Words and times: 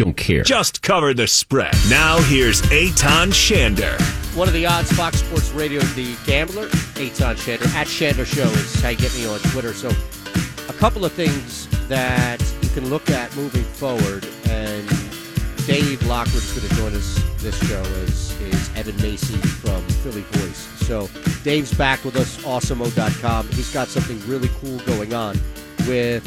don't 0.00 0.16
care. 0.16 0.42
Just 0.42 0.80
cover 0.82 1.12
the 1.12 1.26
spread. 1.26 1.74
Now 1.88 2.20
here's 2.22 2.62
Aton 2.72 3.30
Shander. 3.30 4.00
One 4.34 4.48
of 4.48 4.54
the 4.54 4.64
odds, 4.64 4.90
Fox 4.92 5.18
Sports 5.18 5.50
Radio, 5.50 5.80
the 5.80 6.16
gambler, 6.24 6.66
Aton 6.96 7.36
Shander, 7.36 7.66
at 7.74 7.86
Shander 7.86 8.24
Show 8.24 8.48
is 8.48 8.80
how 8.80 8.88
you 8.90 8.96
get 8.96 9.14
me 9.14 9.26
on 9.26 9.38
Twitter. 9.50 9.74
So, 9.74 9.90
a 10.68 10.72
couple 10.74 11.04
of 11.04 11.12
things 11.12 11.68
that 11.88 12.40
you 12.62 12.68
can 12.70 12.88
look 12.88 13.10
at 13.10 13.34
moving 13.36 13.64
forward, 13.64 14.26
and 14.48 14.88
Dave 15.66 16.02
Loughran's 16.06 16.52
going 16.52 16.68
to 16.68 16.74
join 16.76 16.94
us 16.94 17.22
this 17.42 17.58
show 17.68 17.82
is, 17.82 18.40
is 18.40 18.76
Evan 18.76 18.96
Macy 19.02 19.36
from 19.36 19.82
Philly 20.02 20.22
Voice. 20.22 20.68
So, 20.86 21.08
Dave's 21.42 21.74
back 21.74 22.04
with 22.04 22.16
us, 22.16 22.38
awesemo.com. 22.44 23.48
He's 23.48 23.72
got 23.72 23.88
something 23.88 24.18
really 24.26 24.48
cool 24.60 24.78
going 24.86 25.12
on 25.12 25.38
with 25.86 26.24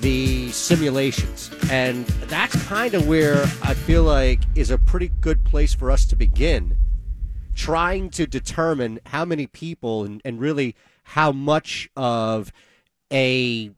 the 0.00 0.50
simulations. 0.50 1.50
And 1.70 2.06
that's 2.28 2.56
kind 2.64 2.94
of 2.94 3.06
where 3.06 3.42
I 3.62 3.74
feel 3.74 4.02
like 4.02 4.40
is 4.54 4.70
a 4.70 4.78
pretty 4.78 5.08
good 5.20 5.44
place 5.44 5.74
for 5.74 5.90
us 5.90 6.06
to 6.06 6.16
begin 6.16 6.76
trying 7.54 8.08
to 8.10 8.26
determine 8.26 9.00
how 9.06 9.24
many 9.24 9.46
people 9.46 10.04
and, 10.04 10.22
and 10.24 10.40
really 10.40 10.74
how 11.02 11.32
much 11.32 11.90
of 11.96 12.52
a 13.12 13.70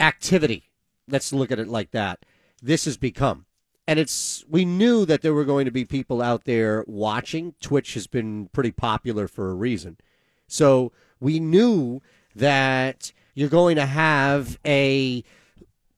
activity 0.00 0.70
let's 1.08 1.32
look 1.32 1.50
at 1.50 1.58
it 1.58 1.68
like 1.68 1.90
that 1.90 2.24
this 2.62 2.84
has 2.84 2.96
become. 2.96 3.44
And 3.86 3.98
it's 3.98 4.44
we 4.48 4.64
knew 4.64 5.04
that 5.06 5.22
there 5.22 5.34
were 5.34 5.44
going 5.44 5.64
to 5.64 5.72
be 5.72 5.84
people 5.84 6.22
out 6.22 6.44
there 6.44 6.84
watching. 6.86 7.54
Twitch 7.60 7.94
has 7.94 8.06
been 8.06 8.48
pretty 8.52 8.70
popular 8.70 9.26
for 9.26 9.50
a 9.50 9.54
reason. 9.54 9.98
So 10.46 10.92
we 11.18 11.40
knew 11.40 12.00
that 12.34 13.12
you're 13.34 13.48
going 13.48 13.76
to 13.76 13.86
have 13.86 14.58
a 14.66 15.24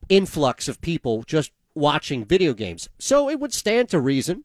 influx 0.09 0.69
of 0.69 0.81
people 0.81 1.23
just 1.23 1.53
watching 1.75 2.25
video 2.25 2.53
games 2.53 2.89
so 2.99 3.29
it 3.29 3.41
would 3.41 3.53
stand 3.53 3.89
to 3.89 3.99
reason 3.99 4.45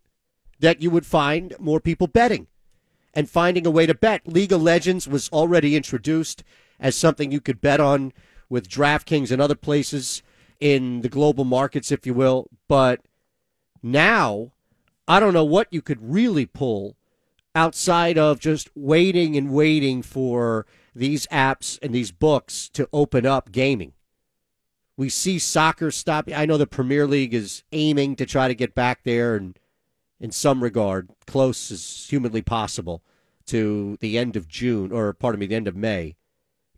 that 0.60 0.82
you 0.82 0.90
would 0.90 1.06
find 1.06 1.54
more 1.60 1.80
people 1.80 2.08
betting 2.08 2.48
and 3.14 3.30
finding 3.30 3.66
a 3.66 3.72
way 3.72 3.86
to 3.86 3.94
bet. 3.94 4.28
League 4.28 4.52
of 4.52 4.62
Legends 4.62 5.08
was 5.08 5.30
already 5.30 5.76
introduced 5.76 6.44
as 6.80 6.96
something 6.96 7.31
you 7.31 7.42
could 7.42 7.62
bet 7.62 7.80
on 7.80 8.14
with 8.50 8.70
DraftKings 8.70 9.31
and 9.31 9.42
other 9.42 9.56
places 9.56 10.22
in 10.59 11.02
the 11.02 11.09
global 11.09 11.46
markets, 11.46 11.92
if 11.92 12.06
you 12.06 12.14
will. 12.14 12.48
But 12.68 13.02
now, 13.81 14.52
I 15.08 15.20
don't 15.20 15.34
know 15.34 15.46
what 15.46 15.68
you 15.72 15.81
could 15.81 16.00
really 16.02 16.46
pull 16.46 16.96
outside 17.56 18.18
of 18.18 18.40
just 18.40 18.70
waiting 18.76 19.36
and 19.36 19.52
waiting 19.52 20.02
for 20.02 20.66
these 20.94 21.28
apps 21.28 21.80
and 21.82 21.94
these 21.94 22.12
books 22.12 22.70
to 22.70 22.90
open 22.92 23.26
up 23.26 23.52
gaming. 23.52 23.94
We 24.98 25.09
see 25.09 25.40
soccer 25.40 25.92
stop. 25.92 26.30
I 26.36 26.46
know 26.46 26.58
the 26.58 26.68
Premier 26.68 27.08
League 27.08 27.34
is 27.34 27.64
aiming 27.72 28.18
to 28.18 28.26
try 28.26 28.48
to 28.48 28.56
get 28.56 28.76
back 28.76 29.04
there 29.04 29.36
and 29.36 29.58
in 30.20 30.31
some 30.31 30.62
regard, 30.62 31.09
close 31.26 31.72
as 31.72 32.08
humanly 32.09 32.42
possible 32.42 33.02
to 33.46 33.98
the 34.02 34.18
end 34.18 34.36
of 34.36 34.48
June, 34.48 34.92
or 34.92 35.14
pardon 35.14 35.40
me, 35.40 35.46
the 35.46 35.56
end 35.56 35.68
of 35.68 35.76
May. 35.76 36.18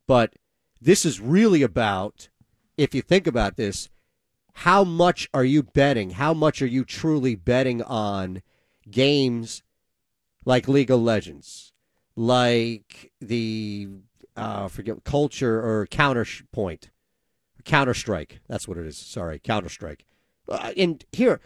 But 0.08 0.36
this 0.80 1.06
is 1.06 1.20
really 1.20 1.64
about, 1.64 2.30
if 2.78 2.94
you 2.94 3.02
think 3.02 3.26
about 3.26 3.58
this, 3.58 3.90
how 4.54 4.84
much 4.84 5.28
are 5.34 5.44
you 5.44 5.64
betting? 5.64 6.12
How 6.12 6.34
much 6.34 6.62
are 6.62 6.68
you 6.68 6.86
truly 6.86 7.36
betting 7.36 7.82
on 7.82 8.44
games 8.90 9.64
like 10.46 10.68
League 10.68 10.92
of 10.92 11.00
Legends, 11.00 11.71
like 12.16 13.12
the 13.20 13.88
uh, 14.36 14.68
forget 14.68 15.04
culture 15.04 15.60
or 15.60 15.88
Counterpoint, 15.88 16.90
Counter 17.66 17.94
Strike? 17.94 18.40
That's 18.48 18.68
what 18.68 18.78
it 18.78 18.86
is. 18.86 18.98
Sorry, 18.98 19.40
Counter 19.40 19.70
Strike. 19.70 20.06
Uh, 20.48 20.72
and 20.78 21.04
here, 21.12 21.40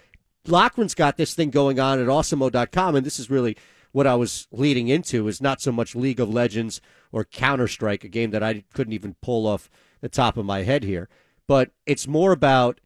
Loughran's 0.48 0.96
got 0.96 1.18
this 1.18 1.34
thing 1.34 1.50
going 1.50 1.80
on 1.80 2.00
at 2.00 2.08
awesemo.com, 2.08 2.96
and 2.96 3.06
this 3.06 3.20
is 3.20 3.30
really 3.30 3.58
what 3.92 4.08
I 4.08 4.16
was 4.16 4.48
leading 4.52 4.90
into 4.90 5.28
is 5.28 5.42
not 5.42 5.62
so 5.62 5.72
much 5.72 5.96
League 5.96 6.20
of 6.20 6.30
Legends 6.30 6.82
or 7.12 7.24
Counter 7.24 7.68
Strike, 7.68 8.04
a 8.04 8.10
game 8.10 8.32
that 8.32 8.44
I 8.44 8.66
couldn't 8.74 8.92
even 8.94 9.16
pull 9.22 9.48
off 9.48 9.70
the 10.02 10.10
top 10.10 10.36
of 10.36 10.46
my 10.46 10.64
head 10.64 10.84
here, 10.84 11.08
but 11.48 11.72
it's 11.86 12.08
more 12.08 12.34
about 12.34 12.82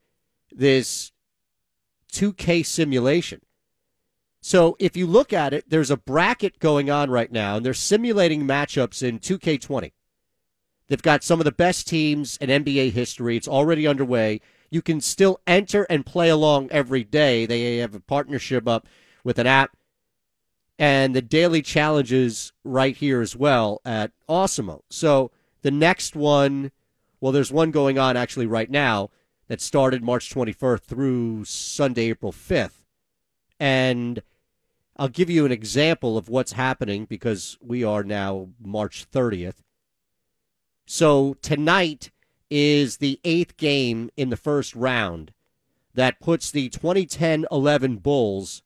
this 0.51 1.11
2K 2.13 2.65
simulation. 2.65 3.41
So 4.41 4.75
if 4.79 4.95
you 4.95 5.05
look 5.05 5.33
at 5.33 5.53
it, 5.53 5.69
there's 5.69 5.91
a 5.91 5.97
bracket 5.97 6.59
going 6.59 6.89
on 6.89 7.09
right 7.09 7.31
now, 7.31 7.57
and 7.57 7.65
they're 7.65 7.73
simulating 7.73 8.47
matchups 8.47 9.03
in 9.03 9.19
2K20. 9.19 9.91
They've 10.87 11.01
got 11.01 11.23
some 11.23 11.39
of 11.39 11.45
the 11.45 11.51
best 11.51 11.87
teams 11.87 12.37
in 12.37 12.49
NBA 12.49 12.91
history. 12.93 13.37
It's 13.37 13.47
already 13.47 13.85
underway. 13.85 14.41
You 14.71 14.81
can 14.81 15.01
still 15.01 15.39
enter 15.45 15.83
and 15.83 16.05
play 16.05 16.29
along 16.29 16.69
every 16.71 17.03
day. 17.03 17.45
They 17.45 17.77
have 17.77 17.93
a 17.93 17.99
partnership 17.99 18.67
up 18.67 18.87
with 19.23 19.37
an 19.39 19.47
app 19.47 19.75
and 20.79 21.13
the 21.13 21.21
daily 21.21 21.61
challenges 21.61 22.53
right 22.63 22.95
here 22.95 23.21
as 23.21 23.35
well 23.35 23.81
at 23.83 24.11
Awesemo. 24.29 24.81
So 24.89 25.29
the 25.61 25.71
next 25.71 26.15
one, 26.15 26.71
well, 27.19 27.33
there's 27.33 27.51
one 27.51 27.71
going 27.71 27.99
on 27.99 28.15
actually 28.15 28.47
right 28.47 28.71
now 28.71 29.09
that 29.49 29.59
started 29.59 30.01
March 30.01 30.33
21st 30.33 30.81
through 30.81 31.43
Sunday, 31.43 32.09
April 32.09 32.31
5th. 32.31 32.85
And 33.59 34.23
I'll 34.99 35.07
give 35.07 35.29
you 35.29 35.45
an 35.45 35.51
example 35.51 36.17
of 36.17 36.29
what's 36.29 36.51
happening 36.51 37.05
because 37.05 37.57
we 37.59 37.83
are 37.83 38.03
now 38.03 38.49
March 38.61 39.09
30th. 39.09 39.63
So 40.85 41.35
tonight, 41.41 42.11
is 42.49 42.97
the 42.97 43.19
eighth 43.23 43.57
game 43.57 44.09
in 44.17 44.29
the 44.29 44.37
first 44.37 44.75
round 44.75 45.31
that 45.93 46.19
puts 46.19 46.51
the 46.51 46.69
2010 46.69 47.45
11 47.51 47.97
Bulls 47.97 48.63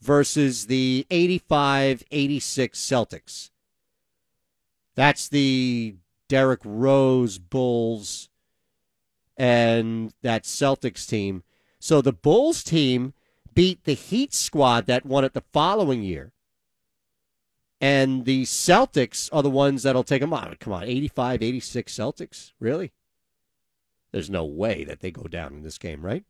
versus 0.00 0.66
the 0.66 1.06
85 1.10 2.04
86 2.10 2.78
Celtics. 2.78 3.50
That's 4.94 5.28
the 5.28 5.96
Derrick 6.28 6.60
Rose 6.64 7.38
Bulls 7.38 8.28
and 9.36 10.12
that 10.22 10.44
Celtics 10.44 11.08
team. 11.08 11.42
So 11.80 12.00
the 12.00 12.12
Bulls 12.12 12.62
team 12.62 13.12
beat 13.54 13.84
the 13.84 13.94
Heat 13.94 14.34
squad 14.34 14.86
that 14.86 15.06
won 15.06 15.24
it 15.24 15.34
the 15.34 15.44
following 15.52 16.02
year. 16.02 16.32
And 17.80 18.24
the 18.24 18.44
Celtics 18.44 19.28
are 19.32 19.42
the 19.42 19.50
ones 19.50 19.82
that'll 19.82 20.04
take 20.04 20.20
them 20.20 20.32
on. 20.32 20.56
Come 20.58 20.72
on, 20.72 20.84
85, 20.84 21.42
86 21.42 21.92
Celtics? 21.92 22.52
Really? 22.58 22.92
There's 24.12 24.30
no 24.30 24.44
way 24.44 24.84
that 24.84 25.00
they 25.00 25.10
go 25.10 25.24
down 25.24 25.52
in 25.54 25.62
this 25.62 25.76
game, 25.76 26.02
right? 26.02 26.24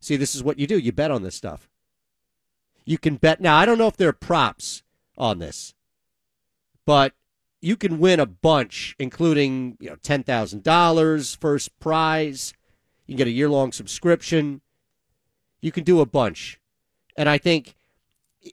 See, 0.00 0.16
this 0.16 0.34
is 0.34 0.42
what 0.42 0.58
you 0.58 0.66
do. 0.66 0.78
You 0.78 0.92
bet 0.92 1.10
on 1.10 1.22
this 1.22 1.36
stuff. 1.36 1.70
You 2.84 2.98
can 2.98 3.16
bet. 3.16 3.40
Now, 3.40 3.56
I 3.56 3.64
don't 3.64 3.78
know 3.78 3.86
if 3.86 3.96
there 3.96 4.08
are 4.08 4.12
props 4.12 4.82
on 5.16 5.38
this, 5.38 5.74
but 6.84 7.14
you 7.62 7.76
can 7.76 7.98
win 7.98 8.20
a 8.20 8.26
bunch, 8.26 8.94
including 8.98 9.78
you 9.80 9.88
know 9.88 9.96
ten 10.02 10.22
thousand 10.22 10.62
dollars 10.62 11.34
first 11.34 11.78
prize. 11.78 12.52
You 13.06 13.12
can 13.12 13.18
get 13.18 13.28
a 13.28 13.30
year 13.30 13.48
long 13.48 13.72
subscription. 13.72 14.60
You 15.64 15.72
can 15.72 15.82
do 15.82 16.00
a 16.02 16.06
bunch, 16.06 16.60
and 17.16 17.26
I 17.26 17.38
think 17.38 17.74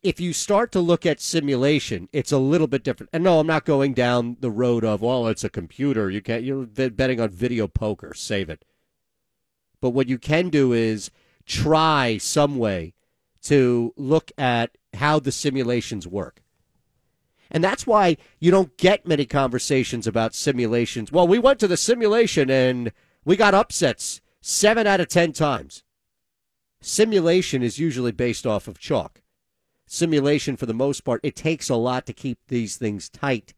if 0.01 0.21
you 0.21 0.31
start 0.31 0.71
to 0.71 0.79
look 0.79 1.05
at 1.05 1.19
simulation, 1.19 2.07
it's 2.13 2.31
a 2.31 2.37
little 2.37 2.67
bit 2.67 2.85
different. 2.85 3.09
And 3.11 3.21
no, 3.21 3.37
I'm 3.37 3.47
not 3.47 3.65
going 3.65 3.93
down 3.93 4.37
the 4.39 4.49
road 4.49 4.85
of 4.85 5.01
well, 5.01 5.27
it's 5.27 5.43
a 5.43 5.49
computer. 5.49 6.09
You 6.09 6.21
can't. 6.21 6.45
You're 6.45 6.65
betting 6.65 7.19
on 7.19 7.27
video 7.27 7.67
poker. 7.67 8.13
Save 8.13 8.49
it. 8.49 8.63
But 9.81 9.89
what 9.89 10.07
you 10.07 10.17
can 10.17 10.47
do 10.47 10.71
is 10.71 11.11
try 11.45 12.17
some 12.17 12.57
way 12.57 12.93
to 13.41 13.93
look 13.97 14.31
at 14.37 14.77
how 14.93 15.19
the 15.19 15.33
simulations 15.33 16.07
work. 16.07 16.41
And 17.51 17.61
that's 17.61 17.85
why 17.85 18.15
you 18.39 18.51
don't 18.51 18.77
get 18.77 19.05
many 19.05 19.25
conversations 19.25 20.07
about 20.07 20.33
simulations. 20.33 21.11
Well, 21.11 21.27
we 21.27 21.39
went 21.39 21.59
to 21.59 21.67
the 21.67 21.75
simulation 21.75 22.49
and 22.49 22.93
we 23.25 23.35
got 23.35 23.53
upsets 23.53 24.21
seven 24.39 24.87
out 24.87 25.01
of 25.01 25.09
ten 25.09 25.33
times. 25.33 25.83
Simulation 26.81 27.63
is 27.63 27.79
usually 27.79 28.11
based 28.11 28.45
off 28.45 28.67
of 28.67 28.79
chalk 28.79 29.21
simulation 29.91 30.55
for 30.55 30.65
the 30.65 30.73
most 30.73 31.01
part, 31.01 31.19
it 31.21 31.35
takes 31.35 31.69
a 31.69 31.75
lot 31.75 32.05
to 32.05 32.13
keep 32.13 32.39
these 32.47 32.77
things 32.77 33.09
tight 33.09 33.53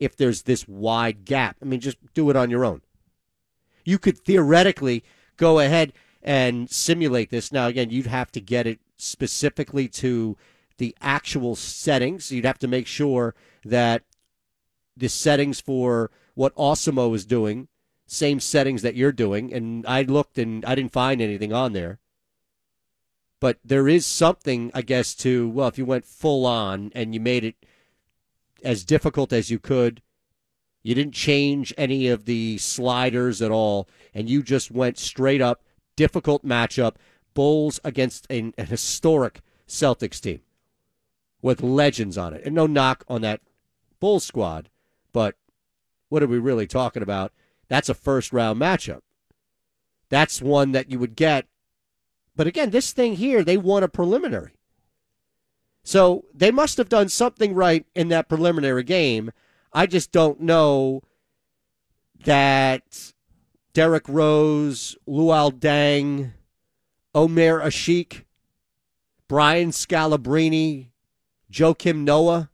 if 0.00 0.16
there's 0.16 0.42
this 0.42 0.66
wide 0.66 1.24
gap. 1.24 1.56
I 1.62 1.64
mean, 1.64 1.80
just 1.80 1.98
do 2.14 2.30
it 2.30 2.36
on 2.36 2.50
your 2.50 2.64
own. 2.64 2.82
You 3.84 3.98
could 3.98 4.18
theoretically 4.18 5.04
go 5.36 5.60
ahead 5.60 5.92
and 6.20 6.68
simulate 6.68 7.30
this. 7.30 7.52
Now, 7.52 7.68
again, 7.68 7.90
you'd 7.90 8.06
have 8.06 8.32
to 8.32 8.40
get 8.40 8.66
it 8.66 8.80
specifically 8.96 9.86
to 9.88 10.36
the 10.78 10.96
actual 11.00 11.54
settings. 11.54 12.32
You'd 12.32 12.44
have 12.44 12.58
to 12.58 12.68
make 12.68 12.88
sure 12.88 13.36
that 13.64 14.02
the 14.96 15.08
settings 15.08 15.60
for 15.60 16.10
what 16.34 16.54
Awesemo 16.56 17.14
is 17.14 17.24
doing, 17.24 17.68
same 18.06 18.40
settings 18.40 18.82
that 18.82 18.96
you're 18.96 19.12
doing. 19.12 19.52
And 19.52 19.86
I 19.86 20.02
looked 20.02 20.38
and 20.38 20.64
I 20.64 20.74
didn't 20.74 20.92
find 20.92 21.20
anything 21.20 21.52
on 21.52 21.72
there. 21.72 22.00
But 23.40 23.58
there 23.64 23.88
is 23.88 24.04
something, 24.04 24.70
I 24.74 24.82
guess, 24.82 25.14
to, 25.16 25.48
well, 25.48 25.68
if 25.68 25.78
you 25.78 25.84
went 25.84 26.04
full 26.04 26.44
on 26.44 26.90
and 26.94 27.14
you 27.14 27.20
made 27.20 27.44
it 27.44 27.54
as 28.64 28.84
difficult 28.84 29.32
as 29.32 29.50
you 29.50 29.58
could, 29.58 30.02
you 30.82 30.94
didn't 30.94 31.14
change 31.14 31.72
any 31.76 32.08
of 32.08 32.24
the 32.24 32.58
sliders 32.58 33.42
at 33.42 33.50
all, 33.50 33.88
and 34.14 34.28
you 34.28 34.42
just 34.42 34.70
went 34.70 34.98
straight 34.98 35.40
up, 35.40 35.62
difficult 35.96 36.44
matchup, 36.44 36.94
Bulls 37.34 37.78
against 37.84 38.26
an, 38.30 38.52
an 38.58 38.66
historic 38.66 39.40
Celtics 39.68 40.20
team 40.20 40.40
with 41.40 41.62
legends 41.62 42.18
on 42.18 42.34
it. 42.34 42.42
And 42.44 42.54
no 42.54 42.66
knock 42.66 43.04
on 43.06 43.20
that 43.20 43.40
Bulls 44.00 44.24
squad, 44.24 44.70
but 45.12 45.36
what 46.08 46.22
are 46.22 46.26
we 46.26 46.38
really 46.38 46.66
talking 46.66 47.02
about? 47.02 47.32
That's 47.68 47.88
a 47.88 47.94
first 47.94 48.32
round 48.32 48.60
matchup. 48.60 49.02
That's 50.08 50.40
one 50.40 50.72
that 50.72 50.90
you 50.90 50.98
would 50.98 51.14
get. 51.14 51.46
But 52.38 52.46
again, 52.46 52.70
this 52.70 52.92
thing 52.92 53.16
here, 53.16 53.42
they 53.42 53.56
won 53.56 53.82
a 53.82 53.88
preliminary. 53.88 54.52
So 55.82 56.24
they 56.32 56.52
must 56.52 56.78
have 56.78 56.88
done 56.88 57.08
something 57.08 57.52
right 57.52 57.84
in 57.96 58.10
that 58.10 58.28
preliminary 58.28 58.84
game. 58.84 59.32
I 59.72 59.86
just 59.86 60.12
don't 60.12 60.40
know 60.40 61.02
that 62.24 63.12
Derrick 63.72 64.08
Rose, 64.08 64.96
Luol 65.08 65.50
Deng, 65.50 66.34
Omer 67.12 67.60
Asik, 67.60 68.22
Brian 69.26 69.70
Scalabrine, 69.70 70.90
Joakim 71.50 72.04
Noah, 72.04 72.50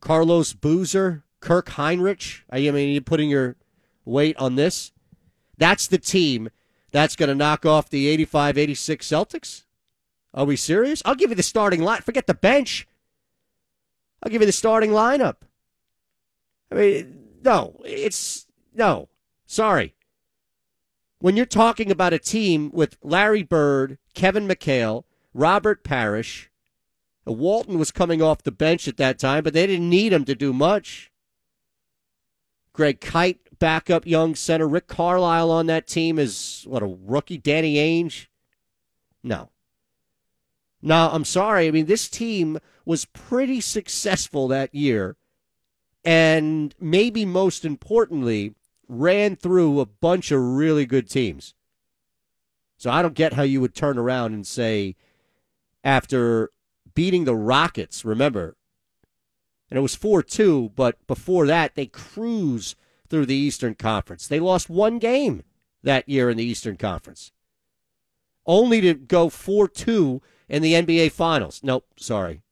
Carlos 0.00 0.54
Boozer, 0.54 1.24
Kirk 1.40 1.66
Hinrich. 1.66 2.40
I 2.48 2.70
mean, 2.70 2.94
you're 2.94 3.02
putting 3.02 3.28
your 3.28 3.56
weight 4.06 4.36
on 4.38 4.54
this. 4.54 4.92
That's 5.58 5.86
the 5.86 5.98
team 5.98 6.48
that's 6.96 7.16
going 7.16 7.28
to 7.28 7.34
knock 7.34 7.66
off 7.66 7.90
the 7.90 8.08
85 8.08 8.58
86 8.58 9.06
Celtics? 9.06 9.62
Are 10.32 10.44
we 10.44 10.56
serious? 10.56 11.02
I'll 11.04 11.14
give 11.14 11.30
you 11.30 11.36
the 11.36 11.42
starting 11.42 11.82
line. 11.82 12.02
Forget 12.02 12.26
the 12.26 12.34
bench. 12.34 12.86
I'll 14.22 14.30
give 14.30 14.42
you 14.42 14.46
the 14.46 14.52
starting 14.52 14.90
lineup. 14.90 15.36
I 16.70 16.74
mean, 16.74 17.18
no, 17.44 17.80
it's 17.84 18.46
no. 18.74 19.08
Sorry. 19.46 19.94
When 21.18 21.36
you're 21.36 21.46
talking 21.46 21.90
about 21.90 22.12
a 22.12 22.18
team 22.18 22.70
with 22.72 22.98
Larry 23.02 23.42
Bird, 23.42 23.98
Kevin 24.14 24.46
McHale, 24.46 25.04
Robert 25.32 25.82
Parish, 25.84 26.50
Walton 27.24 27.78
was 27.78 27.90
coming 27.90 28.22
off 28.22 28.42
the 28.42 28.52
bench 28.52 28.86
at 28.86 28.98
that 28.98 29.18
time, 29.18 29.42
but 29.42 29.52
they 29.52 29.66
didn't 29.66 29.88
need 29.88 30.12
him 30.12 30.24
to 30.24 30.34
do 30.34 30.52
much. 30.52 31.10
Greg 32.72 33.00
Kite, 33.00 33.45
backup 33.58 34.06
young 34.06 34.34
center. 34.34 34.68
Rick 34.68 34.86
Carlisle 34.86 35.50
on 35.50 35.66
that 35.66 35.86
team 35.86 36.18
is, 36.18 36.64
what, 36.66 36.82
a 36.82 36.86
rookie? 36.86 37.38
Danny 37.38 37.76
Ainge? 37.76 38.26
No. 39.22 39.50
No, 40.82 41.10
I'm 41.12 41.24
sorry. 41.24 41.66
I 41.66 41.70
mean, 41.70 41.86
this 41.86 42.08
team 42.08 42.58
was 42.84 43.06
pretty 43.06 43.60
successful 43.60 44.48
that 44.48 44.74
year. 44.74 45.16
And 46.04 46.74
maybe 46.80 47.24
most 47.24 47.64
importantly, 47.64 48.54
ran 48.88 49.34
through 49.36 49.80
a 49.80 49.86
bunch 49.86 50.30
of 50.30 50.40
really 50.40 50.86
good 50.86 51.10
teams. 51.10 51.54
So 52.76 52.90
I 52.90 53.02
don't 53.02 53.14
get 53.14 53.32
how 53.32 53.42
you 53.42 53.60
would 53.60 53.74
turn 53.74 53.98
around 53.98 54.34
and 54.34 54.46
say, 54.46 54.94
after 55.82 56.50
beating 56.94 57.24
the 57.24 57.34
Rockets, 57.34 58.04
remember. 58.04 58.56
And 59.70 59.78
it 59.78 59.82
was 59.82 59.96
4 59.96 60.22
2, 60.22 60.72
but 60.76 61.04
before 61.06 61.46
that, 61.46 61.74
they 61.74 61.86
cruise 61.86 62.76
through 63.08 63.26
the 63.26 63.34
Eastern 63.34 63.74
Conference. 63.74 64.26
They 64.26 64.40
lost 64.40 64.70
one 64.70 64.98
game 64.98 65.42
that 65.82 66.08
year 66.08 66.30
in 66.30 66.36
the 66.36 66.44
Eastern 66.44 66.76
Conference, 66.76 67.32
only 68.46 68.80
to 68.80 68.94
go 68.94 69.28
4 69.28 69.68
2 69.68 70.20
in 70.48 70.62
the 70.62 70.74
NBA 70.74 71.12
Finals. 71.12 71.60
Nope, 71.62 71.86
sorry. 71.96 72.42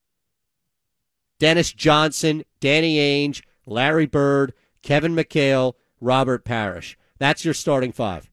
Dennis 1.39 1.73
Johnson, 1.73 2.45
Danny 2.61 2.97
Ainge, 2.97 3.43
Larry 3.67 4.06
Bird, 4.06 4.53
Kevin 4.83 5.15
McHale, 5.15 5.75
Robert 6.01 6.45
Parish. 6.45 6.97
That's 7.19 7.45
your 7.45 7.55
starting 7.55 7.93
five. 7.93 8.31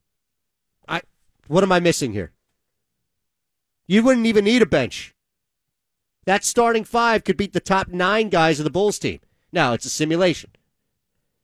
I 0.88 1.02
what 1.46 1.62
am 1.62 1.72
I 1.72 1.80
missing 1.80 2.12
here? 2.12 2.32
You 3.86 4.02
wouldn't 4.02 4.26
even 4.26 4.44
need 4.44 4.62
a 4.62 4.66
bench. 4.66 5.14
That 6.24 6.44
starting 6.44 6.84
five 6.84 7.24
could 7.24 7.36
beat 7.36 7.52
the 7.52 7.60
top 7.60 7.88
nine 7.88 8.28
guys 8.28 8.60
of 8.60 8.64
the 8.64 8.70
Bulls 8.70 8.98
team. 8.98 9.20
Now, 9.52 9.72
it's 9.72 9.86
a 9.86 9.90
simulation. 9.90 10.50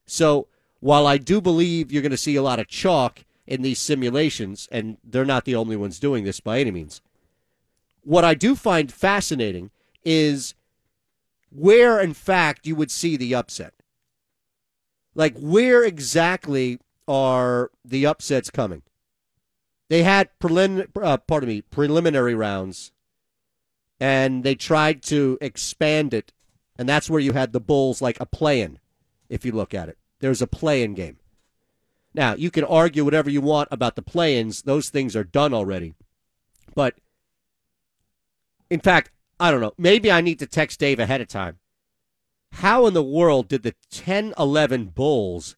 So, 0.06 0.47
while 0.80 1.06
I 1.06 1.19
do 1.19 1.40
believe 1.40 1.90
you're 1.90 2.02
going 2.02 2.10
to 2.10 2.16
see 2.16 2.36
a 2.36 2.42
lot 2.42 2.60
of 2.60 2.69
chalk 2.69 3.25
in 3.46 3.62
these 3.62 3.80
simulations, 3.80 4.69
and 4.70 4.98
they're 5.02 5.25
not 5.25 5.44
the 5.44 5.54
only 5.54 5.76
ones 5.76 5.98
doing 5.98 6.25
this 6.25 6.40
by 6.40 6.60
any 6.60 6.70
means, 6.70 7.00
what 8.02 8.25
I 8.25 8.34
do 8.34 8.54
find 8.54 8.92
fascinating 8.92 9.70
is 10.04 10.54
where, 11.50 12.00
in 12.00 12.14
fact, 12.14 12.66
you 12.66 12.76
would 12.76 12.90
see 12.90 13.16
the 13.16 13.34
upset. 13.34 13.75
Like, 15.14 15.36
where 15.38 15.82
exactly 15.82 16.78
are 17.06 17.70
the 17.84 18.06
upsets 18.06 18.50
coming? 18.50 18.82
They 19.88 20.02
had 20.02 20.28
prelim- 20.38 20.88
uh, 21.02 21.16
pardon 21.16 21.48
me, 21.48 21.62
preliminary 21.62 22.34
rounds 22.34 22.92
and 24.00 24.44
they 24.44 24.54
tried 24.54 25.02
to 25.04 25.38
expand 25.40 26.14
it, 26.14 26.32
and 26.76 26.88
that's 26.88 27.10
where 27.10 27.20
you 27.20 27.32
had 27.32 27.52
the 27.52 27.60
Bulls 27.60 28.00
like 28.00 28.19
a 28.20 28.26
play-in. 28.26 28.78
If 29.28 29.44
you 29.44 29.52
look 29.52 29.75
at 29.75 29.88
it, 29.88 29.98
there's 30.20 30.42
a 30.42 30.46
play-in 30.46 30.94
game. 30.94 31.18
Now 32.14 32.34
you 32.34 32.50
can 32.50 32.64
argue 32.64 33.04
whatever 33.04 33.30
you 33.30 33.40
want 33.40 33.68
about 33.70 33.96
the 33.96 34.02
play-ins; 34.02 34.62
those 34.62 34.88
things 34.88 35.14
are 35.14 35.24
done 35.24 35.54
already. 35.54 35.94
But 36.74 36.94
in 38.70 38.80
fact, 38.80 39.10
I 39.40 39.50
don't 39.50 39.60
know. 39.60 39.74
Maybe 39.78 40.10
I 40.10 40.20
need 40.20 40.38
to 40.40 40.46
text 40.46 40.80
Dave 40.80 40.98
ahead 40.98 41.20
of 41.20 41.28
time. 41.28 41.58
How 42.52 42.86
in 42.86 42.94
the 42.94 43.02
world 43.02 43.48
did 43.48 43.62
the 43.62 43.74
10 43.90 44.34
11 44.38 44.86
Bulls 44.86 45.56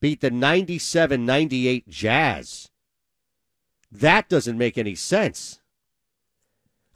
beat 0.00 0.20
the 0.20 0.30
97 0.30 1.24
98 1.24 1.88
Jazz? 1.88 2.70
That 3.90 4.28
doesn't 4.28 4.58
make 4.58 4.76
any 4.76 4.94
sense. 4.94 5.60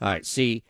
All 0.01 0.09
right, 0.09 0.25
see, 0.25 0.63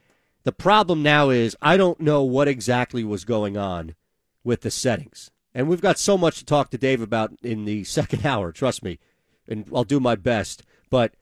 the 0.44 0.52
problem 0.52 1.04
now 1.04 1.30
is 1.30 1.56
I 1.62 1.78
don't 1.78 2.00
know 2.00 2.24
what 2.24 2.48
exactly 2.48 3.04
was 3.04 3.26
going 3.26 3.58
on 3.58 3.96
with 4.44 4.62
the 4.62 4.72
settings. 4.72 5.32
And 5.54 5.68
we've 5.68 5.82
got 5.82 6.00
so 6.00 6.18
much 6.18 6.40
to 6.40 6.46
talk 6.46 6.70
to 6.70 6.78
Dave 6.78 7.02
about 7.02 7.34
in 7.44 7.66
the 7.66 7.84
second 7.98 8.26
hour, 8.26 8.52
trust 8.52 8.84
me. 8.84 9.00
And 9.48 9.66
I'll 9.74 9.84
do 9.84 10.00
my 10.00 10.16
best. 10.16 10.64
But 10.90 11.14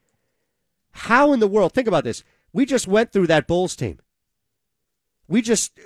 how 0.92 1.34
in 1.34 1.40
the 1.40 1.48
world, 1.48 1.74
think 1.74 1.88
about 1.88 2.04
this. 2.04 2.24
We 2.52 2.66
just 2.66 2.88
went 2.88 3.12
through 3.12 3.28
that 3.28 3.48
Bulls 3.48 3.76
team. 3.76 4.00
We 5.28 5.42
just, 5.42 5.78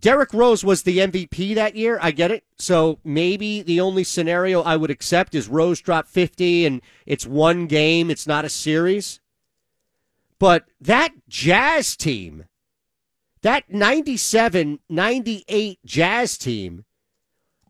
Derrick 0.00 0.32
Rose 0.32 0.64
was 0.64 0.82
the 0.82 0.98
MVP 0.98 1.54
that 1.54 1.76
year. 1.76 1.98
I 2.00 2.10
get 2.10 2.30
it. 2.30 2.44
So 2.58 2.98
maybe 3.04 3.62
the 3.62 3.80
only 3.80 4.04
scenario 4.04 4.62
I 4.62 4.76
would 4.76 4.90
accept 4.90 5.34
is 5.34 5.48
Rose 5.48 5.80
dropped 5.80 6.08
50 6.08 6.66
and 6.66 6.80
it's 7.04 7.26
one 7.26 7.66
game, 7.66 8.10
it's 8.10 8.26
not 8.26 8.44
a 8.44 8.48
series. 8.48 9.20
But 10.38 10.64
that 10.80 11.12
Jazz 11.28 11.96
team 11.96 12.44
that 13.42 13.64
97 13.68 14.78
98 14.88 15.78
Jazz 15.84 16.38
team, 16.38 16.84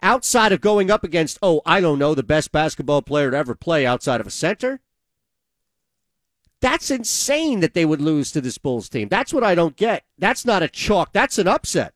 outside 0.03 0.53
of 0.53 0.61
going 0.61 0.91
up 0.91 1.05
against, 1.05 1.39
oh, 1.43 1.63
I 1.65 1.81
don't 1.81 1.99
know, 1.99 2.15
the 2.15 2.23
best 2.23 2.53
basketball 2.53 3.03
player 3.03 3.31
to 3.31 3.37
ever 3.37 3.55
play 3.55 3.87
outside 3.87 4.21
of 4.21 4.27
a 4.27 4.31
center, 4.31 4.81
that's 6.61 6.91
insane 6.91 7.61
that 7.61 7.75
they 7.75 7.85
would 7.85 8.01
lose 8.01 8.31
to 8.33 8.41
this 8.41 8.59
Bulls 8.59 8.89
team. 8.89 9.09
That's 9.09 9.33
what 9.33 9.45
I 9.45 9.55
don't 9.55 9.77
get. 9.77 10.05
That's 10.19 10.45
not 10.45 10.63
a 10.63 10.69
chalk, 10.69 11.13
that's 11.13 11.39
an 11.39 11.49
upset. 11.49 11.95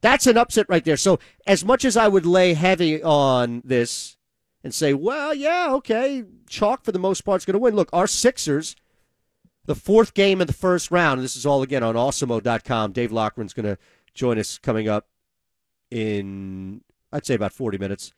That's 0.00 0.26
an 0.26 0.36
upset 0.36 0.66
right 0.68 0.84
there. 0.84 0.96
So, 0.96 1.20
as 1.46 1.64
much 1.64 1.84
as 1.84 1.96
I 1.96 2.08
would 2.08 2.26
lay 2.26 2.54
heavy 2.54 3.00
on 3.02 3.62
this 3.64 4.16
and 4.64 4.74
say, 4.74 4.94
well, 4.94 5.32
yeah, 5.32 5.68
okay, 5.74 6.24
chalk 6.48 6.84
for 6.84 6.90
the 6.90 6.98
most 6.98 7.20
part 7.20 7.40
is 7.40 7.44
going 7.44 7.54
to 7.54 7.60
win. 7.60 7.76
Look, 7.76 7.88
our 7.92 8.08
Sixers 8.08 8.74
the 9.64 9.74
fourth 9.74 10.14
game 10.14 10.40
of 10.40 10.46
the 10.46 10.52
first 10.52 10.90
round. 10.90 11.22
This 11.22 11.36
is 11.36 11.46
all 11.46 11.62
again 11.62 11.82
on 11.82 11.94
awesemo.com. 11.94 12.92
Dave 12.92 13.12
Loughran's 13.12 13.52
going 13.52 13.66
to 13.66 13.78
join 14.14 14.38
us 14.38 14.58
coming 14.58 14.88
up 14.88 15.06
in, 15.92 16.80
I'd 17.12 17.26
say, 17.26 17.34
about 17.34 17.52
40 17.52 17.78
minutes. 17.78 18.12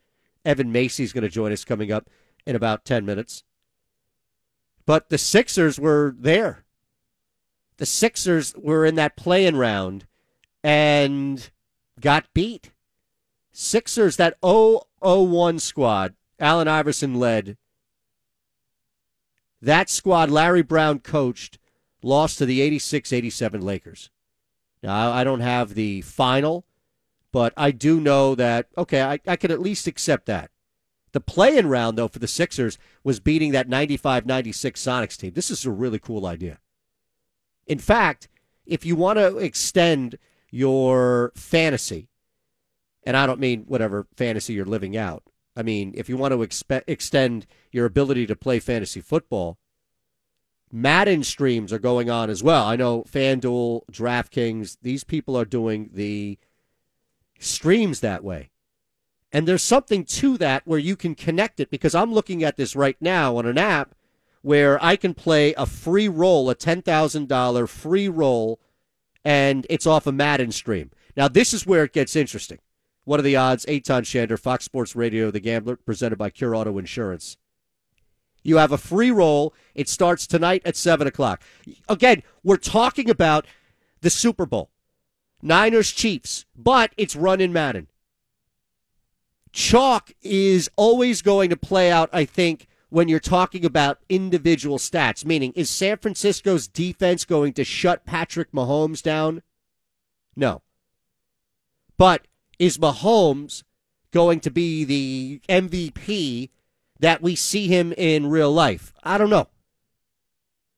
Evan 0.44 0.70
Macy's 0.70 1.12
going 1.12 1.22
to 1.22 1.28
join 1.28 1.52
us 1.52 1.64
coming 1.64 1.90
up 1.90 2.08
in 2.46 2.54
about 2.54 2.84
10 2.84 3.04
minutes. 3.04 3.42
But 4.86 5.08
the 5.08 5.18
Sixers 5.18 5.80
were 5.80 6.14
there. 6.16 6.64
The 7.78 7.86
Sixers 7.86 8.54
were 8.56 8.86
in 8.86 8.94
that 8.94 9.16
playing 9.16 9.56
round 9.56 10.06
and 10.62 11.50
got 12.00 12.32
beat. 12.32 12.70
Sixers, 13.52 14.16
that 14.16 14.36
001 14.42 15.58
squad, 15.58 16.14
Allen 16.38 16.68
Iverson 16.68 17.14
led, 17.14 17.56
that 19.62 19.88
squad 19.88 20.30
Larry 20.30 20.62
Brown 20.62 20.98
coached 20.98 21.58
lost 22.02 22.38
to 22.38 22.46
the 22.46 22.60
86 22.60 23.12
87 23.12 23.62
Lakers. 23.62 24.10
Now, 24.82 25.10
I 25.10 25.24
don't 25.24 25.40
have 25.40 25.74
the 25.74 26.02
final, 26.02 26.66
but 27.34 27.52
I 27.56 27.72
do 27.72 27.98
know 27.98 28.36
that, 28.36 28.68
okay, 28.78 29.02
I, 29.02 29.18
I 29.26 29.34
could 29.34 29.50
at 29.50 29.60
least 29.60 29.88
accept 29.88 30.26
that. 30.26 30.52
The 31.10 31.20
play-in 31.20 31.66
round, 31.68 31.98
though, 31.98 32.06
for 32.06 32.20
the 32.20 32.28
Sixers 32.28 32.78
was 33.02 33.18
beating 33.18 33.50
that 33.50 33.68
95 33.68 34.24
96 34.24 34.80
Sonics 34.80 35.16
team. 35.16 35.32
This 35.34 35.50
is 35.50 35.66
a 35.66 35.72
really 35.72 35.98
cool 35.98 36.26
idea. 36.26 36.60
In 37.66 37.80
fact, 37.80 38.28
if 38.64 38.86
you 38.86 38.94
want 38.94 39.18
to 39.18 39.38
extend 39.38 40.16
your 40.52 41.32
fantasy, 41.34 42.08
and 43.02 43.16
I 43.16 43.26
don't 43.26 43.40
mean 43.40 43.64
whatever 43.66 44.06
fantasy 44.16 44.52
you're 44.52 44.64
living 44.64 44.96
out, 44.96 45.24
I 45.56 45.64
mean, 45.64 45.92
if 45.96 46.08
you 46.08 46.16
want 46.16 46.30
to 46.30 46.38
expe- 46.38 46.84
extend 46.86 47.46
your 47.72 47.84
ability 47.84 48.28
to 48.28 48.36
play 48.36 48.60
fantasy 48.60 49.00
football, 49.00 49.58
Madden 50.70 51.24
streams 51.24 51.72
are 51.72 51.80
going 51.80 52.08
on 52.08 52.30
as 52.30 52.44
well. 52.44 52.64
I 52.64 52.76
know 52.76 53.02
FanDuel, 53.10 53.86
DraftKings, 53.90 54.76
these 54.82 55.02
people 55.02 55.36
are 55.36 55.44
doing 55.44 55.90
the 55.92 56.38
streams 57.38 58.00
that 58.00 58.24
way. 58.24 58.50
And 59.32 59.48
there's 59.48 59.62
something 59.62 60.04
to 60.04 60.38
that 60.38 60.62
where 60.64 60.78
you 60.78 60.94
can 60.94 61.14
connect 61.14 61.58
it 61.58 61.70
because 61.70 61.94
I'm 61.94 62.12
looking 62.12 62.44
at 62.44 62.56
this 62.56 62.76
right 62.76 62.96
now 63.00 63.36
on 63.36 63.46
an 63.46 63.58
app 63.58 63.94
where 64.42 64.82
I 64.84 64.94
can 64.94 65.14
play 65.14 65.54
a 65.54 65.66
free 65.66 66.08
roll, 66.08 66.48
a 66.50 66.54
$10,000 66.54 67.68
free 67.68 68.08
roll, 68.08 68.60
and 69.24 69.66
it's 69.68 69.86
off 69.86 70.06
a 70.06 70.12
Madden 70.12 70.52
stream. 70.52 70.90
Now, 71.16 71.28
this 71.28 71.52
is 71.52 71.66
where 71.66 71.84
it 71.84 71.92
gets 71.92 72.14
interesting. 72.14 72.58
What 73.04 73.18
are 73.18 73.24
the 73.24 73.36
odds? 73.36 73.64
Aton 73.66 74.04
Shander, 74.04 74.38
Fox 74.38 74.64
Sports 74.64 74.94
Radio, 74.94 75.30
The 75.30 75.40
Gambler, 75.40 75.76
presented 75.76 76.16
by 76.16 76.30
Cure 76.30 76.54
Auto 76.54 76.78
Insurance. 76.78 77.36
You 78.42 78.58
have 78.58 78.72
a 78.72 78.78
free 78.78 79.10
roll. 79.10 79.54
It 79.74 79.88
starts 79.88 80.26
tonight 80.26 80.62
at 80.64 80.76
7 80.76 81.06
o'clock. 81.06 81.42
Again, 81.88 82.22
we're 82.42 82.56
talking 82.56 83.10
about 83.10 83.46
the 84.02 84.10
Super 84.10 84.46
Bowl. 84.46 84.70
Niners 85.44 85.92
Chiefs, 85.92 86.46
but 86.56 86.92
it's 86.96 87.14
run 87.14 87.38
in 87.38 87.52
Madden. 87.52 87.88
Chalk 89.52 90.10
is 90.22 90.70
always 90.74 91.20
going 91.20 91.50
to 91.50 91.56
play 91.56 91.90
out, 91.92 92.08
I 92.12 92.24
think, 92.24 92.66
when 92.88 93.08
you're 93.08 93.20
talking 93.20 93.64
about 93.64 94.00
individual 94.08 94.78
stats, 94.78 95.24
meaning 95.24 95.52
is 95.54 95.68
San 95.68 95.98
Francisco's 95.98 96.66
defense 96.66 97.26
going 97.26 97.52
to 97.52 97.62
shut 97.62 98.06
Patrick 98.06 98.52
Mahomes 98.52 99.02
down? 99.02 99.42
No. 100.34 100.62
But 101.98 102.26
is 102.58 102.78
Mahomes 102.78 103.64
going 104.12 104.40
to 104.40 104.50
be 104.50 104.84
the 104.84 105.40
MVP 105.48 106.48
that 107.00 107.20
we 107.20 107.36
see 107.36 107.68
him 107.68 107.92
in 107.92 108.30
real 108.30 108.50
life? 108.50 108.94
I 109.02 109.18
don't 109.18 109.30
know. 109.30 109.48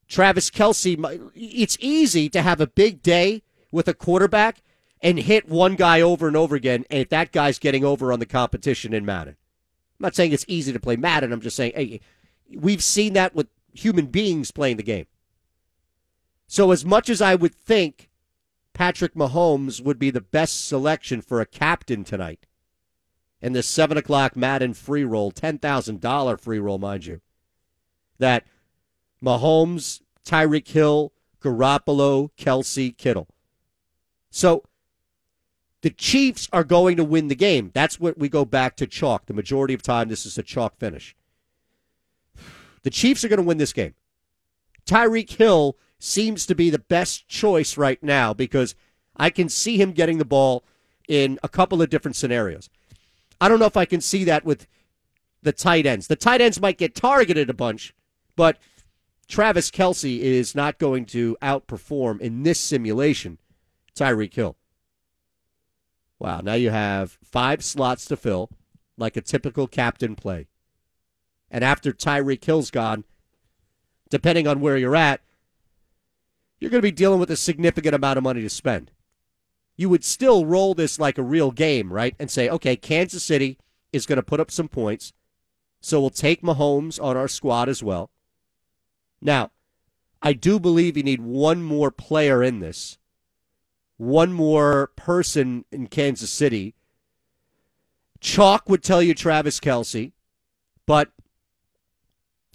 Travis 0.09 0.51
Kelce, 0.51 1.31
it's 1.37 1.79
easy 1.81 2.29
to 2.31 2.43
have 2.43 2.61
a 2.61 2.67
big 2.67 3.01
day 3.01 3.43
with 3.77 3.87
a 3.87 3.95
quarterback 3.95 4.63
and 5.01 5.19
hit 5.19 5.49
one 5.49 5.77
guy 5.77 6.01
over 6.01 6.27
and 6.27 6.37
over 6.37 6.57
again 6.57 6.85
and 6.91 7.03
if 7.03 7.11
that 7.11 7.31
guy's 7.31 7.59
getting 7.59 7.85
over 7.85 8.13
on 8.13 8.19
the 8.19 8.27
competition 8.27 8.93
in 8.93 9.05
Madden. 9.05 9.37
I'm 9.99 10.05
not 10.05 10.15
saying 10.15 10.33
it's 10.33 10.45
easy 10.49 10.73
to 10.73 10.81
play 10.81 10.97
Madden. 10.97 11.33
I'm 11.33 11.41
just 11.41 11.57
saying, 11.57 11.73
hey, 11.77 12.01
we've 12.51 12.83
seen 12.83 13.13
that 13.13 13.35
with 13.35 13.49
human 13.73 14.07
beings 14.07 14.51
playing 14.51 14.79
the 14.79 14.83
game. 14.83 15.07
So, 16.49 16.71
as 16.71 16.85
much 16.85 17.11
as 17.11 17.21
I 17.21 17.35
would 17.35 17.55
think 17.55 18.09
Patrick 18.73 19.15
Mahomes 19.15 19.81
would 19.83 19.99
be 19.99 20.11
the 20.11 20.21
best 20.21 20.67
selection 20.67 21.21
for 21.21 21.41
a 21.41 21.47
captain 21.47 22.05
tonight, 22.05 22.47
in 23.41 23.53
the 23.53 23.63
7 23.63 23.97
o'clock 23.97 24.37
Madden 24.37 24.75
free 24.75 25.05
roll, 25.05 25.33
$10,000 25.33 26.41
free 26.41 26.59
roll, 26.59 26.79
mind 26.79 27.07
you, 27.07 27.21
that 28.19 28.45
Mahomes, 29.23 30.03
Tyreek 30.25 30.69
Hill, 30.69 31.13
Garoppolo, 31.43 32.31
Kelce, 32.39 32.97
Kittle. 32.97 33.29
So 34.37 34.65
the 35.81 35.89
Chiefs 35.89 36.47
are 36.53 36.63
going 36.63 36.99
to 36.99 37.05
win 37.05 37.29
the 37.29 37.35
game. 37.35 37.71
That's 37.73 37.99
what 37.99 38.19
we 38.19 38.29
go 38.29 38.45
back 38.45 38.77
to 38.77 38.87
chalk. 38.87 39.25
The 39.25 39.33
majority 39.33 39.73
of 39.73 39.81
time, 39.81 40.11
this 40.11 40.27
is 40.27 40.37
a 40.37 40.43
chalk 40.43 40.77
finish. 40.77 41.17
The 42.83 42.91
Chiefs 42.91 43.25
are 43.25 43.29
going 43.29 43.39
to 43.39 43.47
win 43.47 43.57
this 43.57 43.73
game. 43.73 43.95
Tyreek 44.85 45.31
Hill 45.31 45.79
seems 45.99 46.45
to 46.45 46.55
be 46.55 46.69
the 46.69 46.79
best 46.79 47.27
choice 47.29 47.79
right 47.79 48.03
now 48.03 48.35
because 48.35 48.75
I 49.17 49.31
can 49.31 49.49
see 49.49 49.81
him 49.81 49.93
getting 49.93 50.19
the 50.19 50.27
ball 50.27 50.65
in 51.09 51.39
a 51.43 51.49
couple 51.49 51.81
of 51.81 51.89
different 51.89 52.15
scenarios. 52.17 52.69
I 53.41 53.49
don't 53.49 53.59
know 53.59 53.65
if 53.65 53.79
I 53.79 53.87
can 53.87 54.03
see 54.03 54.23
that 54.25 54.45
with 54.45 54.67
the 55.43 55.53
tight 55.53 55.87
ends. 55.87 56.09
The 56.09 56.17
tight 56.17 56.43
ends 56.43 56.61
might 56.61 56.77
get 56.77 56.95
targeted 56.95 57.49
a 57.49 57.55
bunch, 57.55 57.95
but 58.37 58.59
Travis 59.29 59.71
Kelce 59.71 60.19
is 60.19 60.55
not 60.55 60.79
going 60.79 61.07
to 61.07 61.39
outperform 61.41 62.21
in 62.21 62.43
this 62.43 62.61
simulation 62.61 63.39
Tyreek 63.97 64.35
Hill. 64.35 64.57
Wow, 66.19 66.41
now 66.41 66.55
you 66.55 66.71
have 66.71 67.19
five 67.23 67.65
slots 67.65 68.05
to 68.07 68.17
fill, 68.17 68.51
like 68.97 69.17
a 69.17 69.21
typical 69.21 69.67
captain 69.67 70.15
play. 70.15 70.47
And 71.51 71.63
after 71.65 71.93
Tyreek 71.93 72.45
Hill's 72.45 72.71
gone, 72.71 73.05
depending 74.09 74.47
on 74.47 74.61
where 74.61 74.77
you're 74.77 74.97
at, 74.97 75.21
you're 76.59 76.71
going 76.71 76.81
to 76.81 76.87
be 76.87 76.93
dealing 76.93 77.21
with 77.21 77.31
a 77.31 77.37
significant 77.37 77.95
amount 77.95 78.17
of 78.17 78.25
money 78.25 78.41
to 78.43 78.49
spend. 78.49 78.91
You 79.77 79.91
would 79.91 80.05
still 80.05 80.47
roll 80.47 80.75
this 80.75 80.99
like 80.99 81.19
a 81.19 81.23
real 81.23 81.51
game, 81.51 81.93
right? 81.93 82.15
And 82.19 82.31
say, 82.31 82.49
okay, 82.49 82.77
Kansas 82.77 83.23
City 83.23 83.59
is 83.93 84.07
going 84.07 84.17
to 84.17 84.23
put 84.23 84.41
up 84.41 84.51
some 84.51 84.69
points, 84.69 85.13
so 85.81 86.01
we'll 86.01 86.11
take 86.11 86.43
Mahomes 86.43 87.03
on 87.03 87.17
our 87.17 87.29
squad 87.29 87.69
as 87.69 87.83
well. 87.83 88.11
Now, 89.21 89.51
I 90.23 90.33
do 90.33 90.59
believe 90.59 90.97
you 90.97 91.03
need 91.03 91.21
one 91.21 91.63
more 91.63 91.91
player 91.91 92.43
in 92.43 92.61
this 92.61 92.97
one 93.97 94.33
more 94.33 94.89
person 94.97 95.65
in 95.73 95.87
Kansas 95.87 96.31
City. 96.31 96.75
Chalk 98.21 98.69
would 98.69 98.83
tell 98.83 99.03
you 99.03 99.15
Travis 99.15 99.61
Kelce, 99.61 100.13
but 100.87 101.11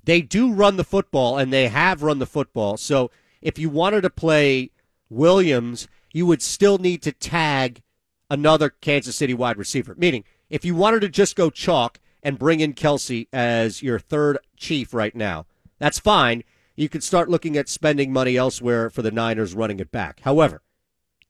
they 0.04 0.22
do 0.22 0.52
run 0.52 0.78
the 0.78 0.84
football 0.84 1.38
and 1.38 1.52
they 1.52 1.68
have 1.68 2.04
run 2.04 2.20
the 2.20 2.26
football. 2.26 2.78
So 2.78 3.12
if 3.42 3.58
you 3.58 3.70
wanted 3.70 4.02
to 4.02 4.10
play 4.10 4.72
Williams, 5.10 5.88
you 6.14 6.26
would 6.26 6.42
still 6.42 6.78
need 6.78 7.02
to 7.04 7.12
tag 7.12 7.82
another 8.30 8.70
Kansas 8.70 9.16
City 9.16 9.34
wide 9.34 9.58
receiver. 9.58 9.96
Meaning, 9.98 10.24
if 10.50 10.66
you 10.66 10.76
wanted 10.76 11.02
to 11.02 11.10
just 11.10 11.36
go 11.36 11.50
chalk 11.50 12.00
and 12.24 12.40
bring 12.40 12.60
in 12.60 12.74
Kelce 12.74 13.28
as 13.32 13.82
your 13.82 14.00
third 14.00 14.38
chief 14.58 14.94
right 14.94 15.16
now, 15.16 15.46
that's 15.80 16.00
fine. 16.00 16.44
You 16.76 16.90
could 16.90 17.04
start 17.04 17.30
looking 17.30 17.58
at 17.58 17.70
spending 17.70 18.12
money 18.14 18.38
elsewhere 18.38 18.90
for 18.90 19.02
the 19.02 19.12
Niners 19.12 19.54
running 19.54 19.80
it 19.80 19.92
back. 19.92 20.22
However, 20.22 20.62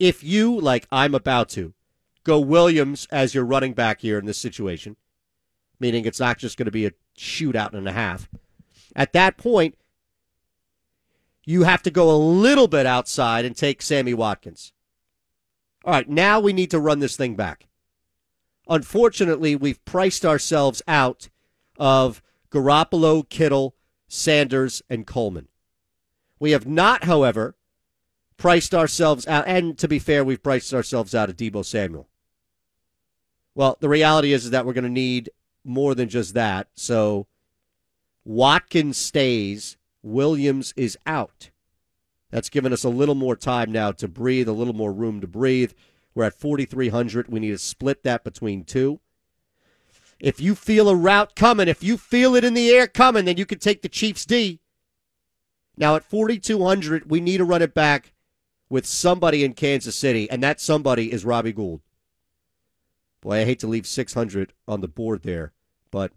if 0.02 0.24
you, 0.24 0.60
like 0.60 0.88
I'm 0.92 1.14
about 1.14 1.48
to, 1.50 1.76
go 2.24 2.40
Williams 2.40 3.08
as 3.12 3.36
your 3.36 3.46
running 3.46 3.74
back 3.74 4.02
here 4.02 4.18
in 4.18 4.26
this 4.26 4.40
situation, 4.40 4.96
meaning 5.80 6.06
it's 6.06 6.20
not 6.20 6.40
just 6.40 6.58
going 6.58 6.66
to 6.66 6.72
be 6.72 6.88
a 6.88 6.94
shootout 7.16 7.74
and 7.74 7.88
a 7.88 7.92
half, 7.92 8.28
at 8.96 9.14
that 9.14 9.38
point, 9.38 9.78
you 11.46 11.64
have 11.64 11.84
to 11.84 11.92
go 11.92 12.10
a 12.10 12.18
little 12.18 12.68
bit 12.68 12.88
outside 12.88 13.46
and 13.46 13.56
take 13.56 13.84
Sammy 13.84 14.16
Watkins. 14.16 14.74
All 15.86 15.94
right, 15.94 16.10
now 16.10 16.40
we 16.40 16.52
need 16.52 16.72
to 16.72 16.80
run 16.80 16.98
this 16.98 17.16
thing 17.16 17.36
back. 17.36 17.68
Unfortunately, 18.68 19.56
we've 19.56 19.86
priced 19.86 20.26
ourselves 20.26 20.82
out 20.88 21.30
of 21.78 22.24
Garoppolo, 22.50 23.30
Kittle, 23.30 23.76
Sanders, 24.08 24.82
and 24.90 25.06
Coleman. 25.06 25.48
We 26.40 26.52
have 26.52 26.66
not, 26.66 27.04
however, 27.04 27.56
priced 28.42 28.74
ourselves 28.74 29.28
out, 29.28 29.44
and 29.46 29.78
to 29.78 29.88
be 29.88 30.00
fair, 30.00 30.24
we've 30.24 30.42
priced 30.42 30.74
ourselves 30.74 31.14
out 31.14 31.30
of 31.30 31.38
Deebo 31.38 31.64
Samuel. 31.64 32.08
Well, 33.54 33.78
the 33.80 33.88
reality 33.88 34.34
is, 34.34 34.46
is 34.46 34.50
that 34.50 34.66
we're 34.66 34.74
going 34.74 34.84
to 34.84 34.90
need 34.90 35.30
more 35.64 35.94
than 35.94 36.10
just 36.10 36.34
that. 36.34 36.68
So 36.74 37.28
Watkins 38.26 38.98
stays, 38.98 39.78
Williams 40.02 40.74
is 40.76 40.98
out. 41.06 41.52
That's 42.32 42.50
given 42.50 42.74
us 42.74 42.84
a 42.84 42.90
little 42.90 43.14
more 43.14 43.36
time 43.36 43.72
now 43.72 43.92
to 43.92 44.08
breathe, 44.08 44.48
a 44.48 44.54
little 44.54 44.74
more 44.74 44.92
room 44.92 45.22
to 45.22 45.28
breathe. 45.28 45.74
We're 46.16 46.24
at 46.24 46.34
4,300. 46.34 47.28
We 47.28 47.42
need 47.42 47.52
to 47.52 47.60
split 47.60 48.02
that 48.02 48.24
between 48.24 48.64
two. 48.64 49.02
If 50.20 50.42
you 50.42 50.56
feel 50.56 50.90
a 50.90 50.96
rout 50.96 51.36
coming, 51.36 51.68
if 51.68 51.84
you 51.84 51.96
feel 51.96 52.34
it 52.34 52.44
in 52.44 52.56
the 52.56 52.72
air 52.72 52.88
coming, 52.88 53.26
then 53.26 53.38
you 53.38 53.46
can 53.46 53.60
take 53.60 53.84
the 53.84 53.90
Chiefs 53.90 54.26
D. 54.26 54.62
Now 55.78 55.96
at 55.96 56.04
4,200, 56.04 57.12
we 57.12 57.20
need 57.20 57.38
to 57.38 57.46
run 57.46 57.62
it 57.62 57.76
back 57.76 58.14
with 58.72 58.86
somebody 58.86 59.44
in 59.44 59.52
Kansas 59.52 59.98
City, 59.98 60.30
and 60.32 60.42
that 60.42 60.62
somebody 60.62 61.12
is 61.12 61.26
Robbie 61.26 61.52
Gould. 61.52 61.82
Boy, 63.20 63.42
I 63.42 63.46
hate 63.46 63.60
to 63.60 63.68
leave 63.68 63.86
600 63.86 64.54
on 64.66 64.80
the 64.80 64.88
board 64.88 65.24
there, 65.24 65.52
but 65.92 66.14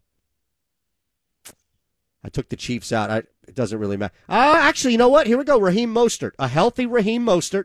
I 2.22 2.28
took 2.28 2.48
the 2.48 2.56
Chiefs 2.56 2.92
out. 2.92 3.10
I, 3.10 3.16
it 3.48 3.56
doesn't 3.56 3.78
really 3.78 3.96
matter. 3.96 4.14
Uh, 4.28 4.54
actually, 4.56 4.92
you 4.92 4.98
know 4.98 5.08
what? 5.08 5.26
Here 5.26 5.36
we 5.36 5.42
go. 5.42 5.58
Raheem 5.58 5.92
Mostert. 5.92 6.30
A 6.38 6.46
healthy 6.46 6.86
Raheem 6.86 7.26
Mostert. 7.26 7.64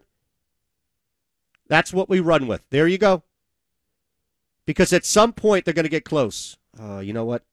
That's 1.67 1.93
what 1.93 2.09
we 2.09 2.19
run 2.19 2.47
with. 2.47 2.63
There 2.71 2.87
you 2.87 2.97
go. 2.97 3.21
Because 4.65 4.91
at 4.91 5.05
some 5.05 5.33
point 5.33 5.65
they're 5.65 5.73
going 5.73 5.83
to 5.83 5.89
get 5.89 6.03
close. 6.03 6.57
Uh, 6.81 6.97
you 6.97 7.13
know 7.13 7.25
what? 7.25 7.43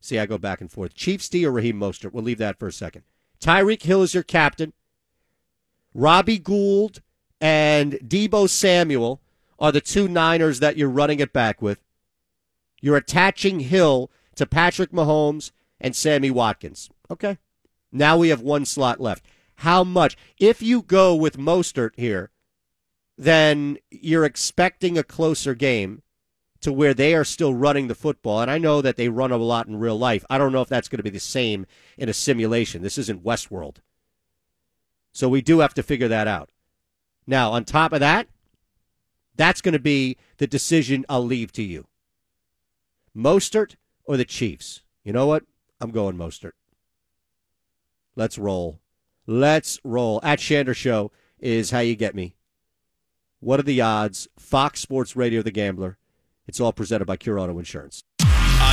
See, 0.00 0.20
I 0.20 0.26
go 0.26 0.38
back 0.38 0.60
and 0.60 0.70
forth. 0.70 0.94
Chiefs 0.94 1.28
D 1.28 1.44
or 1.44 1.50
Raheem 1.50 1.80
Mostert. 1.80 2.12
We'll 2.12 2.22
leave 2.22 2.38
that 2.38 2.60
for 2.60 2.68
a 2.68 2.72
second. 2.72 3.02
Tyreek 3.40 3.82
Hill 3.82 4.02
is 4.02 4.14
your 4.14 4.22
captain. 4.22 4.72
Robbie 5.94 6.38
Gould 6.38 7.00
and 7.40 7.92
Deebo 7.94 8.48
Samuel 8.50 9.20
are 9.58 9.72
the 9.72 9.80
two 9.80 10.08
Niners 10.08 10.60
that 10.60 10.76
you're 10.76 10.90
running 10.90 11.20
it 11.20 11.32
back 11.32 11.62
with. 11.62 11.82
You're 12.80 12.96
attaching 12.96 13.60
Hill 13.60 14.10
to 14.34 14.44
Patrick 14.44 14.90
Mahomes 14.90 15.52
and 15.80 15.94
Sammy 15.94 16.30
Watkins. 16.30 16.90
Okay. 17.10 17.38
Now 17.92 18.18
we 18.18 18.30
have 18.30 18.40
one 18.40 18.64
slot 18.64 19.00
left. 19.00 19.24
How 19.58 19.84
much? 19.84 20.16
If 20.38 20.60
you 20.60 20.82
go 20.82 21.14
with 21.14 21.38
Mostert 21.38 21.92
here, 21.96 22.30
then 23.16 23.78
you're 23.90 24.24
expecting 24.24 24.98
a 24.98 25.04
closer 25.04 25.54
game. 25.54 26.02
to 26.64 26.72
where 26.72 26.94
they 26.94 27.14
are 27.14 27.24
still 27.24 27.52
running 27.52 27.88
the 27.88 27.94
football. 27.94 28.40
And 28.40 28.50
I 28.50 28.56
know 28.56 28.80
that 28.80 28.96
they 28.96 29.10
run 29.10 29.30
a 29.30 29.36
lot 29.36 29.66
in 29.66 29.76
real 29.78 29.98
life. 29.98 30.24
I 30.30 30.38
don't 30.38 30.50
know 30.50 30.62
if 30.62 30.68
that's 30.70 30.88
going 30.88 30.96
to 30.96 31.02
be 31.02 31.10
the 31.10 31.20
same 31.20 31.66
in 31.98 32.08
a 32.08 32.14
simulation. 32.14 32.80
This 32.80 32.96
isn't 32.96 33.22
Westworld. 33.22 33.76
So 35.14 35.28
we 35.28 35.40
do 35.40 35.60
have 35.60 35.72
to 35.74 35.82
figure 35.82 36.08
that 36.08 36.26
out. 36.26 36.50
Now, 37.26 37.52
on 37.52 37.64
top 37.64 37.92
of 37.92 38.00
that, 38.00 38.26
that's 39.36 39.60
going 39.60 39.72
to 39.72 39.78
be 39.78 40.18
the 40.36 40.46
decision 40.46 41.06
I'll 41.08 41.24
leave 41.24 41.52
to 41.52 41.62
you. 41.62 41.86
Mostert 43.16 43.76
or 44.04 44.16
the 44.16 44.24
Chiefs? 44.24 44.82
You 45.04 45.12
know 45.12 45.26
what? 45.26 45.44
I'm 45.80 45.92
going 45.92 46.16
Mostert. 46.16 46.52
Let's 48.16 48.38
roll. 48.38 48.80
Let's 49.26 49.78
roll. 49.84 50.20
At 50.22 50.40
Shander 50.40 50.74
Show 50.74 51.12
is 51.38 51.70
how 51.70 51.78
you 51.78 51.94
get 51.94 52.14
me. 52.14 52.34
What 53.38 53.60
are 53.60 53.64
the 53.64 53.80
odds? 53.80 54.26
Fox 54.36 54.80
Sports 54.80 55.14
Radio, 55.14 55.42
The 55.42 55.50
Gambler. 55.52 55.96
It's 56.46 56.60
all 56.60 56.72
presented 56.72 57.04
by 57.04 57.16
Cure 57.16 57.38
Auto 57.38 57.58
Insurance. 57.58 58.02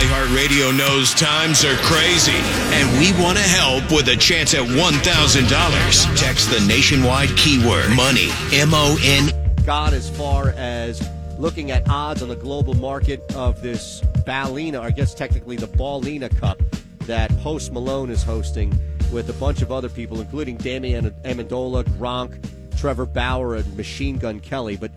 iHeartRadio 0.02 0.76
knows 0.76 1.14
times 1.14 1.64
are 1.64 1.76
crazy, 1.76 2.32
and 2.74 2.90
we 2.98 3.12
want 3.24 3.38
to 3.38 3.44
help 3.44 3.84
with 3.92 4.08
a 4.08 4.16
chance 4.16 4.56
at 4.56 4.68
$1,000. 4.68 6.18
Text 6.18 6.50
the 6.50 6.60
nationwide 6.68 7.30
keyword 7.38 7.88
money, 7.96 8.30
M 8.52 8.72
O 8.74 8.98
N. 9.04 9.30
God, 9.64 9.94
as 9.94 10.10
far 10.10 10.56
as 10.58 11.08
looking 11.38 11.70
at 11.70 11.88
odds 11.88 12.24
on 12.24 12.30
the 12.30 12.36
global 12.36 12.74
market 12.74 13.22
of 13.36 13.62
this 13.62 14.02
Ballina, 14.26 14.80
or 14.80 14.88
I 14.88 14.90
guess 14.90 15.14
technically 15.14 15.56
the 15.56 15.68
Ballina 15.68 16.30
Cup 16.30 16.60
that 17.02 17.30
Post 17.40 17.72
Malone 17.72 18.10
is 18.10 18.24
hosting 18.24 18.74
with 19.12 19.30
a 19.30 19.34
bunch 19.34 19.62
of 19.62 19.72
other 19.72 19.90
people, 19.90 20.20
including 20.20 20.58
Damian 20.58 21.12
Amendola, 21.24 21.84
Gronk, 21.84 22.44
Trevor 22.76 23.06
Bauer, 23.06 23.56
and 23.56 23.78
Machine 23.78 24.18
Gun 24.18 24.40
Kelly. 24.40 24.78
But 24.78 24.90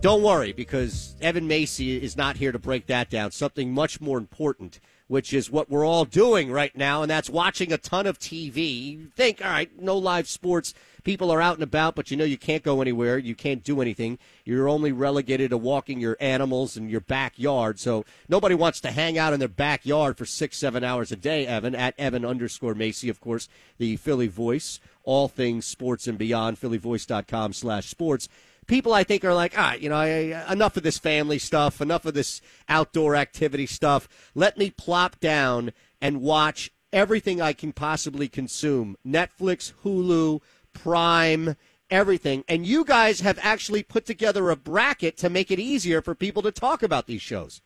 don't 0.00 0.22
worry, 0.22 0.52
because 0.52 1.14
Evan 1.20 1.46
Macy 1.46 2.02
is 2.02 2.16
not 2.16 2.38
here 2.38 2.52
to 2.52 2.58
break 2.58 2.86
that 2.86 3.10
down. 3.10 3.32
Something 3.32 3.72
much 3.72 4.00
more 4.00 4.16
important, 4.16 4.80
which 5.08 5.34
is 5.34 5.50
what 5.50 5.68
we're 5.68 5.84
all 5.84 6.06
doing 6.06 6.50
right 6.50 6.74
now, 6.74 7.02
and 7.02 7.10
that's 7.10 7.28
watching 7.28 7.70
a 7.72 7.78
ton 7.78 8.06
of 8.06 8.18
TV. 8.18 8.92
You 8.92 9.10
think, 9.14 9.44
all 9.44 9.50
right, 9.50 9.70
no 9.78 9.98
live 9.98 10.26
sports 10.26 10.72
people 11.02 11.30
are 11.30 11.40
out 11.40 11.54
and 11.54 11.62
about, 11.62 11.94
but 11.94 12.10
you 12.10 12.16
know 12.16 12.24
you 12.24 12.38
can't 12.38 12.62
go 12.62 12.80
anywhere. 12.80 13.18
You 13.18 13.34
can't 13.34 13.62
do 13.62 13.80
anything. 13.80 14.18
You're 14.44 14.68
only 14.68 14.92
relegated 14.92 15.50
to 15.50 15.58
walking 15.58 16.00
your 16.00 16.16
animals 16.20 16.76
in 16.76 16.88
your 16.88 17.00
backyard. 17.00 17.78
So 17.78 18.04
nobody 18.28 18.54
wants 18.54 18.80
to 18.80 18.90
hang 18.90 19.18
out 19.18 19.32
in 19.32 19.38
their 19.38 19.48
backyard 19.48 20.16
for 20.16 20.24
six, 20.24 20.56
seven 20.56 20.84
hours 20.84 21.12
a 21.12 21.16
day, 21.16 21.46
Evan, 21.46 21.74
at 21.74 21.94
Evan 21.98 22.24
underscore 22.24 22.74
Macy, 22.74 23.08
of 23.08 23.20
course, 23.20 23.48
the 23.78 23.96
Philly 23.96 24.28
voice, 24.28 24.80
all 25.04 25.28
things 25.28 25.66
sports 25.66 26.06
and 26.06 26.18
beyond, 26.18 26.60
phillyvoice.com 26.60 27.52
slash 27.52 27.88
sports 27.88 28.28
people 28.70 28.94
I 28.94 29.02
think 29.02 29.24
are 29.24 29.34
like, 29.34 29.58
ah, 29.58 29.70
right, 29.70 29.80
you 29.80 29.88
know, 29.88 29.96
I, 29.96 30.50
enough 30.50 30.76
of 30.76 30.84
this 30.84 30.96
family 30.96 31.38
stuff, 31.38 31.80
enough 31.80 32.06
of 32.06 32.14
this 32.14 32.40
outdoor 32.68 33.16
activity 33.16 33.66
stuff. 33.66 34.08
Let 34.34 34.56
me 34.56 34.70
plop 34.70 35.18
down 35.18 35.72
and 36.00 36.22
watch 36.22 36.70
everything 36.92 37.42
I 37.42 37.52
can 37.52 37.72
possibly 37.72 38.28
consume 38.28 38.96
Netflix, 39.04 39.72
Hulu, 39.84 40.40
Prime, 40.72 41.56
everything. 41.90 42.44
And 42.48 42.64
you 42.64 42.84
guys 42.84 43.20
have 43.20 43.40
actually 43.42 43.82
put 43.82 44.06
together 44.06 44.50
a 44.50 44.56
bracket 44.56 45.16
to 45.18 45.28
make 45.28 45.50
it 45.50 45.58
easier 45.58 46.00
for 46.00 46.14
people 46.14 46.42
to 46.42 46.52
talk 46.52 46.84
about 46.84 47.08
these 47.08 47.22
shows. 47.22 47.60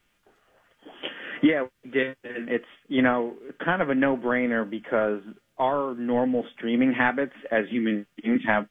Yeah, 1.42 1.66
we 1.84 1.90
did. 1.90 2.16
It's, 2.25 2.64
you 2.88 3.02
know, 3.02 3.34
kind 3.62 3.82
of 3.82 3.90
a 3.90 3.94
no 3.94 4.16
brainer 4.16 4.68
because 4.68 5.20
our 5.58 5.94
normal 5.94 6.46
streaming 6.56 6.94
habits 6.94 7.34
as 7.50 7.66
human 7.70 8.06
beings 8.16 8.40
have 8.46 8.66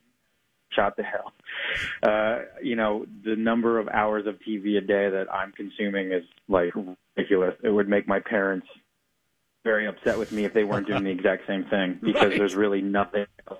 shot 0.76 0.98
to 0.98 1.04
hell. 1.04 1.34
Uh, 2.02 2.40
you 2.62 2.76
know, 2.76 3.06
the 3.24 3.36
number 3.36 3.80
of 3.80 3.88
hours 3.90 4.26
of 4.28 4.36
TV 4.40 4.78
a 4.78 4.82
day 4.82 5.10
that 5.10 5.28
I'm 5.34 5.52
consuming 5.52 6.12
is 6.12 6.24
like 6.48 6.74
ridiculous. 6.76 7.56
It 7.64 7.70
would 7.70 7.88
make 7.88 8.08
my 8.08 8.20
parents 8.20 8.68
very 9.64 9.88
upset 9.88 10.18
with 10.18 10.32
me 10.32 10.46
if 10.46 10.54
they 10.54 10.64
weren't 10.64 10.88
doing 10.88 11.04
the 11.06 11.12
exact 11.12 11.48
same 11.48 11.66
thing 11.66 12.00
because 12.04 12.30
right. 12.30 12.38
there's 12.38 12.56
really 12.56 12.82
nothing 12.82 13.26
else 13.50 13.60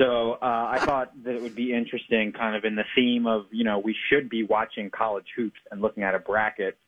so 0.00 0.38
uh, 0.40 0.68
I 0.70 0.78
thought 0.78 1.12
that 1.24 1.34
it 1.34 1.42
would 1.42 1.54
be 1.54 1.74
interesting, 1.74 2.32
kind 2.32 2.56
of 2.56 2.64
in 2.64 2.74
the 2.74 2.84
theme 2.94 3.26
of, 3.26 3.44
you 3.50 3.64
know, 3.64 3.78
we 3.78 3.94
should 4.08 4.30
be 4.30 4.42
watching 4.42 4.88
college 4.88 5.26
hoops 5.36 5.60
and 5.70 5.82
looking 5.82 6.04
at 6.04 6.14
a 6.14 6.18
bracket 6.18 6.78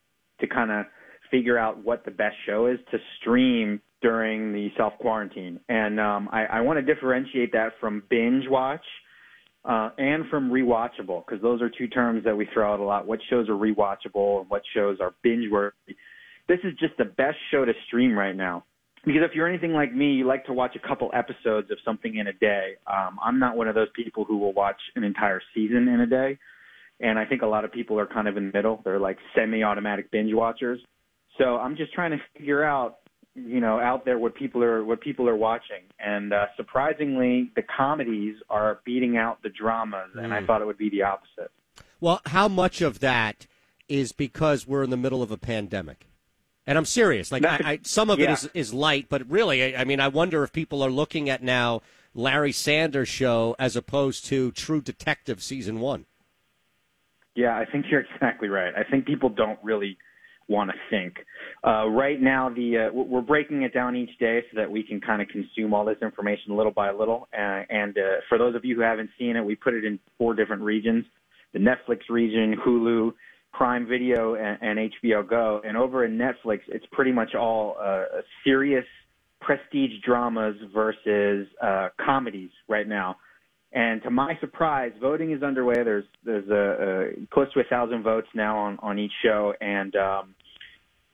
to 0.41 0.47
kind 0.47 0.71
of 0.71 0.87
figure 1.31 1.59
out 1.59 1.85
what 1.85 2.07
the 2.07 2.11
best 2.11 2.37
show 2.47 2.67
is 2.67 2.79
to 2.91 2.99
stream 3.21 3.83
during 4.01 4.55
the 4.55 4.71
self 4.79 4.95
quarantine. 4.99 5.61
And 5.69 6.01
um, 6.01 6.31
I, 6.33 6.47
I 6.47 6.61
want 6.63 6.79
to 6.79 6.95
differentiate 6.95 7.53
that 7.53 7.75
from 7.81 8.03
binge 8.09 8.49
watch 8.49 8.85
uh, 9.65 9.91
and 9.99 10.27
from 10.29 10.51
rewatchable 10.51 11.25
because 11.27 11.41
those 11.43 11.63
are 11.63 11.71
two 11.71 11.89
terms 11.89 12.25
that 12.25 12.37
we 12.37 12.49
throw 12.53 12.73
out 12.73 12.81
a 12.81 12.85
lot. 12.85 13.07
What 13.07 13.21
shows 13.31 13.49
are 13.49 13.55
rewatchable 13.55 14.41
and 14.41 14.51
what 14.51 14.63
shows 14.75 14.99
are 15.01 15.15
binge 15.23 15.51
worthy? 15.51 15.97
This 16.49 16.59
is 16.65 16.73
just 16.79 16.97
the 16.99 17.05
best 17.05 17.37
show 17.51 17.65
to 17.65 17.73
stream 17.87 18.19
right 18.19 18.37
now 18.37 18.65
because 19.05 19.23
if 19.25 19.35
you're 19.35 19.49
anything 19.49 19.73
like 19.73 19.95
me, 19.95 20.13
you 20.13 20.27
like 20.27 20.45
to 20.47 20.53
watch 20.53 20.77
a 20.77 20.87
couple 20.87 21.11
episodes 21.13 21.71
of 21.71 21.79
something 21.85 22.17
in 22.17 22.29
a 22.29 22.33
day. 22.33 22.77
Um, 22.87 23.19
I'm 23.23 23.39
not 23.39 23.57
one 23.57 23.69
of 23.69 23.75
those 23.75 23.89
people 23.95 24.25
who 24.25 24.39
will 24.39 24.53
watch 24.53 24.81
an 24.95 25.03
entire 25.05 25.43
season 25.55 25.89
in 25.89 26.01
a 26.01 26.07
day, 26.07 26.39
and 27.01 27.19
I 27.19 27.25
think 27.25 27.43
a 27.43 27.47
lot 27.47 27.65
of 27.65 27.73
people 27.73 27.99
are 27.99 28.07
kind 28.07 28.29
of 28.29 28.37
in 28.37 28.47
the 28.47 28.53
middle. 28.53 28.81
They're 28.85 29.01
like 29.01 29.19
semi-automatic 29.35 30.11
binge 30.11 30.33
watchers. 30.33 30.81
So 31.39 31.57
I'm 31.57 31.77
just 31.77 31.93
trying 31.93 32.13
to 32.13 32.19
figure 32.37 32.63
out, 32.63 32.99
you 33.35 33.61
know, 33.61 33.81
out 33.81 34.05
there 34.05 34.19
what 34.19 34.35
people 34.35 34.63
are 34.63 34.85
what 34.85 35.01
people 35.01 35.29
are 35.29 35.37
watching, 35.37 35.85
and 35.99 36.33
uh, 36.33 36.47
surprisingly, 36.57 37.51
the 37.57 37.63
comedies 37.63 38.37
are 38.51 38.81
beating 38.85 39.17
out 39.17 39.43
the 39.43 39.49
dramas, 39.49 40.11
mm. 40.17 40.23
and 40.23 40.35
I 40.35 40.41
mm. 40.41 40.47
thought 40.47 40.61
it 40.61 40.67
would 40.67 40.79
be 40.79 40.91
the 40.91 41.03
opposite. 41.03 41.51
Well, 42.01 42.21
how 42.27 42.49
much 42.49 42.81
of 42.81 43.01
that 43.01 43.47
is 43.89 44.13
because 44.13 44.67
we're 44.67 44.83
in 44.83 44.91
the 44.91 44.97
middle 44.97 45.23
of 45.23 45.31
a 45.31 45.39
pandemic? 45.39 46.09
And 46.67 46.79
I'm 46.79 46.85
serious. 46.85 47.33
Like, 47.33 47.45
I, 47.45 47.61
I, 47.65 47.79
some 47.83 48.09
of 48.09 48.19
yeah. 48.19 48.31
it 48.31 48.33
is, 48.33 48.51
is 48.55 48.75
light, 48.75 49.07
but 49.09 49.29
really, 49.29 49.75
I, 49.75 49.81
I 49.81 49.85
mean, 49.85 49.99
I 49.99 50.09
wonder 50.09 50.45
if 50.45 50.53
people 50.53 50.83
are 50.83 50.91
looking 50.91 51.29
at 51.29 51.43
now 51.43 51.83
Larry 52.15 52.53
Sanders 52.53 53.09
show 53.09 53.57
as 53.59 53.75
opposed 53.75 54.27
to 54.27 54.53
True 54.53 54.81
Detective 54.81 55.43
season 55.43 55.81
one. 55.81 56.07
Yeah, 57.35 57.57
I 57.57 57.65
think 57.65 57.87
you're 57.91 58.01
exactly 58.03 58.49
right. 58.49 58.73
I 58.77 58.85
think 58.89 59.07
people 59.07 59.31
don't 59.31 59.59
really 59.63 59.97
want 60.53 60.71
to 60.71 60.77
think. 60.91 61.17
Uh, 61.67 61.89
right 61.89 62.21
now, 62.21 62.49
the 62.49 62.89
uh, 62.89 62.93
we're 62.93 63.21
breaking 63.21 63.63
it 63.63 63.75
down 63.75 63.97
each 63.97 64.17
day 64.19 64.41
so 64.51 64.61
that 64.61 64.71
we 64.71 64.83
can 64.83 65.01
kind 65.01 65.21
of 65.23 65.29
consume 65.29 65.75
all 65.75 65.85
this 65.85 65.99
information 66.03 66.57
little 66.57 66.73
by 66.73 66.91
little. 66.93 67.29
Uh, 67.33 67.63
and 67.71 67.99
uh, 67.99 68.21
for 68.29 68.39
those 68.39 68.55
of 68.55 68.65
you 68.65 68.77
who 68.77 68.83
haven't 68.83 69.11
seen 69.19 69.37
it, 69.37 69.45
we 69.45 69.57
put 69.57 69.75
it 69.75 69.85
in 69.85 69.99
four 70.19 70.35
different 70.35 70.63
regions: 70.63 71.05
the 71.53 71.59
Netflix 71.59 72.01
region, 72.09 72.57
Hulu, 72.65 73.13
Prime 73.53 73.87
Video 73.87 74.35
and, 74.35 74.59
and 74.61 74.91
HBO 75.03 75.29
Go. 75.29 75.61
And 75.65 75.77
over 75.77 76.05
in 76.05 76.19
Netflix, 76.19 76.61
it's 76.69 76.87
pretty 76.93 77.13
much 77.13 77.35
all 77.35 77.77
uh, 77.83 78.05
serious 78.45 78.85
prestige 79.41 79.93
dramas 80.05 80.57
versus 80.73 81.47
uh, 81.63 81.89
comedies 82.05 82.51
right 82.69 82.89
now. 82.89 83.17
And 83.73 84.03
to 84.03 84.11
my 84.11 84.37
surprise, 84.41 84.93
voting 85.01 85.33
is 85.33 85.43
underway. 85.43 85.77
There's 85.83 86.05
there's 86.25 86.49
a, 86.49 87.23
a 87.23 87.27
close 87.33 87.51
to 87.55 87.61
a 87.61 87.65
thousand 87.65 88.03
votes 88.03 88.29
now 88.35 88.59
on 88.59 88.79
on 88.83 88.99
each 88.99 89.13
show, 89.25 89.55
and 89.63 89.97
um, 89.97 90.35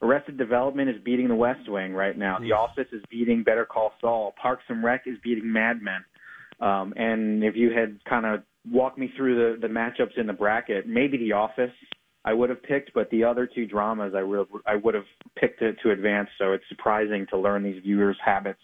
Arrested 0.00 0.38
Development 0.38 0.88
is 0.88 0.96
beating 1.04 1.28
The 1.28 1.34
West 1.34 1.68
Wing 1.68 1.92
right 1.92 2.16
now. 2.16 2.38
The 2.38 2.52
Office 2.52 2.86
is 2.92 3.02
beating 3.10 3.42
Better 3.42 3.64
Call 3.64 3.92
Saul. 4.00 4.34
Parks 4.40 4.62
and 4.68 4.82
Rec 4.84 5.06
is 5.06 5.18
beating 5.24 5.52
Mad 5.52 5.82
Men. 5.82 6.04
Um, 6.60 6.92
and 6.96 7.42
if 7.42 7.56
you 7.56 7.70
had 7.72 8.02
kind 8.04 8.26
of 8.26 8.42
walked 8.70 8.98
me 8.98 9.12
through 9.16 9.56
the 9.56 9.66
the 9.66 9.72
matchups 9.72 10.16
in 10.16 10.26
the 10.26 10.32
bracket, 10.32 10.86
maybe 10.86 11.16
The 11.18 11.32
Office 11.32 11.72
I 12.24 12.32
would 12.32 12.50
have 12.50 12.62
picked, 12.62 12.92
but 12.92 13.08
the 13.10 13.24
other 13.24 13.46
two 13.46 13.66
dramas 13.66 14.12
I 14.14 14.22
would 14.22 14.46
I 14.66 14.76
would 14.76 14.94
have 14.94 15.06
picked 15.36 15.62
it 15.62 15.76
to 15.82 15.90
advance. 15.90 16.28
So 16.38 16.52
it's 16.52 16.64
surprising 16.68 17.26
to 17.30 17.38
learn 17.38 17.62
these 17.62 17.82
viewers' 17.82 18.18
habits. 18.24 18.60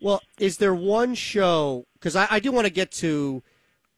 Well, 0.00 0.20
is 0.38 0.58
there 0.58 0.74
one 0.74 1.14
show? 1.14 1.86
Because 1.94 2.16
I, 2.16 2.26
I 2.30 2.40
do 2.40 2.52
want 2.52 2.66
to 2.66 2.72
get 2.72 2.90
to 2.92 3.42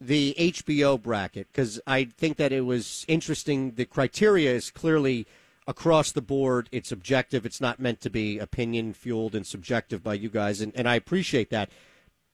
the 0.00 0.34
HBO 0.38 1.00
bracket 1.00 1.48
because 1.48 1.80
I 1.86 2.04
think 2.04 2.36
that 2.36 2.52
it 2.52 2.62
was 2.62 3.04
interesting. 3.08 3.72
The 3.72 3.84
criteria 3.84 4.54
is 4.54 4.70
clearly 4.70 5.26
across 5.66 6.12
the 6.12 6.22
board. 6.22 6.68
It's 6.72 6.92
objective. 6.92 7.44
It's 7.44 7.60
not 7.60 7.80
meant 7.80 8.00
to 8.02 8.10
be 8.10 8.38
opinion 8.38 8.92
fueled 8.92 9.34
and 9.34 9.46
subjective 9.46 10.02
by 10.02 10.14
you 10.14 10.28
guys, 10.28 10.60
and, 10.60 10.72
and 10.74 10.88
I 10.88 10.94
appreciate 10.94 11.50
that. 11.50 11.70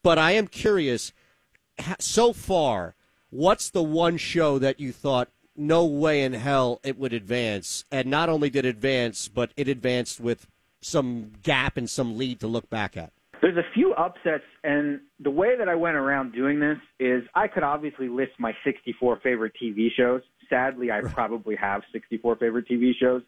But 0.02 0.18
I 0.18 0.32
am 0.32 0.46
curious. 0.46 1.12
So 1.98 2.32
far, 2.32 2.94
what's 3.30 3.70
the 3.70 3.82
one 3.82 4.16
show 4.16 4.58
that 4.58 4.80
you 4.80 4.92
thought 4.92 5.28
no 5.56 5.84
way 5.84 6.22
in 6.22 6.32
hell 6.32 6.80
it 6.82 6.98
would 6.98 7.12
advance. 7.12 7.84
And 7.90 8.08
not 8.08 8.28
only 8.28 8.50
did 8.50 8.64
it 8.64 8.70
advance, 8.70 9.28
but 9.28 9.52
it 9.56 9.68
advanced 9.68 10.20
with 10.20 10.46
some 10.80 11.32
gap 11.42 11.76
and 11.76 11.88
some 11.88 12.16
lead 12.16 12.40
to 12.40 12.46
look 12.46 12.68
back 12.68 12.96
at. 12.96 13.12
There's 13.42 13.56
a 13.56 13.64
few 13.74 13.92
upsets, 13.94 14.44
and 14.64 15.00
the 15.20 15.30
way 15.30 15.56
that 15.58 15.68
I 15.68 15.74
went 15.74 15.96
around 15.96 16.32
doing 16.32 16.60
this 16.60 16.78
is 17.00 17.24
I 17.34 17.48
could 17.48 17.64
obviously 17.64 18.08
list 18.08 18.32
my 18.38 18.52
64 18.64 19.18
favorite 19.22 19.52
TV 19.60 19.88
shows. 19.94 20.22
Sadly, 20.48 20.90
I 20.90 21.00
probably 21.00 21.56
have 21.56 21.82
64 21.92 22.36
favorite 22.36 22.68
TV 22.68 22.92
shows, 22.98 23.22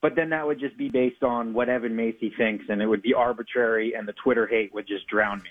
but 0.00 0.14
then 0.14 0.30
that 0.30 0.46
would 0.46 0.60
just 0.60 0.78
be 0.78 0.88
based 0.88 1.22
on 1.22 1.52
what 1.52 1.68
Evan 1.68 1.96
Macy 1.96 2.32
thinks, 2.38 2.64
and 2.68 2.80
it 2.80 2.86
would 2.86 3.02
be 3.02 3.12
arbitrary, 3.12 3.94
and 3.94 4.06
the 4.06 4.14
Twitter 4.22 4.46
hate 4.46 4.72
would 4.72 4.86
just 4.86 5.06
drown 5.08 5.42
me 5.42 5.50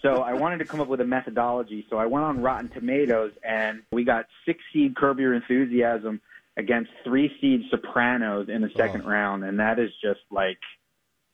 so 0.00 0.22
I 0.22 0.34
wanted 0.34 0.58
to 0.58 0.64
come 0.64 0.80
up 0.80 0.88
with 0.88 1.00
a 1.00 1.04
methodology. 1.04 1.86
So 1.90 1.96
I 1.96 2.06
went 2.06 2.24
on 2.24 2.40
Rotten 2.42 2.68
Tomatoes 2.70 3.32
and 3.42 3.82
we 3.92 4.04
got 4.04 4.26
six 4.46 4.60
seed 4.72 4.96
Curb 4.96 5.18
Your 5.18 5.34
Enthusiasm 5.34 6.20
against 6.56 6.90
three 7.02 7.30
seed 7.40 7.62
Sopranos 7.70 8.48
in 8.48 8.62
the 8.62 8.70
second 8.76 9.02
Oh. 9.04 9.08
round, 9.10 9.44
and 9.44 9.58
that 9.58 9.78
is 9.78 9.90
just 10.00 10.20
like 10.30 10.58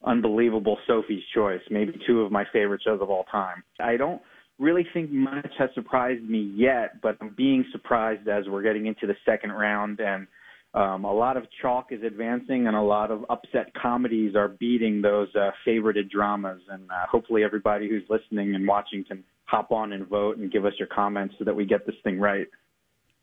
unbelievable 0.05 0.79
Sophie's 0.87 1.23
choice. 1.35 1.61
Maybe 1.71 1.99
two 2.07 2.23
of 2.23 2.33
my 2.33 2.45
favorite 2.53 2.83
shows 2.85 3.01
of 3.03 3.11
all 3.11 3.25
time. 3.25 3.63
I 3.79 3.97
don't 3.97 4.21
really 4.59 4.87
think 4.93 5.11
much 5.11 5.53
has 5.59 5.71
surprised 5.75 6.23
me 6.23 6.53
yet, 6.55 7.01
but 7.03 7.17
I'm 7.21 7.35
being 7.37 7.65
surprised 7.73 8.29
as 8.29 8.45
we're 8.49 8.63
getting 8.63 8.87
into 8.87 9.07
the 9.07 9.17
second 9.25 9.53
round 9.53 10.01
and 10.01 10.27
um, 10.73 11.05
a 11.05 11.13
lot 11.13 11.37
of 11.37 11.45
chalk 11.61 11.89
is 11.91 12.03
advancing 12.05 12.69
and 12.69 12.77
a 12.77 12.81
lot 12.81 13.11
of 13.11 13.25
upset 13.29 13.73
comedies 13.75 14.37
are 14.37 14.49
beating 14.49 15.03
those 15.03 15.29
uh, 15.35 15.51
favorited 15.67 16.11
dramas. 16.11 16.63
And 16.71 16.89
uh, 16.91 17.07
hopefully, 17.11 17.43
everybody 17.43 17.89
who's 17.89 18.05
listening 18.09 18.55
and 18.55 18.67
watching 18.69 19.05
can 19.05 19.25
hop 19.47 19.73
on 19.73 19.93
and 19.93 20.07
vote 20.07 20.39
and 20.39 20.53
give 20.53 20.65
us 20.65 20.75
your 20.79 20.87
comments 20.87 21.35
so 21.39 21.45
that 21.45 21.57
we 21.57 21.65
get 21.65 21.87
this 21.87 21.97
thing 22.05 22.21
right. 22.21 22.47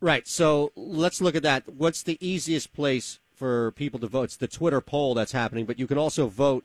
Right. 0.00 0.28
So 0.28 0.72
let's 0.76 1.22
look 1.22 1.34
at 1.34 1.42
that. 1.42 1.66
What's 1.68 2.02
the 2.02 2.18
easiest 2.20 2.74
place 2.74 3.18
for 3.38 3.70
people 3.72 4.00
to 4.00 4.06
vote? 4.08 4.24
It's 4.24 4.36
the 4.36 4.48
Twitter 4.48 4.80
poll 4.80 5.14
that's 5.14 5.32
happening, 5.32 5.64
but 5.64 5.78
you 5.78 5.86
can 5.86 5.96
also 5.96 6.26
vote 6.26 6.64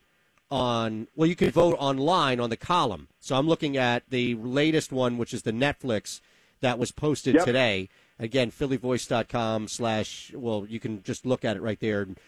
on, 0.50 1.08
well, 1.16 1.28
you 1.30 1.36
can 1.36 1.52
vote 1.52 1.76
online 1.80 2.40
on 2.40 2.50
the 2.50 2.58
column. 2.58 3.08
So 3.20 3.36
I'm 3.36 3.48
looking 3.48 3.78
at 3.78 4.04
the 4.10 4.36
latest 4.36 4.92
one, 4.92 5.18
which 5.18 5.34
is 5.34 5.44
the 5.44 5.52
Netflix 5.52 6.20
that 6.62 6.78
was 6.80 6.92
posted 6.92 7.36
Yep. 7.36 7.46
today. 7.46 7.90
Again, 8.20 8.52
phillyvoice.com 8.52 9.68
slash, 9.68 10.32
well, 10.36 10.66
you 10.68 10.80
can 10.80 11.04
just 11.04 11.26
look 11.26 11.46
at 11.46 11.56
it 11.56 11.62
right 11.62 11.80
there 11.80 12.02
and 12.02 12.20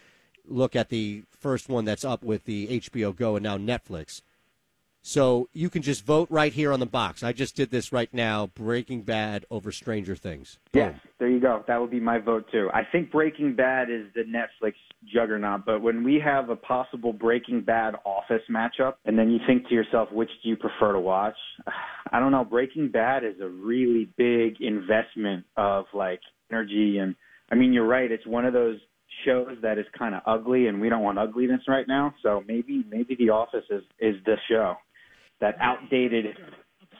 look 0.47 0.75
at 0.75 0.89
the 0.89 1.23
first 1.29 1.69
one 1.69 1.85
that's 1.85 2.05
up 2.05 2.23
with 2.23 2.45
the 2.45 2.67
HBO 2.79 3.15
Go 3.15 3.35
and 3.35 3.43
now 3.43 3.57
Netflix. 3.57 4.21
So 5.07 5.49
you 5.53 5.69
can 5.69 5.83
just 5.83 6.03
vote 6.03 6.27
right 6.31 6.51
here 6.51 6.73
on 6.73 6.79
the 6.79 6.87
box. 6.87 7.21
I 7.21 7.31
just 7.31 7.55
did 7.55 7.69
this 7.69 7.91
right 7.91 8.11
now 8.11 8.47
Breaking 8.55 9.03
Bad 9.03 9.45
over 9.51 9.71
Stranger 9.71 10.15
Things. 10.15 10.57
Yes, 10.73 10.95
there 11.19 11.29
you 11.29 11.39
go. 11.39 11.63
That 11.67 11.79
would 11.79 11.91
be 11.91 11.99
my 11.99 12.17
vote 12.17 12.47
too. 12.51 12.71
I 12.73 12.81
think 12.91 13.11
Breaking 13.11 13.55
Bad 13.55 13.91
is 13.91 14.07
the 14.15 14.23
Netflix 14.23 14.73
juggernaut, 15.13 15.63
but 15.63 15.83
when 15.83 16.03
we 16.03 16.19
have 16.25 16.49
a 16.49 16.55
possible 16.55 17.13
Breaking 17.13 17.61
Bad 17.61 17.93
Office 18.03 18.41
matchup, 18.49 18.95
and 19.05 19.15
then 19.15 19.29
you 19.29 19.37
think 19.45 19.67
to 19.67 19.75
yourself, 19.75 20.11
which 20.11 20.31
do 20.41 20.49
you 20.49 20.55
prefer 20.55 20.93
to 20.93 20.99
watch? 20.99 21.37
I 22.11 22.19
don't 22.19 22.31
know. 22.31 22.43
Breaking 22.43 22.89
Bad 22.89 23.23
is 23.23 23.39
a 23.39 23.47
really 23.47 24.09
big 24.17 24.59
investment 24.59 25.45
of 25.55 25.85
like 25.93 26.21
energy, 26.51 26.97
and 26.97 27.13
I 27.51 27.53
mean, 27.53 27.73
you're 27.73 27.85
right. 27.85 28.11
It's 28.11 28.25
one 28.25 28.43
of 28.43 28.53
those 28.53 28.79
shows 29.23 29.55
that 29.61 29.77
is 29.77 29.85
kind 29.95 30.15
of 30.15 30.23
ugly, 30.25 30.65
and 30.65 30.81
we 30.81 30.89
don't 30.89 31.03
want 31.03 31.19
ugliness 31.19 31.61
right 31.67 31.87
now. 31.87 32.15
So 32.23 32.43
maybe 32.47 32.83
maybe 32.89 33.15
The 33.15 33.29
Office 33.29 33.65
is 33.69 33.83
is 33.99 34.15
the 34.25 34.37
show. 34.49 34.77
That 35.41 35.55
outdated 35.59 36.27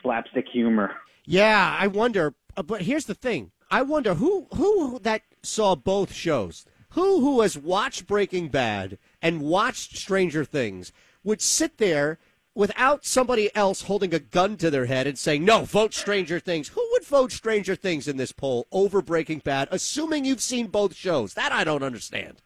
slapstick 0.02 0.46
humor. 0.52 0.92
Yeah, 1.26 1.76
I 1.80 1.88
wonder. 1.88 2.34
uh, 2.58 2.64
But 2.64 2.82
here's 2.84 3.06
the 3.06 3.14
thing: 3.16 3.52
I 3.72 3.82
wonder 3.82 4.16
who 4.16 4.48
who 4.54 5.00
that 5.00 5.22
saw 5.42 5.76
both 5.76 6.14
shows. 6.14 6.66
Who 6.90 7.20
who 7.22 7.42
has 7.42 7.58
watched 7.58 8.08
Breaking 8.08 8.50
Bad 8.50 8.98
and 9.22 9.42
watched 9.42 9.98
Stranger 9.98 10.46
Things 10.46 10.92
would 11.24 11.42
sit 11.42 11.78
there 11.78 12.20
without 12.54 13.04
somebody 13.04 13.54
else 13.54 13.82
holding 13.82 14.14
a 14.14 14.20
gun 14.20 14.56
to 14.58 14.70
their 14.70 14.86
head 14.86 15.08
and 15.08 15.18
saying, 15.18 15.44
"No, 15.44 15.64
vote 15.64 15.94
Stranger 15.94 16.40
Things." 16.40 16.70
Who 16.70 16.88
would 16.92 17.04
vote 17.06 17.32
Stranger 17.32 17.76
Things 17.76 18.08
in 18.08 18.18
this 18.18 18.32
poll 18.32 18.68
over 18.72 19.02
Breaking 19.02 19.40
Bad, 19.40 19.68
assuming 19.72 20.24
you've 20.26 20.42
seen 20.42 20.68
both 20.68 20.96
shows? 20.96 21.34
That 21.34 21.52
I 21.52 21.64
don't 21.64 21.84
understand. 21.84 22.42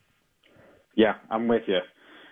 Yeah, 0.95 1.15
I'm 1.29 1.47
with 1.47 1.63
you. 1.67 1.79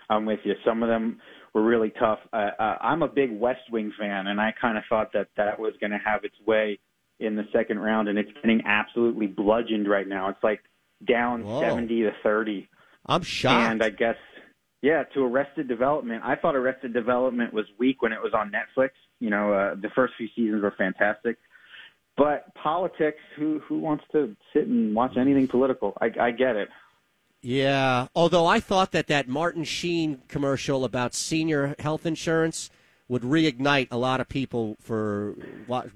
I'm 0.09 0.25
with 0.25 0.39
you. 0.43 0.53
Some 0.65 0.81
of 0.83 0.89
them 0.89 1.19
were 1.57 1.63
really 1.63 1.91
tough. 1.99 2.19
Uh, 2.31 2.51
uh, 2.59 2.77
I'm 2.81 3.01
a 3.01 3.07
big 3.07 3.31
West 3.31 3.71
Wing 3.71 3.91
fan, 3.99 4.27
and 4.27 4.39
I 4.39 4.53
kind 4.61 4.77
of 4.77 4.83
thought 4.87 5.11
that 5.13 5.29
that 5.37 5.59
was 5.59 5.73
going 5.81 5.89
to 5.89 5.97
have 5.97 6.23
its 6.23 6.35
way 6.45 6.77
in 7.19 7.35
the 7.35 7.45
second 7.51 7.79
round, 7.79 8.07
and 8.07 8.19
it's 8.19 8.31
getting 8.35 8.61
absolutely 8.65 9.25
bludgeoned 9.25 9.89
right 9.89 10.07
now. 10.07 10.29
It's 10.29 10.43
like 10.43 10.61
down 11.07 11.43
Whoa. 11.43 11.61
70 11.61 12.03
to 12.03 12.11
30. 12.21 12.69
I'm 13.07 13.23
shocked. 13.23 13.71
And 13.71 13.83
I 13.83 13.89
guess, 13.89 14.17
yeah, 14.83 15.03
to 15.15 15.23
Arrested 15.23 15.67
Development. 15.67 16.21
I 16.23 16.35
thought 16.35 16.55
Arrested 16.55 16.93
Development 16.93 17.51
was 17.51 17.65
weak 17.79 18.03
when 18.03 18.11
it 18.11 18.21
was 18.21 18.33
on 18.35 18.51
Netflix. 18.51 18.89
You 19.19 19.31
know, 19.31 19.51
uh, 19.51 19.75
the 19.75 19.89
first 19.95 20.13
few 20.15 20.27
seasons 20.35 20.61
were 20.61 20.75
fantastic. 20.77 21.37
But 22.17 22.53
politics, 22.55 23.19
who 23.35 23.61
who 23.67 23.79
wants 23.79 24.03
to 24.11 24.35
sit 24.53 24.67
and 24.67 24.93
watch 24.95 25.17
anything 25.17 25.47
political? 25.47 25.95
I, 26.01 26.11
I 26.19 26.31
get 26.31 26.55
it. 26.55 26.69
Yeah, 27.47 28.07
although 28.13 28.45
I 28.45 28.59
thought 28.59 28.91
that 28.91 29.07
that 29.07 29.29
Martin 29.29 29.63
Sheen 29.63 30.21
commercial 30.27 30.83
about 30.83 31.13
senior 31.13 31.75
health 31.79 32.05
insurance 32.05 32.69
would 33.07 33.21
reignite 33.21 33.87
a 33.89 33.95
lot 33.95 34.19
of 34.19 34.27
people 34.27 34.75
for 34.81 35.33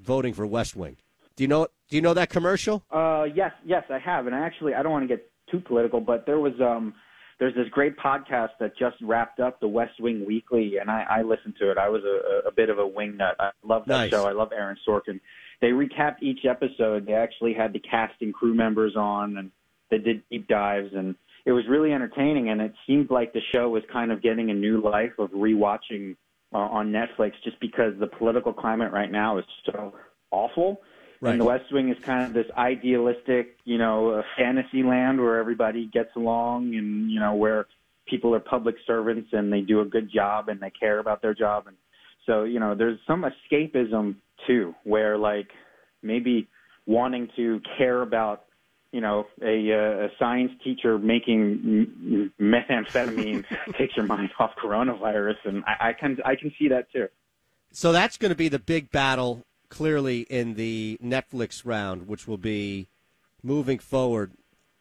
voting 0.01 0.33
for 0.33 0.47
West 0.47 0.77
Wing. 0.77 0.95
Do 1.35 1.43
you 1.43 1.49
know? 1.49 1.67
Do 1.89 1.97
you 1.97 2.01
know 2.01 2.13
that 2.13 2.29
commercial? 2.29 2.83
Uh, 2.89 3.25
yes, 3.35 3.51
yes, 3.65 3.83
I 3.89 3.99
have, 3.99 4.27
and 4.27 4.33
I 4.35 4.39
actually 4.39 4.75
I 4.75 4.81
don't 4.81 4.93
want 4.93 5.03
to 5.03 5.13
get 5.13 5.29
too 5.51 5.59
political, 5.59 5.99
but 5.99 6.25
there 6.25 6.39
was 6.39 6.53
um, 6.61 6.93
there's 7.37 7.53
this 7.53 7.67
great 7.69 7.97
podcast 7.97 8.51
that 8.61 8.77
just 8.77 8.95
wrapped 9.01 9.41
up, 9.41 9.59
the 9.59 9.67
West 9.67 9.99
Wing 9.99 10.23
Weekly, 10.25 10.77
and 10.79 10.89
I, 10.89 11.05
I 11.17 11.21
listened 11.23 11.55
to 11.59 11.69
it. 11.69 11.77
I 11.77 11.89
was 11.89 12.01
a, 12.05 12.47
a 12.47 12.51
bit 12.53 12.69
of 12.69 12.79
a 12.79 12.87
wing 12.87 13.17
nut. 13.17 13.35
I 13.41 13.49
love 13.61 13.83
that 13.87 13.97
Nice. 13.97 14.09
show. 14.11 14.25
I 14.25 14.31
love 14.31 14.53
Aaron 14.53 14.77
Sorkin. 14.87 15.19
They 15.59 15.71
recapped 15.71 16.21
each 16.21 16.45
episode. 16.49 17.05
They 17.07 17.13
actually 17.13 17.53
had 17.53 17.73
the 17.73 17.79
cast 17.79 18.13
and 18.21 18.33
crew 18.33 18.53
members 18.53 18.95
on, 18.95 19.35
and 19.35 19.51
they 19.89 19.97
did 19.97 20.23
deep 20.29 20.47
dives, 20.47 20.93
and 20.95 21.13
it 21.45 21.51
was 21.51 21.63
really 21.67 21.91
entertaining. 21.93 22.49
And 22.49 22.61
it 22.61 22.73
seemed 22.85 23.09
like 23.09 23.33
the 23.33 23.41
show 23.53 23.69
was 23.69 23.83
kind 23.91 24.11
of 24.11 24.21
getting 24.21 24.49
a 24.51 24.53
new 24.53 24.81
life 24.81 25.13
of 25.17 25.31
rewatching 25.31 26.15
uh, 26.53 26.57
on 26.57 26.91
Netflix, 26.91 27.33
just 27.43 27.59
because 27.59 27.93
the 27.99 28.07
political 28.07 28.53
climate 28.53 28.91
right 28.91 29.11
now 29.11 29.37
is 29.37 29.45
so 29.65 29.93
awful. 30.31 30.81
Right. 31.21 31.33
And 31.33 31.41
the 31.41 31.45
West 31.45 31.71
Wing 31.71 31.89
is 31.89 32.03
kind 32.03 32.23
of 32.23 32.33
this 32.33 32.47
idealistic, 32.57 33.57
you 33.63 33.77
know, 33.77 34.23
fantasy 34.37 34.81
land 34.81 35.21
where 35.21 35.37
everybody 35.37 35.85
gets 35.85 36.09
along 36.15 36.75
and, 36.75 37.11
you 37.11 37.19
know, 37.19 37.35
where 37.35 37.67
people 38.07 38.33
are 38.33 38.39
public 38.39 38.75
servants 38.87 39.29
and 39.31 39.53
they 39.53 39.61
do 39.61 39.81
a 39.81 39.85
good 39.85 40.11
job 40.11 40.49
and 40.49 40.59
they 40.59 40.71
care 40.71 40.97
about 40.97 41.21
their 41.21 41.35
job. 41.35 41.67
And 41.67 41.77
so, 42.25 42.43
you 42.43 42.59
know, 42.59 42.73
there's 42.73 42.99
some 43.05 43.23
escapism 43.23 44.15
too, 44.47 44.73
where 44.83 45.17
like 45.17 45.47
maybe 46.01 46.47
wanting 46.87 47.29
to 47.35 47.61
care 47.77 48.01
about, 48.01 48.45
you 48.91 48.99
know, 48.99 49.25
a, 49.41 49.71
uh, 49.71 50.05
a 50.05 50.09
science 50.19 50.51
teacher 50.63 50.97
making 50.99 52.31
methamphetamine 52.39 53.45
takes 53.77 53.95
your 53.95 54.05
mind 54.05 54.29
off 54.37 54.51
coronavirus. 54.61 55.37
And 55.45 55.63
I, 55.65 55.89
I 55.89 55.93
can, 55.93 56.17
I 56.25 56.35
can 56.35 56.53
see 56.59 56.67
that 56.67 56.91
too. 56.91 57.07
So 57.71 57.91
that's 57.91 58.17
going 58.17 58.29
to 58.29 58.35
be 58.35 58.49
the 58.49 58.59
big 58.59 58.91
battle, 58.91 59.45
clearly 59.69 60.21
in 60.21 60.55
the 60.55 60.99
Netflix 61.01 61.61
round, 61.65 62.07
which 62.07 62.27
will 62.27 62.37
be 62.37 62.89
moving 63.41 63.79
forward, 63.79 64.33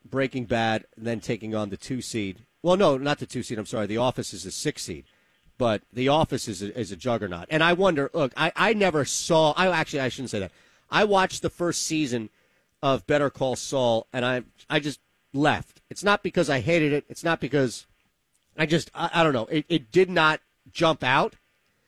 Breaking 0.09 0.45
Bad, 0.45 0.87
and 0.97 1.07
then 1.07 1.21
taking 1.21 1.55
on 1.55 1.71
the 1.71 1.77
two 1.77 2.03
seed. 2.03 2.41
Well, 2.63 2.77
no, 2.77 2.97
not 2.99 3.21
the 3.21 3.27
two 3.27 3.45
seed. 3.45 3.59
I'm 3.59 3.67
sorry. 3.67 3.87
The 3.87 3.97
Office 3.97 4.35
is 4.35 4.45
a 4.45 4.51
six 4.51 4.83
seed, 4.83 5.05
but 5.57 5.83
The 5.93 6.09
Office 6.09 6.49
is 6.49 6.63
a, 6.63 6.77
is 6.77 6.91
a 6.91 6.97
juggernaut. 6.97 7.47
And 7.49 7.63
I 7.63 7.75
wonder. 7.75 8.11
Look, 8.13 8.33
I, 8.37 8.53
I 8.57 8.73
never 8.75 9.05
saw. 9.05 9.53
I 9.57 9.69
actually 9.69 10.01
I 10.01 10.09
shouldn't 10.09 10.31
say 10.31 10.41
that. 10.41 10.53
I 10.91 11.05
watched 11.05 11.43
the 11.43 11.51
first 11.51 11.85
season 11.85 12.29
of 12.83 13.07
Better 13.07 13.31
Call 13.31 13.57
Saul, 13.57 14.07
and 14.13 14.25
I 14.25 14.43
I 14.69 14.81
just 14.81 15.01
left. 15.33 15.81
It's 15.91 16.05
not 16.05 16.23
because 16.23 16.49
I 16.51 16.61
hated 16.61 16.93
it. 16.93 17.05
It's 17.09 17.25
not 17.25 17.41
because 17.41 17.87
I 18.57 18.67
just 18.67 18.91
I, 18.95 19.11
I 19.15 19.23
don't 19.23 19.33
know. 19.33 19.47
It, 19.47 19.65
it 19.69 19.93
did 19.93 20.11
not 20.11 20.41
jump 20.73 21.03
out. 21.03 21.37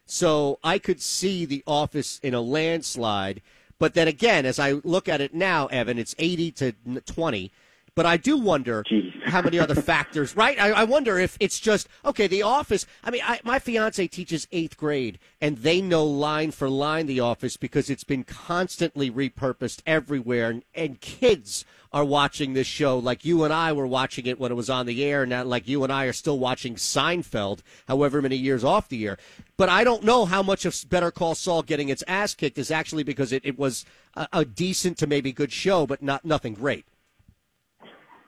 So 0.07 0.59
I 0.63 0.79
could 0.79 1.01
see 1.01 1.45
the 1.45 1.63
office 1.67 2.19
in 2.23 2.35
a 2.35 2.41
landslide. 2.41 3.41
But 3.79 3.95
then 3.95 4.09
again, 4.09 4.47
as 4.47 4.59
I 4.59 4.73
look 4.85 5.09
at 5.09 5.21
it 5.21 5.35
now, 5.35 5.67
Evan, 5.67 5.99
it's 5.99 6.15
80 6.19 6.51
to 6.53 6.73
20. 7.07 7.51
But 7.95 8.07
I 8.07 8.17
do 8.17 8.39
wonder 8.39 8.83
Jeez. 8.85 9.23
how 9.25 9.43
many 9.43 9.59
other 9.59 9.75
factors, 9.75 10.35
right? 10.35 10.59
I, 10.59 10.71
I 10.71 10.85
wonder 10.85 11.19
if 11.19 11.37
it's 11.41 11.61
just, 11.61 11.89
okay, 12.07 12.27
The 12.27 12.43
Office. 12.43 12.87
I 13.05 13.11
mean, 13.11 13.21
I, 13.23 13.41
my 13.45 13.59
fiance 13.59 14.07
teaches 14.07 14.49
eighth 14.51 14.79
grade, 14.79 15.19
and 15.43 15.59
they 15.59 15.83
know 15.83 16.05
line 16.07 16.53
for 16.53 16.71
line 16.71 17.05
The 17.05 17.21
Office 17.21 17.59
because 17.59 17.91
it's 17.91 18.05
been 18.05 18.25
constantly 18.25 19.11
repurposed 19.11 19.83
everywhere. 19.87 20.49
And, 20.49 20.65
and 20.75 21.01
kids 21.03 21.67
are 21.93 22.05
watching 22.05 22.55
this 22.55 22.67
show 22.67 22.99
like 22.99 23.27
you 23.27 23.45
and 23.45 23.53
I 23.53 23.75
were 23.75 23.87
watching 23.87 24.25
it 24.25 24.41
when 24.41 24.51
it 24.51 24.55
was 24.55 24.71
on 24.71 24.87
the 24.87 25.05
air, 25.05 25.23
and 25.23 25.49
like 25.51 25.69
you 25.69 25.85
and 25.85 25.93
I 25.93 26.07
are 26.07 26.15
still 26.15 26.39
watching 26.39 26.77
Seinfeld, 26.77 27.61
however 27.89 28.23
many 28.23 28.37
years 28.37 28.65
off 28.65 28.89
the 28.89 29.07
air. 29.07 29.19
But 29.59 29.69
I 29.69 29.85
don't 29.85 30.03
know 30.03 30.25
how 30.25 30.43
much 30.43 30.65
of 30.65 30.83
Better 30.89 31.11
Call 31.11 31.35
Saul 31.35 31.63
getting 31.63 31.91
its 31.91 32.03
ass 32.09 32.33
kicked 32.33 32.57
is 32.57 32.71
actually 32.71 33.03
because 33.03 33.33
it, 33.33 33.45
it 33.45 33.59
was 33.59 33.85
a, 34.15 34.27
a 34.33 34.45
decent 34.47 34.97
to 34.99 35.07
maybe 35.07 35.31
good 35.31 35.53
show, 35.53 35.87
but 35.87 36.03
not 36.03 36.25
nothing 36.25 36.55
great. 36.55 36.87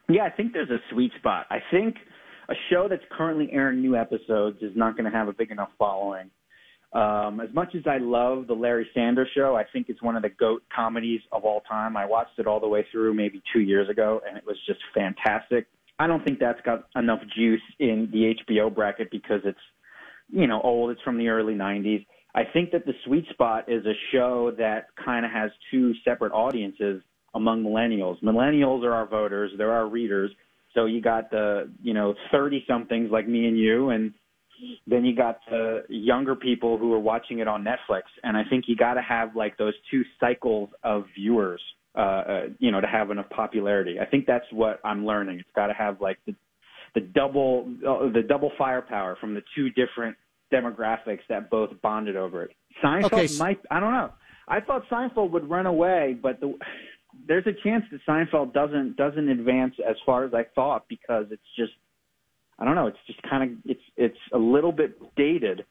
Yeah, 0.08 0.24
I 0.24 0.30
think 0.30 0.52
there's 0.52 0.70
a 0.70 0.80
sweet 0.90 1.12
spot. 1.18 1.46
I 1.50 1.58
think 1.70 1.96
a 2.48 2.54
show 2.70 2.88
that's 2.88 3.04
currently 3.10 3.48
airing 3.52 3.80
new 3.80 3.96
episodes 3.96 4.58
is 4.60 4.72
not 4.76 4.96
going 4.96 5.10
to 5.10 5.16
have 5.16 5.28
a 5.28 5.32
big 5.32 5.50
enough 5.50 5.70
following. 5.78 6.30
Um, 6.92 7.40
as 7.40 7.52
much 7.52 7.74
as 7.74 7.82
I 7.86 7.98
love 7.98 8.46
the 8.46 8.54
Larry 8.54 8.88
Sanders 8.94 9.28
Show, 9.34 9.56
I 9.56 9.64
think 9.72 9.88
it's 9.88 10.00
one 10.00 10.14
of 10.14 10.22
the 10.22 10.28
goat 10.28 10.62
comedies 10.74 11.20
of 11.32 11.44
all 11.44 11.62
time. 11.62 11.96
I 11.96 12.06
watched 12.06 12.38
it 12.38 12.46
all 12.46 12.60
the 12.60 12.68
way 12.68 12.86
through 12.92 13.14
maybe 13.14 13.42
two 13.52 13.60
years 13.60 13.88
ago, 13.88 14.20
and 14.28 14.36
it 14.36 14.44
was 14.46 14.56
just 14.66 14.78
fantastic. 14.94 15.66
I 15.98 16.06
don't 16.06 16.24
think 16.24 16.38
that's 16.38 16.60
got 16.64 16.86
enough 16.94 17.20
juice 17.36 17.62
in 17.80 18.08
the 18.12 18.34
HBO 18.44 18.72
bracket 18.72 19.10
because 19.10 19.40
it's, 19.44 19.58
you 20.28 20.46
know, 20.46 20.60
old. 20.62 20.90
It's 20.90 21.02
from 21.02 21.18
the 21.18 21.28
early 21.28 21.54
'90s. 21.54 22.06
I 22.34 22.42
think 22.44 22.70
that 22.72 22.84
the 22.84 22.94
sweet 23.04 23.26
spot 23.30 23.68
is 23.68 23.84
a 23.86 23.94
show 24.12 24.52
that 24.58 24.86
kind 25.04 25.24
of 25.24 25.32
has 25.32 25.50
two 25.70 25.94
separate 26.04 26.32
audiences. 26.32 27.02
Among 27.34 27.64
millennials. 27.64 28.22
Millennials 28.22 28.84
are 28.84 28.92
our 28.92 29.06
voters; 29.06 29.52
they're 29.56 29.72
our 29.72 29.88
readers. 29.88 30.30
So 30.74 30.86
you 30.86 31.00
got 31.00 31.30
the 31.30 31.70
you 31.82 31.94
know 31.94 32.14
thirty 32.32 32.64
somethings 32.68 33.10
like 33.10 33.28
me 33.28 33.46
and 33.46 33.58
you, 33.58 33.90
and 33.90 34.12
then 34.86 35.04
you 35.04 35.14
got 35.14 35.40
the 35.50 35.82
younger 35.88 36.34
people 36.34 36.78
who 36.78 36.92
are 36.92 36.98
watching 36.98 37.38
it 37.40 37.48
on 37.48 37.64
Netflix. 37.64 38.02
And 38.22 38.36
I 38.36 38.42
think 38.48 38.64
you 38.66 38.76
got 38.76 38.94
to 38.94 39.02
have 39.02 39.36
like 39.36 39.56
those 39.56 39.74
two 39.90 40.02
cycles 40.20 40.70
of 40.82 41.04
viewers, 41.14 41.60
uh, 41.96 41.98
uh, 41.98 42.42
you 42.58 42.70
know, 42.70 42.80
to 42.80 42.86
have 42.86 43.10
enough 43.10 43.28
popularity. 43.30 43.98
I 44.00 44.06
think 44.06 44.26
that's 44.26 44.46
what 44.50 44.80
I'm 44.84 45.06
learning. 45.06 45.40
It's 45.40 45.48
got 45.54 45.68
to 45.68 45.74
have 45.74 46.00
like 46.00 46.18
the 46.26 46.34
the 46.94 47.00
double 47.00 47.68
uh, 47.86 48.12
the 48.12 48.22
double 48.22 48.52
firepower 48.56 49.16
from 49.20 49.34
the 49.34 49.42
two 49.54 49.70
different 49.70 50.16
demographics 50.52 51.20
that 51.28 51.50
both 51.50 51.70
bonded 51.82 52.16
over 52.16 52.44
it. 52.44 52.50
Seinfeld 52.82 53.04
Okay, 53.12 53.28
might 53.38 53.58
I 53.70 53.80
don't 53.80 53.92
know. 53.92 54.10
I 54.46 54.60
thought 54.60 54.82
Seinfeld 54.90 55.30
would 55.30 55.48
run 55.48 55.66
away, 55.66 56.16
but 56.20 56.40
the 56.40 56.54
there's 57.26 57.46
a 57.46 57.52
chance 57.52 57.84
that 57.90 58.00
Seinfeld 58.06 58.52
doesn't 58.52 58.96
doesn't 58.96 59.28
advance 59.28 59.74
as 59.88 59.96
far 60.04 60.24
as 60.24 60.34
I 60.34 60.44
thought 60.54 60.86
because 60.88 61.26
it's 61.30 61.42
just 61.56 61.72
I 62.58 62.64
don't 62.64 62.74
know. 62.74 62.86
It's 62.86 62.98
just 63.06 63.22
kind 63.22 63.42
of 63.42 63.58
it's 63.64 63.82
it's 63.96 64.18
a 64.32 64.38
little 64.38 64.72
bit 64.72 64.98
dated. 65.16 65.64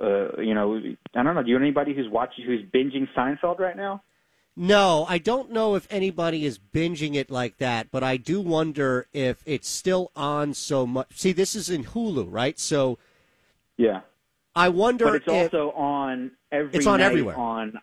Uh, 0.00 0.40
you 0.40 0.54
know, 0.54 0.80
I 1.14 1.22
don't 1.22 1.34
know. 1.34 1.42
Do 1.42 1.50
you 1.50 1.58
know 1.58 1.64
anybody 1.64 1.94
who's 1.94 2.08
watching 2.08 2.44
who's 2.46 2.62
binging 2.62 3.06
Seinfeld 3.14 3.58
right 3.58 3.76
now? 3.76 4.02
No, 4.54 5.06
I 5.08 5.18
don't 5.18 5.50
know 5.50 5.74
if 5.76 5.86
anybody 5.90 6.44
is 6.44 6.58
binging 6.58 7.14
it 7.14 7.30
like 7.30 7.56
that, 7.56 7.90
but 7.90 8.02
I 8.02 8.18
do 8.18 8.40
wonder 8.40 9.06
if 9.12 9.42
it's 9.46 9.68
still 9.68 10.10
on 10.14 10.52
so 10.52 10.86
much. 10.86 11.06
See, 11.12 11.32
this 11.32 11.54
is 11.56 11.70
in 11.70 11.84
Hulu, 11.84 12.26
right? 12.30 12.58
So 12.58 12.98
Yeah, 13.78 14.00
I 14.54 14.68
wonder 14.68 15.06
but 15.06 15.14
it's 15.14 15.26
if 15.26 15.32
also 15.32 15.70
on 15.72 16.32
every. 16.50 16.74
It's 16.74 16.86
on 16.86 17.00
everywhere. 17.00 17.36
On 17.36 17.80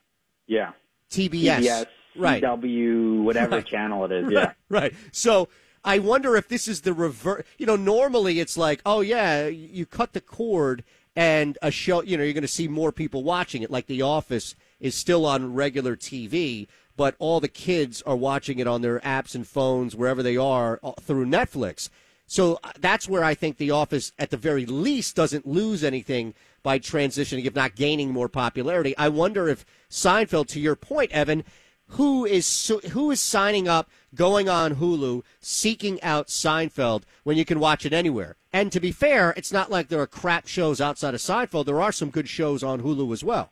yeah, 0.47 0.73
TBS, 1.09 1.59
PBS, 1.59 1.85
right? 2.19 2.43
CW, 2.43 3.23
whatever 3.23 3.57
Right. 3.57 3.65
channel 3.65 4.05
it 4.05 4.11
is. 4.11 4.31
Yeah, 4.31 4.53
right. 4.69 4.93
So 5.11 5.49
I 5.83 5.99
wonder 5.99 6.35
if 6.35 6.47
this 6.47 6.67
is 6.67 6.81
the 6.81 6.93
reverse. 6.93 7.43
You 7.57 7.65
know, 7.65 7.75
normally 7.75 8.39
it's 8.39 8.57
like, 8.57 8.81
oh 8.85 9.01
yeah, 9.01 9.47
you 9.47 9.85
cut 9.85 10.13
the 10.13 10.21
cord 10.21 10.83
and 11.15 11.57
a 11.61 11.71
show. 11.71 12.03
You 12.03 12.17
know, 12.17 12.23
you're 12.23 12.33
going 12.33 12.41
to 12.41 12.47
see 12.47 12.67
more 12.67 12.91
people 12.91 13.23
watching 13.23 13.61
it. 13.61 13.71
Like 13.71 13.87
The 13.87 14.01
Office 14.01 14.55
is 14.79 14.95
still 14.95 15.25
on 15.25 15.53
regular 15.53 15.95
TV, 15.95 16.67
but 16.95 17.15
all 17.19 17.39
the 17.39 17.47
kids 17.47 18.01
are 18.03 18.15
watching 18.15 18.59
it 18.59 18.67
on 18.67 18.81
their 18.81 18.99
apps 18.99 19.35
and 19.35 19.47
phones 19.47 19.95
wherever 19.95 20.21
they 20.21 20.37
are 20.37 20.79
uh, 20.83 20.91
through 21.01 21.25
Netflix. 21.25 21.89
So 22.27 22.59
uh, 22.63 22.71
that's 22.79 23.09
where 23.09 23.23
I 23.23 23.33
think 23.33 23.57
The 23.57 23.71
Office, 23.71 24.11
at 24.19 24.29
the 24.29 24.37
very 24.37 24.65
least, 24.65 25.15
doesn't 25.15 25.47
lose 25.47 25.83
anything 25.83 26.35
by 26.61 26.77
transitioning, 26.77 27.45
if 27.45 27.55
not 27.55 27.75
gaining 27.75 28.11
more 28.11 28.29
popularity. 28.29 28.95
I 28.97 29.07
wonder 29.09 29.47
if 29.47 29.65
Seinfeld, 29.89 30.47
to 30.49 30.59
your 30.59 30.75
point, 30.75 31.11
Evan, 31.11 31.43
who 31.89 32.25
is 32.25 32.71
who 32.91 33.11
is 33.11 33.19
signing 33.19 33.67
up, 33.67 33.89
going 34.15 34.47
on 34.49 34.75
Hulu, 34.75 35.23
seeking 35.39 36.01
out 36.03 36.27
Seinfeld 36.27 37.03
when 37.23 37.37
you 37.37 37.45
can 37.45 37.59
watch 37.59 37.85
it 37.85 37.93
anywhere. 37.93 38.35
And 38.53 38.71
to 38.71 38.79
be 38.79 38.91
fair, 38.91 39.31
it's 39.37 39.51
not 39.51 39.69
like 39.71 39.89
there 39.89 40.01
are 40.01 40.07
crap 40.07 40.47
shows 40.47 40.79
outside 40.81 41.13
of 41.13 41.19
Seinfeld. 41.19 41.65
There 41.65 41.81
are 41.81 41.91
some 41.91 42.09
good 42.09 42.27
shows 42.29 42.63
on 42.63 42.81
Hulu 42.81 43.11
as 43.13 43.23
well. 43.23 43.51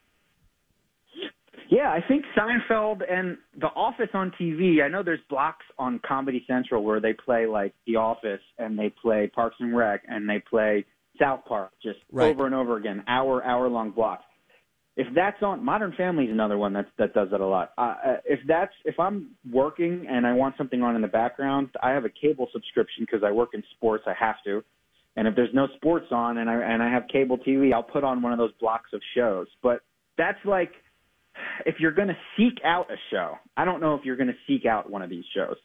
yeah. 1.69 1.89
I 1.91 2.01
think 2.07 2.23
Seinfeld 2.35 3.01
and 3.11 3.37
The 3.59 3.67
Office 3.67 4.09
on 4.13 4.31
TV. 4.39 4.81
I 4.83 4.87
know 4.87 5.03
there's 5.03 5.19
blocks 5.29 5.65
on 5.77 5.99
Comedy 6.07 6.43
Central 6.47 6.83
where 6.83 6.99
they 6.99 7.13
play 7.13 7.45
like 7.45 7.73
The 7.85 7.97
Office 7.97 8.41
and 8.57 8.77
they 8.77 8.89
play 8.89 9.27
Parks 9.33 9.57
and 9.59 9.75
Rec 9.75 10.03
and 10.07 10.29
they 10.29 10.39
play 10.39 10.85
South 11.19 11.41
Park 11.45 11.71
just 11.81 11.99
Right. 12.11 12.27
over 12.29 12.45
and 12.45 12.55
over 12.55 12.77
again, 12.77 13.03
hour 13.07 13.43
hour 13.43 13.67
long 13.69 13.91
blocks. 13.91 14.23
If 14.97 15.07
that's 15.13 15.43
on 15.43 15.63
Modern 15.63 15.93
Family 15.95 16.25
is 16.25 16.31
another 16.31 16.57
one 16.57 16.73
that 16.73 16.87
that 16.97 17.13
does 17.13 17.29
that 17.29 17.39
a 17.39 17.45
lot. 17.45 17.71
Uh, 17.77 17.81
uh, 17.81 18.17
if 18.25 18.39
that's 18.47 18.73
if 18.83 18.99
I'm 18.99 19.29
working 19.51 20.07
and 20.09 20.25
I 20.25 20.33
want 20.33 20.57
something 20.57 20.81
on 20.81 20.95
in 20.95 21.03
the 21.03 21.07
background, 21.07 21.69
I 21.83 21.91
have 21.91 22.03
a 22.03 22.09
cable 22.09 22.47
subscription 22.51 23.05
because 23.05 23.23
I 23.23 23.31
work 23.31 23.49
in 23.53 23.63
sports. 23.75 24.05
I 24.07 24.13
have 24.19 24.37
to. 24.45 24.63
And 25.15 25.27
if 25.27 25.35
there's 25.35 25.53
no 25.53 25.67
sports 25.75 26.07
on 26.11 26.39
and 26.39 26.49
I 26.49 26.55
and 26.55 26.81
I 26.81 26.89
have 26.89 27.03
cable 27.11 27.37
TV, 27.37 27.73
I'll 27.73 27.83
put 27.83 28.03
on 28.03 28.23
one 28.23 28.31
of 28.31 28.39
those 28.39 28.51
blocks 28.59 28.89
of 28.91 29.01
shows. 29.15 29.45
But 29.61 29.81
that's 30.17 30.43
like 30.45 30.71
if 31.67 31.75
you're 31.79 31.91
going 31.91 32.07
to 32.07 32.17
seek 32.35 32.57
out 32.65 32.91
a 32.91 32.95
show. 33.11 33.35
I 33.55 33.65
don't 33.65 33.79
know 33.79 33.93
if 33.93 34.03
you're 34.03 34.17
going 34.17 34.29
to 34.29 34.37
seek 34.47 34.65
out 34.65 34.89
one 34.89 35.03
of 35.03 35.11
these 35.11 35.25
shows. 35.35 35.57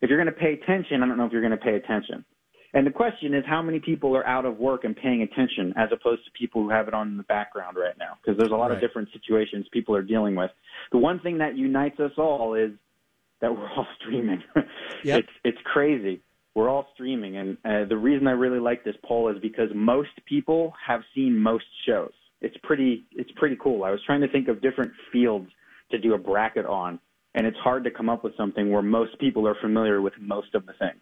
If 0.00 0.10
you're 0.10 0.22
going 0.22 0.32
to 0.32 0.40
pay 0.40 0.52
attention, 0.52 1.02
I 1.02 1.06
don't 1.06 1.16
know 1.16 1.24
if 1.24 1.32
you're 1.32 1.42
going 1.42 1.50
to 1.50 1.64
pay 1.64 1.74
attention. 1.74 2.24
And 2.76 2.86
the 2.86 2.90
question 2.90 3.32
is 3.32 3.42
how 3.48 3.62
many 3.62 3.80
people 3.80 4.14
are 4.14 4.26
out 4.26 4.44
of 4.44 4.58
work 4.58 4.84
and 4.84 4.94
paying 4.94 5.22
attention 5.22 5.72
as 5.78 5.88
opposed 5.92 6.26
to 6.26 6.30
people 6.32 6.62
who 6.62 6.68
have 6.68 6.88
it 6.88 6.92
on 6.92 7.08
in 7.08 7.16
the 7.16 7.22
background 7.22 7.78
right 7.78 7.96
now? 7.98 8.18
Because 8.22 8.36
there's 8.36 8.50
a 8.50 8.54
lot 8.54 8.66
Right. 8.68 8.74
of 8.74 8.80
different 8.82 9.08
situations 9.14 9.66
people 9.72 9.96
are 9.96 10.02
dealing 10.02 10.34
with. 10.36 10.50
The 10.92 10.98
one 10.98 11.18
thing 11.20 11.38
that 11.38 11.56
unites 11.56 11.98
us 12.00 12.12
all 12.18 12.52
is 12.52 12.72
that 13.40 13.50
we're 13.56 13.66
all 13.70 13.86
streaming. 14.00 14.42
Yep. 15.04 15.20
It's 15.20 15.28
it's 15.42 15.58
crazy. 15.64 16.20
We're 16.54 16.68
all 16.68 16.88
streaming, 16.92 17.38
and 17.38 17.56
uh, 17.64 17.84
the 17.88 17.96
reason 17.96 18.26
I 18.26 18.32
really 18.32 18.60
like 18.60 18.84
this 18.84 18.96
poll 19.04 19.28
is 19.30 19.38
because 19.40 19.70
most 19.74 20.10
people 20.26 20.74
have 20.86 21.00
seen 21.14 21.38
most 21.38 21.64
shows. 21.86 22.12
It's 22.42 22.56
pretty 22.62 23.04
it's 23.12 23.30
pretty 23.36 23.56
cool. 23.56 23.84
I 23.84 23.90
was 23.90 24.00
trying 24.04 24.20
to 24.20 24.28
think 24.28 24.48
of 24.48 24.60
different 24.60 24.92
fields 25.10 25.50
to 25.92 25.98
do 25.98 26.12
a 26.12 26.18
bracket 26.18 26.66
on, 26.66 26.98
and 27.34 27.46
it's 27.46 27.58
hard 27.58 27.84
to 27.84 27.90
come 27.90 28.10
up 28.10 28.22
with 28.22 28.36
something 28.36 28.70
where 28.70 28.82
most 28.82 29.18
people 29.18 29.48
are 29.48 29.54
familiar 29.62 30.02
with 30.02 30.12
most 30.20 30.54
of 30.54 30.66
the 30.66 30.74
things. 30.74 31.00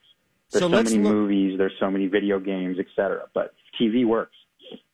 There's 0.55 0.63
So 0.63 0.69
so, 0.71 0.83
many 0.83 0.99
look- 0.99 1.13
movies, 1.13 1.59
there's 1.59 1.73
so 1.81 1.91
many 1.91 2.07
video 2.07 2.39
games, 2.39 2.79
etc. 2.79 3.27
But 3.35 3.55
TV 3.81 4.05
works. 4.07 4.37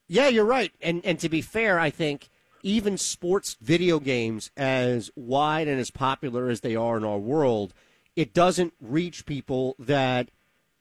Yeah, 0.08 0.28
you're 0.28 0.44
right. 0.46 0.72
And 0.80 1.04
and 1.04 1.18
to 1.20 1.28
be 1.28 1.42
fair, 1.42 1.78
I 1.78 1.90
think 1.90 2.28
even 2.62 2.96
sports 2.98 3.56
video 3.60 4.00
games, 4.00 4.50
as 4.56 5.10
wide 5.14 5.68
and 5.68 5.78
as 5.80 5.90
popular 5.90 6.48
as 6.48 6.60
they 6.62 6.74
are 6.74 6.96
in 6.96 7.04
our 7.04 7.18
world, 7.18 7.72
it 8.16 8.32
doesn't 8.34 8.72
reach 8.80 9.24
people 9.26 9.76
that 9.78 10.30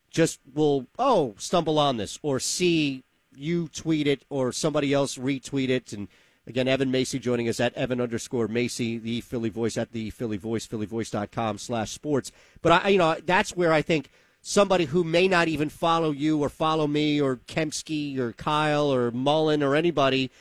just 0.09 0.39
will 0.55 0.87
oh 0.97 1.35
stumble 1.37 1.77
on 1.77 1.97
this 1.97 2.17
or 2.23 2.39
see 2.39 3.03
you 3.35 3.67
tweet 3.67 4.07
it 4.07 4.23
or 4.29 4.51
somebody 4.51 4.91
else 4.93 5.17
retweet 5.19 5.69
it 5.69 5.93
and 5.93 6.07
again 6.47 6.67
evan 6.67 6.89
macy 6.89 7.19
joining 7.19 7.47
us 7.47 7.59
at 7.59 7.71
evan 7.75 8.01
underscore 8.01 8.47
macy 8.47 8.97
the 8.97 9.21
philly 9.21 9.49
voice 9.49 9.77
at 9.77 9.91
the 9.91 10.09
philly 10.09 10.35
voice 10.35 10.65
phillyvoice.com 10.67 11.59
slash 11.59 11.91
sports 11.91 12.31
but 12.63 12.71
i 12.83 12.89
you 12.89 12.97
know 12.97 13.15
that's 13.23 13.55
where 13.55 13.71
i 13.71 13.83
think 13.83 14.09
somebody 14.41 14.85
who 14.85 15.03
may 15.03 15.27
not 15.27 15.47
even 15.47 15.69
follow 15.69 16.11
you 16.11 16.39
or 16.39 16.49
follow 16.49 16.87
me 16.87 17.19
or 17.21 17.37
kemsky 17.47 18.17
or 18.17 18.33
kyle 18.33 18.93
or 18.93 19.11
mullen 19.11 19.61
or 19.61 19.75
anybody 19.75 20.31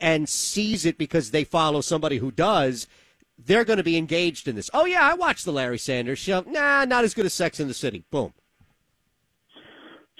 and 0.00 0.28
sees 0.28 0.86
it 0.86 0.96
because 0.96 1.30
they 1.30 1.44
follow 1.44 1.80
somebody 1.80 2.18
who 2.18 2.30
does 2.30 2.86
they're 3.40 3.64
going 3.64 3.76
to 3.76 3.84
be 3.84 3.96
engaged 3.96 4.48
in 4.48 4.56
this. 4.56 4.70
Oh 4.74 4.84
yeah 4.84 5.02
i 5.02 5.14
watched 5.14 5.44
the 5.44 5.52
larry 5.52 5.78
sanders 5.78 6.18
show. 6.18 6.44
Nah 6.46 6.84
not 6.84 7.04
as 7.04 7.14
good 7.14 7.26
as 7.26 7.34
sex 7.34 7.60
in 7.60 7.68
the 7.68 7.74
city. 7.74 8.04
Boom 8.10 8.32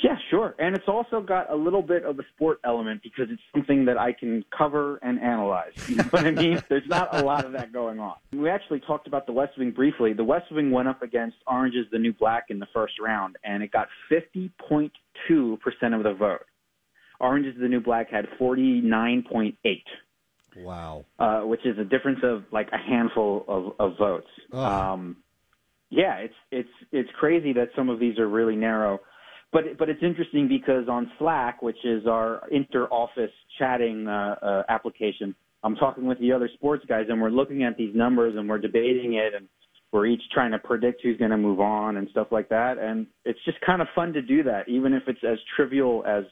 Yeah, 0.03 0.17
sure. 0.31 0.55
And 0.61 0.77
it's 0.77 0.87
also 0.87 1.21
got 1.21 1.51
a 1.51 1.57
little 1.57 1.83
bit 1.83 2.05
of 2.05 2.19
a 2.21 2.23
sport 2.35 2.61
element 2.65 3.03
because 3.03 3.27
it's 3.31 3.43
something 3.53 3.85
that 3.87 3.99
I 3.99 4.13
can 4.13 4.45
cover 4.57 4.99
and 5.03 5.19
analyze. 5.19 5.73
You 5.89 5.97
know 5.97 6.05
what 6.05 6.25
I 6.25 6.31
mean? 6.31 6.63
There's 6.69 6.87
not 6.87 7.17
a 7.17 7.25
lot 7.25 7.45
of 7.45 7.53
that 7.53 7.73
going 7.73 7.99
on. 7.99 8.15
We 8.33 8.49
actually 8.49 8.81
talked 8.81 9.09
about 9.09 9.27
the 9.27 9.33
West 9.33 9.59
Wing 9.59 9.73
briefly. 9.73 10.13
The 10.13 10.25
West 10.25 10.53
Wing 10.53 10.71
went 10.71 10.87
up 10.87 11.03
against 11.03 11.37
Orange 11.49 11.75
is 11.75 11.87
the 11.91 11.99
New 11.99 12.13
Black 12.13 12.45
in 12.49 12.61
the 12.61 12.69
first 12.73 12.95
round, 13.01 13.37
and 13.43 13.63
it 13.63 13.73
got 13.73 13.89
50.2% 14.11 14.91
of 15.97 16.03
the 16.05 16.15
vote. 16.15 16.47
Orange 17.19 17.47
is 17.47 17.55
the 17.61 17.69
New 17.69 17.81
Black 17.81 18.09
had 18.11 18.27
49.8 18.41 19.57
wow 20.57 21.05
uh, 21.19 21.41
which 21.41 21.65
is 21.65 21.79
a 21.79 21.85
difference 21.85 22.21
of 22.23 22.45
like 22.51 22.69
a 22.73 22.79
handful 22.79 23.45
of, 23.47 23.73
of 23.79 23.99
votes. 23.99 24.29
Um, 24.53 25.17
yeah, 25.91 26.17
it's 26.17 26.35
it's 26.51 26.69
it's 26.93 27.11
crazy 27.19 27.53
that 27.55 27.71
some 27.75 27.89
of 27.89 27.99
these 27.99 28.19
are 28.19 28.29
really 28.29 28.57
narrow, 28.57 29.01
but 29.53 29.65
but 29.79 29.89
it's 29.89 30.03
interesting 30.03 30.49
because 30.49 30.89
on 30.89 31.11
Slack, 31.19 31.63
which 31.63 31.85
is 31.85 32.07
our 32.07 32.43
inter-office 32.51 33.31
chatting 33.59 34.07
uh, 34.07 34.37
uh, 34.43 34.63
application, 34.69 35.35
I'm 35.63 35.77
talking 35.77 36.07
with 36.07 36.19
the 36.21 36.33
other 36.33 36.49
sports 36.55 36.85
guys, 36.89 37.07
and 37.09 37.21
we're 37.21 37.31
looking 37.31 37.65
at 37.65 37.77
these 37.77 37.95
numbers 37.95 38.35
and 38.37 38.49
we're 38.49 38.59
debating 38.59 39.15
it, 39.15 39.35
and 39.35 39.49
we're 39.93 40.07
each 40.07 40.23
trying 40.33 40.51
to 40.53 40.59
predict 40.59 41.03
who's 41.03 41.17
going 41.17 41.31
to 41.31 41.39
move 41.39 41.61
on 41.61 41.97
and 41.97 42.09
stuff 42.11 42.29
like 42.31 42.49
that. 42.51 42.79
And 42.79 43.07
it's 43.25 43.39
just 43.45 43.59
kind 43.63 43.81
of 43.81 43.89
fun 43.95 44.13
to 44.13 44.23
do 44.23 44.43
that, 44.43 44.69
even 44.69 44.93
if 44.93 45.05
it's 45.07 45.25
as 45.25 45.39
trivial 45.57 46.05
as 46.07 46.25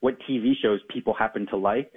what 0.00 0.16
TV 0.28 0.52
shows 0.60 0.80
people 0.92 1.14
happen 1.14 1.46
to 1.50 1.56
like 1.56 1.92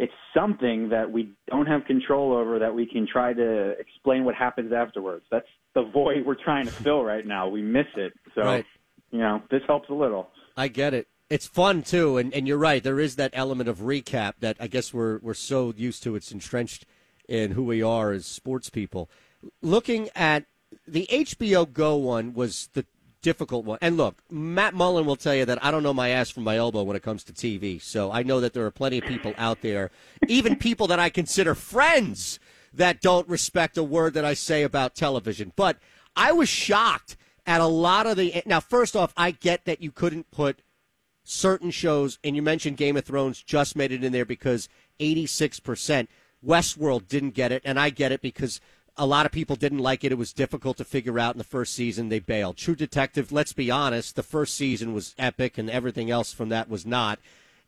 it's 0.00 0.12
something 0.34 0.88
that 0.88 1.12
we 1.12 1.30
don't 1.46 1.66
have 1.66 1.84
control 1.84 2.32
over 2.32 2.58
that 2.58 2.74
we 2.74 2.86
can 2.86 3.06
try 3.06 3.34
to 3.34 3.78
explain 3.78 4.24
what 4.24 4.34
happens 4.34 4.72
afterwards. 4.72 5.26
That's 5.30 5.46
the 5.74 5.82
void 5.92 6.24
we're 6.24 6.42
trying 6.42 6.64
to 6.64 6.72
fill 6.82 7.04
right 7.04 7.26
now. 7.26 7.48
We 7.48 7.60
miss 7.60 7.84
it. 7.96 8.14
So, 8.34 8.40
Right. 8.40 8.64
You 9.10 9.18
know, 9.18 9.42
this 9.50 9.62
helps 9.66 9.88
a 9.88 9.94
little. 9.94 10.28
I 10.56 10.68
get 10.68 10.94
it. 10.94 11.08
It's 11.28 11.46
fun 11.46 11.82
too, 11.82 12.16
and, 12.16 12.34
and 12.34 12.48
you're 12.48 12.58
right. 12.58 12.82
There 12.82 12.98
is 12.98 13.16
that 13.16 13.30
element 13.34 13.68
of 13.68 13.78
recap 13.78 14.34
that 14.40 14.56
I 14.58 14.66
guess 14.66 14.92
we're 14.92 15.18
we're 15.18 15.34
so 15.34 15.72
used 15.76 16.02
to. 16.02 16.16
It's 16.16 16.32
entrenched 16.32 16.86
in 17.28 17.52
who 17.52 17.62
we 17.62 17.82
are 17.82 18.10
as 18.10 18.26
sports 18.26 18.68
people. 18.68 19.08
Looking 19.62 20.08
at 20.16 20.44
the 20.86 21.06
HBO 21.10 21.72
Go 21.72 21.96
one 21.96 22.34
was 22.34 22.68
the 22.74 22.84
difficult 23.22 23.64
one. 23.64 23.78
And 23.80 23.96
look, 23.96 24.22
Matt 24.30 24.74
Mullen 24.74 25.06
will 25.06 25.16
tell 25.16 25.34
you 25.34 25.44
that 25.44 25.62
I 25.64 25.70
don't 25.70 25.82
know 25.82 25.94
my 25.94 26.08
ass 26.08 26.30
from 26.30 26.44
my 26.44 26.56
elbow 26.56 26.82
when 26.82 26.96
it 26.96 27.02
comes 27.02 27.22
to 27.24 27.32
TV. 27.32 27.80
So 27.80 28.10
I 28.10 28.22
know 28.22 28.40
that 28.40 28.54
there 28.54 28.64
are 28.64 28.70
plenty 28.70 28.98
of 28.98 29.04
people 29.04 29.34
out 29.36 29.60
there, 29.62 29.90
even 30.26 30.56
people 30.56 30.86
that 30.88 30.98
I 30.98 31.10
consider 31.10 31.54
friends, 31.54 32.40
that 32.72 33.00
don't 33.00 33.28
respect 33.28 33.76
a 33.76 33.82
word 33.82 34.14
that 34.14 34.24
I 34.24 34.34
say 34.34 34.62
about 34.62 34.94
television. 34.94 35.52
But 35.56 35.78
I 36.16 36.32
was 36.32 36.48
shocked 36.48 37.16
at 37.46 37.60
a 37.60 37.66
lot 37.66 38.06
of 38.06 38.16
the. 38.16 38.42
Now, 38.46 38.60
first 38.60 38.96
off, 38.96 39.12
I 39.16 39.30
get 39.30 39.64
that 39.64 39.82
you 39.82 39.90
couldn't 39.90 40.30
put 40.30 40.62
certain 41.24 41.70
shows, 41.70 42.18
and 42.24 42.34
you 42.34 42.42
mentioned 42.42 42.76
Game 42.76 42.96
of 42.96 43.04
Thrones 43.04 43.42
just 43.42 43.76
made 43.76 43.92
it 43.92 44.04
in 44.04 44.12
there 44.12 44.24
because 44.24 44.68
86%. 44.98 46.08
Westworld 46.44 47.06
didn't 47.06 47.34
get 47.34 47.52
it, 47.52 47.62
and 47.64 47.78
I 47.78 47.90
get 47.90 48.12
it 48.12 48.22
because 48.22 48.60
a 48.96 49.06
lot 49.06 49.26
of 49.26 49.32
people 49.32 49.56
didn't 49.56 49.78
like 49.78 50.04
it. 50.04 50.12
It 50.12 50.18
was 50.18 50.32
difficult 50.32 50.76
to 50.78 50.84
figure 50.84 51.18
out 51.18 51.34
in 51.34 51.38
the 51.38 51.44
first 51.44 51.74
season. 51.74 52.08
They 52.08 52.18
bailed. 52.18 52.56
True 52.56 52.74
Detective, 52.74 53.30
let's 53.30 53.52
be 53.52 53.70
honest, 53.70 54.16
the 54.16 54.22
first 54.22 54.54
season 54.54 54.94
was 54.94 55.14
epic, 55.18 55.58
and 55.58 55.70
everything 55.70 56.10
else 56.10 56.32
from 56.32 56.48
that 56.48 56.68
was 56.68 56.86
not. 56.86 57.18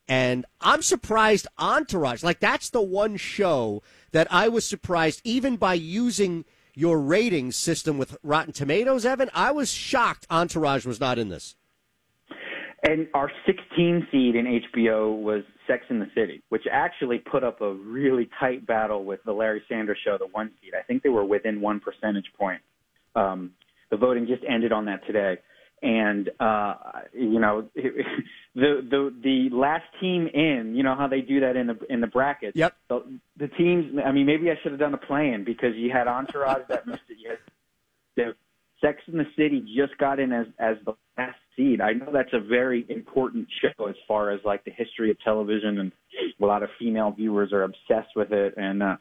And 0.09 0.47
I'm 0.61 0.83
surprised 0.83 1.47
Entourage, 1.59 2.23
like 2.23 2.41
that's 2.41 2.71
the 2.71 2.83
one 2.83 3.17
show 3.17 3.83
that 4.11 4.27
I 4.31 4.49
was 4.49 4.67
surprised, 4.67 5.21
even 5.25 5.57
by 5.57 5.75
using 5.75 6.45
your 6.75 6.99
rating 7.01 7.53
system 7.53 7.99
with 7.99 8.17
Rotten 8.23 8.53
Tomatoes, 8.53 9.05
Evan. 9.05 9.31
I 9.35 9.53
was 9.53 9.71
shocked 9.71 10.27
Entourage 10.31 10.87
was 10.87 11.01
not 11.01 11.19
in 11.19 11.29
this. 11.29 11.57
And 12.89 13.07
our 13.15 13.31
16 13.47 14.09
seed 14.11 14.35
in 14.35 14.61
HBO 14.75 15.17
was 15.23 15.45
Sex 15.69 15.85
in 15.89 16.01
the 16.01 16.11
City, 16.17 16.43
which 16.49 16.63
actually 16.71 17.19
put 17.19 17.45
up 17.45 17.61
a 17.61 17.75
really 17.75 18.29
tight 18.41 18.67
battle 18.67 19.05
with 19.05 19.21
the 19.25 19.33
Larry 19.33 19.63
Sanders 19.69 19.99
Show, 20.05 20.19
the 20.19 20.27
one 20.27 20.51
seed. 20.61 20.73
I 20.77 20.83
think 20.83 21.03
they 21.05 21.09
were 21.09 21.25
within 21.25 21.61
one 21.61 21.79
percentage 21.79 22.27
point. 22.37 22.61
Um, 23.15 23.53
the 23.91 23.97
voting 23.97 24.27
just 24.27 24.43
ended 24.49 24.73
on 24.73 24.87
that 24.87 25.07
today, 25.07 25.39
and 25.83 26.31
uh, 26.40 26.75
you 27.12 27.40
know 27.40 27.68
the 27.75 28.12
the 28.55 29.14
the 29.23 29.49
last 29.55 29.85
team 30.01 30.29
in. 30.33 30.75
You 30.77 30.83
know 30.83 30.95
how 30.95 31.09
they 31.09 31.21
do 31.21 31.40
that 31.40 31.57
in 31.57 31.66
the 31.66 31.79
in 31.90 32.01
the 32.01 32.07
brackets. 32.07 32.57
Yep. 32.57 32.75
The, 32.88 33.18
the 33.37 33.49
teams. 33.49 33.99
I 34.05 34.12
mean, 34.12 34.27
maybe 34.27 34.51
I 34.51 34.55
should 34.62 34.73
have 34.73 34.81
done 34.81 34.95
a 34.95 34.99
plan 34.99 35.45
because 35.45 35.75
you 35.75 35.90
had 35.90 36.07
Entourage 36.07 36.62
that 36.68 36.87
missed 36.87 37.03
it. 37.09 37.18
You 37.18 37.31
had 37.31 37.38
the 38.16 38.35
Sex 38.81 39.01
in 39.07 39.18
the 39.18 39.27
City 39.37 39.61
just 39.77 39.97
got 39.99 40.18
in 40.18 40.33
as 40.33 40.47
as 40.59 40.77
the 40.85 40.95
last 41.18 41.38
seed. 41.57 41.81
I 41.81 41.92
know 41.92 42.11
that's 42.12 42.33
a 42.33 42.40
very 42.40 42.87
important 42.88 43.49
show 43.61 43.87
as 43.87 43.97
far 44.07 44.31
as 44.31 44.40
like 44.45 44.64
the 44.64 44.73
history 44.73 45.11
of 45.11 45.21
television, 45.21 45.79
and 45.79 45.92
a 46.40 46.47
lot 46.47 46.62
of 46.62 46.68
female 46.79 47.11
viewers 47.11 47.53
are 47.53 47.62
obsessed 47.62 48.14
with 48.16 48.33
it. 48.33 48.55
And 48.57 48.83
uh, 48.83 48.97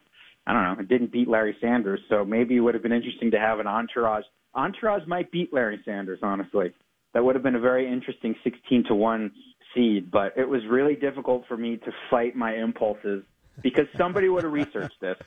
I 0.47 0.53
don't 0.53 0.63
know, 0.63 0.75
it 0.81 0.87
didn't 0.87 1.11
beat 1.11 1.27
Larry 1.27 1.55
Sanders, 1.61 1.99
so 2.09 2.25
maybe 2.25 2.55
it 2.55 2.59
would 2.59 2.73
have 2.73 2.83
been 2.83 2.91
interesting 2.91 3.31
to 3.31 3.39
have 3.39 3.59
an 3.59 3.67
entourage. 3.67 4.23
Entourage 4.53 5.07
might 5.07 5.31
beat 5.31 5.53
Larry 5.53 5.81
Sanders, 5.85 6.19
honestly. 6.21 6.73
That 7.13 7.23
would 7.23 7.35
have 7.35 7.43
been 7.43 7.55
a 7.55 7.59
very 7.59 7.91
interesting 7.91 8.35
16 8.43 8.85
to 8.87 8.95
one 8.95 9.31
seed, 9.75 10.11
but 10.11 10.33
it 10.37 10.47
was 10.47 10.61
really 10.69 10.95
difficult 10.95 11.43
for 11.47 11.57
me 11.57 11.77
to 11.77 11.91
fight 12.09 12.35
my 12.35 12.55
impulses 12.55 13.23
because 13.61 13.85
somebody 13.97 14.29
would 14.29 14.43
have 14.43 14.53
researched 14.53 14.99
this 15.01 15.17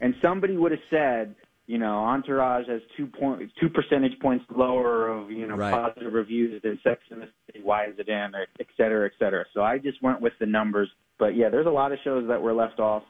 and 0.00 0.14
somebody 0.22 0.56
would 0.56 0.70
have 0.70 0.80
said 0.90 1.34
you 1.66 1.78
know, 1.78 1.98
Entourage 1.98 2.66
has 2.68 2.80
two 2.96 3.06
point 3.06 3.50
two 3.60 3.68
percentage 3.68 4.18
points 4.20 4.44
lower 4.54 5.08
of 5.08 5.30
you 5.30 5.46
know 5.46 5.56
right. 5.56 5.72
positive 5.72 6.12
reviews 6.12 6.60
than 6.62 6.78
Sex 6.82 7.00
and 7.10 7.22
the 7.22 7.28
City. 7.46 7.60
Why 7.62 7.86
is 7.86 7.94
it 7.98 8.08
in? 8.08 8.32
Et 8.60 8.66
cetera, 8.76 9.06
et 9.06 9.12
cetera. 9.18 9.44
So 9.54 9.62
I 9.62 9.78
just 9.78 10.02
went 10.02 10.20
with 10.20 10.32
the 10.40 10.46
numbers. 10.46 10.88
But 11.18 11.36
yeah, 11.36 11.48
there's 11.50 11.66
a 11.66 11.70
lot 11.70 11.92
of 11.92 11.98
shows 12.02 12.26
that 12.28 12.42
were 12.42 12.52
left 12.52 12.80
off. 12.80 13.04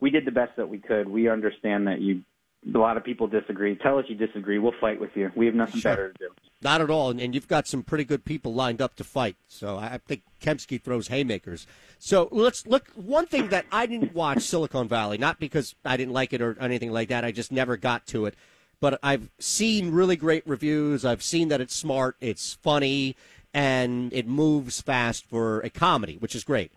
We 0.00 0.10
did 0.10 0.24
the 0.24 0.32
best 0.32 0.52
that 0.56 0.68
we 0.68 0.78
could. 0.78 1.06
We 1.06 1.28
understand 1.28 1.86
that 1.86 2.00
you 2.00 2.22
a 2.64 2.78
lot 2.78 2.96
of 2.96 3.04
people 3.04 3.26
disagree. 3.26 3.74
Tell 3.76 3.98
us 3.98 4.04
you 4.08 4.14
disagree. 4.14 4.58
We'll 4.58 4.74
fight 4.80 5.00
with 5.00 5.10
you. 5.14 5.30
We 5.34 5.46
have 5.46 5.54
nothing 5.54 5.80
sure. 5.80 5.92
better 5.92 6.12
to 6.12 6.18
do. 6.18 6.28
Not 6.62 6.80
at 6.80 6.90
all. 6.90 7.10
And, 7.10 7.34
you've 7.34 7.48
got 7.48 7.66
some 7.66 7.82
pretty 7.82 8.04
good 8.04 8.24
people 8.24 8.54
lined 8.54 8.80
up 8.80 8.94
to 8.96 9.04
fight. 9.04 9.36
So 9.48 9.76
I 9.76 9.98
think 10.06 10.22
Kempski 10.40 10.80
throws 10.80 11.08
haymakers. 11.08 11.66
So 11.98 12.28
let's 12.30 12.66
look. 12.66 12.88
One 12.94 13.26
thing 13.26 13.48
that 13.48 13.66
I 13.72 13.86
didn't 13.86 14.14
watch 14.14 14.42
Silicon 14.42 14.86
Valley, 14.86 15.18
not 15.18 15.40
because 15.40 15.74
I 15.84 15.96
didn't 15.96 16.12
like 16.12 16.32
it 16.32 16.40
or 16.40 16.56
anything 16.60 16.92
like 16.92 17.08
that. 17.08 17.24
I 17.24 17.32
just 17.32 17.50
never 17.50 17.76
got 17.76 18.06
to 18.08 18.26
it. 18.26 18.34
But 18.80 18.98
I've 19.02 19.30
seen 19.38 19.92
really 19.92 20.16
great 20.16 20.46
reviews. 20.46 21.04
I've 21.04 21.22
seen 21.22 21.48
that 21.48 21.60
it's 21.60 21.74
smart, 21.74 22.16
it's 22.20 22.54
funny, 22.54 23.16
and 23.54 24.12
it 24.12 24.26
moves 24.26 24.80
fast 24.80 25.24
for 25.24 25.60
a 25.60 25.70
comedy, 25.70 26.16
which 26.16 26.34
is 26.34 26.42
great. 26.42 26.72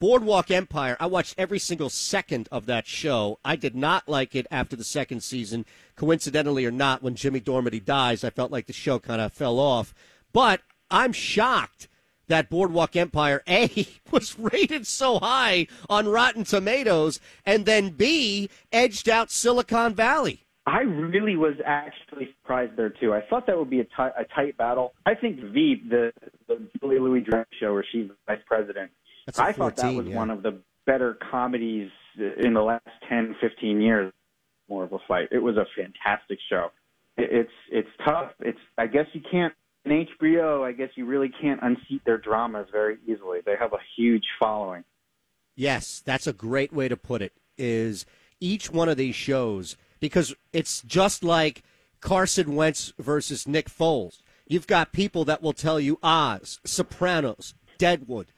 Boardwalk 0.00 0.50
Empire, 0.50 0.96
I 0.98 1.04
watched 1.04 1.34
every 1.36 1.58
single 1.58 1.90
second 1.90 2.48
of 2.50 2.64
that 2.64 2.86
show. 2.86 3.38
I 3.44 3.54
did 3.54 3.76
not 3.76 4.08
like 4.08 4.34
it 4.34 4.46
after 4.50 4.74
the 4.74 4.82
second 4.82 5.22
season. 5.22 5.66
Coincidentally 5.94 6.64
or 6.64 6.70
not, 6.70 7.02
when 7.02 7.14
Jimmy 7.14 7.38
Darmody 7.38 7.84
dies, 7.84 8.24
I 8.24 8.30
felt 8.30 8.50
like 8.50 8.66
the 8.66 8.72
show 8.72 8.98
kind 8.98 9.20
of 9.20 9.34
fell 9.34 9.58
off. 9.58 9.92
But 10.32 10.62
I'm 10.90 11.12
shocked 11.12 11.86
that 12.28 12.48
Boardwalk 12.48 12.96
Empire, 12.96 13.42
A, 13.46 13.86
was 14.10 14.38
rated 14.38 14.86
so 14.86 15.18
high 15.18 15.66
on 15.90 16.08
Rotten 16.08 16.44
Tomatoes, 16.44 17.20
and 17.44 17.66
then 17.66 17.90
B, 17.90 18.48
edged 18.72 19.06
out 19.06 19.30
Silicon 19.30 19.94
Valley. 19.94 20.46
I 20.66 20.80
really 20.80 21.36
was 21.36 21.56
actually 21.66 22.30
surprised 22.40 22.74
there 22.76 22.88
too. 22.88 23.12
I 23.12 23.20
thought 23.28 23.46
that 23.48 23.58
would 23.58 23.68
be 23.68 23.80
a, 23.80 23.84
t- 23.84 23.90
a 23.98 24.24
tight 24.34 24.56
battle. 24.56 24.94
I 25.04 25.14
think 25.14 25.40
Veep, 25.52 25.90
the 25.90 26.12
the 26.48 26.58
Julia 26.80 27.02
Louis 27.02 27.20
Dreyfus 27.20 27.48
show, 27.60 27.72
where 27.74 27.84
she's 27.92 28.08
the 28.08 28.14
vice 28.26 28.42
president, 28.46 28.90
I 29.28 29.52
14, 29.52 29.54
thought 29.54 29.76
that 29.76 29.94
was 29.94 30.06
yeah. 30.06 30.16
one 30.16 30.30
of 30.30 30.42
the 30.42 30.60
better 30.86 31.18
comedies 31.30 31.90
uh, 32.18 32.24
in 32.44 32.54
the 32.54 32.62
last 32.62 32.86
10, 33.08 33.36
15 33.40 33.80
years. 33.80 34.12
More 34.68 34.84
of 34.84 34.92
a 34.92 34.98
fight. 35.08 35.28
It 35.32 35.38
was 35.38 35.56
a 35.56 35.66
fantastic 35.76 36.38
show. 36.48 36.68
It's 37.16 37.50
it's 37.70 37.88
tough. 38.04 38.30
It's 38.38 38.58
I 38.78 38.86
guess 38.86 39.06
you 39.12 39.20
can't 39.30 39.52
in 39.84 40.06
HBO. 40.20 40.62
I 40.64 40.72
guess 40.72 40.90
you 40.94 41.06
really 41.06 41.30
can't 41.40 41.60
unseat 41.62 42.04
their 42.04 42.18
dramas 42.18 42.68
very 42.70 42.98
easily. 43.06 43.40
They 43.44 43.56
have 43.58 43.72
a 43.72 43.78
huge 43.96 44.24
following. 44.38 44.84
Yes, 45.56 46.02
that's 46.04 46.26
a 46.26 46.32
great 46.32 46.72
way 46.72 46.88
to 46.88 46.96
put 46.96 47.20
it. 47.20 47.32
Is 47.58 48.06
each 48.40 48.70
one 48.70 48.88
of 48.88 48.96
these 48.96 49.14
shows 49.14 49.76
because 49.98 50.34
it's 50.52 50.82
just 50.82 51.22
like 51.22 51.62
Carson 52.00 52.54
Wentz 52.54 52.92
versus 52.98 53.46
Nick 53.46 53.68
Foles. 53.68 54.20
You've 54.46 54.66
got 54.66 54.92
people 54.92 55.24
that 55.26 55.42
will 55.42 55.52
tell 55.52 55.78
you 55.78 55.98
Oz, 56.02 56.58
Sopranos, 56.64 57.54
Deadwood, 57.78 58.32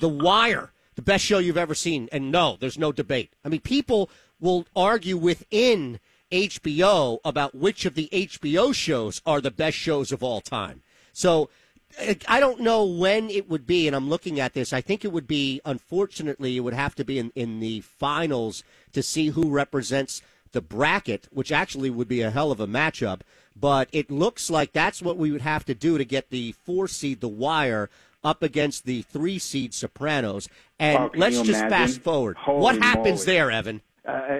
the 0.00 0.08
Wire, 0.08 0.72
the 0.94 1.02
best 1.02 1.24
show 1.24 1.38
you've 1.38 1.56
ever 1.56 1.74
seen. 1.74 2.08
And 2.12 2.30
no, 2.30 2.56
there's 2.58 2.78
no 2.78 2.92
debate. 2.92 3.32
I 3.44 3.48
mean, 3.48 3.60
people 3.60 4.10
will 4.40 4.66
argue 4.74 5.16
within 5.16 6.00
HBO 6.30 7.18
about 7.24 7.54
which 7.54 7.84
of 7.84 7.94
the 7.94 8.08
HBO 8.12 8.74
shows 8.74 9.22
are 9.24 9.40
the 9.40 9.50
best 9.50 9.76
shows 9.76 10.12
of 10.12 10.22
all 10.22 10.40
time. 10.40 10.82
So 11.12 11.48
I 12.28 12.40
don't 12.40 12.60
know 12.60 12.84
when 12.84 13.30
it 13.30 13.48
would 13.48 13.66
be, 13.66 13.86
and 13.86 13.96
I'm 13.96 14.08
looking 14.08 14.38
at 14.38 14.52
this. 14.52 14.72
I 14.72 14.80
think 14.80 15.04
it 15.04 15.12
would 15.12 15.26
be, 15.26 15.60
unfortunately, 15.64 16.56
it 16.56 16.60
would 16.60 16.74
have 16.74 16.94
to 16.96 17.04
be 17.04 17.18
in, 17.18 17.32
in 17.34 17.60
the 17.60 17.80
finals 17.80 18.62
to 18.92 19.02
see 19.02 19.28
who 19.28 19.48
represents 19.48 20.20
the 20.52 20.60
bracket, 20.60 21.28
which 21.30 21.52
actually 21.52 21.90
would 21.90 22.08
be 22.08 22.20
a 22.20 22.30
hell 22.30 22.50
of 22.50 22.60
a 22.60 22.66
matchup. 22.66 23.20
But 23.58 23.88
it 23.92 24.10
looks 24.10 24.50
like 24.50 24.72
that's 24.72 25.00
what 25.00 25.16
we 25.16 25.30
would 25.30 25.40
have 25.40 25.64
to 25.66 25.74
do 25.74 25.96
to 25.96 26.04
get 26.04 26.28
the 26.28 26.52
four 26.52 26.86
seed, 26.86 27.20
the 27.20 27.28
Wire, 27.28 27.88
up 28.26 28.42
against 28.42 28.84
the 28.84 29.02
three 29.02 29.38
seed 29.38 29.72
Sopranos. 29.72 30.48
And 30.78 30.98
Oh, 30.98 31.10
let's 31.14 31.36
just 31.36 31.48
imagine? 31.48 31.70
fast 31.70 32.00
forward. 32.02 32.36
Holy 32.36 32.60
what 32.60 32.76
happens 32.78 33.20
moly. 33.20 33.26
there, 33.26 33.50
Evan? 33.50 33.80
Uh, 34.06 34.38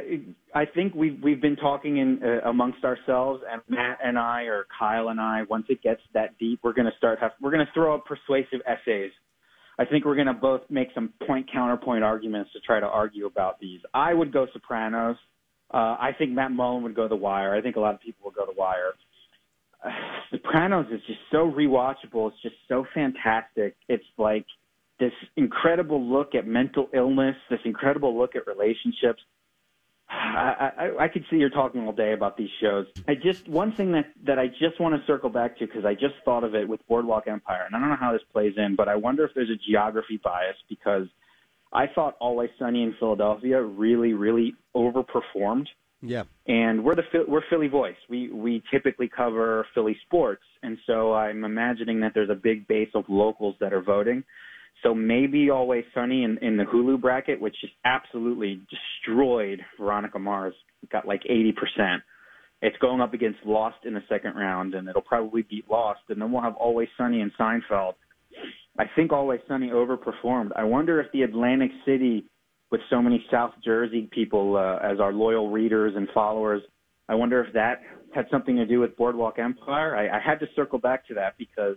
I 0.55 0.65
think 0.65 0.95
we've 0.95 1.19
we've 1.23 1.41
been 1.41 1.57
talking 1.57 1.97
in 1.99 2.21
uh, 2.23 2.49
amongst 2.49 2.85
ourselves, 2.85 3.43
and 3.51 3.61
Matt 3.69 3.99
and 4.05 4.17
I, 4.19 4.43
or 4.43 4.67
Kyle 4.79 5.09
and 5.09 5.21
I. 5.21 5.43
Once 5.49 5.67
it 5.69 5.83
gets 5.83 6.01
that 6.15 6.39
deep, 6.39 6.61
we're 6.63 6.73
going 6.73 6.87
to 6.87 6.97
start. 6.99 7.19
Have, 7.21 7.33
we're 7.41 7.51
going 7.51 7.67
to 7.67 7.73
throw 7.73 7.95
up 7.95 8.05
persuasive 8.07 8.61
essays. 8.67 9.11
I 9.79 9.85
think 9.85 10.05
we're 10.05 10.15
going 10.15 10.29
to 10.29 10.33
both 10.35 10.63
make 10.71 10.89
some 10.95 11.13
point 11.27 11.51
counterpoint 11.53 12.05
arguments 12.05 12.53
to 12.53 12.61
try 12.61 12.79
to 12.81 12.87
argue 12.87 13.27
about 13.27 13.59
these. 13.61 13.81
I 13.93 14.15
would 14.15 14.33
go 14.33 14.47
Sopranos. 14.53 15.17
Uh, 15.75 15.97
I 15.99 16.11
think 16.17 16.31
Matt 16.31 16.53
Mullen 16.53 16.85
would 16.85 16.95
go 16.95 17.09
The 17.09 17.17
Wire. 17.17 17.53
I 17.55 17.61
think 17.61 17.75
a 17.77 17.81
lot 17.81 17.93
of 17.95 18.01
people 18.01 18.23
would 18.27 18.35
go 18.37 18.47
The 18.47 18.59
Wire. 18.59 18.93
Sopranos 20.31 20.87
is 20.91 21.01
just 21.07 21.21
so 21.31 21.51
rewatchable. 21.51 22.31
It's 22.31 22.43
just 22.43 22.57
so 22.69 22.87
fantastic. 22.95 23.77
It's 23.89 24.05
like 24.19 24.47
this 24.99 25.13
incredible 25.37 26.03
look 26.03 26.35
at 26.35 26.47
mental 26.47 26.89
illness, 26.95 27.37
this 27.51 27.61
incredible 27.65 28.17
look 28.17 28.35
at 28.37 28.47
relationships. 28.47 29.23
I, 30.09 30.71
I, 30.79 31.05
I 31.05 31.09
could 31.09 31.25
see 31.31 31.37
you're 31.37 31.51
talking 31.51 31.83
all 31.85 31.93
day 31.93 32.13
about 32.13 32.37
these 32.37 32.51
shows. 32.61 32.87
I 33.09 33.15
just 33.15 33.49
one 33.49 33.73
thing 33.73 33.93
that 33.93 34.07
that 34.25 34.39
I 34.39 34.47
just 34.49 34.81
want 34.81 34.95
to 34.95 35.07
circle 35.07 35.31
back 35.31 35.59
to 35.59 35.67
because 35.67 35.85
I 35.85 35.95
just 35.95 36.15
thought 36.25 36.45
of 36.45 36.55
it 36.55 36.69
with 36.69 36.87
Boardwalk 36.89 37.27
Empire, 37.27 37.65
and 37.67 37.75
I 37.75 37.81
don't 37.81 37.89
know 37.89 37.97
how 37.97 38.13
this 38.13 38.23
plays 38.33 38.55
in, 38.57 38.77
but 38.77 38.89
I 38.89 38.97
wonder 38.97 39.25
if 39.25 39.33
there's 39.35 39.51
a 39.51 39.71
geography 39.71 40.21
bias 40.23 40.57
because 40.69 41.07
I 41.73 41.87
thought 41.89 42.17
Always 42.21 42.51
Sunny 42.59 42.83
in 42.83 42.95
Philadelphia 42.99 43.61
really, 43.61 44.13
really 44.13 44.55
overperformed 44.75 45.67
Yeah. 46.03 46.25
and 46.47 46.85
we're 46.85 46.95
the 46.95 47.03
we're 47.27 47.43
Philly 47.49 47.69
Voice. 47.69 47.97
We 48.09 48.31
we 48.31 48.63
typically 48.71 49.09
cover 49.09 49.67
Philly 49.75 49.97
sports, 50.07 50.43
and 50.63 50.77
so 50.87 51.15
I'm 51.15 51.45
imagining 51.45 52.01
that 52.01 52.13
there's 52.15 52.31
a 52.31 52.35
big 52.35 52.69
base 52.69 52.91
of 52.95 53.05
locals 53.09 53.57
that 53.61 53.73
are 53.73 53.83
voting. 53.83 54.23
So 54.83 54.95
maybe 54.95 55.51
Always 55.51 55.85
Sunny 55.95 56.25
in, 56.25 56.39
in 56.43 56.57
the 56.57 56.65
Hulu 56.65 57.01
bracket, 57.01 57.41
which 57.41 57.57
just 57.61 57.73
absolutely 57.85 58.61
destroyed 58.71 59.61
Veronica 59.79 60.19
Mars, 60.19 60.55
got 60.93 61.07
like 61.09 61.23
80%. 61.23 62.03
It's 62.63 62.77
going 62.79 63.01
up 63.01 63.15
against 63.15 63.39
Lost 63.45 63.79
in 63.85 63.95
the 63.95 64.03
second 64.09 64.35
round, 64.35 64.75
and 64.75 64.89
it'll 64.89 65.03
probably 65.03 65.43
beat 65.43 65.71
Lost, 65.71 66.01
and 66.09 66.21
then 66.21 66.31
we'll 66.31 66.43
have 66.43 66.57
Always 66.57 66.89
Sunny 66.97 67.21
and 67.21 67.33
Seinfeld. 67.39 67.95
I 68.79 68.85
think 68.95 69.13
Always 69.13 69.41
Sunny 69.49 69.69
overperformed. 69.69 70.51
I 70.57 70.65
wonder 70.65 71.01
if 71.01 71.11
the 71.13 71.23
Atlantic 71.23 71.71
City, 71.87 72.25
with 72.71 72.81
so 72.91 73.01
many 73.01 73.25
South 73.31 73.53
Jersey 73.65 74.09
people 74.11 74.57
uh, 74.57 74.79
as 74.79 75.01
our 75.01 75.13
loyal 75.13 75.51
readers 75.51 75.95
and 75.97 76.09
followers, 76.13 76.63
I 77.09 77.15
wonder 77.15 77.43
if 77.43 77.53
that 77.55 77.83
had 78.15 78.27
something 78.31 78.57
to 78.57 78.67
do 78.67 78.81
with 78.81 78.97
Boardwalk 78.97 79.39
Empire. 79.39 79.97
I, 79.97 80.17
I 80.17 80.21
had 80.21 80.41
to 80.41 80.47
circle 80.57 80.79
back 80.79 81.07
to 81.09 81.15
that 81.15 81.37
because 81.39 81.77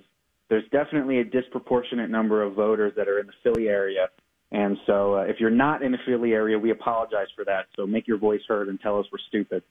there's 0.49 0.67
definitely 0.71 1.19
a 1.19 1.23
disproportionate 1.23 2.09
number 2.09 2.41
of 2.41 2.53
voters 2.53 2.93
that 2.97 3.07
are 3.07 3.19
in 3.19 3.27
the 3.27 3.33
Philly 3.43 3.67
area. 3.67 4.09
And 4.51 4.77
so 4.87 5.15
uh, 5.15 5.21
if 5.21 5.39
you're 5.39 5.51
not 5.51 5.83
in 5.83 5.91
the 5.91 5.99
Philly 6.07 6.33
area, 6.33 6.57
we 6.57 6.71
apologize 6.71 7.27
for 7.35 7.45
that. 7.45 7.67
So 7.75 7.85
make 7.85 8.07
your 8.07 8.17
voice 8.17 8.41
heard 8.47 8.67
and 8.67 8.81
tell 8.81 8.99
us 8.99 9.05
we're 9.11 9.19
stupid. 9.27 9.61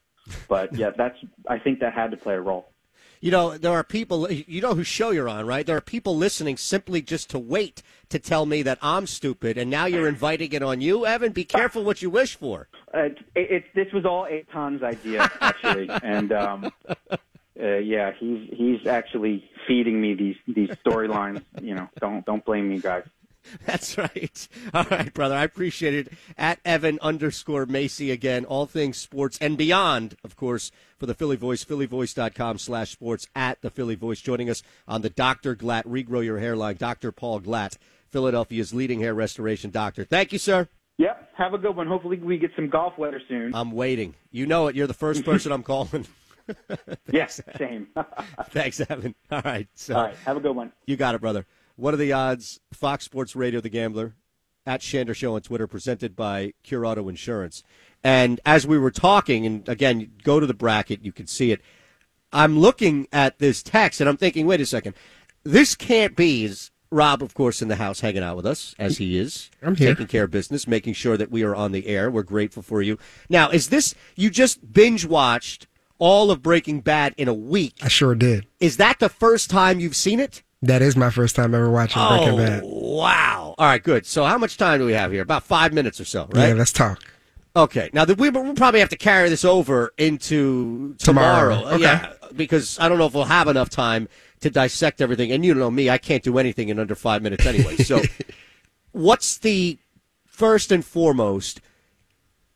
But 0.48 0.76
yeah, 0.76 0.90
that's 0.96 1.16
I 1.48 1.58
think 1.58 1.80
that 1.80 1.94
had 1.94 2.10
to 2.12 2.16
play 2.16 2.34
a 2.34 2.40
role. 2.40 2.68
You 3.20 3.30
know, 3.30 3.58
there 3.58 3.72
are 3.72 3.84
people, 3.84 4.30
you 4.30 4.60
know 4.60 4.74
whose 4.74 4.86
show 4.86 5.10
you're 5.10 5.28
on, 5.28 5.46
right? 5.46 5.66
There 5.66 5.76
are 5.76 5.80
people 5.80 6.16
listening 6.16 6.56
simply 6.56 7.02
just 7.02 7.30
to 7.30 7.38
wait 7.38 7.82
to 8.10 8.18
tell 8.18 8.46
me 8.46 8.62
that 8.62 8.78
I'm 8.80 9.06
stupid, 9.06 9.58
and 9.58 9.70
now 9.70 9.86
you're 9.86 10.08
inviting 10.08 10.52
it 10.52 10.62
on 10.62 10.80
you, 10.80 11.04
Evan. 11.04 11.32
Be 11.32 11.44
careful 11.44 11.84
what 11.84 12.00
you 12.00 12.10
wish 12.10 12.36
for. 12.36 12.68
Uh, 12.94 13.00
it, 13.02 13.18
it, 13.34 13.64
this 13.74 13.92
was 13.92 14.04
all 14.04 14.26
Eytan's 14.26 14.82
idea, 14.82 15.30
actually. 15.40 15.90
and 16.02 16.32
um, 16.32 16.70
uh, 17.60 17.76
yeah, 17.78 18.12
he's 18.18 18.48
he's 18.52 18.86
actually 18.86 19.48
feeding 19.66 20.00
me 20.00 20.14
these 20.14 20.36
these 20.46 20.70
storylines. 20.86 21.42
You 21.60 21.74
know, 21.74 21.88
don't 22.00 22.24
don't 22.24 22.44
blame 22.44 22.68
me, 22.68 22.78
guys. 22.78 23.04
That's 23.66 23.96
right. 23.98 24.48
All 24.74 24.84
right, 24.90 25.12
brother. 25.12 25.34
I 25.34 25.44
appreciate 25.44 25.94
it. 25.94 26.12
At 26.36 26.58
Evan 26.64 26.98
underscore 27.00 27.66
Macy 27.66 28.10
again, 28.10 28.44
all 28.44 28.66
things 28.66 28.96
sports 28.98 29.38
and 29.40 29.56
beyond, 29.56 30.16
of 30.24 30.36
course, 30.36 30.70
for 30.98 31.06
the 31.06 31.14
Philly 31.14 31.36
Voice, 31.36 31.64
phillyvoice.com 31.64 32.58
slash 32.58 32.90
sports 32.90 33.26
at 33.34 33.60
the 33.62 33.70
Philly 33.70 33.94
Voice. 33.94 34.20
Joining 34.20 34.50
us 34.50 34.62
on 34.86 35.02
the 35.02 35.10
Dr. 35.10 35.54
Glatt 35.54 35.84
Regrow 35.84 36.24
Your 36.24 36.38
Hairline, 36.38 36.76
Dr. 36.76 37.12
Paul 37.12 37.40
Glatt, 37.40 37.76
Philadelphia's 38.10 38.74
leading 38.74 39.00
hair 39.00 39.14
restoration 39.14 39.70
doctor. 39.70 40.04
Thank 40.04 40.32
you, 40.32 40.38
sir. 40.38 40.68
Yep. 40.98 41.30
Have 41.36 41.54
a 41.54 41.58
good 41.58 41.76
one. 41.76 41.86
Hopefully 41.86 42.18
we 42.18 42.38
get 42.38 42.50
some 42.56 42.68
golf 42.68 42.98
weather 42.98 43.22
soon. 43.28 43.54
I'm 43.54 43.70
waiting. 43.72 44.14
You 44.32 44.46
know 44.46 44.66
it. 44.66 44.74
You're 44.74 44.88
the 44.88 44.94
first 44.94 45.24
person 45.26 45.52
I'm 45.52 45.62
calling. 45.62 46.06
yes, 47.12 47.40
same. 47.56 47.88
Thanks, 48.50 48.80
Evan. 48.80 49.14
All 49.30 49.42
right. 49.44 49.68
So, 49.74 49.94
All 49.94 50.04
right. 50.04 50.16
Have 50.24 50.36
a 50.36 50.40
good 50.40 50.56
one. 50.56 50.72
You 50.86 50.96
got 50.96 51.14
it, 51.14 51.20
brother. 51.20 51.46
What 51.78 51.94
are 51.94 51.98
the 51.98 52.12
odds? 52.12 52.58
Fox 52.72 53.04
Sports 53.04 53.36
Radio, 53.36 53.60
The 53.60 53.68
Gambler, 53.68 54.16
at 54.66 54.80
Shander 54.80 55.14
Show 55.14 55.36
on 55.36 55.42
Twitter, 55.42 55.68
presented 55.68 56.16
by 56.16 56.54
Cure 56.64 56.84
Auto 56.84 57.08
Insurance. 57.08 57.62
And 58.02 58.40
as 58.44 58.66
we 58.66 58.78
were 58.78 58.90
talking, 58.90 59.46
and 59.46 59.68
again, 59.68 60.10
go 60.24 60.40
to 60.40 60.46
the 60.46 60.54
bracket, 60.54 61.04
you 61.04 61.12
can 61.12 61.28
see 61.28 61.52
it. 61.52 61.60
I'm 62.32 62.58
looking 62.58 63.06
at 63.12 63.38
this 63.38 63.62
text, 63.62 64.00
and 64.00 64.10
I'm 64.10 64.16
thinking, 64.16 64.44
wait 64.44 64.60
a 64.60 64.66
second, 64.66 64.94
this 65.44 65.76
can't 65.76 66.16
be. 66.16 66.44
Is 66.44 66.72
Rob, 66.90 67.22
of 67.22 67.34
course, 67.34 67.62
in 67.62 67.68
the 67.68 67.76
house, 67.76 68.00
hanging 68.00 68.24
out 68.24 68.34
with 68.34 68.46
us 68.46 68.74
as 68.76 68.98
he 68.98 69.16
is, 69.16 69.48
I'm 69.62 69.76
here. 69.76 69.90
taking 69.90 70.08
care 70.08 70.24
of 70.24 70.32
business, 70.32 70.66
making 70.66 70.94
sure 70.94 71.16
that 71.16 71.30
we 71.30 71.44
are 71.44 71.54
on 71.54 71.70
the 71.70 71.86
air. 71.86 72.10
We're 72.10 72.24
grateful 72.24 72.64
for 72.64 72.82
you. 72.82 72.98
Now, 73.28 73.50
is 73.50 73.68
this 73.68 73.94
you 74.16 74.30
just 74.30 74.72
binge 74.72 75.06
watched 75.06 75.68
all 76.00 76.32
of 76.32 76.42
Breaking 76.42 76.80
Bad 76.80 77.14
in 77.16 77.28
a 77.28 77.34
week? 77.34 77.76
I 77.82 77.88
sure 77.88 78.16
did. 78.16 78.48
Is 78.58 78.78
that 78.78 78.98
the 78.98 79.08
first 79.08 79.48
time 79.48 79.78
you've 79.78 79.94
seen 79.94 80.18
it? 80.18 80.42
That 80.62 80.82
is 80.82 80.96
my 80.96 81.10
first 81.10 81.36
time 81.36 81.54
ever 81.54 81.70
watching 81.70 82.02
Breaking 82.08 82.28
oh, 82.30 82.36
Bad. 82.36 82.62
Oh, 82.64 82.96
wow. 82.96 83.54
All 83.56 83.66
right, 83.66 83.82
good. 83.82 84.06
So, 84.06 84.24
how 84.24 84.38
much 84.38 84.56
time 84.56 84.80
do 84.80 84.86
we 84.86 84.92
have 84.92 85.12
here? 85.12 85.22
About 85.22 85.44
five 85.44 85.72
minutes 85.72 86.00
or 86.00 86.04
so, 86.04 86.28
right? 86.32 86.48
Yeah, 86.48 86.54
let's 86.54 86.72
talk. 86.72 87.02
Okay. 87.54 87.90
Now, 87.92 88.04
the, 88.04 88.14
we, 88.14 88.30
we'll 88.30 88.54
probably 88.54 88.80
have 88.80 88.88
to 88.88 88.96
carry 88.96 89.28
this 89.28 89.44
over 89.44 89.92
into 89.98 90.94
tomorrow. 90.96 91.56
Tomorrow. 91.56 91.74
Okay. 91.74 91.82
Yeah, 91.82 92.12
because 92.34 92.78
I 92.80 92.88
don't 92.88 92.98
know 92.98 93.06
if 93.06 93.14
we'll 93.14 93.24
have 93.24 93.46
enough 93.46 93.70
time 93.70 94.08
to 94.40 94.50
dissect 94.50 95.00
everything. 95.00 95.32
And 95.32 95.44
you 95.44 95.54
know 95.54 95.70
me, 95.70 95.90
I 95.90 95.98
can't 95.98 96.22
do 96.22 96.38
anything 96.38 96.68
in 96.68 96.78
under 96.78 96.94
five 96.94 97.22
minutes 97.22 97.46
anyway. 97.46 97.76
So, 97.76 98.02
what's 98.92 99.38
the 99.38 99.78
first 100.24 100.72
and 100.72 100.84
foremost? 100.84 101.60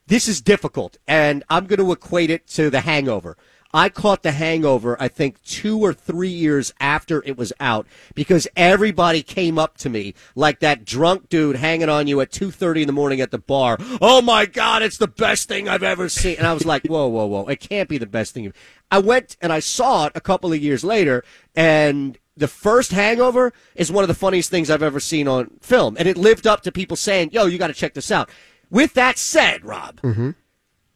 This 0.09 0.27
is 0.27 0.41
difficult, 0.41 0.99
and 1.07 1.45
I'm 1.49 1.67
going 1.67 1.79
to 1.79 1.93
equate 1.93 2.31
it 2.31 2.49
to 2.49 2.69
the 2.69 2.81
hangover. 2.81 3.37
I 3.75 3.89
caught 3.89 4.23
the 4.23 4.33
hangover, 4.33 4.97
I 5.01 5.09
think, 5.09 5.43
two 5.43 5.81
or 5.81 5.95
three 5.95 6.29
years 6.29 6.75
after 6.79 7.23
it 7.25 7.37
was 7.39 7.53
out 7.59 7.87
because 8.15 8.47
everybody 8.55 9.23
came 9.23 9.59
up 9.59 9.79
to 9.79 9.89
me 9.89 10.15
like 10.35 10.61
that 10.61 10.85
drunk 10.85 11.29
dude 11.29 11.57
hanging 11.57 11.89
on 11.89 12.07
you 12.07 12.21
at 12.21 12.31
2.30 12.31 12.83
in 12.83 12.87
the 12.87 12.93
morning 12.93 13.21
at 13.21 13.31
the 13.31 13.39
bar. 13.39 13.79
Oh 14.01 14.21
my 14.21 14.47
God, 14.47 14.83
it's 14.83 14.99
the 14.99 15.09
best 15.09 15.49
thing 15.49 15.69
I've 15.69 15.83
ever 15.83 16.09
seen. 16.09 16.37
And 16.37 16.47
I 16.47 16.53
was 16.53 16.67
like, 16.67 16.87
whoa, 16.87 17.07
whoa, 17.09 17.27
whoa. 17.27 17.47
It 17.47 17.61
can't 17.61 17.89
be 17.89 17.99
the 17.99 18.07
best 18.07 18.35
thing. 18.35 18.53
I 18.91 18.99
went 18.99 19.37
and 19.41 19.53
I 19.53 19.61
saw 19.61 20.07
it 20.07 20.13
a 20.15 20.21
couple 20.21 20.53
of 20.53 20.63
years 20.63 20.85
later 20.85 21.25
and 21.55 22.19
the 22.37 22.49
first 22.49 22.93
hangover 22.93 23.53
is 23.75 23.93
one 23.93 24.05
of 24.05 24.09
the 24.09 24.15
funniest 24.15 24.51
things 24.51 24.71
I've 24.71 24.83
ever 24.83 25.01
seen 25.01 25.29
on 25.29 25.51
film. 25.61 25.97
And 25.99 26.09
it 26.09 26.17
lived 26.17 26.47
up 26.47 26.63
to 26.63 26.73
people 26.73 26.97
saying, 26.97 27.31
yo, 27.33 27.47
you 27.47 27.59
got 27.59 27.67
to 27.69 27.75
check 27.75 27.95
this 27.95 28.11
out. 28.11 28.31
With 28.71 28.95
that 28.95 29.19
said, 29.19 29.65
Rob, 29.65 30.01
mm-hmm. 30.01 30.31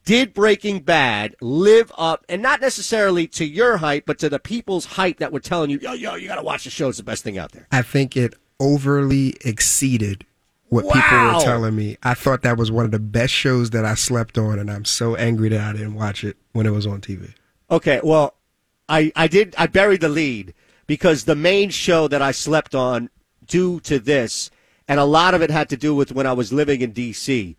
Did 0.07 0.33
Breaking 0.33 0.79
Bad 0.79 1.35
live 1.41 1.93
up, 1.99 2.25
and 2.29 2.41
not 2.41 2.61
necessarily 2.61 3.27
to 3.27 3.45
your 3.45 3.77
hype, 3.77 4.07
but 4.07 4.19
to 4.21 4.31
the 4.31 4.39
people's 4.39 4.87
hype 4.87 5.19
that 5.19 5.33
were 5.33 5.41
telling 5.41 5.69
you, 5.69 5.79
yo, 5.81 5.93
yo, 5.93 6.15
you 6.15 6.29
got 6.29 6.37
to 6.37 6.43
watch 6.43 6.65
the 6.65 6.71
show. 6.71 6.89
It's 6.89 6.97
the 6.97 7.05
best 7.05 7.25
thing 7.25 7.37
out 7.37 7.53
there. 7.53 7.67
I 7.73 7.83
think 7.83 8.17
it 8.17 8.35
overly 8.61 9.35
exceeded 9.45 10.25
what 10.69 10.85
people 10.85 11.19
were 11.19 11.41
telling 11.41 11.75
me. 11.75 11.99
I 12.05 12.15
thought 12.15 12.43
that 12.43 12.57
was 12.57 12.71
one 12.71 12.85
of 12.85 12.93
the 12.93 13.01
best 13.01 13.35
shows 13.35 13.71
that 13.71 13.85
I 13.85 13.95
slept 13.95 14.39
on, 14.39 14.61
and 14.61 14.71
I'm 14.71 14.85
so 14.85 15.17
angry 15.17 15.49
that 15.49 15.61
I 15.61 15.73
didn't 15.73 15.95
watch 15.95 16.23
it 16.23 16.37
when 16.53 16.67
it 16.67 16.71
was 16.71 16.87
on 16.87 17.01
TV. 17.01 17.35
Okay, 17.69 18.01
well, 18.03 18.37
I, 18.89 19.11
I 19.17 19.27
did, 19.27 19.57
I 19.59 19.67
buried 19.67 20.01
the 20.01 20.09
lead 20.09 20.55
because 20.87 21.25
the 21.25 21.35
main 21.35 21.71
show 21.71 22.07
that 22.07 22.23
I 22.23 22.31
slept 22.31 22.77
on 22.77 23.11
due 23.45 23.81
to 23.81 23.99
this, 23.99 24.53
and 24.87 25.01
a 25.01 25.05
lot 25.05 25.35
of 25.35 25.43
it 25.43 25.51
had 25.51 25.69
to 25.71 25.77
do 25.77 25.97
with 25.97 26.13
when 26.13 26.27
I 26.27 26.33
was 26.33 26.53
living 26.53 26.81
in 26.81 26.93
D.C. 26.93 27.57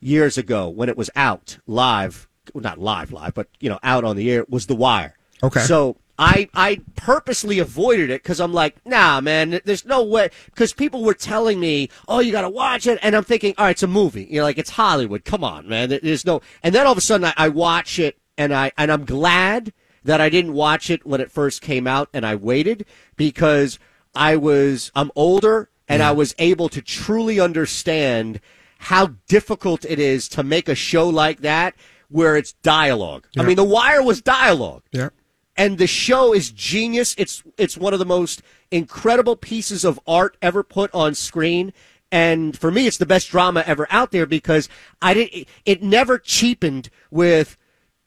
years 0.00 0.38
ago 0.38 0.68
when 0.68 0.88
it 0.88 0.96
was 0.96 1.10
out 1.16 1.58
live, 1.66 2.28
well, 2.54 2.62
not 2.62 2.78
live, 2.78 3.12
live, 3.12 3.34
but, 3.34 3.48
you 3.60 3.68
know, 3.68 3.78
out 3.82 4.04
on 4.04 4.16
the 4.16 4.30
air, 4.30 4.44
was 4.48 4.66
The 4.66 4.74
Wire. 4.74 5.16
Okay. 5.42 5.60
So 5.60 5.96
I, 6.18 6.48
I 6.54 6.80
purposely 6.96 7.60
avoided 7.60 8.10
it 8.10 8.22
because 8.22 8.40
I'm 8.40 8.52
like, 8.52 8.84
nah, 8.84 9.20
man, 9.20 9.60
there's 9.64 9.84
no 9.84 10.02
way. 10.02 10.30
Because 10.46 10.72
people 10.72 11.04
were 11.04 11.14
telling 11.14 11.60
me, 11.60 11.90
oh, 12.08 12.18
you 12.18 12.32
got 12.32 12.42
to 12.42 12.50
watch 12.50 12.86
it. 12.86 12.98
And 13.02 13.14
I'm 13.14 13.24
thinking, 13.24 13.54
all 13.56 13.66
right, 13.66 13.70
it's 13.70 13.84
a 13.84 13.88
movie. 13.88 14.24
You 14.24 14.38
know, 14.38 14.44
like 14.44 14.58
it's 14.58 14.70
Hollywood. 14.70 15.24
Come 15.24 15.44
on, 15.44 15.68
man. 15.68 15.88
There's 15.88 16.26
no. 16.26 16.42
And 16.62 16.74
then 16.74 16.86
all 16.86 16.92
of 16.92 16.98
a 16.98 17.02
sudden 17.02 17.26
I, 17.26 17.34
I 17.36 17.48
watch 17.48 17.98
it 17.98 18.18
and 18.36 18.52
I, 18.52 18.72
and 18.76 18.90
I'm 18.90 19.04
glad 19.04 19.72
that 20.04 20.20
I 20.20 20.28
didn't 20.28 20.54
watch 20.54 20.90
it 20.90 21.06
when 21.06 21.20
it 21.20 21.30
first 21.30 21.62
came 21.62 21.86
out 21.86 22.08
and 22.12 22.26
I 22.26 22.34
waited 22.34 22.84
because 23.16 23.78
I 24.14 24.36
was, 24.36 24.90
I'm 24.96 25.12
older 25.14 25.70
and 25.88 26.02
I 26.02 26.12
was 26.12 26.34
able 26.38 26.68
to 26.70 26.82
truly 26.82 27.40
understand 27.40 28.40
how 28.78 29.14
difficult 29.28 29.84
it 29.84 29.98
is 29.98 30.28
to 30.30 30.42
make 30.42 30.68
a 30.68 30.74
show 30.74 31.08
like 31.08 31.40
that 31.40 31.74
where 32.08 32.36
it's 32.36 32.52
dialogue. 32.54 33.26
I 33.36 33.42
mean, 33.42 33.56
The 33.56 33.64
Wire 33.64 34.02
was 34.02 34.22
dialogue 34.22 34.82
Yeah. 34.92 35.10
and 35.56 35.76
the 35.78 35.86
show 35.86 36.32
is 36.32 36.50
genius. 36.50 37.14
It's 37.18 37.42
it's 37.58 37.76
one 37.76 37.92
of 37.92 37.98
the 37.98 38.06
most 38.06 38.40
incredible 38.70 39.36
pieces 39.36 39.84
of 39.84 39.98
art 40.06 40.36
ever 40.40 40.62
put 40.62 40.92
on 40.94 41.14
screen. 41.14 41.72
And 42.10 42.56
for 42.58 42.70
me, 42.70 42.86
it's 42.86 42.96
the 42.96 43.04
best 43.04 43.28
drama 43.30 43.62
ever 43.66 43.86
out 43.90 44.10
there 44.12 44.24
because 44.26 44.68
I 45.02 45.12
did 45.14 45.46
it 45.66 45.82
never 45.82 46.16
cheapened 46.18 46.88
with 47.10 47.56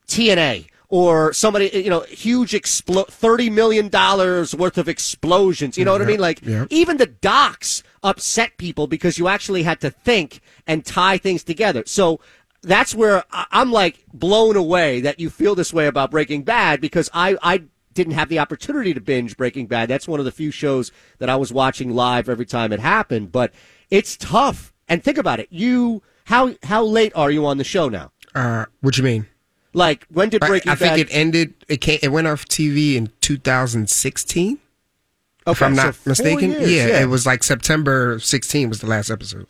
TNA 0.07 0.67
or 0.89 1.31
somebody, 1.33 1.69
you 1.73 1.89
know, 1.89 2.01
huge 2.01 2.51
explo- 2.53 3.07
thirty 3.07 3.49
million 3.49 3.89
dollars 3.89 4.55
worth 4.55 4.77
of 4.77 4.89
explosions. 4.89 5.77
You 5.77 5.85
know 5.85 5.91
what 5.91 6.01
I 6.01 6.05
mean? 6.05 6.19
Like 6.19 6.41
even 6.71 6.97
the 6.97 7.05
docs 7.05 7.83
upset 8.03 8.57
people 8.57 8.87
because 8.87 9.17
you 9.17 9.27
actually 9.27 9.63
had 9.63 9.79
to 9.81 9.89
think 9.89 10.41
and 10.67 10.85
tie 10.85 11.17
things 11.17 11.43
together. 11.43 11.83
So 11.85 12.19
that's 12.61 12.93
where 12.95 13.23
I- 13.31 13.45
I'm 13.51 13.71
like 13.71 14.03
blown 14.13 14.55
away 14.55 15.01
that 15.01 15.19
you 15.19 15.29
feel 15.29 15.55
this 15.55 15.73
way 15.73 15.87
about 15.87 16.11
Breaking 16.11 16.43
Bad 16.43 16.81
because 16.81 17.09
I, 17.13 17.37
I 17.41 17.63
didn't 17.93 18.13
have 18.13 18.29
the 18.29 18.39
opportunity 18.39 18.93
to 18.93 19.01
binge 19.01 19.35
Breaking 19.37 19.67
Bad. 19.67 19.89
That's 19.89 20.07
one 20.07 20.19
of 20.19 20.25
the 20.25 20.31
few 20.31 20.51
shows 20.51 20.91
that 21.19 21.29
I 21.29 21.35
was 21.35 21.51
watching 21.51 21.91
live 21.93 22.29
every 22.29 22.45
time 22.45 22.71
it 22.71 22.79
happened, 22.79 23.31
but 23.31 23.53
it's 23.89 24.15
tough. 24.17 24.73
And 24.87 25.03
think 25.03 25.17
about 25.17 25.39
it. 25.39 25.47
You, 25.51 26.01
how, 26.25 26.55
how 26.63 26.83
late 26.83 27.11
are 27.15 27.31
you 27.31 27.45
on 27.45 27.57
the 27.57 27.63
show 27.63 27.89
now? 27.89 28.11
Uh, 28.33 28.65
what 28.81 28.97
you 28.97 29.03
mean? 29.03 29.27
Like, 29.73 30.05
when 30.09 30.29
did 30.29 30.43
I, 30.43 30.47
Breaking 30.47 30.71
I 30.71 30.75
think 30.75 30.97
it 30.97 31.07
ended. 31.11 31.53
It 31.69 31.77
came. 31.77 31.99
It 32.01 32.09
went 32.09 32.27
off 32.27 32.45
TV 32.45 32.95
in 32.95 33.09
2016. 33.21 34.59
If 35.47 35.61
I'm 35.61 35.75
so 35.75 35.83
not 35.85 35.97
mistaken. 36.05 36.51
years, 36.51 36.71
yeah, 36.71 36.87
yeah. 36.87 37.01
it 37.01 37.05
was 37.07 37.25
like 37.25 37.43
September 37.43 38.19
16 38.19 38.69
was 38.69 38.79
the 38.81 38.87
last 38.87 39.09
episode. 39.09 39.47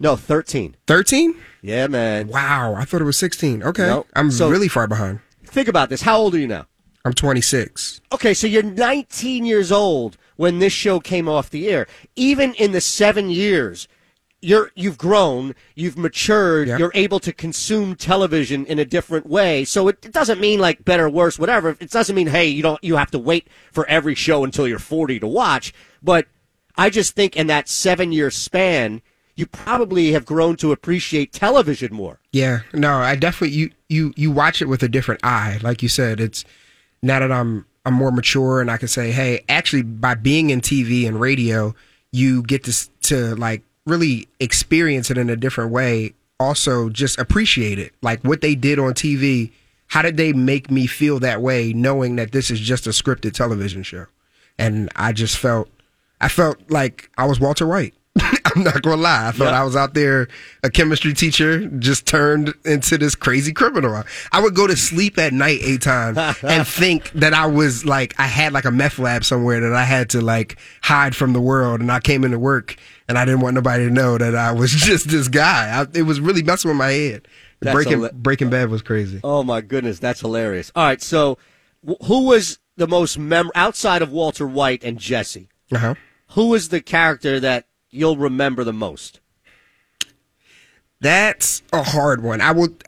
no, 0.00 0.16
13. 0.16 0.76
13? 0.86 1.34
Yeah, 1.62 1.86
man. 1.88 2.28
Wow, 2.28 2.74
I 2.74 2.84
thought 2.84 3.00
it 3.00 3.04
was 3.04 3.16
16. 3.16 3.62
Okay, 3.62 3.86
Nope. 3.86 4.06
I'm 4.14 4.30
So- 4.30 4.48
really 4.50 4.68
far 4.68 4.86
behind. 4.86 5.20
Think 5.44 5.68
about 5.68 5.88
this. 5.88 6.02
How 6.02 6.18
old 6.18 6.34
are 6.34 6.38
you 6.38 6.46
now? 6.46 6.66
I'm 7.04 7.12
26. 7.14 8.00
Okay, 8.12 8.34
so 8.34 8.46
you're 8.46 8.62
19 8.62 9.46
years 9.46 9.72
old 9.72 10.16
when 10.36 10.58
this 10.58 10.72
show 10.72 11.00
came 11.00 11.28
off 11.28 11.48
the 11.50 11.68
air. 11.68 11.86
Even 12.16 12.52
in 12.54 12.72
the 12.72 12.80
seven 12.80 13.30
years, 13.30 13.88
you're 14.40 14.70
you've 14.74 14.98
grown, 14.98 15.54
you've 15.74 15.98
matured, 15.98 16.68
you're 16.68 16.92
able 16.94 17.20
to 17.20 17.32
consume 17.32 17.96
television 17.96 18.64
in 18.66 18.78
a 18.78 18.84
different 18.84 19.26
way. 19.26 19.64
So 19.64 19.88
it, 19.88 20.04
it 20.04 20.12
doesn't 20.12 20.40
mean 20.40 20.60
like 20.60 20.84
better, 20.84 21.08
worse, 21.08 21.38
whatever. 21.38 21.76
It 21.80 21.90
doesn't 21.90 22.14
mean 22.14 22.28
hey, 22.28 22.46
you 22.46 22.62
don't 22.62 22.82
you 22.82 22.96
have 22.96 23.10
to 23.12 23.18
wait 23.18 23.48
for 23.72 23.86
every 23.86 24.14
show 24.14 24.44
until 24.44 24.68
you're 24.68 24.78
40 24.78 25.20
to 25.20 25.26
watch. 25.26 25.74
But 26.02 26.26
I 26.76 26.90
just 26.90 27.14
think 27.14 27.36
in 27.36 27.48
that 27.48 27.68
seven 27.68 28.12
year 28.12 28.30
span, 28.30 29.02
you 29.34 29.46
probably 29.46 30.12
have 30.12 30.24
grown 30.24 30.56
to 30.56 30.72
appreciate 30.72 31.32
television 31.32 31.92
more. 31.92 32.20
Yeah, 32.32 32.60
no, 32.72 32.98
I 32.98 33.16
definitely 33.16 33.56
you 33.56 33.70
you 33.88 34.12
you 34.16 34.30
watch 34.30 34.62
it 34.62 34.66
with 34.66 34.82
a 34.82 34.88
different 34.88 35.20
eye. 35.24 35.58
Like 35.62 35.82
you 35.82 35.88
said, 35.88 36.20
it's 36.20 36.44
now 37.02 37.18
that 37.18 37.32
I'm 37.32 37.66
I'm 37.84 37.94
more 37.94 38.12
mature 38.12 38.60
and 38.60 38.70
I 38.70 38.76
can 38.76 38.88
say, 38.88 39.10
hey, 39.10 39.44
actually, 39.48 39.82
by 39.82 40.14
being 40.14 40.50
in 40.50 40.60
TV 40.60 41.08
and 41.08 41.18
radio, 41.20 41.74
you 42.12 42.42
get 42.42 42.64
to 42.64 42.90
to 43.02 43.34
like 43.36 43.62
really 43.88 44.28
experience 44.40 45.10
it 45.10 45.18
in 45.18 45.30
a 45.30 45.36
different 45.36 45.70
way. 45.70 46.14
Also, 46.40 46.88
just 46.88 47.18
appreciate 47.18 47.78
it, 47.78 47.92
like 48.02 48.22
what 48.22 48.40
they 48.40 48.54
did 48.54 48.78
on 48.78 48.94
TV. 48.94 49.50
How 49.88 50.02
did 50.02 50.16
they 50.16 50.32
make 50.32 50.70
me 50.70 50.86
feel 50.86 51.18
that 51.20 51.40
way, 51.40 51.72
knowing 51.72 52.16
that 52.16 52.32
this 52.32 52.50
is 52.50 52.60
just 52.60 52.86
a 52.86 52.90
scripted 52.90 53.32
television 53.32 53.82
show? 53.82 54.06
And 54.58 54.90
I 54.94 55.12
just 55.12 55.38
felt, 55.38 55.68
I 56.20 56.28
felt 56.28 56.58
like 56.70 57.10
I 57.16 57.24
was 57.24 57.40
Walter 57.40 57.66
White. 57.66 57.94
I'm 58.56 58.62
not 58.64 58.82
gonna 58.82 58.96
lie. 59.00 59.28
I 59.28 59.32
thought 59.32 59.54
I 59.54 59.62
was 59.64 59.76
out 59.76 59.94
there, 59.94 60.28
a 60.62 60.70
chemistry 60.70 61.12
teacher, 61.12 61.66
just 61.78 62.06
turned 62.06 62.54
into 62.64 62.98
this 62.98 63.14
crazy 63.14 63.52
criminal. 63.52 64.02
I 64.32 64.40
would 64.40 64.54
go 64.54 64.66
to 64.66 64.76
sleep 64.76 65.18
at 65.18 65.32
night 65.32 65.60
eight 65.62 65.82
times 65.82 66.16
and 66.42 66.66
think 66.66 67.10
that 67.12 67.34
I 67.34 67.46
was 67.46 67.84
like 67.84 68.14
I 68.18 68.26
had 68.26 68.52
like 68.52 68.64
a 68.64 68.70
meth 68.70 68.98
lab 68.98 69.24
somewhere 69.24 69.60
that 69.60 69.74
I 69.74 69.84
had 69.84 70.10
to 70.10 70.20
like 70.20 70.58
hide 70.82 71.14
from 71.14 71.32
the 71.32 71.40
world. 71.40 71.80
And 71.80 71.92
I 71.92 72.00
came 72.00 72.24
into 72.24 72.38
work 72.38 72.76
and 73.08 73.18
I 73.18 73.24
didn't 73.24 73.40
want 73.40 73.54
nobody 73.54 73.84
to 73.86 73.90
know 73.92 74.18
that 74.18 74.34
I 74.34 74.52
was 74.52 74.70
just 74.76 75.08
this 75.08 75.28
guy. 75.28 75.80
I, 75.80 75.86
it 75.96 76.02
was 76.02 76.20
really 76.20 76.42
messing 76.42 76.70
with 76.70 76.78
my 76.78 76.90
head. 76.90 77.28
That's 77.60 77.74
Breaking 77.74 77.98
hila- 77.98 78.12
Breaking 78.12 78.50
Bad 78.50 78.70
was 78.70 78.82
crazy. 78.82 79.20
Oh 79.24 79.42
my 79.42 79.60
goodness, 79.60 79.98
that's 79.98 80.20
hilarious. 80.20 80.70
All 80.74 80.84
right, 80.84 81.02
so 81.02 81.38
wh- 81.86 82.04
who 82.06 82.24
was 82.26 82.58
the 82.76 82.86
most 82.86 83.18
mem 83.18 83.50
outside 83.54 84.00
of 84.00 84.12
Walter 84.12 84.46
White 84.46 84.84
and 84.84 84.98
Jesse? 84.98 85.48
Uh 85.72 85.78
huh. 85.78 85.94
Who 86.32 86.48
was 86.48 86.68
the 86.68 86.80
character 86.80 87.40
that 87.40 87.66
you'll 87.90 88.16
remember 88.16 88.64
the 88.64 88.72
most? 88.72 89.20
That's 91.00 91.62
a 91.72 91.82
hard 91.82 92.22
one. 92.22 92.40
I 92.40 92.52
would. 92.52 92.82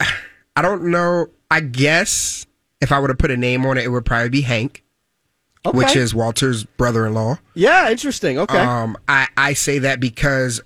I 0.56 0.62
don't 0.62 0.90
know. 0.90 1.28
I 1.50 1.60
guess 1.60 2.46
if 2.80 2.92
I 2.92 2.98
were 3.00 3.08
to 3.08 3.14
put 3.14 3.30
a 3.30 3.36
name 3.36 3.64
on 3.66 3.78
it, 3.78 3.84
it 3.84 3.88
would 3.88 4.04
probably 4.04 4.28
be 4.30 4.40
Hank, 4.42 4.82
Okay. 5.64 5.76
which 5.76 5.94
is 5.96 6.14
Walter's 6.14 6.64
brother-in-law. 6.64 7.38
yeah, 7.54 7.90
interesting. 7.90 8.38
Okay, 8.38 8.58
Um, 8.58 8.96
I, 9.08 9.28
I 9.36 9.52
say 9.52 9.78
that 9.80 10.00
because 10.00 10.60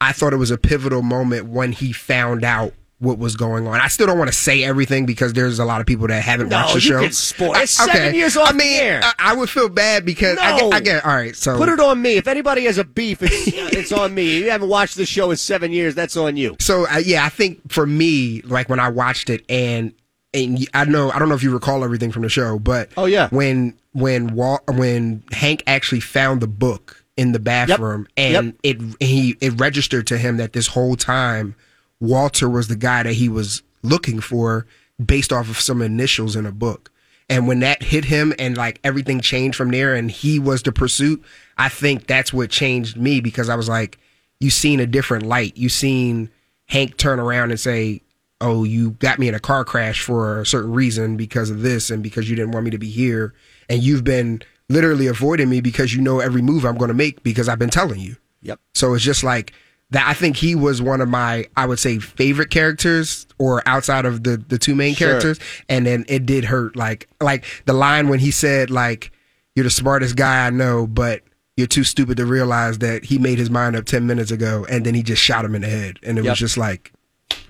I 0.00 0.12
thought 0.12 0.32
it 0.32 0.36
was 0.36 0.50
a 0.50 0.58
pivotal 0.58 1.02
moment 1.02 1.46
when 1.46 1.72
he 1.72 1.92
found 1.92 2.44
out 2.44 2.72
what 3.02 3.18
was 3.18 3.36
going 3.36 3.66
on. 3.66 3.80
I 3.80 3.88
still 3.88 4.06
don't 4.06 4.16
want 4.18 4.30
to 4.30 4.36
say 4.36 4.62
everything 4.64 5.06
because 5.06 5.32
there's 5.32 5.58
a 5.58 5.64
lot 5.64 5.80
of 5.80 5.86
people 5.86 6.06
that 6.06 6.22
haven't 6.22 6.48
No, 6.48 6.56
watched 6.56 6.74
the 6.74 6.80
you 6.80 6.88
show. 6.88 7.00
can 7.02 7.12
spoil- 7.12 7.54
I- 7.56 7.62
it's 7.62 7.72
seven 7.72 8.14
years 8.14 8.36
off 8.36 8.48
I 8.50 8.52
mean, 8.52 8.58
the 8.76 8.82
air. 8.82 9.00
I, 9.02 9.12
I 9.18 9.34
would 9.34 9.50
feel 9.50 9.68
bad 9.68 10.04
because 10.04 10.38
I, 10.40 10.52
No. 10.58 10.70
get, 10.70 10.74
I 10.74 10.80
get 10.80 11.04
all 11.04 11.14
right. 11.14 11.34
So 11.36 11.56
put 11.58 11.68
it 11.68 11.80
on 11.80 12.00
me. 12.00 12.16
If 12.16 12.28
anybody 12.28 12.64
has 12.66 12.78
a 12.78 12.84
beef, 12.84 13.18
it's, 13.22 13.48
it's 13.76 13.92
on 13.92 14.14
me. 14.14 14.38
You 14.38 14.50
haven't 14.50 14.68
watched 14.68 14.96
the 14.96 15.04
show 15.06 15.30
in 15.30 15.36
seven 15.36 15.72
years. 15.72 15.94
That's 15.94 16.16
on 16.16 16.36
you. 16.36 16.56
So 16.60 16.86
uh, 16.88 16.98
yeah, 16.98 17.24
I 17.24 17.28
think 17.28 17.70
for 17.72 17.86
me, 17.86 18.40
like 18.42 18.68
when 18.68 18.80
I 18.80 18.88
watched 18.88 19.28
it, 19.30 19.44
and 19.48 19.92
and 20.32 20.66
I 20.72 20.84
know 20.84 21.10
I 21.10 21.18
don't 21.18 21.28
know 21.28 21.34
if 21.34 21.42
you 21.42 21.52
recall 21.52 21.84
everything 21.84 22.12
from 22.12 22.22
the 22.22 22.28
show, 22.28 22.58
but 22.58 22.90
Oh, 22.96 23.06
yeah. 23.06 23.28
when 23.30 23.76
when 23.92 24.34
Wal- 24.34 24.62
when 24.68 25.22
Hank 25.32 25.62
actually 25.66 26.00
found 26.00 26.40
the 26.40 26.46
book 26.46 27.04
in 27.16 27.32
the 27.32 27.38
bathroom, 27.38 28.06
and 28.16 28.56
it 28.62 28.78
he 29.00 29.36
it 29.40 29.58
registered 29.60 30.06
to 30.06 30.16
him 30.16 30.38
that 30.38 30.52
this 30.54 30.68
whole 30.68 30.96
time 30.96 31.54
Walter 32.02 32.50
was 32.50 32.66
the 32.66 32.74
guy 32.74 33.04
that 33.04 33.12
he 33.12 33.28
was 33.28 33.62
looking 33.84 34.20
for 34.20 34.66
based 35.04 35.32
off 35.32 35.48
of 35.48 35.60
some 35.60 35.80
initials 35.80 36.34
in 36.34 36.46
a 36.46 36.50
book. 36.52 36.90
And 37.28 37.46
when 37.46 37.60
that 37.60 37.80
hit 37.80 38.06
him 38.06 38.34
and 38.40 38.56
like 38.56 38.80
everything 38.82 39.20
changed 39.20 39.56
from 39.56 39.70
there 39.70 39.94
and 39.94 40.10
he 40.10 40.40
was 40.40 40.64
the 40.64 40.72
pursuit, 40.72 41.22
I 41.56 41.68
think 41.68 42.08
that's 42.08 42.32
what 42.32 42.50
changed 42.50 42.96
me 42.96 43.20
because 43.20 43.48
I 43.48 43.54
was 43.54 43.68
like, 43.68 44.00
you 44.40 44.50
seen 44.50 44.80
a 44.80 44.86
different 44.86 45.26
light. 45.26 45.56
You 45.56 45.68
seen 45.68 46.28
Hank 46.66 46.96
turn 46.96 47.20
around 47.20 47.52
and 47.52 47.60
say, 47.60 48.02
Oh, 48.40 48.64
you 48.64 48.90
got 48.90 49.20
me 49.20 49.28
in 49.28 49.36
a 49.36 49.40
car 49.40 49.64
crash 49.64 50.02
for 50.02 50.40
a 50.40 50.46
certain 50.46 50.72
reason 50.72 51.16
because 51.16 51.50
of 51.50 51.62
this 51.62 51.88
and 51.88 52.02
because 52.02 52.28
you 52.28 52.34
didn't 52.34 52.50
want 52.50 52.64
me 52.64 52.72
to 52.72 52.78
be 52.78 52.90
here. 52.90 53.32
And 53.68 53.80
you've 53.80 54.02
been 54.02 54.42
literally 54.68 55.06
avoiding 55.06 55.48
me 55.48 55.60
because 55.60 55.94
you 55.94 56.00
know 56.00 56.18
every 56.18 56.42
move 56.42 56.64
I'm 56.64 56.76
going 56.76 56.88
to 56.88 56.94
make 56.94 57.22
because 57.22 57.48
I've 57.48 57.60
been 57.60 57.70
telling 57.70 58.00
you. 58.00 58.16
Yep. 58.42 58.58
So 58.74 58.94
it's 58.94 59.04
just 59.04 59.22
like 59.22 59.52
that. 59.92 60.06
I 60.06 60.12
think 60.14 60.36
he 60.36 60.54
was 60.54 60.82
one 60.82 61.00
of 61.00 61.08
my, 61.08 61.46
I 61.56 61.64
would 61.66 61.78
say, 61.78 61.98
favorite 61.98 62.50
characters, 62.50 63.26
or 63.38 63.62
outside 63.66 64.04
of 64.04 64.24
the 64.24 64.36
the 64.36 64.58
two 64.58 64.74
main 64.74 64.94
Sure. 64.94 65.08
characters. 65.08 65.38
And 65.68 65.86
then 65.86 66.04
it 66.08 66.26
did 66.26 66.44
hurt, 66.44 66.76
like 66.76 67.08
like 67.20 67.44
the 67.64 67.72
line 67.72 68.08
when 68.08 68.18
he 68.18 68.30
said, 68.30 68.70
like, 68.70 69.10
"You're 69.54 69.64
the 69.64 69.70
smartest 69.70 70.16
guy 70.16 70.46
I 70.46 70.50
know, 70.50 70.86
but." 70.86 71.22
You're 71.58 71.66
too 71.66 71.84
stupid 71.84 72.16
to 72.16 72.24
realize 72.24 72.78
that 72.78 73.04
he 73.04 73.18
made 73.18 73.36
his 73.38 73.50
mind 73.50 73.76
up 73.76 73.84
10 73.84 74.06
minutes 74.06 74.30
ago 74.30 74.64
and 74.70 74.86
then 74.86 74.94
he 74.94 75.02
just 75.02 75.20
shot 75.22 75.44
him 75.44 75.54
in 75.54 75.60
the 75.60 75.68
head. 75.68 75.98
And 76.02 76.16
it 76.18 76.24
Yep. 76.24 76.30
was 76.30 76.38
just 76.38 76.56
like, 76.56 76.90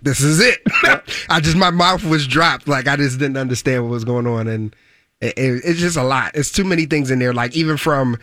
this 0.03 0.20
is 0.20 0.40
it. 0.40 0.61
I 1.30 1.38
just, 1.40 1.57
my 1.57 1.70
mouth 1.70 2.03
was 2.05 2.26
dropped. 2.26 2.66
Like, 2.66 2.88
I 2.88 2.97
just 2.97 3.20
didn't 3.20 3.36
understand 3.36 3.84
what 3.84 3.90
was 3.93 4.05
going 4.05 4.26
on. 4.26 4.49
And 4.49 4.74
it, 5.20 5.38
it, 5.38 5.62
it's 5.64 5.78
just 5.78 5.97
a 5.97 6.03
lot. 6.03 6.32
It's 6.34 6.51
too 6.51 6.64
many 6.64 6.84
things 6.84 7.12
in 7.12 7.20
there. 7.20 7.32
Like, 7.32 7.55
even 7.55 7.76
from, 7.76 8.18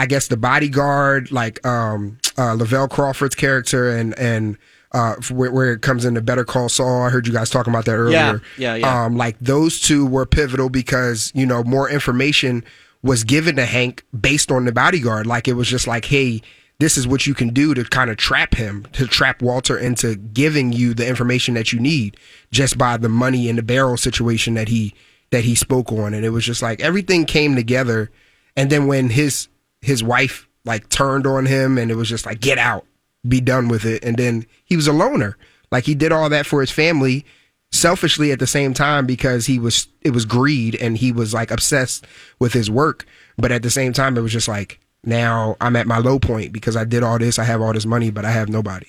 I 0.00 0.06
guess, 0.06 0.26
the 0.26 0.36
bodyguard, 0.36 1.30
like, 1.30 1.64
um, 1.64 2.18
uh, 2.40 2.56
Lavell 2.56 2.88
Crawford's 2.88 3.34
character 3.34 3.90
and, 3.90 4.18
and, 4.18 4.56
uh, 4.92 5.14
where, 5.30 5.52
where 5.52 5.72
it 5.72 5.82
comes 5.82 6.04
into 6.04 6.20
Better 6.20 6.44
Call 6.44 6.68
Saul. 6.68 7.02
I 7.02 7.10
heard 7.10 7.26
you 7.26 7.32
guys 7.32 7.50
talking 7.50 7.72
about 7.72 7.84
that 7.84 7.96
earlier. 7.96 8.12
Yeah, 8.18 8.38
yeah, 8.58 8.74
yeah. 8.74 9.04
Um, 9.04 9.16
like 9.16 9.36
those 9.40 9.80
two 9.80 10.04
were 10.06 10.26
pivotal 10.26 10.68
because, 10.68 11.30
you 11.34 11.46
know, 11.46 11.62
more 11.62 11.88
information 11.88 12.64
was 13.02 13.22
given 13.24 13.56
to 13.56 13.66
Hank 13.66 14.04
based 14.18 14.50
on 14.50 14.64
the 14.64 14.72
bodyguard. 14.72 15.26
Like 15.26 15.46
it 15.46 15.52
was 15.52 15.68
just 15.68 15.86
like, 15.86 16.06
hey, 16.06 16.42
this 16.80 16.96
is 16.96 17.06
what 17.06 17.26
you 17.26 17.34
can 17.34 17.50
do 17.50 17.74
to 17.74 17.84
kind 17.84 18.10
of 18.10 18.16
trap 18.16 18.54
him, 18.54 18.86
to 18.92 19.06
trap 19.06 19.42
Walter 19.42 19.78
into 19.78 20.16
giving 20.16 20.72
you 20.72 20.94
the 20.94 21.06
information 21.06 21.54
that 21.54 21.72
you 21.72 21.78
need 21.78 22.16
just 22.50 22.76
by 22.78 22.96
the 22.96 23.08
money 23.08 23.48
in 23.48 23.56
the 23.56 23.62
barrel 23.62 23.96
situation 23.96 24.54
that 24.54 24.68
he 24.68 24.94
that 25.30 25.44
he 25.44 25.54
spoke 25.54 25.92
on. 25.92 26.14
And 26.14 26.24
it 26.24 26.30
was 26.30 26.44
just 26.44 26.62
like 26.62 26.80
everything 26.80 27.26
came 27.26 27.54
together. 27.54 28.10
And 28.56 28.70
then 28.70 28.86
when 28.86 29.10
his 29.10 29.48
his 29.82 30.02
wife 30.02 30.48
like 30.64 30.88
turned 30.88 31.26
on 31.26 31.46
him 31.46 31.78
and 31.78 31.90
it 31.90 31.94
was 31.94 32.08
just 32.08 32.26
like, 32.26 32.40
get 32.40 32.58
out, 32.58 32.84
be 33.26 33.40
done 33.40 33.68
with 33.68 33.84
it. 33.84 34.04
And 34.04 34.16
then 34.16 34.46
he 34.64 34.76
was 34.76 34.86
a 34.86 34.92
loner. 34.92 35.36
Like 35.70 35.84
he 35.84 35.94
did 35.94 36.12
all 36.12 36.28
that 36.28 36.46
for 36.46 36.60
his 36.60 36.70
family 36.70 37.24
selfishly 37.72 38.32
at 38.32 38.40
the 38.40 38.46
same 38.46 38.74
time 38.74 39.06
because 39.06 39.46
he 39.46 39.58
was 39.58 39.86
it 40.02 40.10
was 40.10 40.24
greed 40.24 40.74
and 40.74 40.96
he 40.98 41.12
was 41.12 41.32
like 41.32 41.52
obsessed 41.52 42.04
with 42.40 42.52
his 42.52 42.68
work 42.68 43.06
but 43.38 43.52
at 43.52 43.62
the 43.62 43.70
same 43.70 43.92
time 43.92 44.18
it 44.18 44.20
was 44.20 44.32
just 44.32 44.48
like 44.48 44.80
now 45.04 45.56
i'm 45.60 45.76
at 45.76 45.86
my 45.86 45.98
low 45.98 46.18
point 46.18 46.52
because 46.52 46.74
i 46.74 46.82
did 46.82 47.04
all 47.04 47.16
this 47.16 47.38
i 47.38 47.44
have 47.44 47.60
all 47.60 47.72
this 47.72 47.86
money 47.86 48.10
but 48.10 48.24
i 48.24 48.30
have 48.32 48.48
nobody 48.48 48.88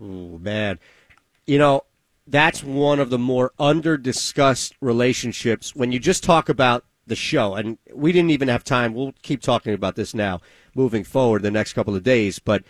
Oh, 0.00 0.38
man. 0.38 0.78
You 1.46 1.58
know, 1.58 1.82
that's 2.26 2.64
one 2.64 3.00
of 3.00 3.10
the 3.10 3.18
more 3.18 3.52
under 3.58 3.96
discussed 3.96 4.74
relationships 4.80 5.74
when 5.74 5.92
you 5.92 5.98
just 5.98 6.24
talk 6.24 6.48
about 6.48 6.84
the 7.06 7.16
show. 7.16 7.54
And 7.54 7.78
we 7.92 8.12
didn't 8.12 8.30
even 8.30 8.48
have 8.48 8.64
time. 8.64 8.94
We'll 8.94 9.14
keep 9.22 9.42
talking 9.42 9.74
about 9.74 9.96
this 9.96 10.14
now 10.14 10.40
moving 10.74 11.04
forward 11.04 11.42
the 11.42 11.50
next 11.50 11.72
couple 11.72 11.94
of 11.94 12.02
days. 12.02 12.38
But 12.38 12.64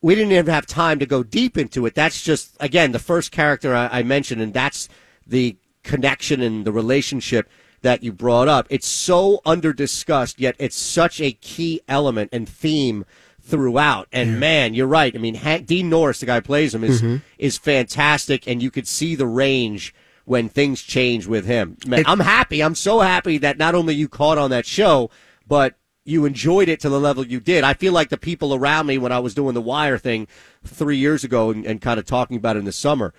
we 0.00 0.14
didn't 0.14 0.32
even 0.32 0.52
have 0.52 0.66
time 0.66 0.98
to 0.98 1.06
go 1.06 1.22
deep 1.22 1.58
into 1.58 1.86
it. 1.86 1.94
That's 1.94 2.22
just, 2.22 2.56
again, 2.60 2.92
the 2.92 2.98
first 2.98 3.32
character 3.32 3.74
I, 3.74 3.88
I 4.00 4.02
mentioned, 4.02 4.40
and 4.40 4.54
that's 4.54 4.88
the 5.26 5.56
connection 5.82 6.40
and 6.40 6.64
the 6.64 6.72
relationship 6.72 7.48
that 7.82 8.02
you 8.02 8.12
brought 8.12 8.48
up. 8.48 8.66
It's 8.70 8.86
so 8.86 9.40
under 9.44 9.72
discussed, 9.72 10.40
yet 10.40 10.56
it's 10.58 10.76
such 10.76 11.20
a 11.20 11.32
key 11.32 11.80
element 11.88 12.30
and 12.32 12.48
theme 12.48 13.04
throughout. 13.40 14.06
And 14.12 14.38
man, 14.38 14.74
you're 14.74 14.86
right. 14.86 15.14
I 15.14 15.18
mean, 15.18 15.34
Hank, 15.34 15.66
Dean 15.66 15.88
Norris, 15.88 16.20
the 16.20 16.26
guy 16.26 16.36
who 16.36 16.42
plays 16.42 16.74
him, 16.74 16.84
is 16.84 17.02
mm-hmm. 17.02 17.16
is 17.38 17.58
fantastic, 17.58 18.46
and 18.46 18.62
you 18.62 18.70
could 18.70 18.86
see 18.86 19.14
the 19.14 19.26
range 19.26 19.94
when 20.24 20.48
things 20.48 20.82
change 20.82 21.26
with 21.26 21.46
him. 21.46 21.76
Man, 21.86 22.00
It- 22.00 22.08
I'm 22.08 22.20
happy. 22.20 22.62
I'm 22.62 22.74
so 22.74 23.00
happy 23.00 23.38
that 23.38 23.58
not 23.58 23.74
only 23.74 23.94
you 23.94 24.08
caught 24.08 24.38
on 24.38 24.50
that 24.50 24.66
show, 24.66 25.10
but 25.48 25.74
you 26.04 26.24
enjoyed 26.24 26.68
it 26.68 26.80
to 26.80 26.88
the 26.88 27.00
level 27.00 27.26
you 27.26 27.40
did. 27.40 27.64
I 27.64 27.74
feel 27.74 27.92
like 27.92 28.08
the 28.08 28.18
people 28.18 28.54
around 28.54 28.86
me 28.86 28.98
when 28.98 29.12
I 29.12 29.18
was 29.18 29.34
doing 29.34 29.54
the 29.54 29.60
Wire 29.60 29.98
thing 29.98 30.28
three 30.64 30.96
years 30.96 31.24
ago 31.24 31.50
and, 31.50 31.64
and 31.66 31.80
kind 31.80 31.98
of 31.98 32.06
talking 32.06 32.36
about 32.36 32.56
it 32.56 32.60
in 32.60 32.64
the 32.64 32.72
summer. 32.72 33.12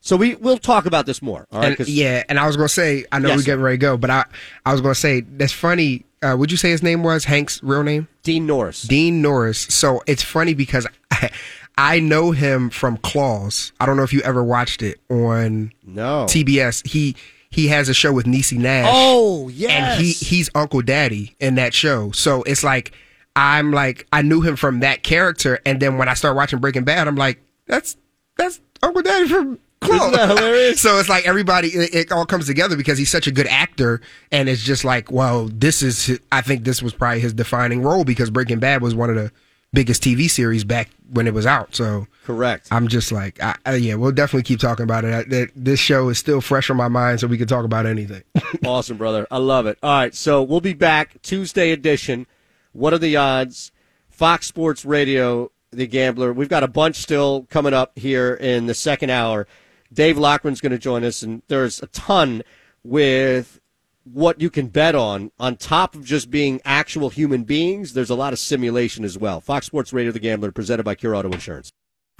So 0.00 0.16
we 0.16 0.34
we'll 0.34 0.58
talk 0.58 0.86
about 0.86 1.06
this 1.06 1.22
more. 1.22 1.46
All 1.52 1.60
right? 1.60 1.78
and, 1.78 1.88
yeah 1.88 2.24
and 2.28 2.40
i 2.40 2.46
was 2.46 2.56
gonna 2.56 2.68
say 2.68 3.04
i 3.12 3.20
know 3.20 3.28
Yes, 3.28 3.36
we're 3.38 3.44
getting 3.44 3.62
ready 3.62 3.76
to 3.76 3.80
go 3.80 3.96
but 3.96 4.10
i 4.10 4.24
i 4.66 4.72
was 4.72 4.80
gonna 4.80 4.96
say 4.96 5.20
that's 5.20 5.52
funny 5.52 6.04
uh 6.24 6.34
would 6.36 6.50
you 6.50 6.56
say 6.56 6.70
his 6.70 6.82
name 6.82 7.04
was 7.04 7.24
hank's 7.24 7.62
real 7.62 7.84
name 7.84 8.08
Dean 8.22 8.46
Norris. 8.46 8.82
Dean 8.82 9.20
Norris. 9.22 9.58
So 9.58 10.02
it's 10.06 10.22
funny 10.22 10.54
because 10.54 10.86
I, 11.10 11.30
I 11.78 12.00
know 12.00 12.32
him 12.32 12.70
from 12.70 12.98
Claws. 12.98 13.72
I 13.80 13.86
don't 13.86 13.96
know 13.96 14.02
if 14.02 14.12
you 14.12 14.20
ever 14.22 14.44
watched 14.44 14.82
it 14.82 15.00
on 15.08 15.72
no. 15.84 16.26
TBS. 16.26 16.86
He 16.86 17.16
he 17.52 17.68
has 17.68 17.88
a 17.88 17.94
show 17.94 18.12
with 18.12 18.26
Niecy 18.26 18.58
Nash. 18.58 18.88
Oh 18.90 19.48
yes. 19.48 19.70
and 19.70 20.02
he 20.02 20.12
he's 20.12 20.50
Uncle 20.54 20.82
Daddy 20.82 21.36
in 21.38 21.54
that 21.56 21.74
show. 21.74 22.10
So 22.12 22.42
it's 22.42 22.64
like 22.64 22.92
I'm 23.36 23.70
like 23.72 24.06
I 24.12 24.22
knew 24.22 24.40
him 24.40 24.56
from 24.56 24.80
that 24.80 25.02
character, 25.02 25.60
and 25.64 25.80
then 25.80 25.98
when 25.98 26.08
I 26.08 26.14
start 26.14 26.34
watching 26.34 26.58
Breaking 26.58 26.84
Bad, 26.84 27.06
I'm 27.06 27.16
like 27.16 27.40
that's 27.66 27.96
that's 28.36 28.60
Uncle 28.82 29.02
Daddy 29.02 29.28
from. 29.28 29.58
Claws. 29.80 30.00
Isn't 30.00 30.12
that 30.12 30.28
hilarious? 30.28 30.80
so 30.80 31.00
it's 31.00 31.08
like 31.08 31.26
everybody, 31.26 31.66
it, 31.66 31.92
it 31.92 32.12
all 32.12 32.24
comes 32.24 32.46
together 32.46 32.76
because 32.76 32.98
he's 32.98 33.10
such 33.10 33.26
a 33.26 33.32
good 33.32 33.48
actor, 33.48 34.00
and 34.30 34.48
it's 34.48 34.62
just 34.62 34.84
like, 34.84 35.10
well, 35.10 35.48
this 35.48 35.82
is. 35.82 36.20
I 36.30 36.40
think 36.40 36.62
this 36.62 36.80
was 36.80 36.94
probably 36.94 37.18
his 37.18 37.34
defining 37.34 37.82
role 37.82 38.04
because 38.04 38.30
Breaking 38.30 38.60
Bad 38.60 38.80
was 38.80 38.94
one 38.94 39.10
of 39.10 39.16
the 39.16 39.32
biggest 39.72 40.02
TV 40.02 40.28
series 40.28 40.64
back 40.64 40.90
when 41.10 41.26
it 41.26 41.34
was 41.34 41.46
out. 41.46 41.74
So 41.74 42.06
correct. 42.24 42.68
I'm 42.70 42.88
just 42.88 43.12
like, 43.12 43.42
I, 43.42 43.56
I, 43.64 43.74
yeah, 43.76 43.94
we'll 43.94 44.12
definitely 44.12 44.44
keep 44.44 44.60
talking 44.60 44.84
about 44.84 45.04
it. 45.04 45.14
I, 45.14 45.22
that, 45.24 45.50
this 45.54 45.80
show 45.80 46.08
is 46.08 46.18
still 46.18 46.40
fresh 46.40 46.70
on 46.70 46.76
my 46.76 46.88
mind, 46.88 47.20
so 47.20 47.26
we 47.26 47.38
can 47.38 47.46
talk 47.46 47.64
about 47.64 47.86
anything. 47.86 48.22
awesome, 48.66 48.96
brother. 48.96 49.26
I 49.30 49.38
love 49.38 49.66
it. 49.66 49.78
All 49.82 49.90
right, 49.90 50.14
so 50.14 50.42
we'll 50.42 50.60
be 50.60 50.74
back 50.74 51.20
Tuesday 51.22 51.72
edition. 51.72 52.26
What 52.72 52.92
are 52.92 52.98
the 52.98 53.16
odds? 53.16 53.72
Fox 54.10 54.46
Sports 54.46 54.84
Radio, 54.84 55.50
The 55.70 55.86
Gambler. 55.86 56.32
We've 56.32 56.48
got 56.48 56.62
a 56.62 56.68
bunch 56.68 56.96
still 56.96 57.46
coming 57.50 57.74
up 57.74 57.98
here 57.98 58.34
in 58.34 58.66
the 58.66 58.74
second 58.74 59.10
hour. 59.10 59.46
Dave 59.92 60.16
Loughran's 60.16 60.60
going 60.60 60.72
to 60.72 60.78
join 60.78 61.04
us, 61.04 61.22
and 61.22 61.42
there's 61.48 61.82
a 61.82 61.86
ton 61.88 62.42
with 62.84 63.60
what 64.04 64.40
you 64.40 64.50
can 64.50 64.66
bet 64.68 64.94
on 64.94 65.30
on 65.38 65.56
top 65.56 65.94
of 65.94 66.04
just 66.04 66.30
being 66.30 66.60
actual 66.64 67.08
human 67.08 67.44
beings 67.44 67.92
there's 67.92 68.10
a 68.10 68.14
lot 68.14 68.32
of 68.32 68.38
simulation 68.38 69.04
as 69.04 69.16
well. 69.16 69.40
Fox 69.40 69.66
sports 69.66 69.92
radio 69.92 70.10
the 70.12 70.18
gambler 70.18 70.50
presented 70.50 70.82
by 70.82 70.94
cure 70.94 71.14
auto 71.14 71.30
insurance. 71.30 71.70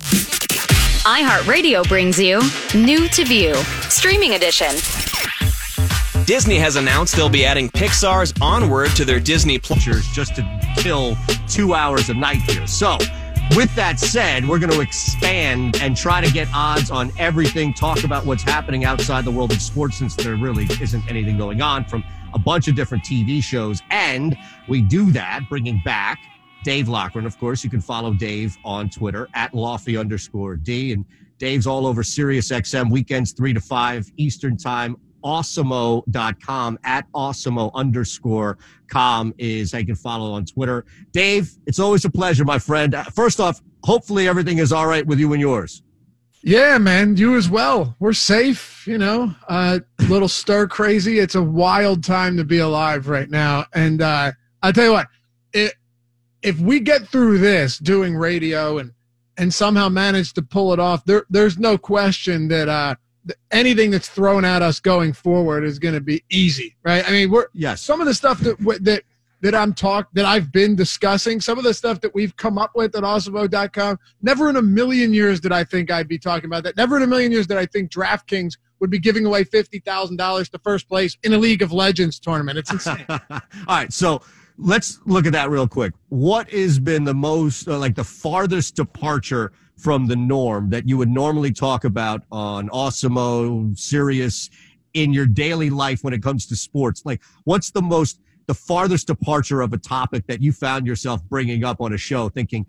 iheartradio 0.01 1.87
brings 1.89 2.21
you 2.21 2.41
new 2.75 3.09
to 3.09 3.25
view 3.25 3.55
streaming 3.89 4.35
edition. 4.35 4.75
Disney 6.25 6.57
has 6.57 6.77
announced 6.77 7.17
they'll 7.17 7.29
be 7.29 7.45
adding 7.45 7.69
pixar's 7.69 8.33
onward 8.41 8.91
to 8.91 9.05
their 9.05 9.19
disney 9.19 9.59
plus. 9.59 9.85
Just 10.15 10.37
to 10.37 10.61
kill 10.77 11.17
two 11.49 11.75
hours 11.75 12.09
a 12.11 12.15
night 12.15 12.43
here. 12.43 12.67
So 12.69 12.97
with 13.57 13.75
that 13.75 13.99
said, 13.99 14.49
we're 14.49 14.59
going 14.59 14.73
to 14.73 14.81
expand 14.81 15.77
and 15.81 15.97
try 15.97 16.21
to 16.21 16.33
get 16.33 16.49
odds 16.55 16.91
on 16.91 17.13
everything, 17.19 17.75
talk 17.75 18.05
about 18.05 18.25
what's 18.25 18.43
happening 18.43 18.85
outside 18.85 19.25
the 19.25 19.31
world 19.31 19.53
of 19.53 19.61
sports 19.61 19.99
since 19.99 20.17
there 20.17 20.37
really 20.37 20.65
isn't 20.81 21.09
anything 21.09 21.37
going 21.37 21.61
on 21.61 21.85
from 21.85 22.03
a 22.35 22.39
bunch 22.39 22.69
of 22.69 22.75
different 22.75 23.05
TV 23.05 23.43
shows. 23.43 23.83
And 23.91 24.37
we 24.69 24.81
do 24.81 25.11
that 25.13 25.43
bringing 25.49 25.83
back 25.85 26.19
Dave 26.65 26.89
Loughran. 26.89 27.27
Of 27.27 27.39
course, 27.39 27.63
you 27.65 27.71
can 27.71 27.81
follow 27.81 28.15
Dave 28.15 28.57
on 28.65 28.89
Twitter 28.89 29.29
at 29.35 29.55
Lofty 29.55 29.97
underscore 29.97 30.57
D. 30.57 30.93
And 30.93 31.05
Dave's 31.39 31.67
all 31.67 31.87
over 31.87 32.03
Sirius 32.03 32.51
XM 32.51 32.91
weekends, 32.91 33.33
three 33.33 33.53
to 33.53 33.61
five 33.61 34.11
Eastern 34.17 34.57
time 34.57 34.97
awesemo.com 35.23 36.79
at 36.85 37.07
awesemo 37.13 37.73
underscore 37.75 38.59
com 38.89 39.35
is 39.39 39.75
I 39.75 39.85
can 39.85 39.95
follow 39.95 40.33
on 40.33 40.45
Twitter. 40.45 40.85
Dave, 41.13 41.51
it's 41.67 41.79
always 41.79 42.05
a 42.05 42.11
pleasure, 42.11 42.45
my 42.45 42.59
friend. 42.59 42.95
First 43.15 43.41
off, 43.41 43.61
hopefully 43.83 44.29
everything 44.29 44.59
is 44.59 44.73
all 44.73 44.87
right 44.87 45.07
with 45.07 45.19
you 45.19 45.33
and 45.33 45.41
yours. 45.41 45.83
Yeah, 46.45 46.77
man, 46.79 47.17
you 47.17 47.37
as 47.37 47.49
well. 47.49 47.95
We're 48.01 48.13
safe, 48.13 48.85
you 48.87 48.99
know, 48.99 49.35
a 49.49 49.53
uh, 49.53 49.79
little 50.09 50.29
stir 50.29 50.67
crazy. 50.67 51.21
It's 51.21 51.37
a 51.37 51.43
wild 51.43 52.03
time 52.03 52.37
to 52.37 52.45
be 52.45 52.59
alive 52.59 53.09
right 53.09 53.31
now. 53.31 53.67
And 53.75 54.03
uh, 54.03 54.33
I'll 54.61 54.73
tell 54.73 54.85
you 54.87 54.93
what, 54.93 55.07
it, 55.53 55.75
if 56.43 56.59
we 56.59 56.81
get 56.81 57.07
through 57.07 57.39
this 57.39 57.79
doing 57.79 58.17
radio 58.17 58.79
and, 58.79 58.93
and 59.39 59.55
somehow 59.55 59.89
manage 59.89 60.33
to 60.33 60.43
pull 60.43 60.73
it 60.73 60.81
off, 60.81 61.05
there, 61.05 61.25
there's 61.31 61.59
no 61.59 61.79
question 61.79 62.49
that 62.49 62.69
uh, 62.69 62.97
anything 63.51 63.91
that's 63.91 64.09
thrown 64.09 64.45
at 64.45 64.63
us 64.63 64.81
going 64.81 65.13
forward 65.13 65.65
is 65.65 65.79
going 65.79 65.95
to 65.95 66.01
be 66.01 66.23
easy, 66.31 66.77
right? 66.85 67.07
I 67.07 67.11
mean, 67.11 67.31
we're 67.31 67.47
yes. 67.53 67.81
Some 67.83 68.01
of 68.01 68.07
the 68.07 68.15
stuff 68.15 68.41
that 68.41 68.59
that 68.83 69.05
that 69.43 69.55
I'm 69.55 69.75
talk 69.75 70.09
that 70.15 70.25
I've 70.25 70.53
been 70.53 70.77
discussing, 70.77 71.41
some 71.41 71.59
of 71.59 71.65
the 71.65 71.75
stuff 71.75 72.01
that 72.01 72.15
we've 72.15 72.37
come 72.37 72.59
up 72.59 72.73
with 72.75 72.95
at 72.95 73.03
awesemo.com, 73.03 73.99
never 74.23 74.49
in 74.49 74.57
a 74.57 74.63
million 74.63 75.13
years 75.13 75.41
did 75.41 75.53
I 75.53 75.65
think 75.65 75.91
I'd 75.91 76.09
be 76.09 76.19
talking 76.19 76.47
about 76.47 76.63
that. 76.65 76.77
Never 76.77 76.97
in 76.97 77.03
a 77.03 77.07
million 77.07 77.33
years 77.33 77.47
did 77.47 77.57
I 77.57 77.67
think 77.67 77.91
DraftKings 77.91 78.55
would 78.81 78.91
be 78.91 78.99
giving 78.99 79.27
away 79.27 79.45
fifty 79.45 79.81
thousand 79.81 80.17
dollars 80.17 80.49
to 80.51 80.59
first 80.59 80.89
place 80.89 81.17
in 81.23 81.33
a 81.33 81.39
League 81.39 81.63
of 81.63 81.73
Legends 81.73 82.19
tournament. 82.19 82.59
It's 82.59 82.73
insane. 82.73 83.05
All 83.09 83.19
right, 83.69 83.93
so 83.93 84.23
let's 84.59 85.01
look 85.07 85.27
at 85.27 85.33
that 85.33 85.51
real 85.51 85.69
quick. 85.69 85.93
What 86.09 86.51
has 86.51 86.79
been 86.79 87.05
the 87.05 87.15
most, 87.15 87.69
uh, 87.69 87.79
like 87.79 87.95
the 87.95 88.05
farthest 88.05 88.77
departure 88.77 89.53
from 89.83 90.07
the 90.07 90.15
norm 90.15 90.71
that 90.71 90.89
you 90.89 90.97
would 90.97 91.09
normally 91.09 91.53
talk 91.53 91.85
about 91.85 92.23
on 92.31 92.69
Awesemo, 92.69 93.77
Sirius, 93.77 94.49
in 94.95 95.13
your 95.13 95.27
daily 95.27 95.71
life 95.71 96.05
when 96.05 96.15
it 96.15 96.23
comes 96.23 96.47
to 96.47 96.57
sports? 96.57 97.03
Like, 97.05 97.21
what's 97.45 97.73
the 97.73 97.83
most, 97.83 98.21
the 98.47 98.55
farthest 98.55 99.09
departure 99.09 99.61
of 99.61 99.73
a 99.73 99.79
topic 99.79 100.27
that 100.29 100.41
you 100.41 100.53
found 100.53 100.87
yourself 100.87 101.21
bringing 101.25 101.65
up 101.65 101.81
on 101.81 101.95
a 101.95 101.99
show 101.99 102.29
thinking, 102.29 102.65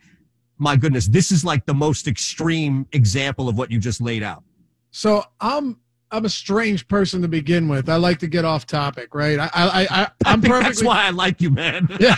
my 0.57 0.76
goodness, 0.76 1.07
this 1.07 1.32
is 1.32 1.45
like 1.45 1.66
the 1.68 1.74
most 1.74 2.07
extreme 2.07 2.88
example 2.93 3.47
of 3.47 3.57
what 3.57 3.70
you 3.70 3.80
just 3.80 4.01
laid 4.01 4.24
out? 4.24 4.43
So 4.89 5.24
I'm 5.39 5.78
I'm 6.11 6.26
a 6.26 6.30
strange 6.30 6.88
person 6.88 7.24
to 7.24 7.28
begin 7.28 7.68
with. 7.68 7.89
I 7.89 7.95
like 7.95 8.20
to 8.20 8.28
get 8.28 8.45
off 8.45 8.68
topic, 8.68 9.14
right? 9.16 9.39
I 9.39 9.49
I, 9.53 9.88
I 9.89 10.07
I'm 10.26 10.43
I 10.45 10.47
perfectly. 10.47 10.64
That's 10.64 10.84
why 10.84 11.05
I 11.05 11.09
like 11.11 11.41
you, 11.41 11.49
man. 11.49 11.88
yeah, 11.99 12.16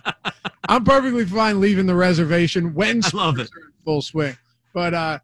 I'm 0.68 0.84
perfectly 0.84 1.24
fine 1.26 1.60
leaving 1.60 1.86
the 1.86 1.94
reservation 1.94 2.74
when 2.74 3.02
I 3.04 3.10
love 3.14 3.38
it 3.38 3.50
full 3.86 4.02
swing. 4.02 4.36
But 4.74 4.92
uh, 4.92 5.20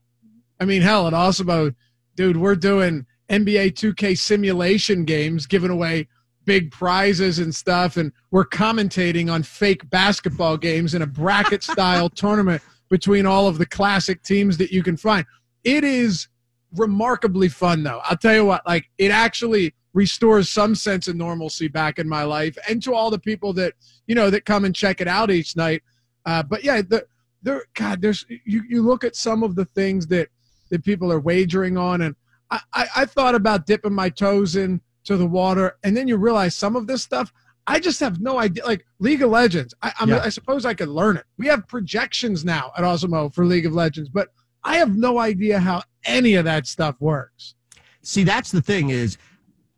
I 0.60 0.64
mean, 0.64 0.80
hell, 0.80 1.06
it 1.08 1.12
also, 1.12 1.72
dude, 2.16 2.36
we're 2.38 2.54
doing 2.54 3.04
NBA 3.28 3.72
2K 3.72 4.16
simulation 4.16 5.04
games, 5.04 5.46
giving 5.46 5.70
away 5.70 6.08
big 6.44 6.70
prizes 6.70 7.38
and 7.38 7.54
stuff, 7.54 7.96
and 7.96 8.12
we're 8.30 8.46
commentating 8.46 9.30
on 9.30 9.42
fake 9.42 9.88
basketball 9.90 10.56
games 10.56 10.94
in 10.94 11.02
a 11.02 11.06
bracket 11.06 11.62
style 11.72 12.08
tournament 12.08 12.62
between 12.88 13.26
all 13.26 13.48
of 13.48 13.58
the 13.58 13.66
classic 13.66 14.22
teams 14.22 14.56
that 14.58 14.70
you 14.70 14.82
can 14.82 14.96
find. 14.96 15.26
It 15.64 15.84
is 15.84 16.28
remarkably 16.76 17.48
fun, 17.48 17.82
though. 17.82 18.00
I'll 18.04 18.16
tell 18.16 18.34
you 18.34 18.44
what, 18.44 18.66
like, 18.66 18.88
it 18.98 19.10
actually 19.10 19.74
restores 19.94 20.48
some 20.48 20.74
sense 20.74 21.08
of 21.08 21.16
normalcy 21.16 21.68
back 21.68 21.98
in 21.98 22.08
my 22.08 22.22
life 22.22 22.56
and 22.68 22.82
to 22.82 22.94
all 22.94 23.10
the 23.10 23.18
people 23.18 23.52
that 23.52 23.74
you 24.06 24.14
know 24.14 24.30
that 24.30 24.46
come 24.46 24.64
and 24.64 24.74
check 24.74 25.02
it 25.02 25.06
out 25.06 25.30
each 25.30 25.54
night 25.54 25.82
uh, 26.24 26.42
but 26.42 26.64
yeah 26.64 26.80
the 26.80 27.04
there 27.42 27.64
god 27.74 28.00
there's 28.00 28.24
you, 28.28 28.62
you 28.68 28.82
look 28.82 29.04
at 29.04 29.16
some 29.16 29.42
of 29.42 29.54
the 29.54 29.64
things 29.64 30.06
that 30.06 30.28
that 30.70 30.84
people 30.84 31.12
are 31.12 31.20
wagering 31.20 31.76
on 31.76 32.02
and 32.02 32.16
I, 32.50 32.60
I, 32.72 32.86
I 32.96 33.04
thought 33.04 33.34
about 33.34 33.66
dipping 33.66 33.92
my 33.92 34.08
toes 34.08 34.56
in 34.56 34.80
to 35.04 35.16
the 35.16 35.26
water 35.26 35.76
and 35.84 35.96
then 35.96 36.08
you 36.08 36.16
realize 36.16 36.54
some 36.56 36.76
of 36.76 36.86
this 36.86 37.02
stuff 37.02 37.32
I 37.66 37.78
just 37.78 38.00
have 38.00 38.20
no 38.20 38.38
idea. 38.40 38.64
Like 38.64 38.84
League 38.98 39.22
of 39.22 39.30
Legends, 39.30 39.74
I, 39.82 39.92
yeah. 40.06 40.20
I 40.22 40.28
suppose 40.30 40.64
I 40.64 40.74
could 40.74 40.88
learn 40.88 41.16
it. 41.16 41.24
We 41.38 41.46
have 41.46 41.68
projections 41.68 42.44
now 42.44 42.72
at 42.76 42.82
Awesemo 42.82 43.32
for 43.32 43.46
League 43.46 43.66
of 43.66 43.72
Legends, 43.72 44.08
but 44.08 44.30
I 44.64 44.76
have 44.76 44.96
no 44.96 45.18
idea 45.18 45.58
how 45.58 45.82
any 46.04 46.34
of 46.34 46.44
that 46.44 46.66
stuff 46.66 46.96
works. 47.00 47.54
See, 48.02 48.24
that's 48.24 48.50
the 48.50 48.62
thing 48.62 48.90
is 48.90 49.16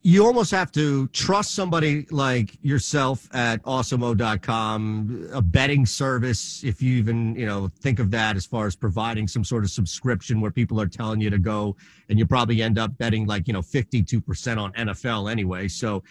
you 0.07 0.27
almost 0.27 0.51
have 0.51 0.71
to 0.71 1.09
trust 1.09 1.55
somebody 1.55 2.07
like 2.11 2.59
yourself 2.63 3.27
at 3.35 3.63
awesemo.com 3.63 5.29
a 5.33 5.41
betting 5.41 5.87
service 5.87 6.63
if 6.63 6.83
you 6.83 6.97
even 6.97 7.35
you 7.35 7.47
know 7.47 7.71
think 7.81 7.99
of 7.99 8.11
that 8.11 8.37
as 8.37 8.45
far 8.45 8.67
as 8.67 8.77
providing 8.77 9.27
some 9.27 9.43
sort 9.43 9.65
of 9.65 9.71
subscription 9.71 10.43
where 10.43 10.51
people 10.51 10.79
are 10.79 10.87
telling 10.87 11.23
you 11.23 11.31
to 11.31 11.39
go 11.39 11.75
and 12.11 12.19
you 12.19 12.27
probably 12.27 12.61
end 12.63 12.79
up 12.79 12.97
betting 12.99 13.27
like 13.27 13.49
you 13.49 13.55
know 13.55 13.63
52% 13.63 14.59
on 14.59 14.73
nfl 14.75 15.33
anyway. 15.33 15.67
So 15.69 16.05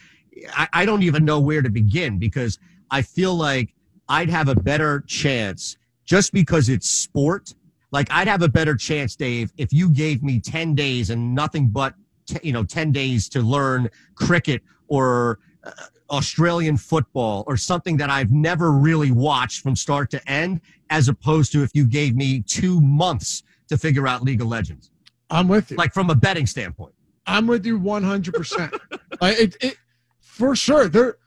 I, 0.56 0.68
I 0.74 0.86
don't 0.86 1.04
even 1.04 1.24
know 1.24 1.40
where 1.40 1.62
to 1.62 1.70
begin 1.70 2.18
because 2.18 2.58
i 2.90 3.04
feel 3.04 3.36
like 3.36 3.76
i'd 4.10 4.30
have 4.30 4.48
a 4.48 4.56
better 4.56 5.02
chance 5.02 5.78
just 6.04 6.34
because 6.34 6.68
it's 6.68 6.90
sport. 6.90 7.54
Like 7.92 8.08
i'd 8.10 8.28
have 8.28 8.42
a 8.42 8.50
better 8.50 8.76
chance 8.76 9.16
dave 9.16 9.54
if 9.56 9.72
you 9.72 9.92
gave 9.92 10.24
me 10.24 10.40
10 10.40 10.74
days 10.74 11.12
and 11.12 11.36
nothing 11.36 11.68
but 11.68 11.94
t- 12.26 12.40
you 12.44 12.54
know 12.54 12.64
10 12.64 12.92
days 12.92 13.30
to 13.30 13.42
learn 13.42 13.90
cricket 14.16 14.62
or 14.88 15.40
uh, 15.64 15.72
Australian 16.10 16.78
football 16.78 17.44
or 17.48 17.58
something 17.58 17.98
that 17.98 18.10
I've 18.10 18.32
never 18.32 18.72
really 18.72 19.12
watched 19.12 19.62
from 19.62 19.76
start 19.76 20.12
to 20.12 20.30
end, 20.30 20.62
as 20.90 21.08
opposed 21.08 21.52
to 21.54 21.64
if 21.64 21.72
you 21.74 21.86
gave 21.86 22.16
me 22.16 22.42
two 22.42 22.80
months 22.82 23.44
to 23.70 23.78
figure 23.78 24.08
out 24.08 24.22
League 24.24 24.42
of 24.42 24.48
Legends. 24.48 24.92
I'm 25.30 25.48
with 25.48 25.72
you. 25.72 25.78
Like 25.78 25.94
from 25.94 26.10
a 26.10 26.16
betting 26.16 26.46
standpoint. 26.46 26.94
I'm 27.26 27.48
with 27.48 27.66
you 27.66 27.80
100%. 27.80 28.80
like 29.22 29.40
it, 29.40 29.56
it, 29.62 29.78
for 30.20 30.56
sure. 30.56 30.88
There, 30.88 31.18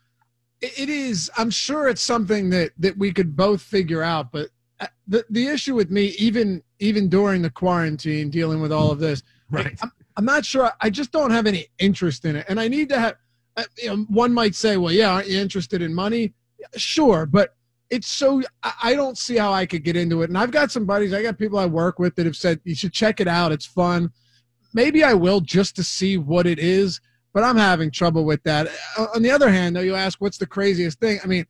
it 0.61 0.89
is. 0.89 1.31
I'm 1.37 1.51
sure 1.51 1.89
it's 1.89 2.03
something 2.03 2.51
that 2.51 2.73
that 2.79 2.97
we 2.97 3.13
could 3.13 3.37
both 3.37 3.63
figure 3.63 4.03
out. 4.03 4.31
But 4.33 4.51
uh, 4.81 4.87
the 5.07 5.25
the 5.31 5.47
issue 5.49 5.75
with 5.75 5.91
me, 5.91 6.15
even 6.19 6.63
even 6.79 7.09
during 7.09 7.43
the 7.43 7.51
quarantine, 7.51 8.31
dealing 8.31 8.61
with 8.61 8.73
all 8.73 8.91
of 8.91 8.99
this, 8.99 9.23
right? 9.51 9.65
Like, 9.65 9.79
I'm, 9.83 9.93
I'm 10.17 10.25
not 10.25 10.45
sure. 10.45 10.71
I 10.81 10.91
just 10.91 11.13
don't 11.13 11.31
have 11.31 11.47
any 11.47 11.67
interest 11.79 12.25
in 12.25 12.37
it, 12.37 12.47
and 12.49 12.59
I 12.61 12.69
need 12.69 12.89
to 12.91 12.99
have. 12.99 13.15
Uh, 13.57 13.65
you 13.79 13.89
know, 13.89 14.05
one 14.09 14.33
might 14.33 14.55
say, 14.55 14.77
"Well, 14.77 14.93
yeah, 14.93 15.11
aren't 15.11 15.29
you 15.29 15.39
interested 15.39 15.83
in 15.83 15.95
money?" 15.95 16.35
Sure, 16.77 17.27
but 17.27 17.55
it's 17.91 18.09
so 18.09 18.43
I 18.83 18.95
don't 18.95 19.17
see 19.17 19.37
how 19.37 19.53
I 19.53 19.67
could 19.67 19.85
get 19.85 19.97
into 19.97 20.23
it. 20.23 20.31
And 20.31 20.39
I've 20.39 20.51
got 20.51 20.73
some 20.73 20.87
buddies, 20.87 21.13
I 21.13 21.23
got 21.23 21.39
people 21.39 21.59
I 21.59 21.67
work 21.67 21.99
with 21.99 22.17
that 22.17 22.27
have 22.27 22.37
said 22.37 22.61
you 22.65 22.75
should 22.75 22.93
check 22.93 23.21
it 23.21 23.29
out. 23.29 23.53
It's 23.53 23.67
fun. 23.67 24.11
Maybe 24.75 25.05
I 25.05 25.15
will 25.15 25.41
just 25.41 25.77
to 25.77 25.85
see 25.85 26.19
what 26.19 26.47
it 26.47 26.59
is, 26.59 27.01
but 27.33 27.45
I'm 27.45 27.57
having 27.57 27.91
trouble 27.91 28.25
with 28.25 28.43
that. 28.43 28.69
Uh, 28.99 29.07
on 29.15 29.23
the 29.23 29.31
other 29.31 29.51
hand, 29.51 29.77
though, 29.77 29.81
you 29.81 29.95
ask 29.95 30.21
what's 30.21 30.39
the 30.39 30.47
craziest 30.47 30.99
thing? 30.99 31.21
I 31.23 31.27
mean, 31.27 31.47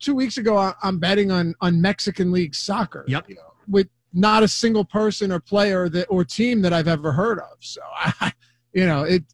two 0.00 0.14
weeks 0.14 0.36
ago 0.36 0.72
I'm 0.82 0.98
betting 0.98 1.30
on 1.30 1.54
on 1.60 1.80
Mexican 1.80 2.30
League 2.30 2.54
soccer. 2.54 3.04
Yep. 3.08 3.30
You 3.30 3.36
know, 3.36 3.52
with 3.68 3.88
not 4.14 4.42
a 4.42 4.48
single 4.48 4.84
person 4.84 5.32
or 5.32 5.40
player 5.40 5.88
that 5.88 6.06
or 6.06 6.24
team 6.24 6.62
that 6.62 6.72
I've 6.72 6.88
ever 6.88 7.12
heard 7.12 7.38
of. 7.40 7.56
So 7.60 7.80
I, 7.94 8.32
you 8.72 8.86
know, 8.86 9.02
it 9.02 9.24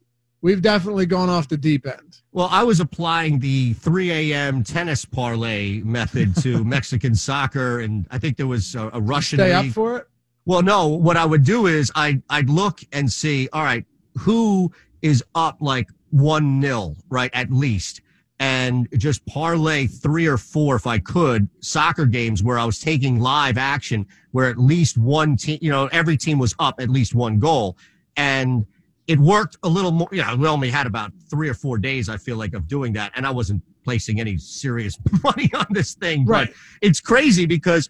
we've 0.41 0.61
definitely 0.61 1.05
gone 1.05 1.29
off 1.29 1.47
the 1.47 1.57
deep 1.57 1.87
end. 1.87 2.21
Well, 2.31 2.47
I 2.51 2.63
was 2.63 2.79
applying 2.79 3.39
the 3.39 3.73
3 3.73 4.11
a.m. 4.11 4.63
tennis 4.63 5.05
parlay 5.05 5.81
method 5.81 6.35
to 6.37 6.63
Mexican 6.65 7.13
soccer, 7.13 7.81
and 7.81 8.07
I 8.09 8.17
think 8.17 8.37
there 8.37 8.47
was 8.47 8.75
a, 8.75 8.89
a 8.93 8.99
Russian. 8.99 9.37
Stay 9.37 9.55
league. 9.55 9.69
up 9.69 9.73
for 9.73 9.97
it. 9.97 10.07
Well, 10.45 10.63
no. 10.63 10.87
What 10.87 11.17
I 11.17 11.25
would 11.25 11.43
do 11.43 11.67
is 11.67 11.91
I 11.95 12.21
I'd 12.29 12.49
look 12.49 12.81
and 12.91 13.11
see. 13.11 13.47
All 13.53 13.63
right, 13.63 13.85
who 14.17 14.71
is 15.01 15.23
up 15.35 15.57
like 15.59 15.89
one 16.09 16.59
nil, 16.59 16.97
right 17.09 17.31
at 17.33 17.51
least, 17.51 18.01
and 18.41 18.87
just 18.97 19.23
parlay 19.27 19.85
three 19.85 20.25
or 20.25 20.35
four 20.35 20.75
if 20.75 20.87
I 20.87 20.97
could 20.97 21.47
soccer 21.59 22.07
games 22.07 22.41
where 22.41 22.57
I 22.57 22.65
was 22.65 22.79
taking 22.79 23.19
live 23.19 23.55
action, 23.55 24.07
where 24.31 24.49
at 24.49 24.57
least 24.57 24.97
one 24.97 25.37
team, 25.37 25.59
you 25.61 25.69
know, 25.69 25.87
every 25.91 26.17
team 26.17 26.39
was 26.39 26.55
up 26.57 26.81
at 26.81 26.89
least 26.89 27.13
one 27.13 27.37
goal, 27.37 27.77
and 28.17 28.65
it 29.05 29.19
worked 29.19 29.57
a 29.61 29.69
little 29.69 29.91
more. 29.91 30.09
You 30.11 30.23
know, 30.23 30.35
we 30.35 30.47
only 30.47 30.71
had 30.71 30.87
about 30.87 31.11
three 31.29 31.49
or 31.49 31.53
four 31.53 31.77
days. 31.77 32.09
I 32.09 32.17
feel 32.17 32.35
like 32.35 32.55
of 32.55 32.67
doing 32.67 32.93
that, 32.93 33.11
and 33.15 33.27
I 33.27 33.29
wasn't 33.29 33.61
placing 33.83 34.19
any 34.19 34.39
serious 34.39 34.97
money 35.23 35.51
on 35.53 35.67
this 35.69 35.93
thing. 35.93 36.25
Right. 36.25 36.47
But 36.47 36.55
it's 36.81 36.99
crazy 36.99 37.45
because 37.45 37.89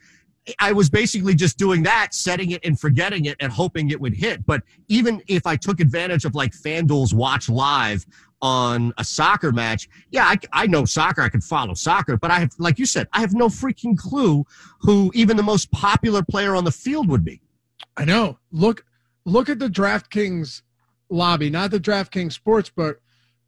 I 0.59 0.73
was 0.73 0.89
basically 0.89 1.33
just 1.33 1.57
doing 1.57 1.81
that, 1.83 2.13
setting 2.13 2.51
it 2.51 2.59
and 2.65 2.77
forgetting 2.77 3.23
it 3.23 3.37
and 3.39 3.53
hoping 3.53 3.89
it 3.91 4.01
would 4.01 4.15
hit. 4.15 4.45
But 4.45 4.63
even 4.89 5.23
if 5.27 5.47
I 5.47 5.55
took 5.55 5.79
advantage 5.79 6.25
of 6.25 6.35
like 6.35 6.51
FanDuel's 6.51 7.13
watch 7.13 7.47
live 7.47 8.05
on 8.41 8.93
a 8.97 9.03
soccer 9.03 9.51
match, 9.51 9.87
yeah, 10.09 10.25
I, 10.25 10.37
I 10.51 10.67
know 10.67 10.85
soccer. 10.85 11.21
I 11.21 11.29
can 11.29 11.41
follow 11.41 11.73
soccer, 11.73 12.17
but 12.17 12.31
I 12.31 12.39
have, 12.39 12.51
like 12.57 12.79
you 12.79 12.85
said, 12.85 13.07
I 13.13 13.21
have 13.21 13.33
no 13.33 13.47
freaking 13.47 13.97
clue 13.97 14.45
who 14.79 15.11
even 15.13 15.37
the 15.37 15.43
most 15.43 15.71
popular 15.71 16.23
player 16.23 16.55
on 16.55 16.63
the 16.63 16.71
field 16.71 17.07
would 17.09 17.23
be. 17.23 17.41
I 17.97 18.05
know. 18.05 18.39
Look, 18.51 18.85
look 19.25 19.49
at 19.49 19.59
the 19.59 19.67
DraftKings 19.67 20.61
lobby, 21.09 21.49
not 21.49 21.71
the 21.71 21.79
DraftKings 21.79 22.39
Sportsbook, 22.39 22.95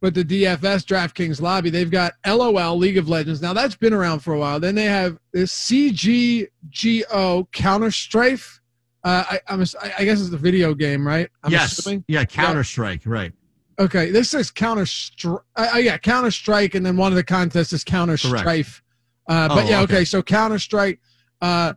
but 0.00 0.14
the 0.14 0.24
DFS 0.24 0.84
DraftKings 0.84 1.40
lobby. 1.40 1.70
They've 1.70 1.90
got 1.90 2.12
LOL 2.26 2.76
League 2.76 2.98
of 2.98 3.08
Legends. 3.08 3.40
Now 3.40 3.54
that's 3.54 3.74
been 3.74 3.94
around 3.94 4.20
for 4.20 4.34
a 4.34 4.38
while. 4.38 4.60
Then 4.60 4.74
they 4.74 4.84
have 4.84 5.18
this 5.32 5.50
CSGO 5.70 7.50
Counter 7.52 7.90
Strafe. 7.90 8.60
Uh, 9.02 9.24
I, 9.30 9.40
I'm, 9.48 9.64
I 9.98 10.04
guess 10.04 10.20
it's 10.20 10.32
a 10.32 10.38
video 10.38 10.74
game, 10.74 11.06
right? 11.06 11.28
I'm 11.42 11.52
yes. 11.52 11.78
assuming. 11.78 12.04
Yeah. 12.06 12.24
Counter 12.24 12.64
Strike. 12.64 13.02
Right. 13.06 13.32
Okay, 13.78 14.10
this 14.10 14.34
is 14.34 14.50
Counter 14.50 14.86
Strike. 14.86 15.42
Uh, 15.56 15.78
yeah, 15.78 15.98
Counter 15.98 16.30
Strike, 16.30 16.74
and 16.74 16.84
then 16.86 16.96
one 16.96 17.12
of 17.12 17.16
the 17.16 17.24
contests 17.24 17.72
is 17.72 17.82
Counter. 17.84 18.16
Strife. 18.16 18.82
Uh, 19.28 19.48
but 19.48 19.64
Oh, 19.64 19.68
yeah, 19.68 19.80
okay. 19.80 19.94
okay. 19.96 20.04
So 20.04 20.22
Counter 20.22 20.58
Strike, 20.58 21.00
uh, 21.40 21.72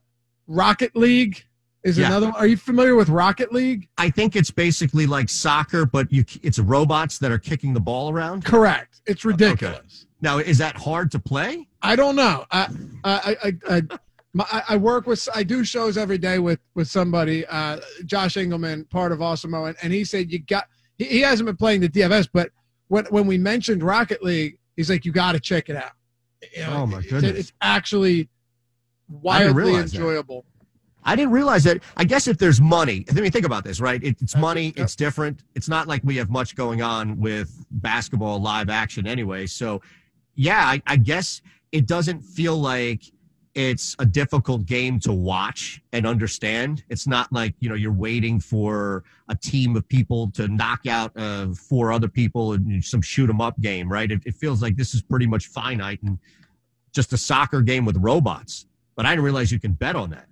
Rocket 0.47 0.95
League 0.95 1.43
is 1.83 1.97
Yeah. 1.97 2.07
another. 2.07 2.27
one. 2.27 2.35
Are 2.35 2.45
you 2.47 2.57
familiar 2.57 2.95
with 2.95 3.09
Rocket 3.09 3.51
League? 3.53 3.87
I 3.97 4.09
think 4.09 4.35
it's 4.35 4.51
basically 4.51 5.07
like 5.07 5.29
soccer, 5.29 5.85
but 5.85 6.11
you 6.11 6.25
it's 6.43 6.59
robots 6.59 7.17
that 7.19 7.31
are 7.31 7.39
kicking 7.39 7.73
the 7.73 7.79
ball 7.79 8.11
around. 8.11 8.45
Correct. 8.45 9.01
It's 9.05 9.23
ridiculous. 9.25 10.05
Now, 10.21 10.37
is 10.39 10.57
that 10.57 10.75
hard 10.77 11.11
to 11.11 11.19
play? 11.19 11.67
I 11.81 11.95
don't 11.95 12.15
know. 12.15 12.45
I 12.51 12.67
I 13.03 13.37
I, 13.43 13.53
I, 13.77 13.81
my, 14.33 14.45
I- 14.51 14.63
I 14.69 14.77
work 14.77 15.07
with 15.07 15.27
I 15.33 15.43
do 15.43 15.63
shows 15.63 15.97
every 15.97 16.17
day 16.17 16.37
with 16.39 16.59
with 16.75 16.87
somebody. 16.89 17.45
Uh, 17.47 17.79
Josh 18.05 18.35
Engelman, 18.37 18.85
part 18.85 19.11
of 19.11 19.19
Awesemo, 19.19 19.67
and, 19.69 19.77
and 19.81 19.91
he 19.93 20.03
said 20.03 20.31
you 20.31 20.39
got. 20.39 20.67
He, 20.97 21.05
he 21.05 21.19
hasn't 21.21 21.45
been 21.45 21.57
playing 21.57 21.81
the 21.81 21.89
DFS, 21.89 22.27
but 22.31 22.51
when 22.87 23.05
when 23.05 23.27
we 23.27 23.37
mentioned 23.37 23.83
Rocket 23.83 24.23
League, 24.23 24.57
he's 24.75 24.89
like, 24.89 25.05
you 25.05 25.11
got 25.11 25.33
to 25.33 25.39
check 25.39 25.69
it 25.69 25.75
out. 25.75 25.91
You 26.55 26.63
know, 26.63 26.73
Oh, 26.73 26.85
my 26.85 26.99
it's- 26.99 27.11
goodness. 27.11 27.37
It's 27.39 27.53
actually 27.61 28.29
wildly 29.09 29.73
that. 29.73 29.93
enjoyable. 29.93 30.45
I 31.03 31.15
didn't 31.15 31.31
realize 31.31 31.63
that. 31.63 31.81
I 31.95 32.03
guess 32.03 32.27
if 32.27 32.37
there's 32.37 32.59
money, 32.59 33.05
I 33.09 33.13
mean, 33.13 33.31
think 33.31 33.45
about 33.45 33.63
this, 33.63 33.79
right? 33.79 34.03
It, 34.03 34.21
it's 34.21 34.35
money. 34.35 34.73
It's 34.75 34.93
different. 34.95 35.43
It's 35.55 35.69
not 35.69 35.87
like 35.87 36.01
we 36.03 36.17
have 36.17 36.29
much 36.29 36.53
going 36.55 36.81
on 36.81 37.17
with 37.17 37.65
basketball 37.71 38.41
live 38.41 38.69
action 38.69 39.07
anyway. 39.07 39.45
So, 39.45 39.81
yeah, 40.35 40.65
I, 40.65 40.81
I 40.85 40.97
guess 40.97 41.41
it 41.71 41.87
doesn't 41.87 42.21
feel 42.21 42.57
like 42.57 43.03
it's 43.57 43.95
a 43.97 44.05
difficult 44.05 44.67
game 44.67 44.99
to 44.99 45.11
watch 45.11 45.81
and 45.91 46.05
understand. 46.05 46.83
It's 46.89 47.07
not 47.07 47.33
like 47.33 47.55
you 47.59 47.67
know 47.67 47.73
you're 47.73 47.91
waiting 47.91 48.39
for 48.39 49.03
a 49.29 49.35
team 49.35 49.75
of 49.75 49.87
people 49.89 50.29
to 50.35 50.47
knock 50.47 50.85
out 50.85 51.11
uh, 51.17 51.47
four 51.53 51.91
other 51.91 52.07
people 52.07 52.53
in 52.53 52.81
some 52.83 53.01
shoot 53.01 53.27
'em 53.29 53.41
up 53.41 53.59
game, 53.59 53.91
right? 53.91 54.11
It, 54.11 54.21
it 54.27 54.35
feels 54.35 54.61
like 54.61 54.75
this 54.75 54.93
is 54.93 55.01
pretty 55.01 55.25
much 55.25 55.47
finite 55.47 56.03
and 56.03 56.19
just 56.93 57.13
a 57.13 57.17
soccer 57.17 57.61
game 57.63 57.83
with 57.83 57.97
robots. 57.97 58.67
But 58.95 59.07
I 59.07 59.13
didn't 59.13 59.25
realize 59.25 59.51
you 59.51 59.59
can 59.59 59.73
bet 59.73 59.95
on 59.95 60.11
that. 60.11 60.27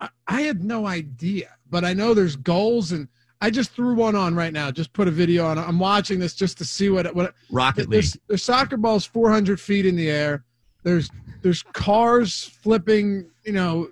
I, 0.00 0.08
I 0.26 0.40
had 0.42 0.64
no 0.64 0.86
idea, 0.86 1.50
but 1.70 1.84
I 1.84 1.94
know 1.94 2.12
there's 2.12 2.34
goals, 2.34 2.90
and 2.90 3.06
I 3.40 3.50
just 3.50 3.70
threw 3.70 3.94
one 3.94 4.16
on 4.16 4.34
right 4.34 4.52
now. 4.52 4.72
Just 4.72 4.92
put 4.92 5.06
a 5.06 5.12
video 5.12 5.46
on. 5.46 5.58
I'm 5.58 5.78
watching 5.78 6.18
this 6.18 6.34
just 6.34 6.58
to 6.58 6.64
see 6.64 6.90
what 6.90 7.14
what 7.14 7.34
Rocket 7.52 7.82
League. 7.82 7.90
there's, 7.90 8.16
there's 8.26 8.42
soccer 8.42 8.76
balls 8.76 9.04
400 9.06 9.60
feet 9.60 9.86
in 9.86 9.94
the 9.94 10.10
air. 10.10 10.44
There's 10.82 11.08
there's 11.44 11.62
cars 11.74 12.42
flipping, 12.42 13.30
you 13.44 13.52
know, 13.52 13.90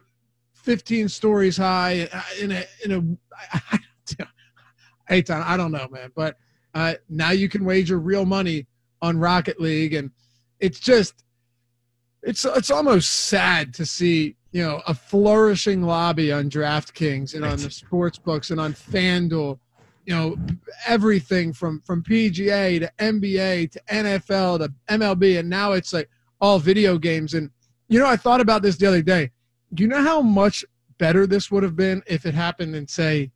15 0.54 1.06
stories 1.10 1.58
high 1.58 2.08
uh, 2.10 2.22
in 2.40 2.50
a 2.50 2.64
in 2.82 2.92
a. 2.92 2.98
I, 3.52 3.60
I, 3.70 4.26
Eytan, 5.10 5.44
I 5.44 5.58
don't 5.58 5.72
know, 5.72 5.86
man, 5.90 6.10
but 6.16 6.38
uh, 6.74 6.94
now 7.10 7.32
you 7.32 7.50
can 7.50 7.66
wager 7.66 7.98
real 7.98 8.24
money 8.24 8.66
on 9.02 9.18
Rocket 9.18 9.60
League, 9.60 9.92
and 9.92 10.10
it's 10.60 10.80
just 10.80 11.24
it's 12.22 12.46
it's 12.46 12.70
almost 12.70 13.10
sad 13.10 13.74
to 13.74 13.84
see 13.84 14.34
you 14.52 14.62
know 14.62 14.80
a 14.86 14.94
flourishing 14.94 15.82
lobby 15.82 16.32
on 16.32 16.48
DraftKings 16.48 17.34
and 17.34 17.44
on 17.44 17.58
the 17.58 17.70
sports 17.70 18.16
books 18.16 18.50
and 18.50 18.58
on 18.58 18.72
FanDuel 18.72 19.58
you 20.06 20.14
know 20.14 20.36
everything 20.86 21.52
from 21.52 21.80
from 21.80 22.02
PGA 22.02 22.80
to 22.80 22.90
NBA 22.98 23.72
to 23.72 23.82
NFL 23.90 24.60
to 24.60 24.72
MLB 24.88 25.40
and 25.40 25.50
now 25.50 25.72
it's 25.72 25.92
like 25.92 26.08
all 26.42 26.58
video 26.58 26.98
games 26.98 27.32
and 27.32 27.48
you 27.88 27.98
know 27.98 28.06
I 28.06 28.16
thought 28.16 28.42
about 28.42 28.60
this 28.60 28.76
the 28.76 28.86
other 28.86 29.00
day 29.00 29.30
do 29.72 29.82
you 29.82 29.88
know 29.88 30.02
how 30.02 30.20
much 30.20 30.64
better 30.98 31.26
this 31.26 31.50
would 31.50 31.62
have 31.62 31.76
been 31.76 32.02
if 32.06 32.26
it 32.26 32.34
happened 32.34 32.76
in 32.76 32.86
say 32.86 33.30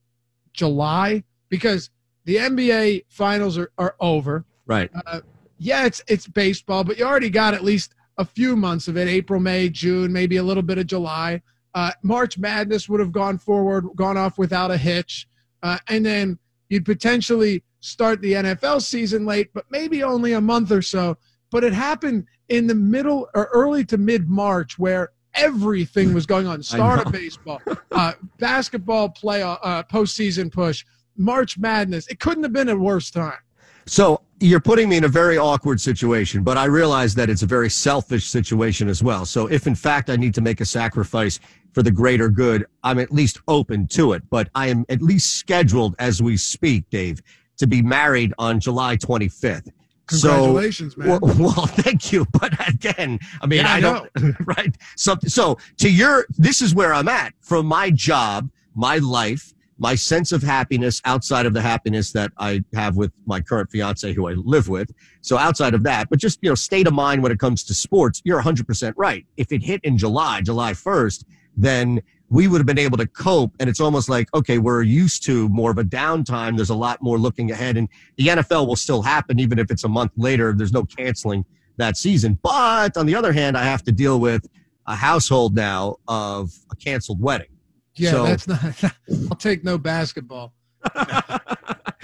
July 0.52 1.24
because 1.48 1.88
the 2.24 2.36
NBA 2.36 3.04
finals 3.08 3.56
are, 3.56 3.70
are 3.78 3.96
over 4.00 4.44
Right. 4.66 4.90
uh, 5.06 5.20
yeah, 5.58 5.86
it's 5.86 6.02
it's 6.08 6.26
baseball, 6.26 6.84
but 6.84 6.98
you 6.98 7.04
already 7.04 7.30
got 7.30 7.54
at 7.54 7.64
least 7.64 7.94
a 8.18 8.24
few 8.24 8.56
months 8.56 8.88
of 8.88 8.96
it: 8.96 9.08
April, 9.08 9.40
May, 9.40 9.68
June, 9.68 10.12
maybe 10.12 10.36
a 10.36 10.42
little 10.42 10.62
bit 10.62 10.78
of 10.78 10.86
July. 10.86 11.40
Uh, 11.74 11.92
March 12.02 12.36
Madness 12.38 12.88
would 12.88 13.00
have 13.00 13.12
gone 13.12 13.38
forward, 13.38 13.86
gone 13.94 14.16
off 14.16 14.38
without 14.38 14.70
a 14.70 14.76
hitch, 14.76 15.28
uh, 15.62 15.78
and 15.88 16.04
then 16.04 16.38
you'd 16.68 16.84
potentially 16.84 17.62
start 17.80 18.20
the 18.20 18.32
NFL 18.32 18.82
season 18.82 19.24
late, 19.24 19.50
but 19.54 19.64
maybe 19.70 20.02
only 20.02 20.32
a 20.32 20.40
month 20.40 20.72
or 20.72 20.82
so. 20.82 21.16
But 21.50 21.64
it 21.64 21.72
happened 21.72 22.26
in 22.48 22.66
the 22.66 22.74
middle 22.74 23.28
or 23.34 23.48
early 23.52 23.84
to 23.86 23.98
mid 23.98 24.28
March, 24.28 24.78
where 24.78 25.12
everything 25.34 26.14
was 26.14 26.26
going 26.26 26.46
on: 26.46 26.62
start 26.64 27.06
of 27.06 27.12
baseball, 27.12 27.60
uh, 27.92 28.12
basketball 28.38 29.10
playoff, 29.10 29.58
uh, 29.62 29.82
postseason 29.84 30.50
push, 30.52 30.84
March 31.16 31.58
Madness. 31.58 32.06
It 32.08 32.20
couldn't 32.20 32.42
have 32.42 32.52
been 32.52 32.68
a 32.68 32.76
worse 32.76 33.10
time. 33.10 33.38
So 33.86 34.20
you're 34.40 34.60
putting 34.60 34.88
me 34.88 34.96
in 34.96 35.04
a 35.04 35.08
very 35.08 35.38
awkward 35.38 35.80
situation, 35.80 36.42
but 36.42 36.58
I 36.58 36.64
realize 36.64 37.14
that 37.14 37.30
it's 37.30 37.42
a 37.42 37.46
very 37.46 37.70
selfish 37.70 38.26
situation 38.26 38.88
as 38.88 39.02
well. 39.02 39.24
So 39.24 39.46
if 39.46 39.66
in 39.66 39.76
fact 39.76 40.10
I 40.10 40.16
need 40.16 40.34
to 40.34 40.40
make 40.40 40.60
a 40.60 40.64
sacrifice 40.64 41.38
for 41.72 41.82
the 41.82 41.90
greater 41.90 42.28
good, 42.28 42.66
I'm 42.82 42.98
at 42.98 43.12
least 43.12 43.40
open 43.46 43.86
to 43.88 44.12
it. 44.12 44.22
But 44.28 44.48
I 44.54 44.66
am 44.68 44.84
at 44.88 45.02
least 45.02 45.36
scheduled 45.36 45.94
as 45.98 46.20
we 46.20 46.36
speak, 46.36 46.90
Dave, 46.90 47.22
to 47.58 47.66
be 47.66 47.80
married 47.80 48.34
on 48.38 48.58
July 48.60 48.96
25th. 48.96 49.70
Congratulations, 50.06 50.94
so, 50.94 51.00
man. 51.00 51.08
Well, 51.08 51.20
well, 51.38 51.66
thank 51.66 52.12
you. 52.12 52.26
But 52.32 52.52
again, 52.68 53.18
I 53.40 53.46
mean, 53.46 53.60
Yeah, 53.60 53.72
I 53.72 53.76
I 53.76 53.80
don't, 53.80 54.10
right? 54.56 54.76
So, 54.96 55.16
so 55.26 55.58
to 55.78 55.90
your, 55.90 56.26
this 56.38 56.62
is 56.62 56.74
where 56.74 56.94
I'm 56.94 57.08
at 57.08 57.34
from 57.40 57.66
my 57.66 57.90
job, 57.90 58.50
my 58.74 58.98
life, 58.98 59.52
my 59.78 59.94
sense 59.94 60.32
of 60.32 60.42
happiness 60.42 61.02
outside 61.04 61.44
of 61.44 61.52
the 61.52 61.60
happiness 61.60 62.12
that 62.12 62.32
I 62.38 62.64
have 62.72 62.96
with 62.96 63.12
my 63.26 63.40
current 63.40 63.70
fiance 63.70 64.12
who 64.14 64.28
I 64.28 64.32
live 64.32 64.68
with. 64.68 64.90
So 65.20 65.36
outside 65.36 65.74
of 65.74 65.82
that, 65.82 66.08
but 66.08 66.18
just, 66.18 66.38
you 66.40 66.48
know, 66.48 66.54
state 66.54 66.86
of 66.86 66.94
mind 66.94 67.22
when 67.22 67.32
it 67.32 67.38
comes 67.38 67.62
to 67.64 67.74
sports, 67.74 68.22
you're 68.24 68.40
100% 68.40 68.94
right. 68.96 69.26
If 69.36 69.52
it 69.52 69.62
hit 69.62 69.80
in 69.84 69.98
July, 69.98 70.40
July 70.40 70.72
1st, 70.72 71.24
then 71.56 72.02
we 72.28 72.48
would 72.48 72.58
have 72.58 72.66
been 72.66 72.78
able 72.78 72.96
to 72.98 73.06
cope. 73.06 73.52
And 73.60 73.68
it's 73.70 73.80
almost 73.80 74.08
like, 74.08 74.28
okay, 74.34 74.58
we're 74.58 74.82
used 74.82 75.24
to 75.24 75.48
more 75.48 75.70
of 75.70 75.78
a 75.78 75.84
downtime. 75.84 76.56
There's 76.56 76.70
a 76.70 76.74
lot 76.74 77.00
more 77.02 77.18
looking 77.18 77.50
ahead 77.50 77.76
and 77.76 77.88
the 78.16 78.28
NFL 78.28 78.66
will 78.66 78.76
still 78.76 79.02
happen, 79.02 79.38
even 79.38 79.58
if 79.58 79.70
it's 79.70 79.84
a 79.84 79.88
month 79.88 80.12
later. 80.16 80.52
There's 80.52 80.72
no 80.72 80.84
canceling 80.84 81.44
that 81.76 81.96
season. 81.96 82.38
But 82.42 82.96
on 82.96 83.06
the 83.06 83.14
other 83.14 83.32
hand, 83.32 83.56
I 83.56 83.62
have 83.64 83.82
to 83.84 83.92
deal 83.92 84.18
with 84.18 84.46
a 84.86 84.96
household 84.96 85.54
now 85.54 85.96
of 86.08 86.50
a 86.72 86.76
canceled 86.76 87.20
wedding. 87.20 87.48
Yeah, 87.94 88.10
So- 88.10 88.24
that's 88.24 88.48
not. 88.48 88.92
I'll 89.30 89.36
take 89.36 89.64
no 89.64 89.78
basketball. 89.78 90.52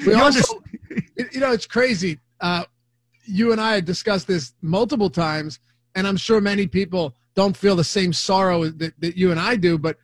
We 0.07 0.14
You 0.14 0.20
also, 0.20 0.61
you 1.33 1.39
know, 1.41 1.53
it's 1.53 1.66
crazy. 1.66 2.18
Uh, 2.41 2.64
you 3.25 3.53
and 3.53 3.61
I 3.61 3.75
had 3.75 3.85
discussed 3.85 4.27
this 4.27 4.53
multiple 4.62 5.11
times, 5.11 5.61
and 5.95 6.09
I'm 6.09 6.16
sure 6.16 6.41
many 6.41 6.66
people 6.66 7.14
don't 7.35 7.57
feel 7.57 7.77
the 7.77 7.85
same 7.85 8.12
sorrow 8.12 8.64
that, 8.64 8.95
that 9.01 9.16
you 9.16 9.31
and 9.31 9.39
I 9.39 9.57
do. 9.57 9.79
But 9.79 9.97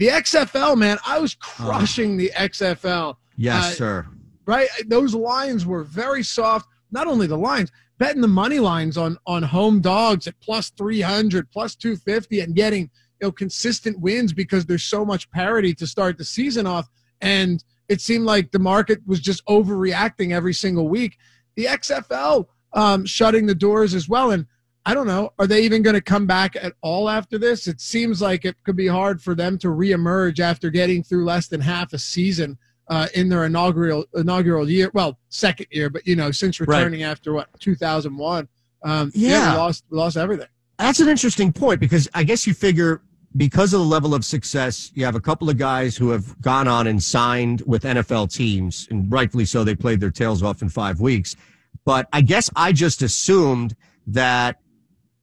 the 0.00 0.08
XFL, 0.08 0.78
man, 0.78 0.98
I 1.06 1.18
was 1.18 1.34
crushing 1.34 2.16
the 2.16 2.32
XFL. 2.34 3.16
yes, 3.36 3.72
uh, 3.72 3.74
sir. 3.74 4.06
right? 4.46 4.66
Those 4.86 5.14
lines 5.14 5.66
were 5.66 5.84
very 5.84 6.22
soft. 6.22 6.66
Not 6.90 7.06
only 7.06 7.26
the 7.26 7.36
lines, 7.36 7.70
betting 7.98 8.22
the 8.22 8.26
money 8.28 8.60
lines 8.60 8.96
on 8.96 9.18
on 9.26 9.42
home 9.42 9.82
dogs 9.82 10.26
at 10.26 10.40
plus 10.40 10.70
300, 10.70 11.50
plus 11.50 11.76
250 11.76 12.40
and 12.40 12.54
getting, 12.54 12.84
you 13.20 13.28
know, 13.28 13.30
consistent 13.30 14.00
wins 14.00 14.32
because 14.32 14.64
there's 14.64 14.84
so 14.84 15.04
much 15.04 15.30
parity 15.32 15.74
to 15.74 15.86
start 15.86 16.16
the 16.16 16.24
season 16.24 16.66
off 16.66 16.88
and 17.20 17.62
it 17.90 18.00
seemed 18.00 18.24
like 18.24 18.52
the 18.52 18.58
market 18.58 19.00
was 19.06 19.20
just 19.20 19.44
overreacting 19.46 20.32
every 20.32 20.54
single 20.54 20.88
week. 20.88 21.18
The 21.56 21.66
XFL 21.66 22.46
um, 22.72 23.04
shutting 23.04 23.44
the 23.44 23.54
doors 23.54 23.94
as 23.94 24.08
well 24.08 24.30
and 24.30 24.46
I 24.86 24.94
don't 24.94 25.06
know. 25.06 25.32
Are 25.38 25.46
they 25.46 25.62
even 25.62 25.82
going 25.82 25.94
to 25.94 26.00
come 26.00 26.26
back 26.26 26.56
at 26.56 26.72
all 26.80 27.08
after 27.08 27.38
this? 27.38 27.66
It 27.66 27.80
seems 27.80 28.22
like 28.22 28.44
it 28.44 28.56
could 28.64 28.76
be 28.76 28.86
hard 28.86 29.22
for 29.22 29.34
them 29.34 29.58
to 29.58 29.68
reemerge 29.68 30.40
after 30.40 30.70
getting 30.70 31.02
through 31.02 31.24
less 31.24 31.48
than 31.48 31.60
half 31.60 31.92
a 31.92 31.98
season 31.98 32.56
uh, 32.88 33.06
in 33.14 33.28
their 33.28 33.44
inaugural 33.44 34.04
inaugural 34.14 34.68
year. 34.68 34.90
Well, 34.94 35.18
second 35.28 35.66
year, 35.70 35.90
but 35.90 36.06
you 36.06 36.16
know, 36.16 36.30
since 36.30 36.60
returning 36.60 37.02
right. 37.02 37.08
after 37.08 37.32
what 37.32 37.48
2001, 37.60 38.48
um, 38.82 39.12
yeah, 39.14 39.30
yeah 39.30 39.52
we 39.52 39.58
lost 39.58 39.84
we 39.90 39.98
lost 39.98 40.16
everything. 40.16 40.48
That's 40.78 41.00
an 41.00 41.08
interesting 41.08 41.52
point 41.52 41.78
because 41.78 42.08
I 42.14 42.24
guess 42.24 42.46
you 42.46 42.54
figure 42.54 43.02
because 43.36 43.72
of 43.72 43.80
the 43.80 43.86
level 43.86 44.14
of 44.14 44.24
success, 44.24 44.90
you 44.94 45.04
have 45.04 45.14
a 45.14 45.20
couple 45.20 45.48
of 45.48 45.56
guys 45.56 45.96
who 45.96 46.10
have 46.10 46.40
gone 46.40 46.66
on 46.66 46.86
and 46.86 47.02
signed 47.02 47.62
with 47.66 47.84
NFL 47.84 48.34
teams, 48.34 48.88
and 48.90 49.10
rightfully 49.12 49.44
so. 49.44 49.62
They 49.62 49.76
played 49.76 50.00
their 50.00 50.10
tails 50.10 50.42
off 50.42 50.62
in 50.62 50.68
five 50.68 51.00
weeks. 51.00 51.36
But 51.84 52.08
I 52.12 52.22
guess 52.22 52.50
I 52.56 52.72
just 52.72 53.02
assumed 53.02 53.76
that 54.08 54.58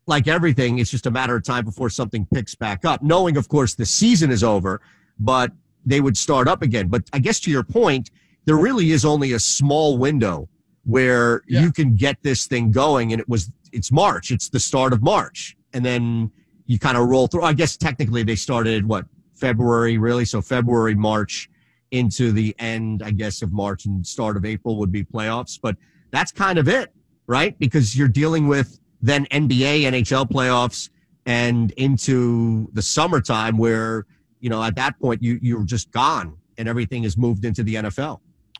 like 0.08 0.28
everything, 0.28 0.80
it's 0.80 0.90
just 0.90 1.06
a 1.06 1.12
matter 1.12 1.36
of 1.36 1.44
time 1.44 1.66
before 1.66 1.90
something 1.90 2.26
picks 2.34 2.56
back 2.56 2.86
up. 2.86 3.04
Knowing, 3.04 3.38
of 3.38 3.50
course, 3.50 3.76
the 3.76 3.86
season 3.86 4.32
is 4.32 4.44
over, 4.44 4.82
but 5.20 5.52
they 5.86 6.02
would 6.02 6.18
start 6.18 6.48
up 6.48 6.62
again. 6.62 6.88
But 6.88 7.04
I 7.14 7.20
guess 7.20 7.40
to 7.42 7.52
your 7.52 7.64
point, 7.64 8.12
there 8.46 8.56
really 8.56 8.92
is 8.92 9.04
only 9.06 9.34
a 9.34 9.40
small 9.40 9.98
window 9.98 10.50
where 10.86 11.44
yeah. 11.48 11.62
you 11.62 11.72
can 11.72 11.96
get 11.96 12.18
this 12.24 12.48
thing 12.48 12.72
going. 12.72 13.12
And 13.12 13.20
it 13.20 13.28
was, 13.28 13.52
it's 13.74 13.92
March. 13.92 14.32
It's 14.32 14.50
the 14.50 14.60
start 14.60 14.94
of 14.94 15.04
March. 15.04 15.58
And 15.74 15.86
then 15.86 16.32
you 16.66 16.80
kind 16.80 16.98
of 16.98 17.08
roll 17.08 17.28
through. 17.28 17.44
I 17.44 17.54
guess 17.54 17.76
technically 17.76 18.24
they 18.24 18.36
started 18.36 18.88
what 18.88 19.06
February, 19.36 19.98
really. 19.98 20.24
So 20.24 20.42
February, 20.42 20.96
March 20.96 21.50
into 21.92 22.32
the 22.32 22.56
end, 22.60 23.04
I 23.04 23.12
guess, 23.12 23.42
of 23.42 23.52
March 23.52 23.86
and 23.86 24.06
start 24.06 24.38
of 24.38 24.46
April 24.46 24.78
would 24.78 24.92
be 24.92 25.04
playoffs. 25.04 25.60
But 25.62 25.76
that's 26.12 26.32
kind 26.32 26.58
of 26.58 26.70
it, 26.70 26.94
right? 27.28 27.58
Because 27.60 27.98
you're 27.98 28.08
dealing 28.08 28.48
with 28.48 28.80
then 29.02 29.26
NBA, 29.28 29.82
NHL 29.84 30.30
playoffs, 30.30 30.90
and 31.26 31.72
into 31.72 32.70
the 32.74 32.82
summertime 32.82 33.58
where, 33.58 34.06
you 34.40 34.50
know, 34.50 34.64
at 34.64 34.76
that 34.76 35.00
point 35.00 35.22
you 35.22 35.40
you're 35.42 35.64
just 35.66 35.92
gone 35.92 36.38
and 36.58 36.68
everything 36.68 37.04
is 37.04 37.18
moved 37.18 37.46
into 37.46 37.64
the 37.64 37.76
NFL. 37.76 38.20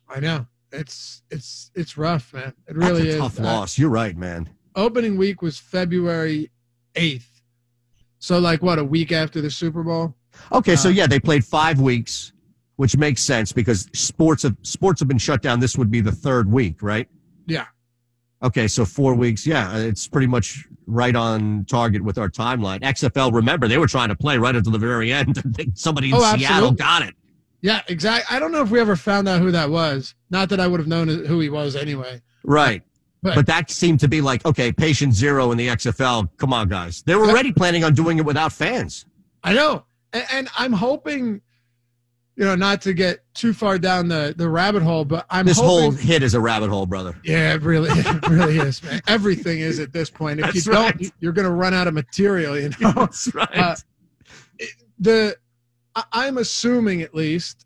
I 0.10 0.20
know. 0.20 0.46
It's 0.72 1.24
it's 1.32 1.72
it's 1.76 1.98
rough, 1.98 2.34
man. 2.34 2.54
It 2.68 2.76
really 2.76 3.04
That's 3.04 3.16
a 3.16 3.20
tough 3.20 3.34
is. 3.34 3.40
loss. 3.40 3.78
You're 3.78 3.90
right, 3.90 4.16
man. 4.18 4.50
Opening 4.76 5.18
week 5.18 5.42
was 5.42 5.58
February 5.58 6.52
eighth. 6.96 7.42
So 8.20 8.40
like 8.40 8.62
what, 8.62 8.80
a 8.80 8.84
week 8.84 9.12
after 9.12 9.42
the 9.42 9.50
Super 9.50 9.84
Bowl? 9.84 10.16
Okay, 10.52 10.74
uh, 10.74 10.78
so 10.78 10.90
yeah, 10.90 11.08
they 11.08 11.20
played 11.20 11.46
five 11.46 11.80
weeks, 11.80 12.34
which 12.76 12.98
makes 12.98 13.22
sense 13.22 13.52
because 13.54 13.88
sports 13.94 14.44
have 14.44 14.58
sports 14.62 15.00
have 15.00 15.08
been 15.08 15.18
shut 15.18 15.42
down. 15.42 15.60
This 15.60 15.78
would 15.78 15.90
be 15.90 16.02
the 16.02 16.12
third 16.12 16.52
week, 16.52 16.82
right? 16.82 17.08
Yeah. 17.46 17.66
Okay, 18.44 18.68
so 18.68 18.86
four 18.86 19.16
weeks. 19.16 19.48
Yeah, 19.48 19.78
it's 19.78 20.08
pretty 20.08 20.28
much 20.28 20.66
right 20.86 21.16
on 21.16 21.66
target 21.66 22.04
with 22.04 22.18
our 22.18 22.30
timeline. 22.30 22.82
XFL, 22.82 23.34
remember, 23.34 23.68
they 23.68 23.78
were 23.78 23.88
trying 23.88 24.10
to 24.10 24.16
play 24.16 24.38
right 24.38 24.56
until 24.56 24.72
the 24.72 24.78
very 24.78 25.12
end. 25.12 25.42
Somebody 25.74 26.10
in 26.10 26.16
oh, 26.16 26.36
Seattle 26.38 26.72
got 26.72 27.02
it. 27.02 27.16
Yeah, 27.62 27.82
exactly. 27.88 28.36
I 28.36 28.40
don't 28.40 28.52
know 28.52 28.62
if 28.62 28.70
we 28.70 28.80
ever 28.80 28.96
found 28.96 29.28
out 29.28 29.42
who 29.42 29.52
that 29.52 29.70
was. 29.70 30.14
Not 30.30 30.50
that 30.50 30.60
I 30.60 30.68
would 30.68 30.80
have 30.80 30.88
known 30.88 31.08
who 31.08 31.40
he 31.40 31.50
was 31.50 31.76
anyway. 31.76 32.22
Right. 32.44 32.84
But, 33.24 33.36
but 33.36 33.46
that 33.48 33.72
seemed 33.72 34.00
to 34.02 34.08
be 34.08 34.22
like, 34.22 34.46
okay, 34.46 34.72
patient 34.72 35.14
zero 35.14 35.52
in 35.52 35.58
the 35.58 35.68
XFL. 35.68 36.30
Come 36.38 36.54
on, 36.54 36.70
guys. 36.70 37.02
They 37.02 37.16
were 37.16 37.26
already 37.26 37.52
planning 37.52 37.84
on 37.84 37.96
doing 37.96 38.20
it 38.20 38.26
without 38.26 38.54
fans. 38.54 39.06
I 39.44 39.54
know. 39.54 39.86
And, 40.14 40.26
and 40.32 40.50
I'm 40.58 40.74
hoping 40.74 41.42
you 42.38 42.46
know, 42.46 42.56
not 42.56 42.82
to 42.84 42.94
get 42.94 43.22
too 43.34 43.52
far 43.52 43.80
down 43.80 44.08
the, 44.08 44.34
the 44.38 44.48
rabbit 44.48 44.84
hole, 44.84 45.04
but 45.04 45.26
I'm 45.32 45.48
this 45.48 45.58
hoping, 45.58 45.70
whole 45.70 45.92
hit 45.92 46.22
is 46.22 46.36
a 46.36 46.40
rabbit 46.40 46.70
hole, 46.70 46.86
brother. 46.86 47.16
Yeah, 47.24 47.56
it 47.56 47.64
really, 47.64 47.90
it 47.94 48.30
really 48.30 48.60
is, 48.60 48.82
man. 48.84 49.02
Everything 49.08 49.60
is 49.60 49.80
at 49.80 49.92
this 49.92 50.12
point. 50.12 50.40
If 50.40 50.46
That's 50.46 50.66
you 50.68 50.72
don't, 50.72 51.12
you're 51.20 51.34
going 51.34 51.48
to 51.48 51.52
run 51.52 51.74
out 51.74 51.88
of 51.88 51.96
material. 51.96 52.58
You 52.58 52.70
know, 52.80 52.92
That's 52.96 53.34
right. 53.34 53.58
Uh, 53.58 53.76
the 55.00 55.36
I'm 56.12 56.38
assuming 56.38 57.02
at 57.02 57.16
least, 57.16 57.66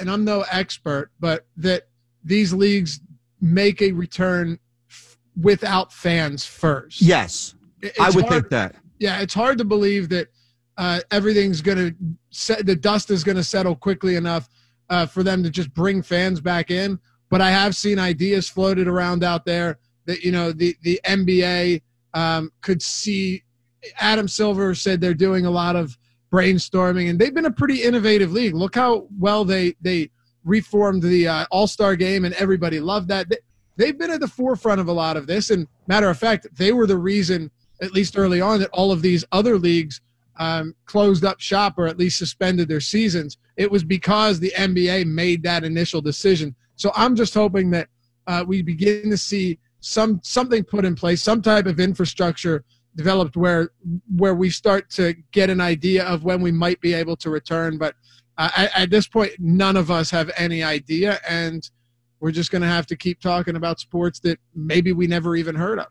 and 0.00 0.10
I'm 0.10 0.24
no 0.24 0.44
expert, 0.50 1.12
but 1.20 1.46
that 1.58 1.86
these 2.24 2.52
leagues 2.52 3.00
make 3.40 3.82
a 3.82 3.92
return 3.92 4.58
f- 4.90 5.16
without 5.40 5.92
fans 5.92 6.44
first. 6.44 7.00
Yes, 7.00 7.54
it's 7.80 8.00
I 8.00 8.10
would 8.10 8.24
hard, 8.24 8.32
think 8.32 8.48
that. 8.50 8.74
Yeah, 8.98 9.20
it's 9.20 9.34
hard 9.34 9.58
to 9.58 9.64
believe 9.64 10.08
that 10.08 10.26
uh, 10.76 11.00
everything's 11.10 11.60
going 11.60 11.78
to 11.78 11.94
set 12.30 12.66
the 12.66 12.76
dust 12.76 13.10
is 13.10 13.24
going 13.24 13.36
to 13.36 13.44
settle 13.44 13.76
quickly 13.76 14.16
enough 14.16 14.48
uh, 14.88 15.06
for 15.06 15.22
them 15.22 15.42
to 15.42 15.50
just 15.50 15.72
bring 15.74 16.02
fans 16.02 16.40
back 16.40 16.70
in. 16.70 16.98
But 17.30 17.40
I 17.40 17.50
have 17.50 17.74
seen 17.76 17.98
ideas 17.98 18.48
floated 18.48 18.88
around 18.88 19.24
out 19.24 19.44
there 19.44 19.78
that 20.06 20.22
you 20.22 20.32
know 20.32 20.52
the 20.52 20.76
the 20.82 21.00
NBA 21.04 21.82
um, 22.14 22.50
could 22.60 22.82
see. 22.82 23.42
Adam 23.98 24.28
Silver 24.28 24.76
said 24.76 25.00
they're 25.00 25.14
doing 25.14 25.44
a 25.44 25.50
lot 25.50 25.74
of 25.74 25.98
brainstorming, 26.32 27.10
and 27.10 27.18
they've 27.18 27.34
been 27.34 27.46
a 27.46 27.52
pretty 27.52 27.82
innovative 27.82 28.32
league. 28.32 28.54
Look 28.54 28.74
how 28.74 29.08
well 29.18 29.44
they 29.44 29.74
they 29.80 30.10
reformed 30.44 31.02
the 31.02 31.28
uh, 31.28 31.46
All 31.50 31.66
Star 31.66 31.96
game, 31.96 32.24
and 32.24 32.34
everybody 32.34 32.80
loved 32.80 33.08
that. 33.08 33.28
They, 33.28 33.38
they've 33.76 33.98
been 33.98 34.10
at 34.10 34.20
the 34.20 34.28
forefront 34.28 34.80
of 34.80 34.88
a 34.88 34.92
lot 34.92 35.16
of 35.16 35.26
this, 35.26 35.50
and 35.50 35.66
matter 35.86 36.08
of 36.08 36.18
fact, 36.18 36.46
they 36.56 36.72
were 36.72 36.86
the 36.86 36.98
reason, 36.98 37.50
at 37.80 37.92
least 37.92 38.16
early 38.16 38.40
on, 38.40 38.60
that 38.60 38.70
all 38.72 38.92
of 38.92 39.02
these 39.02 39.24
other 39.32 39.58
leagues 39.58 40.00
um, 40.36 40.74
closed 40.86 41.24
up 41.24 41.40
shop 41.40 41.74
or 41.78 41.86
at 41.86 41.98
least 41.98 42.18
suspended 42.18 42.68
their 42.68 42.80
seasons, 42.80 43.38
it 43.56 43.70
was 43.70 43.84
because 43.84 44.40
the 44.40 44.52
NBA 44.56 45.06
made 45.06 45.42
that 45.42 45.64
initial 45.64 46.00
decision. 46.00 46.54
So 46.76 46.90
I'm 46.94 47.14
just 47.14 47.34
hoping 47.34 47.70
that 47.70 47.88
uh, 48.26 48.44
we 48.46 48.62
begin 48.62 49.10
to 49.10 49.16
see 49.16 49.58
some 49.80 50.20
something 50.22 50.64
put 50.64 50.84
in 50.84 50.94
place, 50.94 51.22
some 51.22 51.42
type 51.42 51.66
of 51.66 51.80
infrastructure 51.80 52.64
developed 52.94 53.36
where 53.36 53.70
where 54.16 54.34
we 54.34 54.50
start 54.50 54.88
to 54.90 55.14
get 55.32 55.50
an 55.50 55.60
idea 55.60 56.04
of 56.04 56.24
when 56.24 56.40
we 56.40 56.52
might 56.52 56.80
be 56.80 56.94
able 56.94 57.16
to 57.16 57.30
return. 57.30 57.78
But 57.78 57.94
uh, 58.38 58.50
at, 58.56 58.78
at 58.78 58.90
this 58.90 59.06
point, 59.06 59.32
none 59.38 59.76
of 59.76 59.90
us 59.90 60.10
have 60.10 60.30
any 60.36 60.62
idea, 60.62 61.20
and 61.28 61.68
we're 62.20 62.30
just 62.30 62.50
going 62.50 62.62
to 62.62 62.68
have 62.68 62.86
to 62.86 62.96
keep 62.96 63.20
talking 63.20 63.56
about 63.56 63.80
sports 63.80 64.20
that 64.20 64.38
maybe 64.54 64.92
we 64.92 65.06
never 65.06 65.36
even 65.36 65.54
heard 65.54 65.78
of. 65.78 65.88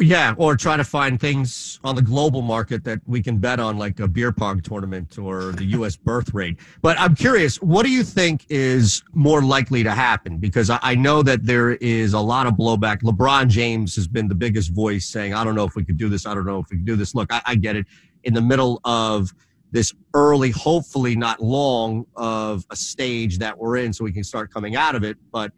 Yeah, 0.00 0.34
or 0.38 0.56
try 0.56 0.78
to 0.78 0.84
find 0.84 1.20
things 1.20 1.78
on 1.84 1.94
the 1.94 2.00
global 2.00 2.40
market 2.40 2.82
that 2.84 3.00
we 3.06 3.22
can 3.22 3.36
bet 3.36 3.60
on, 3.60 3.76
like 3.76 4.00
a 4.00 4.08
beer 4.08 4.32
pong 4.32 4.62
tournament 4.62 5.18
or 5.18 5.52
the 5.52 5.64
U.S. 5.64 5.96
birth 6.04 6.32
rate. 6.32 6.58
But 6.80 6.98
I'm 6.98 7.14
curious, 7.14 7.60
what 7.60 7.84
do 7.84 7.92
you 7.92 8.02
think 8.02 8.46
is 8.48 9.02
more 9.12 9.42
likely 9.42 9.82
to 9.82 9.90
happen? 9.90 10.38
Because 10.38 10.70
I 10.70 10.94
know 10.94 11.22
that 11.22 11.44
there 11.44 11.72
is 11.72 12.14
a 12.14 12.20
lot 12.20 12.46
of 12.46 12.54
blowback. 12.54 13.02
LeBron 13.02 13.48
James 13.48 13.94
has 13.96 14.08
been 14.08 14.28
the 14.28 14.34
biggest 14.34 14.70
voice 14.72 15.06
saying, 15.06 15.34
I 15.34 15.44
don't 15.44 15.54
know 15.54 15.64
if 15.64 15.74
we 15.74 15.84
could 15.84 15.98
do 15.98 16.08
this. 16.08 16.24
I 16.24 16.34
don't 16.34 16.46
know 16.46 16.60
if 16.60 16.70
we 16.70 16.78
could 16.78 16.86
do 16.86 16.96
this. 16.96 17.14
Look, 17.14 17.30
I, 17.30 17.42
I 17.44 17.54
get 17.54 17.76
it. 17.76 17.86
In 18.24 18.32
the 18.32 18.40
middle 18.40 18.80
of 18.84 19.30
this 19.72 19.92
early, 20.14 20.52
hopefully 20.52 21.16
not 21.16 21.42
long, 21.42 22.06
of 22.16 22.64
a 22.70 22.76
stage 22.76 23.38
that 23.38 23.58
we're 23.58 23.76
in 23.76 23.92
so 23.92 24.04
we 24.04 24.12
can 24.12 24.24
start 24.24 24.52
coming 24.52 24.74
out 24.74 24.94
of 24.94 25.04
it. 25.04 25.18
But 25.30 25.52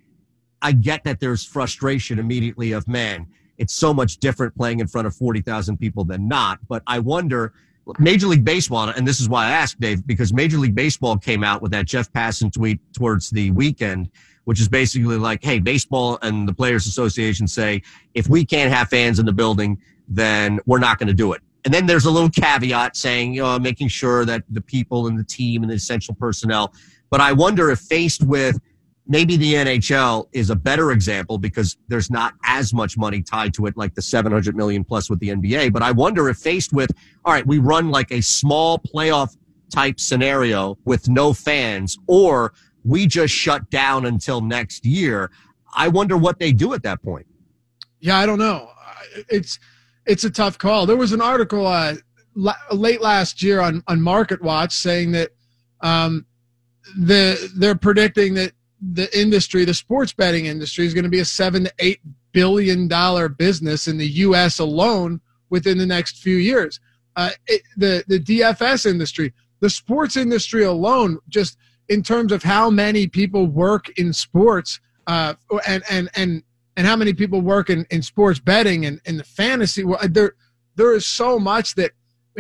I 0.61 0.73
get 0.73 1.05
that 1.05 1.21
there's 1.21 1.45
frustration 1.45 2.19
immediately 2.19 2.73
of, 2.73 2.89
man, 2.89 3.29
it's 3.59 3.75
so 3.75 3.95
much 3.95 4.19
different 4.19 4.57
playing 4.57 4.81
in 4.81 4.87
front 4.87 5.07
of 5.07 5.15
40,000 5.15 5.77
people 5.77 6.05
than 6.05 6.29
not. 6.29 6.59
But 6.69 6.83
I 6.87 6.99
wonder, 6.99 7.53
Major 7.99 8.27
League 8.27 8.45
Baseball, 8.45 8.89
and 8.89 9.07
this 9.07 9.21
is 9.21 9.29
why 9.29 9.47
I 9.47 9.51
asked 9.51 9.81
Dave, 9.81 10.07
because 10.07 10.33
Major 10.33 10.59
League 10.59 10.75
Baseball 10.75 11.17
came 11.17 11.45
out 11.45 11.63
with 11.63 11.71
that 11.73 11.87
Jeff 11.87 12.13
Passan 12.13 12.53
tweet 12.53 12.81
towards 12.93 13.31
the 13.31 13.51
weekend, 13.53 14.11
which 14.45 14.61
is 14.61 14.69
basically 14.69 15.17
like, 15.17 15.43
hey, 15.43 15.59
baseball 15.59 16.19
and 16.23 16.49
the 16.49 16.53
Players 16.53 16.87
Association 16.87 17.47
say, 17.47 17.83
if 18.15 18.29
we 18.29 18.45
can't 18.45 18.73
have 18.73 18.89
fans 18.89 19.19
in 19.19 19.27
the 19.27 19.33
building, 19.33 19.79
then 20.09 20.61
we're 20.67 20.79
not 20.79 20.99
going 20.99 21.09
to 21.09 21.15
do 21.15 21.33
it. 21.33 21.43
And 21.65 21.73
then 21.73 21.87
there's 21.87 22.05
a 22.05 22.11
little 22.11 22.29
caveat 22.29 22.95
saying, 22.97 23.35
you 23.35 23.43
know, 23.43 23.59
making 23.59 23.89
sure 23.89 24.27
that 24.27 24.45
the 24.51 24.61
people 24.61 25.07
and 25.07 25.19
the 25.19 25.25
team 25.25 25.63
and 25.63 25.71
the 25.71 25.77
essential 25.77 26.15
personnel. 26.15 26.75
But 27.09 27.23
I 27.23 27.33
wonder 27.33 27.71
if 27.71 27.79
faced 27.79 28.23
with 28.23 28.61
maybe 29.07 29.37
the 29.37 29.55
NHL 29.55 30.29
is 30.33 30.51
a 30.51 30.57
better 30.57 30.93
example 30.93 31.39
because 31.39 31.77
there's 31.89 32.11
not 32.11 32.35
as 32.45 32.73
much 32.73 32.97
money 32.97 33.21
tied 33.23 33.53
to 33.55 33.67
it 33.67 33.77
like 33.77 33.95
the 33.95 34.03
700 34.03 34.57
million 34.57 34.83
plus 34.85 35.11
with 35.11 35.21
the 35.21 35.29
NBA. 35.29 35.73
But 35.73 35.83
I 35.83 35.91
wonder 35.91 36.29
if 36.29 36.39
faced 36.39 36.73
with, 36.73 36.91
all 37.25 37.33
right, 37.33 37.47
we 37.47 37.59
run 37.59 37.91
like 37.91 38.11
a 38.11 38.23
small 38.23 38.79
playoff 38.79 39.37
type 39.71 40.01
scenario 40.01 40.79
with 40.85 41.09
no 41.09 41.33
fans 41.33 41.99
or 42.07 42.55
we 42.85 43.07
just 43.07 43.35
shut 43.35 43.69
down 43.71 44.07
until 44.07 44.41
next 44.41 44.87
year. 44.87 45.31
I 45.75 45.89
wonder 45.89 46.17
what 46.17 46.39
they 46.39 46.53
do 46.53 46.73
at 46.75 46.83
that 46.85 47.03
point. 47.03 47.27
Yeah, 48.01 48.19
I 48.19 48.27
don't 48.27 48.39
know. 48.39 48.71
It's, 49.29 49.59
it's 50.07 50.25
a 50.25 50.31
tough 50.31 50.59
call. 50.59 50.87
There 50.87 50.97
was 50.97 51.13
an 51.13 51.21
article 51.21 51.67
uh, 51.67 51.95
late 52.73 53.01
last 53.01 53.43
year 53.43 53.61
on, 53.61 53.83
on 53.87 54.01
Market 54.01 54.43
Watch 54.43 54.73
saying 54.73 55.13
that 55.13 55.31
um, 55.81 56.27
the, 56.99 57.51
they're 57.57 57.75
predicting 57.75 58.35
that 58.35 58.53
the 58.93 59.19
industry, 59.19 59.65
the 59.65 59.75
sports 59.75 60.13
betting 60.13 60.47
industry, 60.47 60.87
is 60.87 60.95
going 60.95 61.05
to 61.05 61.11
be 61.11 61.21
a 61.21 61.25
seven 61.25 61.65
to 61.65 61.73
eight 61.79 62.01
billion 62.33 62.89
dollar 62.89 63.29
business 63.29 63.89
in 63.89 63.97
the 63.97 64.07
U.S. 64.07 64.59
alone 64.59 65.21
within 65.51 65.79
the 65.79 65.87
next 65.87 66.19
few 66.19 66.37
years. 66.37 66.81
Uh, 67.17 67.31
it, 67.47 67.63
the 67.77 68.05
the 68.09 68.19
DFS 68.21 68.87
industry, 68.87 69.33
the 69.61 69.71
sports 69.71 70.17
industry 70.17 70.65
alone, 70.65 71.19
just 71.29 71.57
in 71.89 72.03
terms 72.03 72.33
of 72.33 72.43
how 72.43 72.69
many 72.71 73.07
people 73.07 73.47
work 73.47 73.89
in 73.99 74.13
sports, 74.13 74.81
uh, 75.07 75.35
and 75.67 75.83
and 75.89 76.11
and 76.17 76.43
and 76.77 76.87
how 76.87 76.97
many 76.97 77.15
people 77.15 77.41
work 77.41 77.71
in, 77.71 77.87
in 77.91 78.03
sports 78.03 78.41
betting 78.41 78.87
and 78.87 79.01
in 79.05 79.17
the 79.17 79.25
fantasy. 79.25 79.85
Well, 79.85 80.01
there 80.11 80.35
there 80.77 80.93
is 80.95 81.07
so 81.07 81.39
much 81.39 81.75
that. 81.77 81.93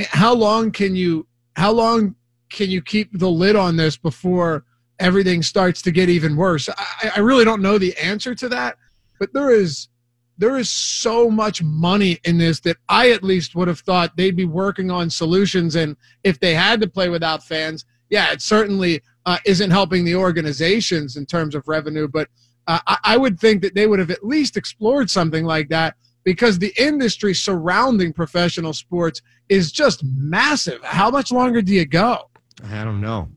How 0.08 0.34
long 0.34 0.72
can 0.72 0.96
you? 0.96 1.26
How 1.54 1.70
long 1.70 2.16
can 2.50 2.68
you 2.68 2.82
keep 2.82 3.16
the 3.16 3.30
lid 3.30 3.54
on 3.54 3.76
this 3.76 3.96
before 3.96 4.64
everything 4.98 5.42
starts 5.42 5.82
to 5.82 5.90
get 5.90 6.08
even 6.08 6.36
worse? 6.36 6.68
I, 6.68 7.12
I 7.16 7.20
really 7.20 7.44
don't 7.44 7.62
know 7.62 7.78
the 7.78 7.96
answer 7.98 8.34
to 8.34 8.48
that, 8.50 8.76
but 9.18 9.32
there 9.32 9.50
is 9.50 9.88
there 10.36 10.56
is 10.56 10.70
so 10.70 11.30
much 11.30 11.62
money 11.62 12.18
in 12.24 12.38
this 12.38 12.60
that 12.60 12.76
I 12.88 13.10
at 13.10 13.22
least 13.22 13.54
would 13.54 13.68
have 13.68 13.80
thought 13.80 14.16
they'd 14.16 14.36
be 14.36 14.44
working 14.44 14.90
on 14.90 15.08
solutions. 15.08 15.76
And 15.76 15.96
if 16.24 16.40
they 16.40 16.54
had 16.54 16.80
to 16.80 16.88
play 16.88 17.08
without 17.08 17.44
fans, 17.44 17.84
yeah, 18.10 18.32
it 18.32 18.42
certainly 18.42 19.00
uh, 19.26 19.38
isn't 19.46 19.70
helping 19.70 20.04
the 20.04 20.16
organizations 20.16 21.16
in 21.16 21.24
terms 21.24 21.54
of 21.54 21.68
revenue. 21.68 22.08
But 22.08 22.28
uh, 22.66 22.80
I, 22.86 22.98
I 23.04 23.16
would 23.16 23.38
think 23.38 23.62
that 23.62 23.74
they 23.74 23.86
would 23.86 24.00
have 24.00 24.10
at 24.10 24.24
least 24.24 24.56
explored 24.56 25.08
something 25.08 25.44
like 25.44 25.68
that 25.68 25.94
because 26.24 26.58
the 26.58 26.72
industry 26.78 27.34
surrounding 27.34 28.12
professional 28.12 28.72
sports 28.72 29.22
is 29.48 29.70
just 29.70 30.02
massive. 30.04 30.82
How 30.82 31.10
much 31.10 31.30
longer 31.30 31.62
do 31.62 31.72
you 31.72 31.84
go? 31.84 32.30
I 32.70 32.82
don't 32.82 33.00
know. 33.00 33.28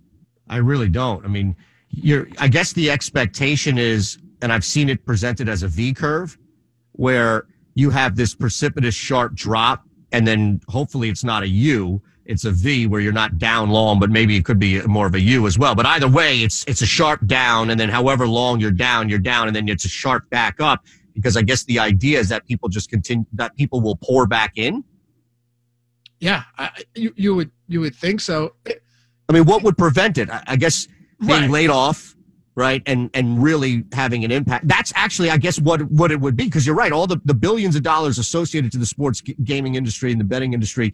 I 0.49 0.57
really 0.57 0.89
don't. 0.89 1.23
I 1.25 1.27
mean, 1.27 1.55
you're, 1.89 2.27
I 2.37 2.47
guess 2.47 2.73
the 2.73 2.91
expectation 2.91 3.77
is, 3.77 4.17
and 4.41 4.51
I've 4.51 4.65
seen 4.65 4.89
it 4.89 5.05
presented 5.05 5.49
as 5.49 5.63
a 5.63 5.67
V 5.67 5.93
curve 5.93 6.37
where 6.93 7.47
you 7.75 7.89
have 7.91 8.15
this 8.15 8.33
precipitous 8.33 8.95
sharp 8.95 9.33
drop 9.33 9.83
and 10.11 10.27
then 10.27 10.61
hopefully 10.67 11.09
it's 11.09 11.23
not 11.23 11.43
a 11.43 11.47
U. 11.47 12.01
It's 12.25 12.43
a 12.43 12.51
V 12.51 12.87
where 12.87 12.99
you're 12.99 13.13
not 13.13 13.37
down 13.37 13.69
long, 13.69 13.99
but 13.99 14.09
maybe 14.09 14.35
it 14.35 14.45
could 14.45 14.59
be 14.59 14.81
more 14.81 15.07
of 15.07 15.15
a 15.15 15.19
U 15.19 15.47
as 15.47 15.57
well. 15.57 15.75
But 15.75 15.85
either 15.85 16.09
way, 16.09 16.41
it's, 16.41 16.65
it's 16.65 16.81
a 16.81 16.85
sharp 16.85 17.25
down. 17.25 17.69
And 17.69 17.79
then 17.79 17.89
however 17.89 18.27
long 18.27 18.59
you're 18.59 18.71
down, 18.71 19.09
you're 19.09 19.19
down. 19.19 19.47
And 19.47 19.55
then 19.55 19.69
it's 19.69 19.85
a 19.85 19.89
sharp 19.89 20.29
back 20.29 20.59
up 20.59 20.85
because 21.13 21.37
I 21.37 21.41
guess 21.41 21.63
the 21.63 21.79
idea 21.79 22.19
is 22.19 22.29
that 22.29 22.45
people 22.45 22.67
just 22.67 22.89
continue, 22.89 23.25
that 23.33 23.55
people 23.55 23.79
will 23.79 23.95
pour 23.95 24.27
back 24.27 24.53
in. 24.55 24.83
Yeah. 26.19 26.43
I, 26.57 26.71
you, 26.95 27.13
you 27.15 27.35
would, 27.35 27.51
you 27.67 27.79
would 27.79 27.95
think 27.95 28.19
so. 28.21 28.55
I 29.29 29.33
mean, 29.33 29.45
what 29.45 29.63
would 29.63 29.77
prevent 29.77 30.17
it? 30.17 30.29
I, 30.31 30.55
guess 30.55 30.87
being 31.19 31.41
Right. 31.41 31.49
laid 31.49 31.69
off, 31.69 32.15
right, 32.55 32.81
and 32.85 33.09
and 33.13 33.41
really 33.43 33.83
having 33.91 34.23
an 34.23 34.31
impact. 34.31 34.67
That's 34.67 34.93
actually, 34.95 35.29
I 35.29 35.37
guess, 35.37 35.59
what 35.59 35.81
what 35.91 36.11
it 36.11 36.19
would 36.19 36.35
be. 36.37 36.45
Because 36.45 36.65
you're 36.65 36.75
right, 36.75 36.91
all 36.91 37.07
the 37.07 37.19
the 37.25 37.33
billions 37.33 37.75
of 37.75 37.83
dollars 37.83 38.17
associated 38.19 38.71
to 38.73 38.77
the 38.77 38.85
sports 38.85 39.21
g- 39.21 39.35
gaming 39.43 39.75
industry 39.75 40.11
and 40.11 40.19
the 40.19 40.25
betting 40.25 40.53
industry 40.53 40.93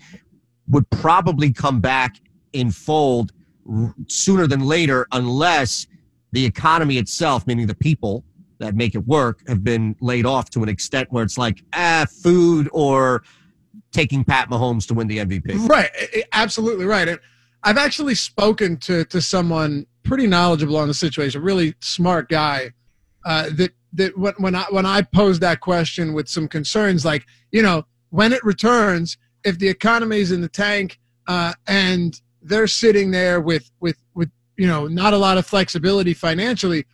would 0.69 0.89
probably 0.89 1.51
come 1.51 1.79
back 1.79 2.15
in 2.53 2.71
fold 2.71 3.33
r- 3.71 3.93
sooner 4.07 4.47
than 4.47 4.61
later, 4.61 5.07
unless 5.11 5.87
the 6.31 6.43
economy 6.45 6.97
itself, 6.97 7.45
meaning 7.45 7.67
the 7.67 7.75
people 7.75 8.23
that 8.59 8.75
make 8.75 8.95
it 8.95 9.05
work, 9.05 9.41
have 9.47 9.63
been 9.63 9.95
laid 9.99 10.25
off 10.25 10.49
to 10.49 10.63
an 10.63 10.69
extent 10.69 11.11
where 11.11 11.23
it's 11.23 11.37
like 11.37 11.61
ah, 11.73 12.05
food 12.23 12.67
or 12.71 13.21
taking 13.91 14.23
Pat 14.23 14.49
Mahomes 14.49 14.87
to 14.87 14.93
win 14.95 15.07
the 15.07 15.19
MVP. 15.19 15.67
Right, 15.69 15.91
absolutely 16.31 16.85
right. 16.85 17.07
And 17.07 17.19
I've 17.63 17.77
actually 17.77 18.15
spoken 18.15 18.77
to 18.77 19.05
to 19.05 19.21
someone 19.21 19.85
pretty 20.03 20.27
knowledgeable 20.27 20.77
on 20.77 20.87
the 20.87 20.93
situation, 20.93 21.41
a 21.41 21.43
really 21.43 21.75
smart 21.79 22.29
guy. 22.29 22.71
Uh, 23.25 23.49
that 23.53 23.71
that 23.93 24.17
when 24.17 24.33
when 24.37 24.55
I 24.55 24.65
when 24.69 24.85
I 24.85 25.01
posed 25.01 25.41
that 25.41 25.61
question 25.61 26.13
with 26.13 26.27
some 26.27 26.47
concerns, 26.47 27.05
like 27.05 27.25
you 27.51 27.61
know, 27.61 27.85
when 28.09 28.33
it 28.33 28.43
returns, 28.43 29.17
if 29.43 29.59
the 29.59 29.69
economy 29.69 30.19
is 30.19 30.31
in 30.31 30.41
the 30.41 30.49
tank 30.49 30.99
uh, 31.27 31.53
and 31.67 32.19
they're 32.41 32.67
sitting 32.67 33.11
there 33.11 33.39
with 33.39 33.71
with 33.79 33.97
with 34.13 34.29
you 34.57 34.67
know 34.67 34.87
not 34.87 35.13
a 35.13 35.17
lot 35.17 35.37
of 35.37 35.45
flexibility 35.45 36.13
financially, 36.13 36.85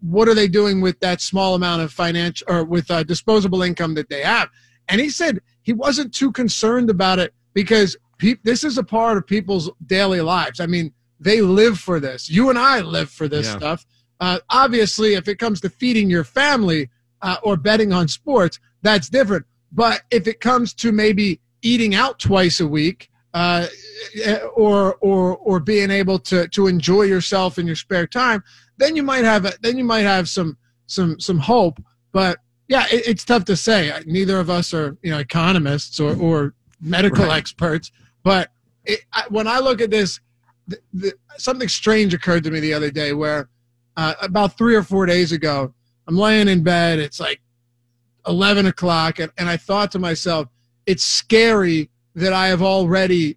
what 0.00 0.28
are 0.28 0.34
they 0.34 0.48
doing 0.48 0.80
with 0.80 0.98
that 1.00 1.20
small 1.20 1.54
amount 1.54 1.82
of 1.82 1.92
financial 1.92 2.46
or 2.50 2.64
with 2.64 2.90
uh, 2.90 3.02
disposable 3.02 3.62
income 3.62 3.94
that 3.94 4.08
they 4.08 4.22
have? 4.22 4.48
And 4.88 5.00
he 5.00 5.10
said 5.10 5.40
he 5.62 5.72
wasn't 5.72 6.14
too 6.14 6.32
concerned 6.32 6.88
about 6.88 7.18
it 7.18 7.34
because 7.52 7.96
pe- 8.18 8.36
this 8.42 8.64
is 8.64 8.78
a 8.78 8.82
part 8.84 9.16
of 9.16 9.26
people's 9.26 9.70
daily 9.86 10.20
lives. 10.20 10.60
I 10.60 10.66
mean, 10.66 10.92
they 11.20 11.40
live 11.40 11.78
for 11.78 12.00
this. 12.00 12.28
You 12.28 12.50
and 12.50 12.58
I 12.58 12.80
live 12.80 13.10
for 13.10 13.28
this 13.28 13.46
Yeah. 13.46 13.56
stuff. 13.56 13.86
Uh, 14.20 14.38
obviously, 14.50 15.14
if 15.14 15.28
it 15.28 15.38
comes 15.38 15.60
to 15.62 15.68
feeding 15.68 16.08
your 16.10 16.24
family 16.24 16.88
uh, 17.22 17.36
or 17.42 17.56
betting 17.56 17.92
on 17.92 18.06
sports, 18.08 18.58
that's 18.82 19.08
different. 19.08 19.44
But 19.72 20.02
if 20.10 20.26
it 20.28 20.40
comes 20.40 20.72
to 20.74 20.92
maybe 20.92 21.40
eating 21.62 21.94
out 21.94 22.18
twice 22.18 22.60
a 22.60 22.66
week, 22.66 23.08
uh, 23.32 23.66
or 24.54 24.94
or 25.00 25.36
or 25.38 25.58
being 25.60 25.90
able 25.90 26.18
to 26.20 26.46
to 26.48 26.66
enjoy 26.68 27.02
yourself 27.02 27.58
in 27.58 27.66
your 27.66 27.74
spare 27.76 28.06
time, 28.06 28.42
then 28.76 28.94
you 28.96 29.02
might 29.02 29.24
have 29.24 29.44
a, 29.44 29.52
then 29.60 29.76
you 29.76 29.84
might 29.84 30.02
have 30.02 30.28
some 30.28 30.56
some 30.86 31.18
some 31.18 31.38
hope. 31.38 31.82
But 32.12 32.38
yeah, 32.68 32.86
it, 32.92 33.08
it's 33.08 33.24
tough 33.24 33.44
to 33.46 33.56
say. 33.56 33.92
Neither 34.06 34.38
of 34.38 34.50
us 34.50 34.72
are 34.72 34.96
you 35.02 35.10
know 35.10 35.18
economists 35.18 35.98
or 35.98 36.14
or 36.16 36.54
medical 36.80 37.24
Right. 37.26 37.38
experts. 37.38 37.90
But 38.24 38.50
it, 38.84 39.00
I, 39.12 39.24
when 39.28 39.46
I 39.46 39.60
look 39.60 39.80
at 39.80 39.90
this, 39.90 40.18
the, 40.66 40.78
the, 40.92 41.12
something 41.36 41.68
strange 41.68 42.12
occurred 42.14 42.42
to 42.44 42.50
me 42.50 42.58
the 42.60 42.74
other 42.74 42.90
day 42.90 43.12
where 43.12 43.48
uh, 43.96 44.14
about 44.20 44.58
three 44.58 44.74
or 44.74 44.82
four 44.82 45.06
days 45.06 45.30
ago, 45.30 45.72
I'm 46.08 46.16
laying 46.16 46.48
in 46.48 46.62
bed. 46.64 46.98
It's 46.98 47.20
like 47.20 47.40
11 48.26 48.66
o'clock. 48.66 49.18
And, 49.20 49.30
and 49.38 49.48
I 49.48 49.56
thought 49.56 49.92
to 49.92 49.98
myself, 49.98 50.48
it's 50.86 51.04
scary 51.04 51.90
that 52.14 52.32
I 52.32 52.48
have 52.48 52.62
already 52.62 53.36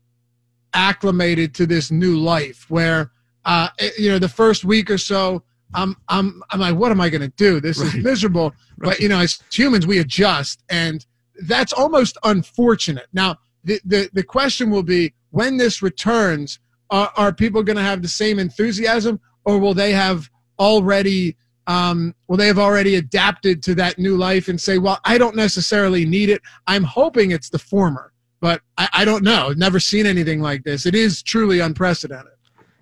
acclimated 0.73 1.53
to 1.55 1.65
this 1.65 1.91
new 1.91 2.17
life 2.17 2.65
where, 2.69 3.11
uh, 3.45 3.69
it- 3.77 3.97
you 3.99 4.09
know, 4.09 4.19
the 4.19 4.29
first 4.29 4.65
week 4.65 4.89
or 4.89 4.97
so, 4.97 5.43
I'm, 5.73 5.95
I'm, 6.07 6.41
I'm 6.49 6.59
like, 6.61 6.75
what 6.75 6.91
am 6.91 7.01
I 7.01 7.09
going 7.09 7.21
to 7.21 7.33
do? 7.35 7.59
This 7.59 7.79
is 7.79 7.93
Right. 7.93 8.03
miserable. 8.03 8.53
But, 8.77 8.99
you 8.99 9.09
know, 9.09 9.19
as 9.19 9.41
humans, 9.51 9.85
we 9.85 9.99
adjust. 9.99 10.63
And 10.69 11.05
that's 11.45 11.73
almost 11.73 12.17
unfortunate. 12.23 13.07
Now, 13.11 13.37
the, 13.67 13.79
the, 13.85 14.09
the 14.13 14.23
question 14.23 14.69
will 14.71 14.83
be 14.83 15.13
when 15.31 15.57
this 15.57 15.81
returns, 15.81 16.59
are, 16.89 17.11
are 17.15 17.33
people 17.33 17.61
going 17.61 17.75
to 17.75 17.83
have 17.83 18.01
the 18.01 18.07
same 18.07 18.39
enthusiasm 18.39 19.19
or 19.45 19.59
will 19.59 19.73
they 19.73 19.91
have 19.91 20.29
already 20.57 21.37
um, 21.67 22.15
will 22.29 22.37
they 22.37 22.47
have 22.47 22.59
already 22.59 22.95
adapted 22.95 23.61
to 23.63 23.75
that 23.75 23.99
new 23.99 24.15
life 24.15 24.47
and 24.47 24.59
say 24.59 24.77
well 24.77 25.01
i 25.03 25.17
don't 25.17 25.35
necessarily 25.35 26.05
need 26.05 26.29
it. 26.29 26.41
I'm 26.65 26.83
hoping 26.83 27.31
it's 27.31 27.49
the 27.49 27.59
former 27.59 28.13
but 28.39 28.61
i, 28.77 28.87
I 28.93 29.05
don't 29.05 29.23
know. 29.23 29.49
I've 29.49 29.57
never 29.57 29.79
seen 29.79 30.05
anything 30.05 30.41
like 30.41 30.63
this. 30.63 30.85
It 30.85 30.95
is 30.95 31.21
truly 31.21 31.59
unprecedented. 31.59 32.33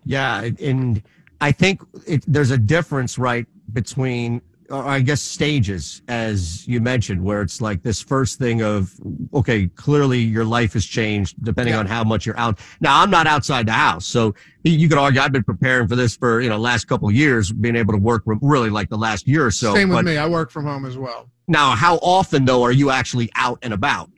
Yeah, 0.05 0.49
and 0.61 1.01
I 1.41 1.51
think 1.51 1.81
it, 2.05 2.23
there's 2.27 2.51
a 2.51 2.57
difference, 2.57 3.17
right, 3.17 3.47
between, 3.73 4.41
I 4.71 4.99
guess, 5.01 5.21
stages, 5.21 6.01
as 6.07 6.67
you 6.67 6.81
mentioned, 6.81 7.23
where 7.23 7.41
it's 7.41 7.61
like 7.61 7.83
this 7.83 8.01
first 8.01 8.39
thing 8.39 8.61
of, 8.61 8.91
okay, 9.33 9.67
clearly 9.67 10.19
your 10.19 10.45
life 10.45 10.73
has 10.73 10.85
changed 10.85 11.35
depending 11.43 11.73
Yeah. 11.73 11.79
on 11.81 11.85
how 11.85 12.03
much 12.03 12.25
you're 12.25 12.39
out. 12.39 12.59
Now, 12.81 13.01
I'm 13.01 13.09
not 13.11 13.27
outside 13.27 13.67
the 13.67 13.73
house, 13.73 14.05
so 14.05 14.33
you 14.63 14.89
could 14.89 14.97
argue 14.97 15.21
I've 15.21 15.31
been 15.31 15.43
preparing 15.43 15.87
for 15.87 15.95
this 15.95 16.15
for 16.15 16.41
you 16.41 16.49
know 16.49 16.57
last 16.57 16.85
couple 16.85 17.07
of 17.07 17.13
years, 17.15 17.51
being 17.51 17.75
able 17.75 17.93
to 17.93 17.99
work 17.99 18.23
really 18.25 18.69
like 18.69 18.89
the 18.89 18.97
last 18.97 19.27
year 19.27 19.45
or 19.45 19.51
so. 19.51 19.73
same 19.75 19.89
with 19.89 19.97
but 19.99 20.05
me 20.05 20.17
i 20.17 20.27
work 20.27 20.49
from 20.49 20.65
home 20.65 20.85
as 20.85 20.97
well 20.97 21.29
now, 21.47 21.75
how 21.75 21.97
often 21.97 22.45
though 22.45 22.63
are 22.63 22.71
you 22.71 22.89
actually 22.89 23.29
out 23.35 23.59
and 23.61 23.73
about 23.73 24.09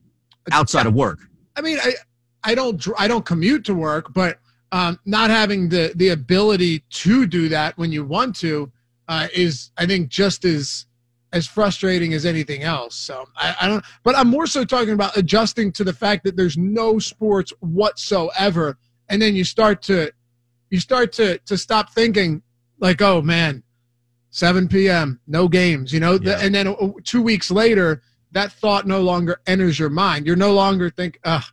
outside 0.51 0.85
of 0.85 0.93
work? 0.93 1.19
I 1.57 1.61
mean, 1.61 1.77
I 1.83 1.93
I 2.43 2.55
don't 2.55 2.85
I 2.97 3.07
don't 3.07 3.25
commute 3.25 3.65
to 3.65 3.73
work, 3.73 4.13
but 4.13 4.39
um, 4.71 4.97
not 5.05 5.29
having 5.29 5.67
the 5.69 5.91
the 5.95 6.09
ability 6.09 6.83
to 6.89 7.25
do 7.25 7.49
that 7.49 7.77
when 7.77 7.91
you 7.91 8.05
want 8.05 8.35
to 8.37 8.71
uh, 9.07 9.27
is 9.33 9.71
I 9.77 9.85
think 9.85 10.09
just 10.09 10.45
as 10.45 10.85
as 11.33 11.45
frustrating 11.45 12.13
as 12.13 12.25
anything 12.25 12.63
else. 12.63 12.95
So 12.95 13.25
I, 13.35 13.55
I 13.61 13.67
don't, 13.67 13.83
but 14.03 14.15
I'm 14.15 14.29
more 14.29 14.47
so 14.47 14.63
talking 14.63 14.93
about 14.93 15.17
adjusting 15.17 15.73
to 15.73 15.83
the 15.83 15.91
fact 15.93 16.23
that 16.23 16.37
there's 16.37 16.57
no 16.57 16.99
sports 16.99 17.51
whatsoever, 17.59 18.77
and 19.09 19.21
then 19.21 19.35
you 19.35 19.43
start 19.43 19.81
to 19.83 20.11
you 20.69 20.79
start 20.79 21.11
to 21.13 21.37
to 21.39 21.57
stop 21.57 21.91
thinking 21.93 22.41
like, 22.79 23.01
oh 23.01 23.21
man, 23.21 23.63
7 24.29 24.67
p.m. 24.67 25.19
no 25.27 25.47
games, 25.47 25.91
you 25.93 25.99
know, 25.99 26.17
The- 26.17 26.31
Yeah. 26.31 26.39
and 26.41 26.53
then 26.55 26.67
uh, 26.67 26.75
two 27.03 27.21
weeks 27.21 27.49
later 27.51 28.01
that 28.33 28.51
thought 28.51 28.85
no 28.85 29.01
longer 29.01 29.39
enters 29.47 29.79
your 29.79 29.89
mind. 29.89 30.27
You're 30.27 30.35
no 30.35 30.53
longer 30.53 30.89
think, 30.89 31.17
ugh, 31.23 31.43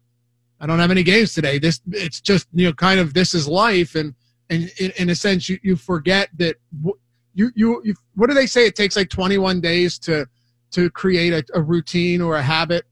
I 0.60 0.66
don't 0.66 0.80
have 0.80 0.90
any 0.90 1.04
games 1.04 1.32
today. 1.32 1.58
This 1.58 1.80
it's 1.92 2.20
just 2.20 2.48
you 2.52 2.66
know 2.66 2.72
kind 2.72 3.00
of 3.00 3.14
this 3.14 3.32
is 3.34 3.46
life, 3.48 3.94
and 3.94 4.14
and 4.50 4.70
in, 4.78 4.90
in 4.98 5.10
a 5.10 5.14
sense 5.14 5.48
you, 5.48 5.58
you 5.62 5.76
forget 5.76 6.28
that 6.38 6.56
w- 6.76 6.98
you, 7.34 7.50
you 7.54 7.82
you 7.84 7.94
what 8.14 8.28
do 8.28 8.34
they 8.34 8.46
say? 8.46 8.66
It 8.66 8.76
takes 8.76 8.96
like 8.96 9.08
21 9.10 9.60
days 9.60 9.98
to 10.00 10.26
to 10.72 10.90
create 10.90 11.32
a, 11.32 11.44
a 11.54 11.62
routine 11.62 12.20
or 12.20 12.36
a 12.36 12.42
habit. 12.42 12.84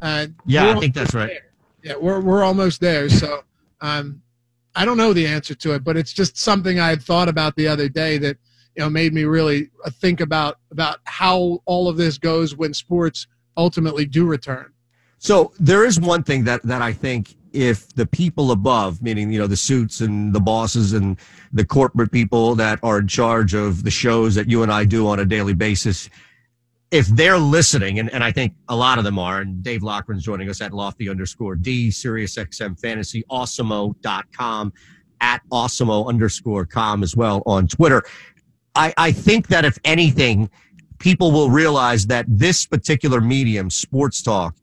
Uh, 0.00 0.26
Yeah, 0.46 0.70
I 0.76 0.80
think 0.80 0.94
that's 0.94 1.14
right. 1.14 1.28
there. 1.28 1.46
Yeah, 1.82 1.94
we're 2.00 2.20
we're 2.20 2.44
almost 2.44 2.80
there. 2.80 3.08
So 3.08 3.42
um, 3.80 4.22
I 4.74 4.84
don't 4.84 4.96
know 4.96 5.12
the 5.12 5.26
answer 5.26 5.54
to 5.54 5.74
it, 5.74 5.84
but 5.84 5.96
it's 5.96 6.12
just 6.12 6.36
something 6.36 6.78
I 6.78 6.88
had 6.88 7.02
thought 7.02 7.28
about 7.28 7.56
the 7.56 7.68
other 7.68 7.88
day 7.88 8.18
that 8.18 8.36
you 8.76 8.82
know 8.82 8.90
made 8.90 9.12
me 9.12 9.24
really 9.24 9.70
uh, 9.84 9.90
think 9.90 10.20
about 10.20 10.58
about 10.70 10.98
how 11.04 11.60
all 11.64 11.88
of 11.88 11.96
this 11.96 12.18
goes 12.18 12.56
when 12.56 12.74
sports 12.74 13.26
ultimately 13.56 14.06
do 14.06 14.24
return. 14.26 14.72
So 15.18 15.52
there 15.58 15.84
is 15.84 15.98
one 16.00 16.22
thing 16.22 16.44
that 16.44 16.62
that 16.62 16.82
I 16.82 16.92
think 16.92 17.34
if 17.58 17.92
the 17.94 18.06
people 18.06 18.52
above, 18.52 19.02
meaning 19.02 19.32
you 19.32 19.38
know 19.38 19.48
the 19.48 19.56
suits 19.56 20.00
and 20.00 20.32
the 20.32 20.40
bosses 20.40 20.92
and 20.92 21.18
the 21.52 21.64
corporate 21.64 22.12
people 22.12 22.54
that 22.54 22.78
are 22.84 23.00
in 23.00 23.08
charge 23.08 23.52
of 23.52 23.82
the 23.82 23.90
shows 23.90 24.36
that 24.36 24.48
you 24.48 24.62
and 24.62 24.72
I 24.72 24.84
do 24.84 25.08
on 25.08 25.18
a 25.18 25.24
daily 25.24 25.54
basis, 25.54 26.08
if 26.92 27.08
they're 27.08 27.38
listening, 27.38 27.98
and, 27.98 28.10
and 28.12 28.22
I 28.22 28.30
think 28.30 28.54
a 28.68 28.76
lot 28.76 28.98
of 28.98 29.04
them 29.04 29.18
are, 29.18 29.40
and 29.40 29.60
Dave 29.62 29.82
Loughran's 29.82 30.22
joining 30.22 30.48
us 30.48 30.60
at 30.60 30.72
lofty 30.72 31.08
underscore 31.08 31.56
D, 31.56 31.90
Sirius 31.90 32.36
XM 32.36 32.78
Fantasy, 32.78 33.24
awesemo.com, 33.28 34.72
at 35.20 35.42
awesemo 35.50 36.06
underscore 36.06 36.64
com 36.64 37.02
as 37.02 37.16
well 37.16 37.42
on 37.44 37.66
Twitter. 37.66 38.04
I, 38.76 38.94
I 38.96 39.10
think 39.10 39.48
that 39.48 39.64
if 39.64 39.78
anything, 39.84 40.48
people 41.00 41.32
will 41.32 41.50
realize 41.50 42.06
that 42.06 42.24
this 42.28 42.64
particular 42.66 43.20
medium, 43.20 43.68
sports 43.68 44.22
talk, 44.22 44.54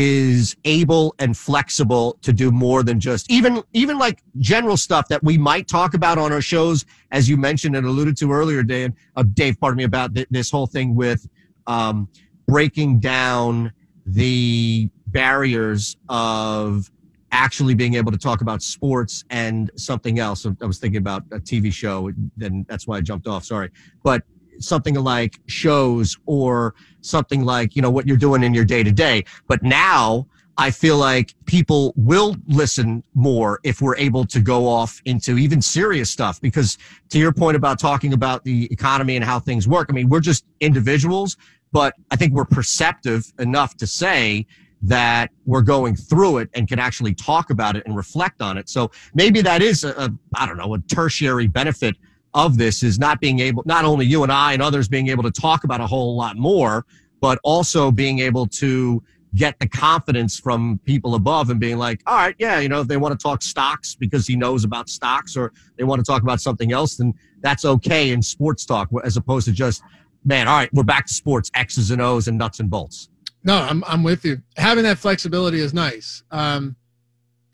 is 0.00 0.56
able 0.64 1.12
and 1.18 1.36
flexible 1.36 2.16
to 2.22 2.32
do 2.32 2.52
more 2.52 2.84
than 2.84 3.00
just 3.00 3.28
even 3.32 3.60
even 3.72 3.98
like 3.98 4.22
general 4.38 4.76
stuff 4.76 5.08
that 5.08 5.20
we 5.24 5.36
might 5.36 5.66
talk 5.66 5.92
about 5.92 6.18
on 6.18 6.32
our 6.32 6.40
shows, 6.40 6.84
as 7.10 7.28
you 7.28 7.36
mentioned 7.36 7.74
and 7.74 7.84
alluded 7.84 8.16
to 8.16 8.30
earlier, 8.30 8.62
Dave. 8.62 8.92
Uh, 9.16 9.24
Dave, 9.34 9.58
pardon 9.58 9.76
me 9.76 9.82
about 9.82 10.14
th- 10.14 10.28
this 10.30 10.52
whole 10.52 10.68
thing 10.68 10.94
with 10.94 11.28
um, 11.66 12.08
breaking 12.46 13.00
down 13.00 13.72
the 14.06 14.88
barriers 15.08 15.96
of 16.08 16.88
actually 17.32 17.74
being 17.74 17.94
able 17.94 18.12
to 18.12 18.18
talk 18.18 18.40
about 18.40 18.62
sports 18.62 19.24
and 19.30 19.68
something 19.74 20.20
else. 20.20 20.46
I 20.46 20.64
was 20.64 20.78
thinking 20.78 20.98
about 20.98 21.24
a 21.32 21.40
TV 21.40 21.72
show, 21.72 22.12
and 22.40 22.64
that's 22.68 22.86
why 22.86 22.98
I 22.98 23.00
jumped 23.00 23.26
off. 23.26 23.44
Sorry, 23.44 23.68
but 24.04 24.22
something 24.60 24.94
like 24.94 25.38
shows 25.46 26.16
or 26.26 26.74
something 27.00 27.44
like 27.44 27.76
you 27.76 27.82
know 27.82 27.90
what 27.90 28.06
you're 28.06 28.16
doing 28.16 28.42
in 28.42 28.54
your 28.54 28.64
day 28.64 28.82
to 28.82 28.92
day. 28.92 29.24
But 29.46 29.62
now 29.62 30.26
I 30.60 30.72
feel 30.72 30.98
like 30.98 31.34
people 31.46 31.94
will 31.96 32.36
listen 32.48 33.04
more 33.14 33.60
if 33.62 33.80
we're 33.80 33.96
able 33.96 34.24
to 34.26 34.40
go 34.40 34.66
off 34.66 35.00
into 35.04 35.38
even 35.38 35.62
serious 35.62 36.10
stuff. 36.10 36.40
Because 36.40 36.78
to 37.10 37.18
your 37.18 37.32
point 37.32 37.56
about 37.56 37.78
talking 37.78 38.12
about 38.12 38.42
the 38.42 38.66
economy 38.72 39.14
and 39.14 39.24
how 39.24 39.38
things 39.38 39.68
work, 39.68 39.86
I 39.88 39.92
mean, 39.92 40.08
we're 40.08 40.20
just 40.20 40.44
individuals, 40.58 41.36
but 41.70 41.94
I 42.10 42.16
think 42.16 42.32
we're 42.32 42.44
perceptive 42.44 43.32
enough 43.38 43.76
to 43.76 43.86
say 43.86 44.46
that 44.82 45.30
we're 45.46 45.62
going 45.62 45.94
through 45.94 46.38
it 46.38 46.50
and 46.54 46.66
can 46.66 46.80
actually 46.80 47.14
talk 47.14 47.50
about 47.50 47.76
it 47.76 47.86
and 47.86 47.96
reflect 47.96 48.42
on 48.42 48.58
it. 48.58 48.68
So 48.68 48.90
maybe 49.14 49.40
that 49.42 49.62
is 49.62 49.84
a, 49.84 49.90
a 49.90 50.10
I 50.34 50.44
don't 50.44 50.56
know, 50.56 50.74
a 50.74 50.80
tertiary 50.80 51.46
benefit 51.46 51.96
of 52.38 52.56
this 52.56 52.82
is 52.82 52.98
not 52.98 53.20
being 53.20 53.40
able, 53.40 53.62
not 53.66 53.84
only 53.84 54.06
you 54.06 54.22
and 54.22 54.32
I 54.32 54.52
and 54.52 54.62
others 54.62 54.88
being 54.88 55.08
able 55.08 55.24
to 55.24 55.30
talk 55.30 55.64
about 55.64 55.80
a 55.80 55.86
whole 55.86 56.16
lot 56.16 56.36
more, 56.36 56.86
but 57.20 57.38
also 57.42 57.90
being 57.90 58.20
able 58.20 58.46
to 58.46 59.02
get 59.34 59.58
the 59.58 59.68
confidence 59.68 60.38
from 60.38 60.80
people 60.84 61.14
above 61.14 61.50
and 61.50 61.60
being 61.60 61.76
like, 61.76 62.00
all 62.06 62.16
right, 62.16 62.36
yeah, 62.38 62.60
you 62.60 62.68
know, 62.68 62.80
if 62.80 62.88
they 62.88 62.96
want 62.96 63.18
to 63.18 63.22
talk 63.22 63.42
stocks 63.42 63.94
because 63.94 64.26
he 64.26 64.36
knows 64.36 64.64
about 64.64 64.88
stocks 64.88 65.36
or 65.36 65.52
they 65.76 65.84
want 65.84 65.98
to 65.98 66.04
talk 66.04 66.22
about 66.22 66.40
something 66.40 66.72
else, 66.72 66.96
then 66.96 67.12
that's 67.40 67.64
okay 67.64 68.12
in 68.12 68.22
sports 68.22 68.64
talk 68.64 68.88
as 69.04 69.16
opposed 69.16 69.46
to 69.46 69.52
just, 69.52 69.82
man, 70.24 70.48
all 70.48 70.56
right, 70.56 70.72
we're 70.72 70.84
back 70.84 71.06
to 71.06 71.14
sports, 71.14 71.50
X's 71.54 71.90
and 71.90 72.00
O's 72.00 72.28
and 72.28 72.38
nuts 72.38 72.60
and 72.60 72.70
bolts. 72.70 73.10
No, 73.44 73.56
I'm 73.56 73.84
I'm 73.84 74.02
with 74.02 74.24
you. 74.24 74.42
Having 74.56 74.84
that 74.84 74.98
flexibility 74.98 75.60
is 75.60 75.72
nice. 75.72 76.22
Um, 76.30 76.76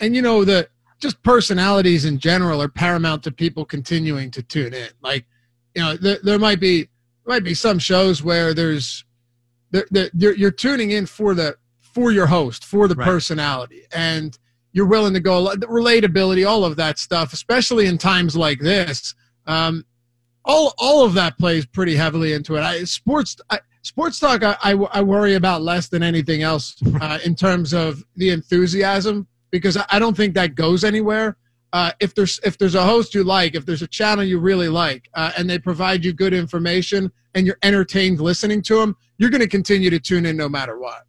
and 0.00 0.14
you 0.16 0.22
know 0.22 0.44
the 0.44 0.68
just 1.04 1.22
personalities 1.22 2.06
in 2.06 2.18
general 2.18 2.62
are 2.62 2.68
paramount 2.68 3.22
to 3.22 3.30
people 3.30 3.62
continuing 3.62 4.30
to 4.30 4.42
tune 4.42 4.72
in. 4.72 4.88
Like, 5.02 5.26
you 5.74 5.82
know, 5.82 5.98
there, 5.98 6.16
there 6.22 6.38
might 6.38 6.60
be 6.60 6.88
there 7.24 7.34
might 7.34 7.44
be 7.44 7.52
some 7.52 7.78
shows 7.78 8.22
where 8.22 8.54
there's 8.54 9.04
there, 9.70 9.86
there, 9.90 10.10
you're, 10.14 10.34
you're 10.34 10.50
tuning 10.50 10.92
in 10.92 11.04
for 11.04 11.34
the 11.34 11.58
for 11.78 12.10
your 12.10 12.24
host 12.24 12.64
for 12.64 12.88
the 12.88 12.94
right. 12.94 13.04
personality 13.04 13.82
and 13.94 14.38
you're 14.72 14.86
willing 14.86 15.12
to 15.12 15.20
go 15.20 15.54
the 15.54 15.66
relatability 15.66 16.48
all 16.48 16.64
of 16.64 16.74
that 16.76 16.98
stuff 16.98 17.34
especially 17.34 17.86
in 17.86 17.98
times 17.98 18.34
like 18.34 18.58
this 18.60 19.14
um, 19.46 19.84
all 20.44 20.74
all 20.78 21.04
of 21.04 21.12
that 21.12 21.38
plays 21.38 21.66
pretty 21.66 21.94
heavily 21.94 22.32
into 22.32 22.56
it 22.56 22.62
I, 22.62 22.84
sports 22.84 23.36
I, 23.50 23.60
sports 23.82 24.18
talk 24.18 24.42
I, 24.42 24.56
I, 24.62 24.72
I, 24.72 25.02
worry 25.02 25.34
about 25.34 25.62
less 25.62 25.88
than 25.88 26.02
anything 26.02 26.42
else 26.42 26.76
uh, 27.00 27.18
in 27.24 27.34
terms 27.34 27.72
of 27.72 28.02
the 28.16 28.30
enthusiasm 28.30 29.28
because 29.54 29.78
I 29.88 29.98
don't 29.98 30.16
think 30.16 30.34
that 30.34 30.54
goes 30.54 30.82
anywhere. 30.82 31.36
Uh, 31.72 31.92
if 32.00 32.14
there's 32.14 32.40
if 32.44 32.58
there's 32.58 32.74
a 32.74 32.84
host 32.84 33.14
you 33.14 33.22
like, 33.22 33.54
if 33.54 33.64
there's 33.64 33.82
a 33.82 33.86
channel 33.86 34.24
you 34.24 34.38
really 34.38 34.68
like, 34.68 35.08
uh, 35.14 35.30
and 35.38 35.48
they 35.48 35.58
provide 35.58 36.04
you 36.04 36.12
good 36.12 36.34
information 36.34 37.10
and 37.34 37.46
you're 37.46 37.58
entertained 37.62 38.20
listening 38.20 38.62
to 38.62 38.76
them, 38.76 38.96
you're 39.18 39.30
going 39.30 39.40
to 39.40 39.48
continue 39.48 39.90
to 39.90 40.00
tune 40.00 40.26
in 40.26 40.36
no 40.36 40.48
matter 40.48 40.78
what. 40.78 41.06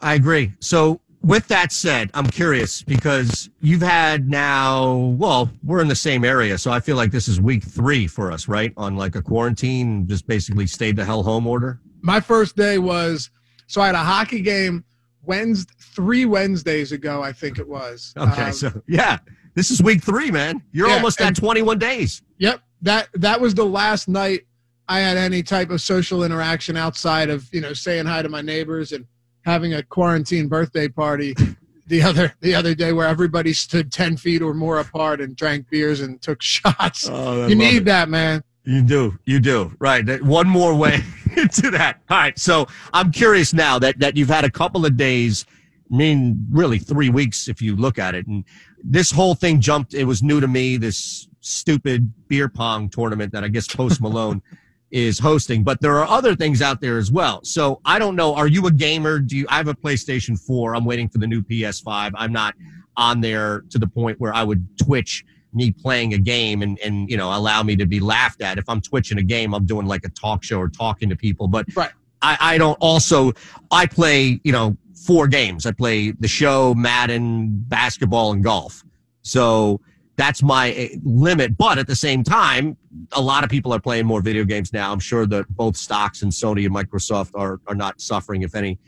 I 0.00 0.14
agree. 0.14 0.52
So 0.60 1.00
with 1.22 1.46
that 1.48 1.72
said, 1.72 2.10
I'm 2.14 2.26
curious 2.26 2.82
because 2.82 3.50
you've 3.60 3.82
had 3.82 4.30
now, 4.30 4.94
well, 5.18 5.50
we're 5.62 5.80
in 5.80 5.88
the 5.88 5.96
same 5.96 6.24
area, 6.24 6.56
so 6.58 6.70
I 6.70 6.80
feel 6.80 6.96
like 6.96 7.10
this 7.10 7.28
is 7.28 7.40
week 7.40 7.64
three 7.64 8.06
for 8.06 8.30
us, 8.30 8.48
right? 8.48 8.72
On 8.76 8.96
like 8.96 9.16
a 9.16 9.22
quarantine, 9.22 10.06
just 10.06 10.26
basically 10.26 10.66
stayed 10.66 10.96
the 10.96 11.04
hell 11.04 11.22
home 11.22 11.46
order 11.46 11.80
my 12.02 12.20
first 12.20 12.56
day 12.56 12.78
was 12.78 13.30
so 13.66 13.80
I 13.80 13.86
had 13.86 13.94
a 13.94 13.98
hockey 13.98 14.40
game 14.40 14.84
Wednesday, 15.28 15.72
three 15.78 16.24
Wednesdays 16.24 16.90
ago, 16.90 17.22
I 17.22 17.32
think 17.32 17.58
it 17.58 17.68
was. 17.68 18.12
Okay, 18.16 18.42
um, 18.42 18.52
so 18.52 18.82
yeah, 18.88 19.18
this 19.54 19.70
is 19.70 19.80
week 19.80 20.02
three, 20.02 20.32
man. 20.32 20.62
You're 20.72 20.88
yeah, 20.88 20.96
almost 20.96 21.20
at 21.20 21.36
21 21.36 21.78
days. 21.78 22.22
Yep 22.38 22.62
that 22.82 23.08
that 23.14 23.40
was 23.40 23.54
the 23.54 23.64
last 23.64 24.08
night 24.08 24.46
I 24.88 25.00
had 25.00 25.16
any 25.16 25.42
type 25.42 25.70
of 25.70 25.80
social 25.80 26.24
interaction 26.24 26.76
outside 26.76 27.30
of 27.30 27.52
you 27.52 27.60
know 27.60 27.72
saying 27.72 28.06
hi 28.06 28.22
to 28.22 28.28
my 28.28 28.40
neighbors 28.40 28.92
and 28.92 29.06
having 29.44 29.74
a 29.74 29.82
quarantine 29.82 30.48
birthday 30.48 30.88
party. 30.88 31.34
the 31.86 32.02
other 32.02 32.34
the 32.40 32.54
other 32.54 32.74
day 32.74 32.92
where 32.92 33.08
everybody 33.08 33.52
stood 33.54 33.90
10 33.90 34.18
feet 34.18 34.42
or 34.42 34.52
more 34.52 34.78
apart 34.78 35.22
and 35.22 35.34
drank 35.36 35.70
beers 35.70 36.00
and 36.00 36.20
took 36.20 36.42
shots 36.42 37.08
oh, 37.10 37.46
you 37.46 37.54
need 37.54 37.76
it. 37.76 37.84
that 37.86 38.10
man 38.10 38.42
you 38.68 38.82
do. 38.82 39.18
You 39.24 39.40
do. 39.40 39.74
Right. 39.78 40.22
One 40.22 40.46
more 40.46 40.74
way 40.74 41.02
to 41.52 41.70
that. 41.70 42.00
All 42.10 42.18
right. 42.18 42.38
So 42.38 42.66
I'm 42.92 43.12
curious 43.12 43.52
now 43.52 43.78
that, 43.78 43.98
that 44.00 44.16
you've 44.16 44.28
had 44.28 44.44
a 44.44 44.50
couple 44.50 44.84
of 44.84 44.96
days, 44.96 45.46
I 45.92 45.96
mean, 45.96 46.46
really 46.50 46.78
three 46.78 47.10
weeks 47.10 47.48
if 47.48 47.62
you 47.62 47.76
look 47.76 47.98
at 47.98 48.14
it. 48.14 48.26
And 48.26 48.44
this 48.82 49.10
whole 49.10 49.34
thing 49.34 49.60
jumped. 49.60 49.94
It 49.94 50.04
was 50.04 50.22
new 50.22 50.40
to 50.40 50.48
me, 50.48 50.76
this 50.76 51.28
stupid 51.40 52.12
beer 52.28 52.48
pong 52.48 52.88
tournament 52.88 53.32
that 53.32 53.44
I 53.44 53.48
guess 53.48 53.66
Post 53.66 54.00
Malone 54.02 54.42
is 54.90 55.18
hosting, 55.18 55.62
but 55.62 55.80
there 55.82 55.98
are 55.98 56.08
other 56.08 56.34
things 56.34 56.62
out 56.62 56.80
there 56.80 56.96
as 56.96 57.10
well. 57.10 57.40
So 57.44 57.80
I 57.84 57.98
don't 57.98 58.16
know. 58.16 58.34
Are 58.34 58.46
you 58.46 58.66
a 58.66 58.70
gamer? 58.70 59.18
Do 59.18 59.36
you, 59.36 59.46
I 59.48 59.56
have 59.58 59.68
a 59.68 59.74
PlayStation 59.74 60.38
4. 60.38 60.74
I'm 60.74 60.84
waiting 60.84 61.08
for 61.08 61.18
the 61.18 61.26
new 61.26 61.42
PS5. 61.42 62.12
I'm 62.14 62.32
not 62.32 62.54
on 62.96 63.20
there 63.20 63.64
to 63.70 63.78
the 63.78 63.86
point 63.86 64.18
where 64.18 64.34
I 64.34 64.42
would 64.42 64.66
twitch 64.78 65.24
me 65.52 65.70
playing 65.70 66.14
a 66.14 66.18
game 66.18 66.62
and, 66.62 66.78
and 66.80 67.10
you 67.10 67.16
know 67.16 67.34
allow 67.34 67.62
me 67.62 67.76
to 67.76 67.86
be 67.86 68.00
laughed 68.00 68.42
at. 68.42 68.58
If 68.58 68.68
I'm 68.68 68.80
twitching 68.80 69.18
a 69.18 69.22
game, 69.22 69.54
I'm 69.54 69.66
doing 69.66 69.86
like 69.86 70.04
a 70.04 70.10
talk 70.10 70.44
show 70.44 70.58
or 70.58 70.68
talking 70.68 71.08
to 71.08 71.16
people. 71.16 71.48
But 71.48 71.66
right. 71.74 71.90
I, 72.22 72.36
I 72.40 72.58
don't 72.58 72.76
also 72.80 73.32
I 73.70 73.86
play 73.86 74.40
you 74.44 74.52
know 74.52 74.76
four 74.94 75.28
games. 75.28 75.66
I 75.66 75.72
play 75.72 76.10
the 76.12 76.28
show, 76.28 76.74
Madden, 76.74 77.48
basketball, 77.68 78.32
and 78.32 78.42
golf. 78.42 78.84
So 79.22 79.80
that's 80.16 80.42
my 80.42 80.72
eh, 80.72 80.88
limit. 81.04 81.56
But 81.56 81.78
at 81.78 81.86
the 81.86 81.96
same 81.96 82.24
time, 82.24 82.76
a 83.12 83.20
lot 83.20 83.44
of 83.44 83.50
people 83.50 83.72
are 83.72 83.80
playing 83.80 84.04
more 84.06 84.20
video 84.20 84.44
games 84.44 84.72
now. 84.72 84.92
I'm 84.92 85.00
sure 85.00 85.26
that 85.26 85.48
both 85.50 85.76
stocks 85.76 86.22
and 86.22 86.32
Sony 86.32 86.66
and 86.66 86.74
Microsoft 86.74 87.30
are 87.34 87.60
are 87.66 87.74
not 87.74 88.00
suffering, 88.00 88.42
if 88.42 88.54
any. 88.54 88.78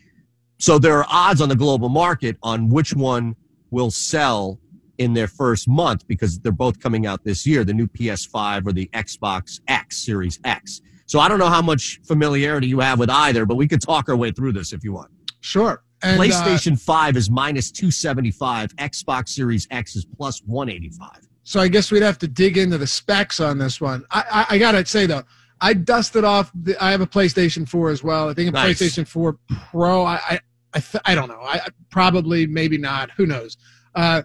So 0.59 0.79
there 0.79 0.99
are 0.99 1.07
odds 1.09 1.41
on 1.41 1.49
the 1.49 1.57
global 1.57 1.89
market 1.89 2.37
on 2.43 2.69
which 2.69 2.93
one 2.93 3.35
will 3.71 3.91
sell 3.91 4.59
in 5.01 5.15
their 5.15 5.27
first 5.27 5.67
month 5.67 6.07
because 6.07 6.39
they're 6.39 6.53
both 6.53 6.79
coming 6.79 7.07
out 7.07 7.25
this 7.25 7.47
year 7.47 7.65
the 7.65 7.73
new 7.73 7.89
PS5 7.89 8.67
or 8.67 8.73
the 8.73 8.87
Xbox 8.93 9.61
X 9.67 9.97
Series 10.05 10.39
X. 10.45 10.83
So 11.07 11.19
I 11.19 11.27
don't 11.27 11.39
know 11.39 11.49
how 11.49 11.63
much 11.63 12.01
familiarity 12.05 12.69
you 12.69 12.81
have 12.81 12.99
with 12.99 13.11
either, 13.11 13.47
but 13.47 13.57
we 13.57 13.67
could 13.67 13.81
talk 13.81 14.09
our 14.11 14.17
way 14.17 14.31
through 14.31 14.53
this 14.53 14.73
if 14.75 14.85
you 14.85 14.93
want. 14.93 15.11
Sure. 15.41 15.83
And, 16.03 16.21
uh, 16.21 16.25
PlayStation 16.25 16.75
uh, 16.75 16.77
5 16.77 17.17
is 17.17 17.31
minus 17.31 17.71
275, 17.71 18.77
Xbox 18.77 19.31
Series 19.31 19.67
X 19.71 19.97
is 19.97 20.05
plus 20.05 20.41
185. 20.45 21.27
So 21.45 21.61
I 21.61 21.69
guess 21.69 21.91
we'd 21.91 22.03
have 22.03 22.19
to 22.19 22.29
dig 22.29 22.59
into 22.59 22.77
the 22.77 22.87
specs 22.87 23.41
on 23.41 23.57
this 23.57 23.81
one. 23.81 24.05
I, 24.11 24.47
I, 24.51 24.55
I 24.55 24.59
got 24.59 24.73
to 24.73 24.85
say, 24.85 25.07
though, 25.07 25.25
I 25.63 25.73
dusted 25.73 26.25
off. 26.25 26.53
The, 26.55 26.77
I 26.83 26.91
have 26.91 27.01
a 27.01 27.07
PlayStation 27.07 27.67
4 27.67 27.91
as 27.91 28.05
well. 28.05 28.29
I 28.29 28.35
think 28.35 28.51
a 28.51 28.53
nice. 28.53 28.79
PlayStation 28.79 29.07
4 29.07 29.39
Pro. 29.71 30.05
I 30.05 30.15
I, 30.15 30.41
I, 30.75 30.81
th- 30.81 31.03
I 31.07 31.15
don't 31.15 31.29
know. 31.29 31.41
I 31.41 31.67
probably 31.91 32.47
maybe 32.47 32.77
not. 32.79 33.11
Who 33.13 33.27
knows? 33.27 33.57
Uh, 33.95 34.23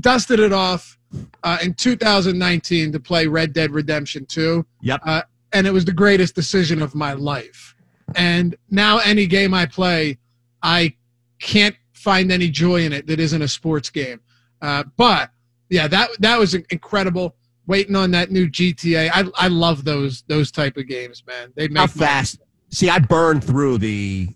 dusted 0.00 0.40
it 0.40 0.52
off 0.52 0.98
uh, 1.42 1.58
in 1.62 1.74
2019 1.74 2.92
to 2.92 3.00
play 3.00 3.26
Red 3.26 3.52
Dead 3.52 3.70
Redemption 3.70 4.26
2. 4.26 4.64
Yep. 4.82 5.00
Uh, 5.04 5.22
and 5.52 5.66
it 5.66 5.72
was 5.72 5.84
the 5.84 5.92
greatest 5.92 6.34
decision 6.34 6.82
of 6.82 6.94
my 6.94 7.12
life. 7.12 7.74
And 8.14 8.56
now 8.70 8.98
any 8.98 9.26
game 9.26 9.54
I 9.54 9.66
play, 9.66 10.18
I 10.62 10.94
can't 11.40 11.76
find 11.92 12.30
any 12.30 12.48
joy 12.48 12.84
in 12.84 12.92
it 12.92 13.06
that 13.06 13.18
isn't 13.20 13.42
a 13.42 13.48
sports 13.48 13.90
game. 13.90 14.20
Uh, 14.62 14.84
but 14.96 15.30
yeah, 15.70 15.88
that 15.88 16.10
that 16.20 16.38
was 16.38 16.54
incredible. 16.54 17.34
waiting 17.66 17.96
on 17.96 18.10
that 18.12 18.30
new 18.30 18.48
GTA. 18.48 19.10
I 19.12 19.24
I 19.36 19.48
love 19.48 19.84
those 19.84 20.22
those 20.28 20.50
type 20.50 20.76
of 20.76 20.86
games, 20.86 21.24
man. 21.26 21.52
They 21.56 21.68
make 21.68 21.78
How 21.78 21.86
fast? 21.86 22.40
See, 22.70 22.88
I 22.88 22.98
burned 22.98 23.42
through 23.44 23.78
the 23.78 24.28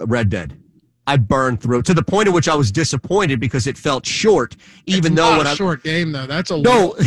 Red 0.00 0.30
Dead. 0.30 0.58
I 1.10 1.16
burned 1.16 1.60
through 1.60 1.82
to 1.82 1.92
the 1.94 2.04
point 2.04 2.28
at 2.28 2.34
which 2.34 2.48
I 2.48 2.54
was 2.54 2.70
disappointed 2.70 3.40
because 3.40 3.66
it 3.66 3.76
felt 3.76 4.06
short, 4.06 4.56
even 4.86 5.12
It's 5.12 5.20
though 5.20 5.36
not 5.38 5.46
a 5.46 5.48
I 5.50 5.54
short 5.54 5.82
game 5.82 6.12
though. 6.12 6.26
That's 6.26 6.52
a 6.52 6.58
No. 6.58 6.96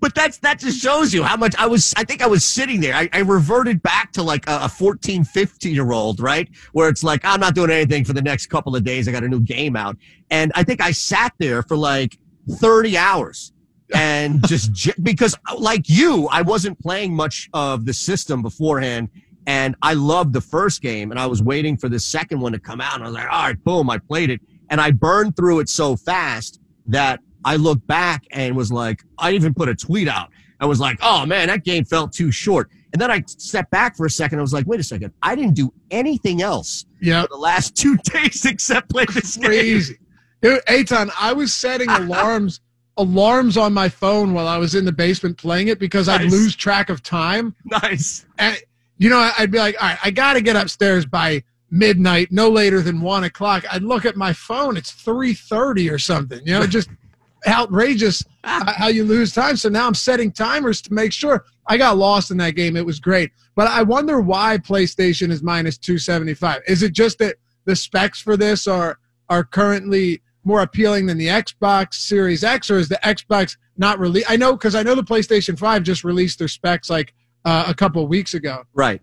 But 0.00 0.16
that's 0.16 0.38
that 0.38 0.58
just 0.58 0.82
shows 0.82 1.14
you 1.14 1.22
how 1.22 1.36
much 1.36 1.54
I 1.56 1.66
was. 1.68 1.94
I 1.96 2.02
think 2.02 2.22
I 2.22 2.26
was 2.26 2.44
sitting 2.44 2.80
there. 2.80 2.92
I, 2.92 3.08
I 3.12 3.20
reverted 3.20 3.80
back 3.84 4.10
to 4.14 4.22
like 4.24 4.48
a, 4.48 4.64
a 4.64 4.68
14, 4.68 5.22
15 5.22 5.72
year 5.72 5.92
old, 5.92 6.18
right? 6.18 6.48
Where 6.72 6.88
it's 6.88 7.04
like, 7.04 7.24
I'm 7.24 7.38
not 7.38 7.54
doing 7.54 7.70
anything 7.70 8.04
for 8.04 8.12
the 8.12 8.20
next 8.20 8.46
couple 8.46 8.74
of 8.74 8.82
days. 8.82 9.06
I 9.06 9.12
got 9.12 9.22
a 9.22 9.28
new 9.28 9.38
game 9.38 9.76
out. 9.76 9.96
And 10.28 10.50
I 10.56 10.64
think 10.64 10.80
I 10.80 10.90
sat 10.90 11.32
there 11.38 11.62
for 11.62 11.76
like 11.76 12.18
30 12.50 12.98
hours 12.98 13.52
and 13.94 14.44
just 14.48 14.72
j- 14.82 14.92
because 15.04 15.36
like 15.56 15.88
you, 15.88 16.26
I 16.32 16.42
wasn't 16.42 16.80
playing 16.80 17.14
much 17.14 17.48
of 17.54 17.86
the 17.86 17.94
system 17.94 18.42
beforehand. 18.42 19.08
And 19.46 19.74
I 19.82 19.94
loved 19.94 20.32
the 20.32 20.40
first 20.40 20.82
game 20.82 21.10
and 21.10 21.18
I 21.18 21.26
was 21.26 21.42
waiting 21.42 21.76
for 21.76 21.88
the 21.88 21.98
second 21.98 22.40
one 22.40 22.52
to 22.52 22.58
come 22.58 22.80
out. 22.80 22.94
And 22.94 23.04
I 23.04 23.06
was 23.06 23.14
like, 23.14 23.30
all 23.30 23.42
right, 23.46 23.64
boom, 23.64 23.90
I 23.90 23.98
played 23.98 24.30
it. 24.30 24.40
And 24.70 24.80
I 24.80 24.90
burned 24.90 25.36
through 25.36 25.60
it 25.60 25.68
so 25.68 25.96
fast 25.96 26.60
that 26.86 27.20
I 27.44 27.56
looked 27.56 27.86
back 27.86 28.24
and 28.30 28.56
was 28.56 28.72
like, 28.72 29.02
I 29.18 29.32
even 29.32 29.52
put 29.52 29.68
a 29.68 29.74
tweet 29.74 30.08
out. 30.08 30.30
I 30.60 30.66
was 30.66 30.78
like, 30.78 30.98
oh 31.02 31.26
man, 31.26 31.48
that 31.48 31.64
game 31.64 31.84
felt 31.84 32.12
too 32.12 32.30
short. 32.30 32.70
And 32.92 33.00
then 33.00 33.10
I 33.10 33.24
stepped 33.26 33.70
back 33.70 33.96
for 33.96 34.06
a 34.06 34.10
second. 34.10 34.38
I 34.38 34.42
was 34.42 34.52
like, 34.52 34.66
wait 34.66 34.78
a 34.78 34.84
second. 34.84 35.12
I 35.22 35.34
didn't 35.34 35.54
do 35.54 35.72
anything 35.90 36.42
else 36.42 36.86
for 37.22 37.28
the 37.28 37.36
last 37.38 37.76
two 37.76 37.96
days 37.98 38.44
except 38.44 38.90
play 38.90 39.06
this 39.06 39.36
game. 39.36 39.46
crazy. 39.46 39.98
Dude, 40.40 40.64
Eytan, 40.66 41.10
I 41.18 41.32
was 41.32 41.52
setting 41.52 41.88
alarms 41.90 42.60
alarms 42.98 43.56
on 43.56 43.72
my 43.72 43.88
phone 43.88 44.34
while 44.34 44.46
I 44.46 44.58
was 44.58 44.74
in 44.74 44.84
the 44.84 44.92
basement 44.92 45.38
playing 45.38 45.68
it 45.68 45.78
because 45.78 46.08
I'd 46.08 46.30
lose 46.30 46.54
track 46.54 46.90
of 46.90 47.02
time. 47.02 47.54
Nice. 47.64 48.26
And 48.38 48.58
you 49.02 49.10
know, 49.10 49.32
I'd 49.36 49.50
be 49.50 49.58
like, 49.58 49.74
all 49.82 49.88
right, 49.88 49.98
I 50.04 50.12
got 50.12 50.34
to 50.34 50.40
get 50.40 50.54
upstairs 50.54 51.04
by 51.04 51.42
midnight, 51.72 52.30
no 52.30 52.48
later 52.48 52.80
than 52.80 53.00
one 53.00 53.24
o'clock. 53.24 53.64
I'd 53.68 53.82
look 53.82 54.04
at 54.04 54.14
my 54.14 54.32
phone; 54.32 54.76
it's 54.76 54.92
three 54.92 55.34
thirty 55.34 55.90
or 55.90 55.98
something. 55.98 56.38
You 56.44 56.52
know, 56.52 56.66
just 56.68 56.88
outrageous 57.48 58.24
how 58.44 58.86
you 58.86 59.02
lose 59.02 59.32
time. 59.34 59.56
So 59.56 59.68
now 59.68 59.88
I'm 59.88 59.94
setting 59.94 60.30
timers 60.30 60.80
to 60.82 60.94
make 60.94 61.12
sure. 61.12 61.44
I 61.66 61.78
got 61.78 61.96
lost 61.96 62.30
in 62.30 62.36
that 62.36 62.52
game. 62.52 62.76
It 62.76 62.86
was 62.86 63.00
great, 63.00 63.32
but 63.56 63.66
I 63.66 63.82
wonder 63.82 64.20
why 64.20 64.58
PlayStation 64.58 65.30
is 65.30 65.42
minus 65.42 65.78
two 65.78 65.98
seventy 65.98 66.34
five. 66.34 66.62
Is 66.68 66.84
it 66.84 66.92
just 66.92 67.18
that 67.18 67.34
the 67.64 67.74
specs 67.74 68.20
for 68.20 68.36
this 68.36 68.68
are 68.68 69.00
are 69.28 69.42
currently 69.42 70.22
more 70.44 70.62
appealing 70.62 71.06
than 71.06 71.18
the 71.18 71.26
Xbox 71.26 71.94
Series 71.94 72.44
X, 72.44 72.70
or 72.70 72.78
is 72.78 72.88
the 72.88 73.00
Xbox 73.02 73.56
not 73.76 73.98
released? 73.98 74.30
I 74.30 74.36
know 74.36 74.52
because 74.52 74.76
I 74.76 74.84
know 74.84 74.94
the 74.94 75.02
PlayStation 75.02 75.58
Five 75.58 75.82
just 75.82 76.04
released 76.04 76.38
their 76.38 76.46
specs 76.46 76.88
like 76.88 77.12
uh, 77.44 77.64
a 77.66 77.74
couple 77.74 78.06
weeks 78.06 78.34
ago. 78.34 78.64
Right. 78.74 79.00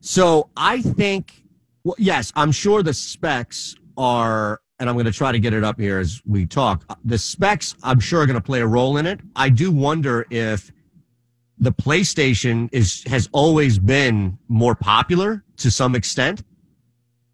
So 0.00 0.50
I 0.56 0.82
think, 0.82 1.42
well, 1.84 1.96
yes, 1.98 2.32
I'm 2.36 2.52
sure 2.52 2.82
the 2.82 2.94
specs 2.94 3.74
are, 3.96 4.60
and 4.78 4.88
I'm 4.88 4.94
going 4.94 5.06
to 5.06 5.12
try 5.12 5.32
to 5.32 5.38
get 5.38 5.52
it 5.52 5.64
up 5.64 5.80
here 5.80 5.98
as 5.98 6.20
we 6.26 6.46
talk. 6.46 6.84
The 7.04 7.18
specs, 7.18 7.74
I'm 7.82 8.00
sure, 8.00 8.20
are 8.20 8.26
going 8.26 8.34
to 8.34 8.44
play 8.44 8.60
a 8.60 8.66
role 8.66 8.98
in 8.98 9.06
it. 9.06 9.20
I 9.34 9.48
do 9.48 9.70
wonder 9.70 10.26
if 10.30 10.70
the 11.58 11.72
PlayStation 11.72 12.68
is 12.72 13.02
has 13.04 13.28
always 13.32 13.78
been 13.78 14.38
more 14.48 14.74
popular 14.74 15.42
to 15.56 15.70
some 15.70 15.94
extent. 15.94 16.42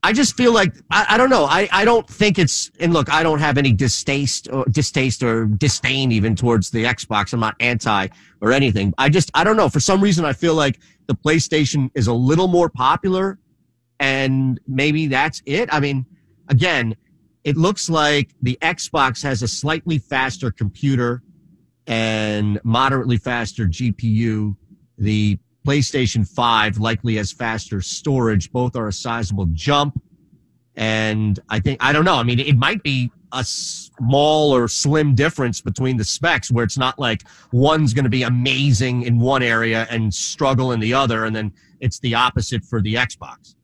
I 0.05 0.13
just 0.13 0.37
feel 0.37 0.53
like 0.53 0.75
I, 0.91 1.07
I 1.11 1.17
don't 1.17 1.31
know. 1.31 1.45
I, 1.45 1.69
I 1.71 1.85
don't 1.85 2.09
think 2.09 2.39
it's 2.39 2.71
and 2.81 2.93
look, 2.93 3.13
I 3.13 3.23
don't 3.23 3.39
have 3.39 3.57
any 3.57 3.73
distaste 3.73 4.49
or 4.53 4.65
distaste 4.65 5.23
or 5.23 5.47
disdain 5.47 6.11
even 6.11 6.35
towards 6.35 6.71
the 6.71 6.85
Xbox. 6.85 7.33
I'm 7.33 7.41
not 7.41 7.55
anti 7.61 8.09
or 8.41 8.53
anything. 8.53 8.93
I 8.99 9.09
just 9.09 9.31
I 9.35 9.45
don't 9.45 9.57
know. 9.57 9.69
For 9.69 9.81
some 9.81 10.01
reason 10.01 10.25
I 10.25 10.33
feel 10.33 10.55
like 10.55 10.81
the 11.07 11.15
PlayStation 11.15 11.91
is 11.95 12.09
a 12.09 12.13
little 12.13 12.49
more 12.49 12.69
popular 12.69 13.39
and 14.01 14.61
maybe 14.67 15.07
that's 15.07 15.41
it. 15.47 15.73
I 15.73 15.79
mean, 15.79 16.07
again, 16.49 16.97
it 17.45 17.57
looks 17.57 17.89
like 17.89 18.31
the 18.43 18.59
Xbox 18.61 19.23
has 19.23 19.43
a 19.43 19.49
slightly 19.49 19.99
faster 19.99 20.51
computer 20.51 21.23
and 21.87 22.61
moderately 22.65 23.17
faster 23.17 23.67
GPU. 23.67 24.57
The 24.99 25.39
PlayStation 25.67 26.29
5 26.29 26.79
likely 26.79 27.17
has 27.17 27.33
faster 27.33 27.81
storage. 27.81 28.51
Both 28.53 28.77
are 28.77 28.89
a 28.89 28.93
sizable 28.93 29.47
jump. 29.53 30.01
And 30.75 31.39
I 31.49 31.61
think, 31.61 31.83
I 31.85 31.93
don't 31.93 32.05
know. 32.05 32.17
I 32.17 32.23
mean, 32.23 32.41
it 32.41 32.57
might 32.57 32.83
be 32.83 33.11
a 33.33 33.45
small 33.45 34.55
or 34.55 34.69
slim 34.69 35.15
difference 35.15 35.61
between 35.61 35.97
the 35.97 36.05
specs 36.05 36.51
where 36.51 36.65
it's 36.65 36.79
not 36.79 36.99
like 36.99 37.23
one's 37.51 37.95
going 37.95 38.05
to 38.05 38.11
be 38.11 38.23
amazing 38.23 39.03
in 39.03 39.19
one 39.19 39.43
area 39.43 39.87
and 39.91 40.13
struggle 40.13 40.73
in 40.73 40.81
the 40.81 40.95
other. 40.95 41.25
And 41.25 41.35
then 41.35 41.53
it's 41.81 41.99
the 42.01 42.15
opposite 42.15 42.65
for 42.65 42.81
the 42.81 42.95
Xbox. 42.95 43.55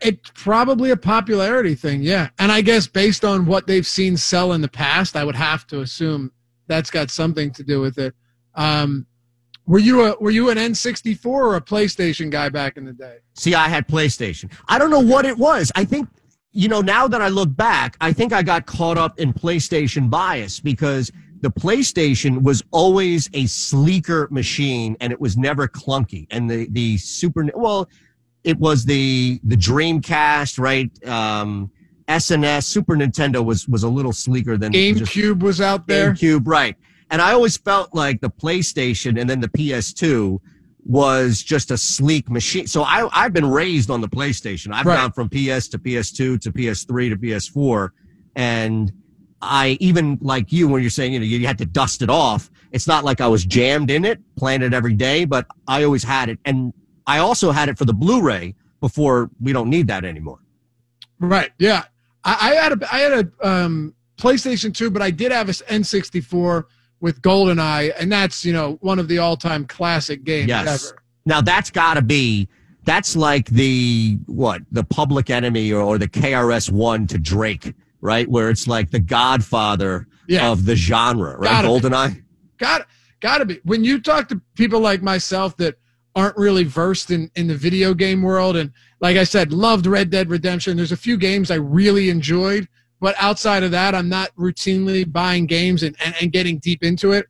It's 0.00 0.30
probably 0.34 0.90
a 0.90 0.96
popularity 0.96 1.74
thing, 1.74 2.02
yeah. 2.02 2.30
And 2.38 2.50
I 2.50 2.62
guess 2.62 2.86
based 2.86 3.24
on 3.24 3.44
what 3.44 3.66
they've 3.66 3.86
seen 3.86 4.16
sell 4.16 4.52
in 4.52 4.62
the 4.62 4.68
past, 4.68 5.14
I 5.14 5.24
would 5.24 5.36
have 5.36 5.66
to 5.68 5.80
assume 5.80 6.32
that's 6.68 6.90
got 6.90 7.10
something 7.10 7.50
to 7.52 7.62
do 7.62 7.80
with 7.80 7.98
it. 7.98 8.14
Um, 8.54 9.06
were 9.70 9.78
you 9.78 10.04
a 10.04 10.16
were 10.18 10.32
you 10.32 10.50
an 10.50 10.58
N64 10.58 11.24
or 11.26 11.54
a 11.54 11.60
PlayStation 11.60 12.28
guy 12.28 12.48
back 12.48 12.76
in 12.76 12.84
the 12.84 12.92
day? 12.92 13.18
See, 13.34 13.54
I 13.54 13.68
had 13.68 13.86
PlayStation. 13.86 14.52
I 14.68 14.80
don't 14.80 14.90
know 14.90 14.98
what 14.98 15.24
it 15.24 15.38
was. 15.38 15.70
I 15.76 15.84
think, 15.84 16.08
you 16.50 16.68
know, 16.68 16.80
now 16.80 17.06
that 17.06 17.22
I 17.22 17.28
look 17.28 17.54
back, 17.54 17.96
I 18.00 18.12
think 18.12 18.32
I 18.32 18.42
got 18.42 18.66
caught 18.66 18.98
up 18.98 19.20
in 19.20 19.32
PlayStation 19.32 20.10
bias 20.10 20.58
because 20.58 21.12
the 21.40 21.52
PlayStation 21.52 22.42
was 22.42 22.64
always 22.72 23.30
a 23.32 23.46
sleeker 23.46 24.26
machine 24.32 24.96
and 25.00 25.12
it 25.12 25.20
was 25.20 25.36
never 25.36 25.68
clunky. 25.68 26.26
And 26.32 26.50
the, 26.50 26.66
the 26.70 26.98
Super, 26.98 27.48
well, 27.54 27.88
it 28.42 28.58
was 28.58 28.84
the, 28.84 29.40
the 29.44 29.56
Dreamcast, 29.56 30.58
right? 30.58 30.90
Um, 31.06 31.70
SNS, 32.08 32.64
Super 32.64 32.96
Nintendo 32.96 33.44
was, 33.44 33.68
was 33.68 33.84
a 33.84 33.88
little 33.88 34.12
sleeker 34.12 34.58
than 34.58 34.72
GameCube 34.72 35.44
was 35.44 35.60
out 35.60 35.86
there. 35.86 36.12
GameCube, 36.12 36.42
right. 36.44 36.76
And 37.10 37.20
I 37.20 37.32
always 37.32 37.56
felt 37.56 37.94
like 37.94 38.20
the 38.20 38.30
PlayStation 38.30 39.20
and 39.20 39.28
then 39.28 39.40
the 39.40 39.48
PS2 39.48 40.38
was 40.84 41.42
just 41.42 41.70
a 41.70 41.76
sleek 41.76 42.30
machine. 42.30 42.66
So 42.66 42.82
I, 42.82 43.08
I've 43.12 43.32
been 43.32 43.48
raised 43.50 43.90
on 43.90 44.00
the 44.00 44.08
PlayStation. 44.08 44.72
I've 44.72 44.86
Right. 44.86 44.96
gone 44.96 45.12
from 45.12 45.28
PS 45.28 45.68
to 45.68 45.78
PS2 45.78 46.40
to 46.40 46.52
PS3 46.52 47.10
to 47.10 47.16
PS4. 47.16 47.90
And 48.36 48.92
I 49.42 49.76
even 49.80 50.18
like 50.20 50.52
you 50.52 50.68
when 50.68 50.82
you're 50.82 50.90
saying, 50.90 51.12
you 51.12 51.18
know, 51.20 51.26
you 51.26 51.46
had 51.46 51.58
to 51.58 51.66
dust 51.66 52.02
it 52.02 52.10
off. 52.10 52.50
It's 52.72 52.86
not 52.86 53.04
like 53.04 53.20
I 53.20 53.26
was 53.26 53.44
jammed 53.44 53.90
in 53.90 54.04
it, 54.04 54.20
playing 54.36 54.62
it 54.62 54.72
every 54.72 54.94
day, 54.94 55.24
but 55.24 55.46
I 55.66 55.82
always 55.84 56.04
had 56.04 56.28
it. 56.28 56.38
And 56.44 56.72
I 57.06 57.18
also 57.18 57.50
had 57.50 57.68
it 57.68 57.76
for 57.76 57.84
the 57.84 57.92
Blu-ray 57.94 58.54
before 58.80 59.30
we 59.40 59.52
don't 59.52 59.68
need 59.68 59.88
that 59.88 60.04
anymore. 60.04 60.38
Right. 61.18 61.50
Yeah. 61.58 61.84
I, 62.24 62.50
I 62.50 62.54
had 62.54 62.72
a 62.82 62.94
I 62.94 62.98
had 62.98 63.12
a 63.40 63.48
um, 63.48 63.94
PlayStation 64.18 64.72
2, 64.72 64.90
but 64.90 65.02
I 65.02 65.10
did 65.10 65.32
have 65.32 65.48
a 65.48 65.52
N64 65.52 66.64
with 67.00 67.20
GoldenEye, 67.22 67.92
and 67.98 68.10
that's 68.12 68.44
you 68.44 68.52
know 68.52 68.78
one 68.80 68.98
of 68.98 69.08
the 69.08 69.18
all 69.18 69.36
time 69.36 69.64
classic 69.66 70.24
games 70.24 70.48
Yes. 70.48 70.86
ever. 70.90 71.02
Now 71.26 71.40
that's 71.40 71.70
got 71.70 71.94
to 71.94 72.02
be 72.02 72.48
that's 72.84 73.14
like 73.16 73.46
the 73.46 74.18
what 74.26 74.62
the 74.72 74.84
Public 74.84 75.30
Enemy 75.30 75.72
or, 75.72 75.82
or 75.82 75.98
the 75.98 76.08
KRS 76.08 76.70
One 76.70 77.06
to 77.08 77.18
Drake, 77.18 77.74
right? 78.00 78.28
Where 78.28 78.50
it's 78.50 78.66
like 78.66 78.90
the 78.90 79.00
Godfather 79.00 80.06
Yeah. 80.28 80.50
of 80.50 80.64
the 80.64 80.76
genre, 80.76 81.36
right? 81.36 81.50
Gotta. 81.50 81.68
Goldeneye. 81.68 82.22
Got 82.58 82.86
got 83.20 83.38
to 83.38 83.44
be. 83.44 83.60
When 83.64 83.84
you 83.84 84.00
talk 84.00 84.28
to 84.28 84.40
people 84.54 84.80
like 84.80 85.02
myself 85.02 85.56
that 85.58 85.76
aren't 86.16 86.36
really 86.36 86.64
versed 86.64 87.10
in 87.10 87.30
in 87.36 87.46
the 87.46 87.54
video 87.56 87.94
game 87.94 88.22
world, 88.22 88.56
and 88.56 88.72
like 89.00 89.16
I 89.16 89.24
said, 89.24 89.52
loved 89.52 89.86
Red 89.86 90.10
Dead 90.10 90.28
Redemption. 90.30 90.76
There's 90.76 90.92
a 90.92 90.96
few 90.96 91.16
games 91.16 91.50
I 91.50 91.54
really 91.56 92.10
enjoyed, 92.10 92.66
but 93.00 93.14
outside 93.18 93.62
of 93.62 93.70
that, 93.72 93.94
I'm 93.94 94.08
not 94.08 94.34
routinely 94.36 95.10
buying 95.10 95.46
games 95.46 95.82
and 95.82 95.96
and, 96.04 96.14
and 96.20 96.32
getting 96.32 96.58
deep 96.58 96.82
into 96.82 97.12
it. 97.12 97.26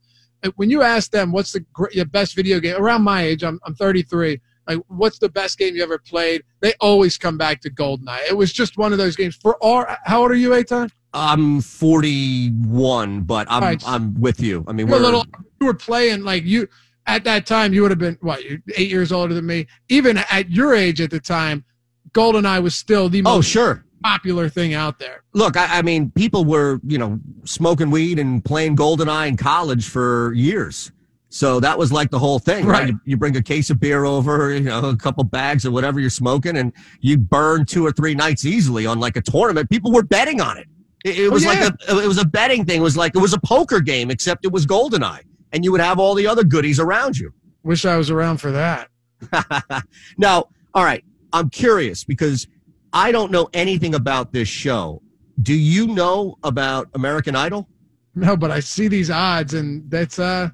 When 0.56 0.70
you 0.70 0.82
ask 0.82 1.10
them 1.10 1.32
what's 1.32 1.52
the 1.52 1.64
your 1.92 2.06
best 2.06 2.34
video 2.34 2.60
game 2.60 2.76
around 2.76 3.02
my 3.02 3.22
age, 3.22 3.42
I'm 3.42 3.60
I'm 3.64 3.74
33. 3.74 4.40
Like, 4.66 4.78
what's 4.86 5.18
the 5.18 5.28
best 5.28 5.58
game 5.58 5.74
you 5.74 5.82
ever 5.82 5.98
played? 5.98 6.44
They 6.60 6.74
always 6.80 7.18
come 7.18 7.36
back 7.36 7.60
to 7.62 7.70
GoldenEye. 7.70 8.28
It 8.28 8.36
was 8.36 8.52
just 8.52 8.78
one 8.78 8.92
of 8.92 8.98
those 8.98 9.16
games. 9.16 9.34
For 9.34 9.62
our, 9.64 9.98
how 10.04 10.22
old 10.22 10.30
are 10.30 10.36
you, 10.36 10.50
Eytan? 10.50 10.90
I'm 11.12 11.60
41, 11.60 13.22
but 13.22 13.48
I'm 13.50 13.62
Right. 13.62 13.82
I'm 13.84 14.14
with 14.20 14.40
you. 14.40 14.64
I 14.68 14.72
mean, 14.72 14.86
You're 14.86 14.98
a 14.98 15.00
we're 15.00 15.06
little. 15.06 15.26
You 15.60 15.66
were 15.66 15.74
playing 15.74 16.22
like 16.22 16.44
you 16.44 16.68
at 17.06 17.24
that 17.24 17.46
time. 17.46 17.72
You 17.72 17.82
would 17.82 17.90
have 17.90 17.98
been 17.98 18.16
what? 18.20 18.40
Eight 18.76 18.90
years 18.90 19.10
older 19.10 19.34
than 19.34 19.46
me. 19.46 19.66
Even 19.88 20.18
at 20.18 20.50
your 20.50 20.74
age 20.74 21.00
at 21.00 21.10
the 21.10 21.18
time, 21.18 21.64
GoldenEye 22.12 22.62
was 22.62 22.76
still 22.76 23.08
the 23.08 23.22
oh 23.26 23.40
sure. 23.40 23.84
Popular 24.02 24.48
thing 24.48 24.74
out 24.74 24.98
there. 24.98 25.22
Look, 25.32 25.56
I, 25.56 25.78
I 25.78 25.82
mean, 25.82 26.10
people 26.10 26.44
were 26.44 26.80
you 26.86 26.98
know 26.98 27.18
smoking 27.44 27.90
weed 27.90 28.18
and 28.18 28.44
playing 28.44 28.76
Goldeneye 28.76 29.28
in 29.28 29.36
college 29.36 29.88
for 29.88 30.32
years. 30.34 30.92
So 31.32 31.60
that 31.60 31.78
was 31.78 31.92
like 31.92 32.10
the 32.10 32.18
whole 32.18 32.40
thing, 32.40 32.66
right? 32.66 32.80
Right. 32.80 32.88
You, 32.88 33.00
you 33.04 33.16
bring 33.16 33.36
a 33.36 33.42
case 33.42 33.70
of 33.70 33.78
beer 33.78 34.04
over, 34.04 34.52
you 34.52 34.60
know, 34.60 34.88
a 34.88 34.96
couple 34.96 35.22
bags 35.22 35.64
of 35.64 35.72
whatever 35.72 36.00
you're 36.00 36.10
smoking, 36.10 36.56
and 36.56 36.72
you 37.00 37.18
burn 37.18 37.64
two 37.66 37.86
or 37.86 37.92
three 37.92 38.14
nights 38.16 38.44
easily 38.44 38.84
on 38.84 38.98
like 38.98 39.16
a 39.16 39.20
tournament. 39.22 39.70
People 39.70 39.92
were 39.92 40.02
betting 40.02 40.40
on 40.40 40.58
it. 40.58 40.66
It, 41.04 41.18
it 41.20 41.26
Oh, 41.28 41.30
was 41.30 41.44
yeah. 41.44 41.50
like 41.50 41.74
a 41.88 41.98
it 42.00 42.06
was 42.08 42.18
a 42.18 42.24
betting 42.26 42.64
thing. 42.64 42.80
It 42.80 42.82
was 42.82 42.96
like 42.96 43.14
it 43.14 43.20
was 43.20 43.32
a 43.32 43.38
poker 43.40 43.80
game, 43.80 44.10
except 44.10 44.44
it 44.44 44.50
was 44.50 44.66
Goldeneye. 44.66 45.22
and 45.52 45.64
you 45.64 45.70
would 45.72 45.80
have 45.80 45.98
all 46.00 46.14
the 46.16 46.26
other 46.26 46.42
goodies 46.44 46.80
around 46.80 47.16
you. 47.16 47.32
Wish 47.62 47.84
I 47.84 47.96
was 47.96 48.10
around 48.10 48.38
for 48.38 48.50
that. 48.52 48.88
now, 50.18 50.44
all 50.74 50.84
right, 50.84 51.04
I'm 51.32 51.50
curious 51.50 52.04
because 52.04 52.48
I 52.92 53.12
don't 53.12 53.30
know 53.30 53.48
anything 53.52 53.94
about 53.94 54.32
this 54.32 54.48
show. 54.48 55.02
Do 55.42 55.54
you 55.54 55.86
know 55.86 56.36
about 56.42 56.88
American 56.94 57.34
Idol? 57.36 57.68
No, 58.14 58.36
but 58.36 58.50
I 58.50 58.60
see 58.60 58.88
these 58.88 59.10
odds, 59.10 59.54
and 59.54 59.90
that's 59.90 60.18
uh, 60.18 60.50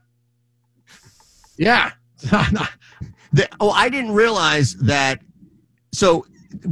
yeah. 1.59 1.93
The, 3.33 3.49
oh, 3.61 3.71
I 3.71 3.91
didn't 3.91 4.13
realize 4.13 4.77
that. 4.77 5.21
So 5.93 6.25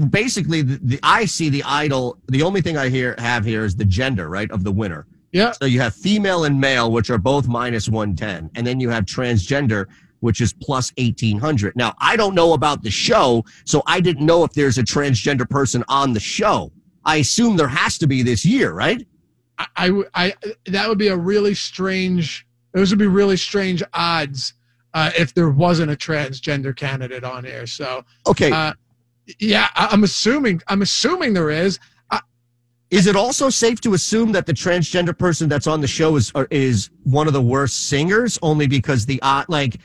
basically, 0.09 0.63
the, 0.63 0.79
the 0.83 1.01
I 1.03 1.27
see 1.27 1.51
the 1.51 1.63
idol. 1.65 2.19
The 2.29 2.43
only 2.43 2.63
thing 2.63 2.79
I 2.79 2.89
hear 2.89 3.17
have 3.19 3.45
here 3.45 3.65
is 3.65 3.77
the 3.77 3.85
gender, 3.85 4.31
right, 4.31 4.51
of 4.51 4.65
the 4.65 4.73
winner. 4.73 5.07
yeah. 5.33 5.53
So 5.53 5.67
you 5.67 5.81
have 5.81 5.95
female 5.95 6.45
and 6.45 6.59
male, 6.59 6.91
which 6.91 7.11
are 7.11 7.19
both 7.19 7.49
minus 7.49 7.89
one 7.89 8.17
ten, 8.17 8.51
and 8.55 8.67
then 8.67 8.81
you 8.81 8.89
have 8.89 9.05
transgender, 9.05 9.87
which 10.25 10.41
is 10.41 10.53
plus 10.53 10.93
eighteen 10.97 11.39
hundred. 11.39 11.77
Now 11.77 11.95
I 11.99 12.17
don't 12.17 12.35
know 12.35 12.55
about 12.55 12.83
the 12.83 12.91
show, 12.91 13.45
so 13.65 13.83
I 13.87 14.01
didn't 14.01 14.27
know 14.27 14.43
if 14.43 14.53
there's 14.53 14.79
a 14.79 14.83
transgender 14.83 15.49
person 15.49 15.85
on 15.89 16.13
the 16.13 16.21
show. 16.21 16.73
I 17.05 17.17
assume 17.17 17.57
there 17.57 17.69
has 17.69 17.99
to 17.99 18.07
be 18.07 18.23
this 18.23 18.45
year, 18.45 18.73
right? 18.73 19.07
I, 19.77 20.03
I, 20.15 20.35
that 20.67 20.89
would 20.89 20.99
be 20.99 21.09
a 21.09 21.17
really 21.17 21.55
strange. 21.55 22.47
Those 22.73 22.91
would 22.91 22.99
be 22.99 23.07
really 23.07 23.37
strange 23.37 23.83
odds 23.93 24.55
uh, 24.95 25.11
if 25.17 25.33
there 25.35 25.51
wasn't 25.51 25.91
a 25.93 25.97
transgender 25.97 26.75
candidate 26.75 27.23
on 27.23 27.45
here. 27.45 27.67
So, 27.67 28.05
Okay. 28.27 28.51
uh, 28.51 28.73
yeah, 29.39 29.69
I, 29.77 29.89
I'm 29.93 30.03
assuming. 30.03 30.61
I'm 30.69 30.83
assuming 30.83 31.35
there 31.35 31.51
is. 31.51 31.79
Is 32.91 33.07
it 33.09 33.17
also 33.17 33.51
safe 33.51 33.81
to 33.81 33.95
assume 33.95 34.31
that 34.33 34.47
the 34.47 34.53
transgender 34.53 35.19
person 35.19 35.49
that's 35.49 35.67
on 35.67 35.81
the 35.81 35.87
show 35.87 36.15
is 36.17 36.33
is 36.51 36.91
one 37.03 37.27
of 37.27 37.33
the 37.33 37.43
worst 37.43 37.89
singers? 37.89 38.39
Only 38.41 38.69
because 38.69 39.05
the 39.05 39.19
uh, 39.23 39.45
like, 39.49 39.81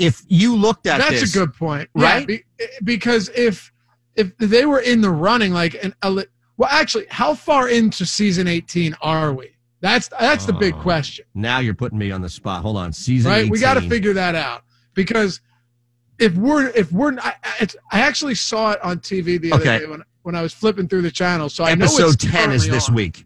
if 0.00 0.22
you 0.28 0.56
looked 0.56 0.86
at 0.86 0.98
That's 0.98 1.20
this, 1.20 1.34
a 1.34 1.38
good 1.38 1.54
point, 1.54 1.88
Yeah, 1.94 2.02
right? 2.04 2.26
be- 2.26 2.42
because 2.82 3.28
if 3.34 3.70
if 4.16 4.36
they 4.38 4.64
were 4.66 4.80
in 4.80 5.00
the 5.00 5.10
running, 5.10 5.52
like 5.52 5.74
an 5.84 5.94
a, 6.02 6.24
well, 6.56 6.68
actually, 6.70 7.06
how 7.10 7.34
far 7.34 7.68
into 7.68 8.04
season 8.04 8.48
18 8.48 8.96
are 9.02 9.32
we? 9.32 9.50
That's 9.80 10.08
that's 10.08 10.44
the 10.46 10.52
big 10.52 10.74
Oh, 10.74 10.80
question. 10.82 11.24
Now 11.34 11.60
you're 11.60 11.74
putting 11.74 11.98
me 11.98 12.10
on 12.10 12.20
the 12.20 12.28
spot. 12.28 12.62
Hold 12.62 12.76
on, 12.76 12.92
season 12.92 13.30
right? 13.30 13.48
We 13.48 13.58
got 13.60 13.74
to 13.74 13.82
figure 13.88 14.12
that 14.14 14.34
out 14.34 14.62
because 14.94 15.40
if 16.18 16.34
we're 16.34 16.68
if 16.70 16.90
we're 16.92 17.18
I, 17.18 17.34
I- 17.42 17.54
it's, 17.60 17.76
I 17.92 18.00
actually 18.00 18.34
saw 18.34 18.72
it 18.72 18.82
on 18.84 18.98
TV 18.98 19.40
the 19.40 19.52
other 19.52 19.62
Okay. 19.62 19.78
day 19.80 19.86
when 19.86 20.02
when 20.22 20.34
I 20.34 20.42
was 20.42 20.52
flipping 20.52 20.86
through 20.88 21.02
the 21.02 21.10
channel. 21.10 21.48
So 21.48 21.64
I 21.64 21.74
know 21.74 21.84
Episode 21.86 22.18
ten 22.20 22.52
is 22.52 22.66
this 22.68 22.88
on. 22.88 22.94
week. 22.94 23.24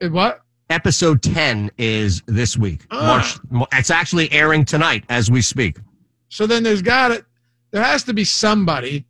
Eh, 0.00 0.08
What? 0.08 0.40
Episode 0.70 1.22
ten 1.22 1.70
is 1.78 2.22
this 2.26 2.56
week. 2.56 2.86
Ah. 2.90 3.38
March. 3.52 3.68
It's 3.74 3.90
actually 3.90 4.32
airing 4.32 4.64
tonight 4.64 5.04
as 5.10 5.30
we 5.30 5.42
speak. 5.42 5.76
So 6.34 6.48
then 6.48 6.64
there's 6.64 6.82
got 6.82 7.08
to 7.08 7.24
there 7.70 7.84
has 7.84 8.02
to 8.04 8.12
be 8.12 8.24
somebody 8.24 9.06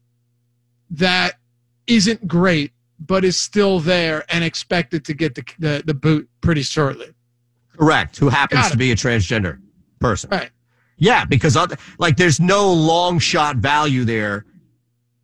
that 0.91 1.39
isn't 1.87 2.29
great 2.29 2.73
but 2.99 3.25
is 3.25 3.39
still 3.39 3.81
there 3.81 4.27
and 4.29 4.45
expected 4.45 5.07
to 5.07 5.15
get 5.15 5.35
the 5.35 5.43
the, 5.59 5.83
the 5.87 5.95
boot 5.95 6.29
pretty 6.43 6.61
shortly. 6.61 7.15
Correct. 7.79 8.19
Who 8.19 8.29
happens 8.29 8.71
to 8.71 8.77
be 8.77 8.93
a 8.93 8.95
transgender 8.95 9.59
person. 10.01 10.29
Right. 10.29 10.51
Yeah, 10.99 11.25
because 11.25 11.57
other, 11.57 11.79
like 11.99 12.19
there's 12.19 12.41
no 12.41 12.71
long 12.71 13.19
shot 13.19 13.57
value 13.57 14.05
there, 14.05 14.45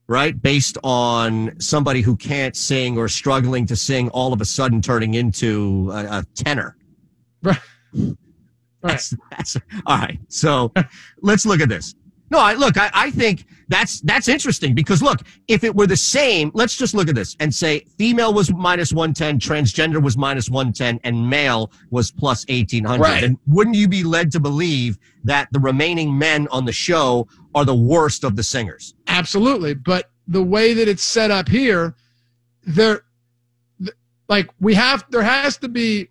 right? 0.06 0.40
Based 0.40 0.78
on 0.82 1.60
somebody 1.60 2.00
who 2.00 2.16
can't 2.16 2.56
sing 2.56 2.96
or 2.96 3.08
struggling 3.08 3.66
to 3.66 3.76
sing, 3.76 4.08
all 4.08 4.32
of 4.32 4.40
a 4.40 4.46
sudden 4.46 4.80
turning 4.80 5.14
into 5.14 5.90
a, 5.92 6.20
a 6.20 6.24
tenor. 6.34 6.78
Right. 7.42 7.60
That's, 8.82 9.14
that's 9.30 9.56
all 9.86 9.98
right. 9.98 10.18
So 10.28 10.72
let's 11.20 11.46
look 11.46 11.60
at 11.60 11.68
this. 11.68 11.94
No, 12.30 12.38
I 12.38 12.54
look. 12.54 12.76
I, 12.76 12.90
I 12.94 13.10
think 13.10 13.44
that's 13.66 14.00
that's 14.02 14.28
interesting 14.28 14.72
because 14.72 15.02
look, 15.02 15.20
if 15.48 15.64
it 15.64 15.74
were 15.74 15.88
the 15.88 15.96
same, 15.96 16.52
let's 16.54 16.76
just 16.76 16.94
look 16.94 17.08
at 17.08 17.16
this 17.16 17.36
and 17.40 17.52
say 17.52 17.80
female 17.98 18.32
was 18.32 18.52
minus 18.52 18.92
one 18.92 19.12
ten, 19.12 19.40
transgender 19.40 20.00
was 20.00 20.16
minus 20.16 20.48
one 20.48 20.72
ten, 20.72 21.00
and 21.02 21.28
male 21.28 21.72
was 21.90 22.12
plus 22.12 22.44
eighteen 22.48 22.84
hundred. 22.84 23.02
Right. 23.02 23.24
And 23.24 23.36
wouldn't 23.48 23.74
you 23.74 23.88
be 23.88 24.04
led 24.04 24.30
to 24.32 24.40
believe 24.40 24.96
that 25.24 25.48
the 25.50 25.58
remaining 25.58 26.16
men 26.16 26.46
on 26.52 26.64
the 26.64 26.72
show 26.72 27.26
are 27.56 27.64
the 27.64 27.74
worst 27.74 28.22
of 28.22 28.36
the 28.36 28.44
singers? 28.44 28.94
Absolutely, 29.08 29.74
but 29.74 30.10
the 30.28 30.42
way 30.42 30.72
that 30.72 30.86
it's 30.86 31.02
set 31.02 31.32
up 31.32 31.48
here, 31.48 31.96
there, 32.62 33.02
like 34.28 34.48
we 34.60 34.74
have, 34.74 35.04
there 35.10 35.22
has 35.22 35.56
to 35.58 35.68
be, 35.68 36.08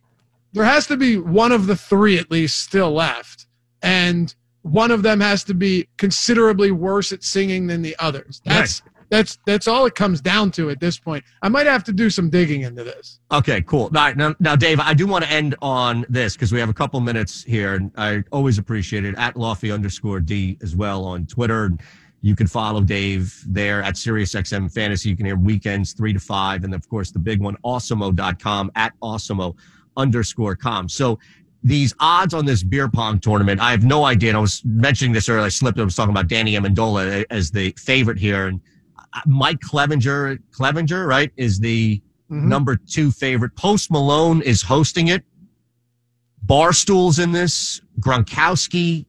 there 0.54 0.66
has 0.66 0.88
to 0.88 0.98
be 0.98 1.18
one 1.18 1.52
of 1.52 1.68
the 1.68 1.76
three 1.76 2.18
at 2.18 2.32
least 2.32 2.60
still 2.60 2.92
left, 2.92 3.48
and 3.82 4.34
one 4.62 4.92
of 4.92 5.04
them 5.04 5.20
has 5.20 5.44
to 5.46 5.54
be 5.54 5.88
considerably 5.98 6.72
worse 6.72 7.12
at 7.12 7.24
singing 7.24 7.68
than 7.68 7.82
the 7.82 7.96
others. 8.00 8.42
That's 8.46 8.82
that's 9.10 9.40
that's 9.46 9.68
all 9.68 9.86
it 9.86 9.96
comes 9.96 10.22
down 10.22 10.52
to 10.52 10.70
at 10.70 10.80
this 10.80 11.00
point. 11.00 11.24
I 11.42 11.50
might 11.50 11.66
have 11.66 11.84
to 11.86 11.92
do 11.92 12.10
some 12.10 12.30
digging 12.30 12.62
into 12.62 12.84
this. 12.84 13.20
Okay, 13.32 13.62
cool. 13.62 13.84
All 13.84 13.90
right, 13.90 14.16
now, 14.16 14.36
now 14.40 14.56
Dave, 14.56 14.80
I 14.80 14.94
do 14.94 15.08
want 15.08 15.26
to 15.26 15.32
end 15.32 15.56
on 15.62 16.06
this 16.10 16.34
because 16.34 16.52
we 16.52 16.60
have 16.60 16.70
a 16.70 16.74
couple 16.74 17.00
minutes 17.00 17.44
here, 17.44 17.76
and 17.76 17.92
I 17.98 18.24
always 18.32 18.58
appreciate 18.58 19.06
it. 19.06 19.16
At 19.18 19.36
Lofty 19.36 19.72
underscore 19.72 20.20
D 20.20 20.58
as 20.62 20.76
well 20.76 21.06
on 21.06 21.26
Twitter. 21.26 21.72
You 22.22 22.36
can 22.36 22.48
follow 22.48 22.82
Dave 22.82 23.42
there 23.48 23.82
at 23.82 23.96
SiriusXM 23.96 24.74
Fantasy. 24.74 25.10
You 25.10 25.16
can 25.16 25.26
hear 25.26 25.38
weekends 25.38 25.94
three 25.94 26.14
to 26.14 26.20
five, 26.20 26.64
and 26.64 26.76
of 26.76 26.88
course 26.90 27.12
the 27.12 27.20
big 27.20 27.42
one, 27.42 27.56
awesemo.com 27.66 28.72
at 28.76 28.94
awesemo 29.02 29.56
underscore 30.00 30.56
com. 30.56 30.90
So 30.90 31.20
these 31.62 31.94
odds 32.00 32.34
on 32.34 32.46
this 32.46 32.64
beer 32.64 32.88
pong 32.90 33.20
tournament, 33.20 33.60
I 33.62 33.72
have 33.72 33.84
no 33.84 34.06
idea. 34.06 34.30
And 34.30 34.38
I 34.38 34.42
was 34.42 34.62
mentioning 34.66 35.12
this 35.14 35.28
earlier. 35.30 35.46
I 35.46 35.50
slipped. 35.50 35.78
I 35.80 35.84
was 35.84 35.96
talking 35.96 36.12
about 36.12 36.28
Danny 36.28 36.54
Amendola 36.54 37.26
as 37.30 37.52
the 37.52 37.74
favorite 37.78 38.18
here, 38.18 38.48
and 38.48 38.62
uh, 39.14 39.20
Mike 39.26 39.60
Clevinger, 39.60 40.40
Clevinger, 40.52 41.06
right, 41.08 41.32
is 41.38 41.60
the 41.60 42.02
Mhm. 42.32 42.44
number 42.44 42.76
two 42.78 43.10
favorite. 43.12 43.56
Post 43.56 43.90
Malone 43.92 44.42
is 44.44 44.62
hosting 44.62 45.08
it. 45.08 45.24
Barstool's 46.46 47.20
in 47.20 47.32
this. 47.32 47.82
Gronkowski 48.00 49.06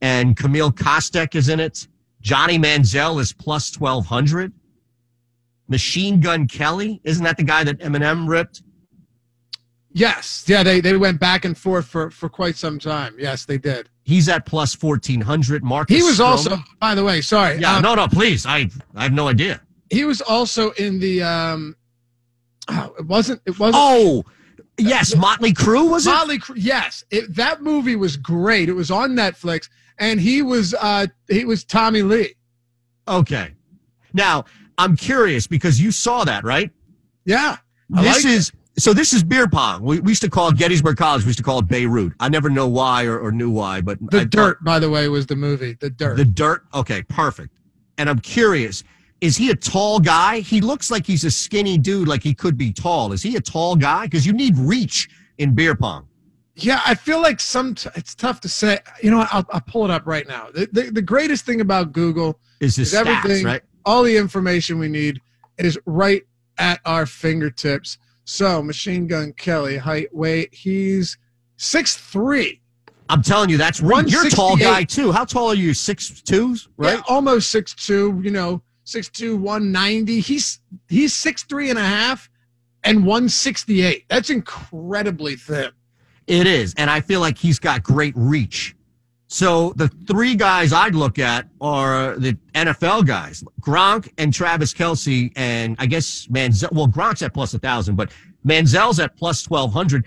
and 0.00 0.36
Camille 0.36 0.72
Kostek 0.72 1.34
is 1.34 1.48
in 1.48 1.60
it. 1.60 1.86
Johnny 2.22 2.58
Manziel 2.58 3.20
is 3.20 3.32
plus 3.32 3.70
1200. 3.70 4.52
Machine 5.68 6.20
Gun 6.20 6.48
Kelly, 6.48 7.00
isn't 7.04 7.24
that 7.24 7.36
the 7.36 7.42
guy 7.44 7.62
that 7.64 7.78
Eminem 7.78 8.28
ripped? 8.28 8.62
Yes, 9.94 10.44
yeah, 10.46 10.62
they 10.62 10.80
they 10.80 10.96
went 10.96 11.20
back 11.20 11.44
and 11.44 11.56
forth 11.56 11.86
for 11.86 12.10
for 12.10 12.28
quite 12.28 12.56
some 12.56 12.78
time. 12.78 13.14
Yes, 13.18 13.44
they 13.44 13.58
did. 13.58 13.88
He's 14.04 14.28
at 14.28 14.46
plus 14.46 14.74
1400. 14.80 15.62
Marcus 15.62 15.96
He 15.96 16.02
was 16.02 16.18
Stroman- 16.18 16.26
also, 16.26 16.56
by 16.80 16.94
the 16.94 17.04
way, 17.04 17.20
sorry, 17.20 17.58
Yeah, 17.58 17.76
um, 17.76 17.82
no, 17.82 17.94
no, 17.94 18.08
please. 18.08 18.44
I, 18.46 18.68
I 18.96 19.04
have 19.04 19.12
no 19.12 19.28
idea. 19.28 19.60
he 19.90 20.04
was 20.04 20.20
also 20.22 20.70
in 20.72 20.98
the 20.98 21.22
um 21.22 21.76
oh, 22.68 22.94
it 22.98 23.06
wasn't 23.06 23.40
it 23.46 23.58
wasn't 23.58 23.76
Oh, 23.78 24.24
yes. 24.78 25.14
Motley 25.14 25.52
Crue, 25.52 25.88
was 25.90 26.06
it? 26.06 26.10
Motley 26.10 26.38
Crue 26.38 26.54
yes 26.56 27.04
it, 27.10 27.34
that 27.36 27.62
movie 27.62 27.94
was 27.96 28.16
great 28.16 28.68
it 28.68 28.72
was 28.72 28.90
on 28.90 29.10
Netflix 29.12 29.68
and 29.98 30.18
he 30.20 30.40
was 30.42 30.74
uh 30.80 31.06
he 31.28 31.44
was 31.44 31.62
Tommy 31.64 32.02
Lee 32.02 32.34
Okay. 33.06 33.52
Now, 34.14 34.44
I'm 34.78 34.96
curious 34.96 35.46
because 35.46 35.80
you 35.80 35.90
saw 35.90 36.24
that, 36.24 36.44
right? 36.44 36.70
yeah 37.24 37.58
I 37.94 38.02
this 38.02 38.24
is 38.24 38.52
so 38.78 38.92
this 38.94 39.12
is 39.12 39.22
beer 39.22 39.48
pong. 39.48 39.82
We, 39.82 40.00
we 40.00 40.12
used 40.12 40.22
to 40.22 40.30
call 40.30 40.48
it 40.48 40.56
Gettysburg 40.56 40.96
College. 40.96 41.22
We 41.22 41.28
used 41.28 41.38
to 41.38 41.44
call 41.44 41.58
it 41.60 41.68
Beirut. 41.68 42.12
I 42.20 42.28
never 42.28 42.48
know 42.48 42.66
why 42.68 43.04
or, 43.04 43.18
or 43.18 43.30
knew 43.32 43.50
why, 43.50 43.80
but 43.80 43.98
the 44.10 44.20
I- 44.20 44.24
dirt 44.24 44.62
by 44.64 44.78
the 44.78 44.88
way 44.90 45.08
was 45.08 45.26
the 45.26 45.36
movie 45.36 45.76
the 45.80 45.90
dirt 45.90 46.16
The 46.16 46.24
dirt. 46.24 46.64
Okay, 46.74 47.02
perfect. 47.04 47.50
And 47.98 48.08
I'm 48.08 48.18
curious, 48.18 48.82
is 49.20 49.36
he 49.36 49.50
a 49.50 49.54
tall 49.54 50.00
guy? 50.00 50.40
He 50.40 50.60
looks 50.60 50.90
like 50.90 51.06
he's 51.06 51.24
a 51.24 51.30
skinny 51.30 51.76
dude, 51.78 52.08
like 52.08 52.22
he 52.22 52.34
could 52.34 52.56
be 52.56 52.72
tall. 52.72 53.12
Is 53.12 53.22
he 53.22 53.36
a 53.36 53.40
tall 53.40 53.76
guy? 53.76 54.04
Because 54.06 54.26
you 54.26 54.32
need 54.32 54.56
reach 54.56 55.08
in 55.38 55.54
beer 55.54 55.74
pong. 55.74 56.06
yeah 56.56 56.80
I 56.86 56.94
feel 56.94 57.20
like 57.20 57.40
some 57.40 57.74
it's 57.94 58.14
tough 58.14 58.40
to 58.42 58.48
say 58.48 58.78
you 59.02 59.10
know 59.10 59.18
what, 59.18 59.28
I'll, 59.32 59.46
I'll 59.50 59.60
pull 59.62 59.84
it 59.86 59.90
up 59.90 60.02
right 60.06 60.26
now 60.28 60.48
the, 60.52 60.68
the, 60.72 60.82
the 60.90 61.02
greatest 61.02 61.44
thing 61.46 61.60
about 61.62 61.92
Google 61.92 62.38
Is 62.60 62.78
Is 62.78 62.92
stats, 62.92 63.06
everything- 63.06 63.44
right? 63.46 63.62
all 63.86 64.02
the 64.02 64.16
information 64.16 64.78
we 64.78 64.88
need 64.88 65.20
is 65.58 65.78
right 65.86 66.22
at 66.58 66.80
our 66.84 67.06
fingertips. 67.06 67.96
So, 68.24 68.62
Machine 68.62 69.06
Gun 69.06 69.32
Kelly, 69.32 69.76
height, 69.76 70.14
weight, 70.14 70.54
he's 70.54 71.18
six 71.56 71.96
three, 71.96 72.62
I'm 73.12 73.22
telling 73.22 73.50
you, 73.50 73.58
that's 73.58 73.82
one. 73.82 74.08
you're 74.08 74.26
a 74.26 74.30
tall 74.30 74.56
guy 74.56 74.84
too. 74.84 75.12
How 75.12 75.26
tall 75.26 75.48
are 75.48 75.54
you? 75.54 75.74
Six 75.74 76.22
two, 76.22 76.56
right? 76.78 76.94
right? 76.94 77.04
almost 77.08 77.50
six 77.50 77.74
two. 77.74 78.18
You 78.24 78.30
know, 78.30 78.62
six 78.84 79.10
two, 79.10 79.36
one 79.36 79.70
ninety. 79.70 80.20
He's 80.20 80.60
he's 80.88 81.12
six 81.12 81.42
three 81.42 81.68
and 81.68 81.78
a 81.78 81.84
half, 81.84 82.30
and 82.84 83.04
one 83.04 83.28
sixty 83.28 83.82
eight. 83.82 84.06
That's 84.08 84.30
incredibly 84.30 85.36
thin. 85.36 85.72
It 86.26 86.46
is, 86.46 86.72
and 86.78 86.88
I 86.88 87.02
feel 87.02 87.20
like 87.20 87.36
he's 87.36 87.58
got 87.58 87.82
great 87.82 88.14
reach. 88.16 88.74
So 89.32 89.72
the 89.76 89.88
three 90.06 90.34
guys 90.34 90.74
I'd 90.74 90.94
look 90.94 91.18
at 91.18 91.48
are 91.62 92.16
the 92.18 92.36
NFL 92.54 93.06
guys: 93.06 93.42
Gronk 93.62 94.12
and 94.18 94.30
Travis 94.32 94.74
Kelce, 94.74 95.32
and 95.36 95.74
I 95.78 95.86
guess 95.86 96.26
Manziel. 96.30 96.70
Well, 96.70 96.86
Gronk's 96.86 97.22
at 97.22 97.32
plus 97.32 97.54
a 97.54 97.58
thousand, 97.58 97.96
but 97.96 98.10
Manziel's 98.46 99.00
at 99.00 99.16
plus 99.16 99.42
twelve 99.42 99.72
hundred. 99.72 100.04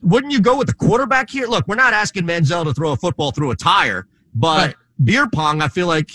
wouldn't 0.00 0.32
you 0.32 0.40
go 0.40 0.56
with 0.56 0.68
the 0.68 0.72
quarterback 0.74 1.28
here? 1.28 1.46
Look, 1.46 1.68
we're 1.68 1.74
not 1.74 1.92
asking 1.92 2.24
Manziel 2.24 2.64
to 2.64 2.72
throw 2.72 2.92
a 2.92 2.96
football 2.96 3.30
through 3.30 3.50
a 3.50 3.56
tire, 3.56 4.06
but 4.34 4.68
Right. 4.68 4.76
beer 5.04 5.28
pong, 5.28 5.60
I 5.60 5.68
feel 5.68 5.86
like 5.86 6.10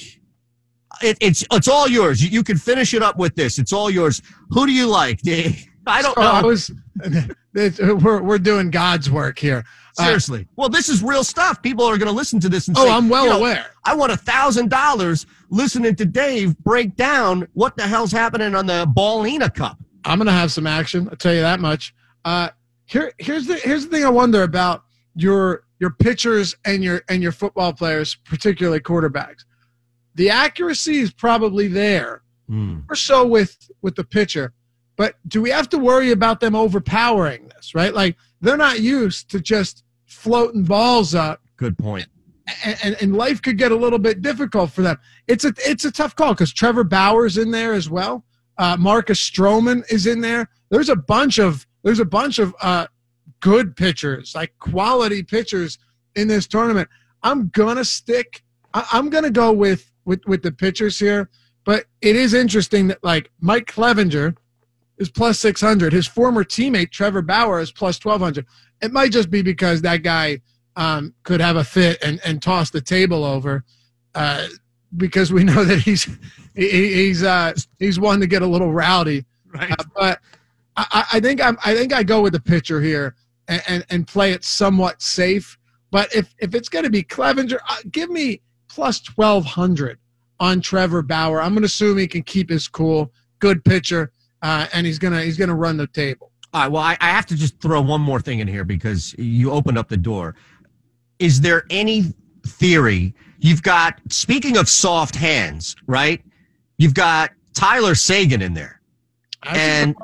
it, 1.03 1.15
it's 1.21 1.45
it's 1.51 1.67
all 1.67 1.87
yours. 1.87 2.23
You, 2.23 2.29
you 2.31 2.43
can 2.43 2.57
finish 2.57 2.95
it 2.95 3.03
up 3.03 3.17
with 3.19 3.35
this. 3.35 3.59
It's 3.59 3.71
all 3.71 3.91
yours. 3.91 4.23
Who 4.49 4.65
do 4.65 4.71
you 4.73 4.87
like? 4.87 5.19
I 5.85 6.01
don't 6.01 6.17
Oh, 6.17 6.21
I 6.23 6.41
know. 6.41 6.47
was. 6.47 6.71
we're 7.53 8.21
we're 8.23 8.39
doing 8.39 8.71
God's 8.71 9.11
work 9.11 9.37
here. 9.37 9.63
Seriously. 9.97 10.47
Well, 10.55 10.69
this 10.69 10.89
is 10.89 11.03
real 11.03 11.23
stuff. 11.23 11.61
People 11.61 11.85
are 11.85 11.97
going 11.97 12.09
to 12.09 12.15
listen 12.15 12.39
to 12.41 12.49
this 12.49 12.67
and 12.67 12.77
oh, 12.77 12.85
say, 12.85 12.91
I'm 12.91 13.09
well 13.09 13.25
you 13.25 13.29
know, 13.31 13.37
aware. 13.39 13.71
I 13.83 13.95
want 13.95 14.11
a 14.11 14.17
thousand 14.17 14.69
dollars 14.69 15.25
listening 15.49 15.95
to 15.95 16.05
Dave 16.05 16.57
break 16.59 16.95
down 16.95 17.47
what 17.53 17.75
the 17.77 17.83
hell's 17.83 18.11
happening 18.11 18.53
on 18.53 18.65
the 18.67 18.85
Ballina 18.93 19.49
Cup. 19.49 19.79
I'm 20.05 20.19
gonna 20.19 20.31
have 20.31 20.51
some 20.51 20.67
action. 20.67 21.07
I'll 21.09 21.17
tell 21.17 21.33
you 21.33 21.41
that 21.41 21.59
much. 21.59 21.93
Uh, 22.23 22.49
here, 22.85 23.11
here's 23.17 23.45
the 23.47 23.55
here's 23.57 23.85
the 23.85 23.91
thing 23.91 24.05
I 24.05 24.09
wonder 24.09 24.43
about 24.43 24.83
your 25.15 25.63
your 25.79 25.91
pitchers 25.91 26.55
and 26.65 26.83
your 26.83 27.01
and 27.09 27.21
your 27.21 27.31
football 27.31 27.73
players, 27.73 28.15
particularly 28.15 28.79
quarterbacks. 28.79 29.43
The 30.15 30.29
accuracy 30.29 30.97
is 30.97 31.11
probably 31.11 31.67
there, 31.67 32.21
or 32.89 32.95
so 32.95 33.25
with 33.25 33.69
with 33.81 33.95
the 33.95 34.03
pitcher. 34.03 34.53
But 34.95 35.15
do 35.27 35.41
we 35.41 35.51
have 35.51 35.69
to 35.69 35.77
worry 35.77 36.11
about 36.11 36.39
them 36.39 36.55
overpowering 36.55 37.49
this? 37.55 37.75
Right, 37.75 37.93
like 37.93 38.15
they're 38.41 38.57
not 38.57 38.79
used 38.79 39.29
to 39.31 39.39
just 39.39 39.83
floating 40.07 40.63
balls 40.63 41.13
up 41.13 41.41
Good 41.57 41.77
point. 41.77 42.07
and, 42.65 42.77
and, 42.83 42.97
and 43.01 43.15
life 43.15 43.41
could 43.41 43.57
get 43.57 43.71
a 43.71 43.75
little 43.75 43.99
bit 43.99 44.21
difficult 44.21 44.71
for 44.71 44.81
them. 44.81 44.97
It's 45.27 45.45
a 45.45 45.53
it's 45.57 45.85
a 45.85 45.91
tough 45.91 46.15
call 46.15 46.33
because 46.33 46.53
Trevor 46.53 46.83
Bauer's 46.83 47.37
in 47.37 47.51
there 47.51 47.73
as 47.73 47.89
well. 47.89 48.23
Uh, 48.57 48.75
Marcus 48.77 49.19
Stroman 49.19 49.83
is 49.91 50.07
in 50.07 50.21
there. 50.21 50.49
There's 50.69 50.89
a 50.89 50.95
bunch 50.95 51.37
of 51.39 51.65
there's 51.83 51.99
a 51.99 52.05
bunch 52.05 52.39
of 52.39 52.55
uh, 52.61 52.87
good 53.39 53.75
pitchers, 53.75 54.33
like 54.35 54.53
quality 54.59 55.23
pitchers 55.23 55.77
in 56.15 56.27
this 56.27 56.47
tournament. 56.47 56.89
I'm 57.23 57.49
gonna 57.49 57.85
stick. 57.85 58.43
I, 58.73 58.87
I'm 58.91 59.09
gonna 59.09 59.29
go 59.29 59.51
with 59.51 59.91
with 60.05 60.21
with 60.25 60.41
the 60.41 60.51
pitchers 60.51 60.97
here. 60.97 61.29
But 61.65 61.85
it 62.01 62.15
is 62.15 62.33
interesting 62.33 62.87
that 62.87 63.03
like 63.03 63.29
Mike 63.41 63.65
Clevinger 63.65 64.35
is 64.97 65.09
plus 65.09 65.37
600. 65.39 65.91
His 65.91 66.07
former 66.07 66.43
teammate 66.43 66.91
Trevor 66.91 67.21
Bauer 67.21 67.59
is 67.59 67.71
plus 67.71 68.03
1200. 68.03 68.45
It 68.81 68.91
might 68.91 69.11
just 69.11 69.29
be 69.29 69.41
because 69.41 69.81
that 69.81 70.03
guy 70.03 70.41
um, 70.75 71.13
could 71.23 71.41
have 71.41 71.55
a 71.55 71.63
fit 71.63 71.97
and, 72.03 72.19
and 72.23 72.41
toss 72.41 72.69
the 72.69 72.81
table 72.81 73.23
over 73.23 73.63
uh, 74.15 74.47
because 74.97 75.33
we 75.33 75.43
know 75.51 75.63
that 75.63 75.79
he's 75.79 76.03
he, 76.55 76.93
he's 76.93 77.23
uh, 77.23 77.53
he's 77.79 77.99
one 77.99 78.19
to 78.19 78.27
get 78.27 78.41
a 78.41 78.47
little 78.47 78.71
rowdy. 78.71 79.25
Right. 79.53 79.71
Uh, 79.71 79.83
but 79.95 80.19
I, 80.75 81.05
I- 81.13 81.19
think 81.19 81.41
I'm 81.41 81.57
I 81.65 81.73
think 81.75 81.93
I 81.93 82.03
go 82.03 82.21
with 82.21 82.33
the 82.33 82.39
pitcher 82.39 82.81
here 82.81 83.15
and, 83.47 83.61
and, 83.67 83.85
and 83.89 84.07
play 84.07 84.31
it 84.33 84.43
somewhat 84.43 85.01
safe. 85.01 85.57
But 85.91 86.13
if 86.13 86.33
if 86.39 86.53
it's 86.53 86.69
going 86.69 86.83
to 86.83 86.89
be 86.91 87.01
Clevinger, 87.03 87.59
uh, 87.69 87.77
give 87.91 88.09
me 88.09 88.41
plus 88.69 88.99
twelve 88.99 89.45
hundred 89.45 89.97
on 90.39 90.61
Trevor 90.61 91.01
Bauer. 91.01 91.41
I'm 91.41 91.53
going 91.53 91.61
to 91.63 91.67
assume 91.67 91.97
he 91.97 92.07
can 92.07 92.23
keep 92.23 92.49
his 92.49 92.67
cool. 92.67 93.11
Good 93.39 93.63
pitcher, 93.63 94.11
uh, 94.41 94.67
and 94.73 94.85
he's 94.85 94.97
gonna 94.99 95.21
he's 95.21 95.37
gonna 95.37 95.55
run 95.55 95.77
the 95.77 95.87
table. 95.87 96.31
All 96.53 96.61
right. 96.61 96.71
Well, 96.71 96.81
I, 96.81 96.97
I 97.01 97.09
have 97.09 97.25
to 97.27 97.35
just 97.35 97.59
throw 97.61 97.81
one 97.81 98.01
more 98.01 98.19
thing 98.19 98.39
in 98.39 98.47
here 98.47 98.63
because 98.63 99.13
you 99.17 99.51
opened 99.51 99.77
up 99.77 99.89
the 99.89 99.97
door. 99.97 100.35
Is 101.19 101.41
there 101.41 101.65
any 101.69 102.13
theory 102.45 103.13
you've 103.39 103.63
got? 103.63 103.99
Speaking 104.09 104.57
of 104.57 104.69
soft 104.69 105.15
hands, 105.15 105.75
right? 105.87 106.23
You've 106.77 106.93
got 106.93 107.31
Tyler 107.53 107.95
Seguin 107.95 108.41
in 108.41 108.53
there, 108.53 108.81
and 109.43 109.95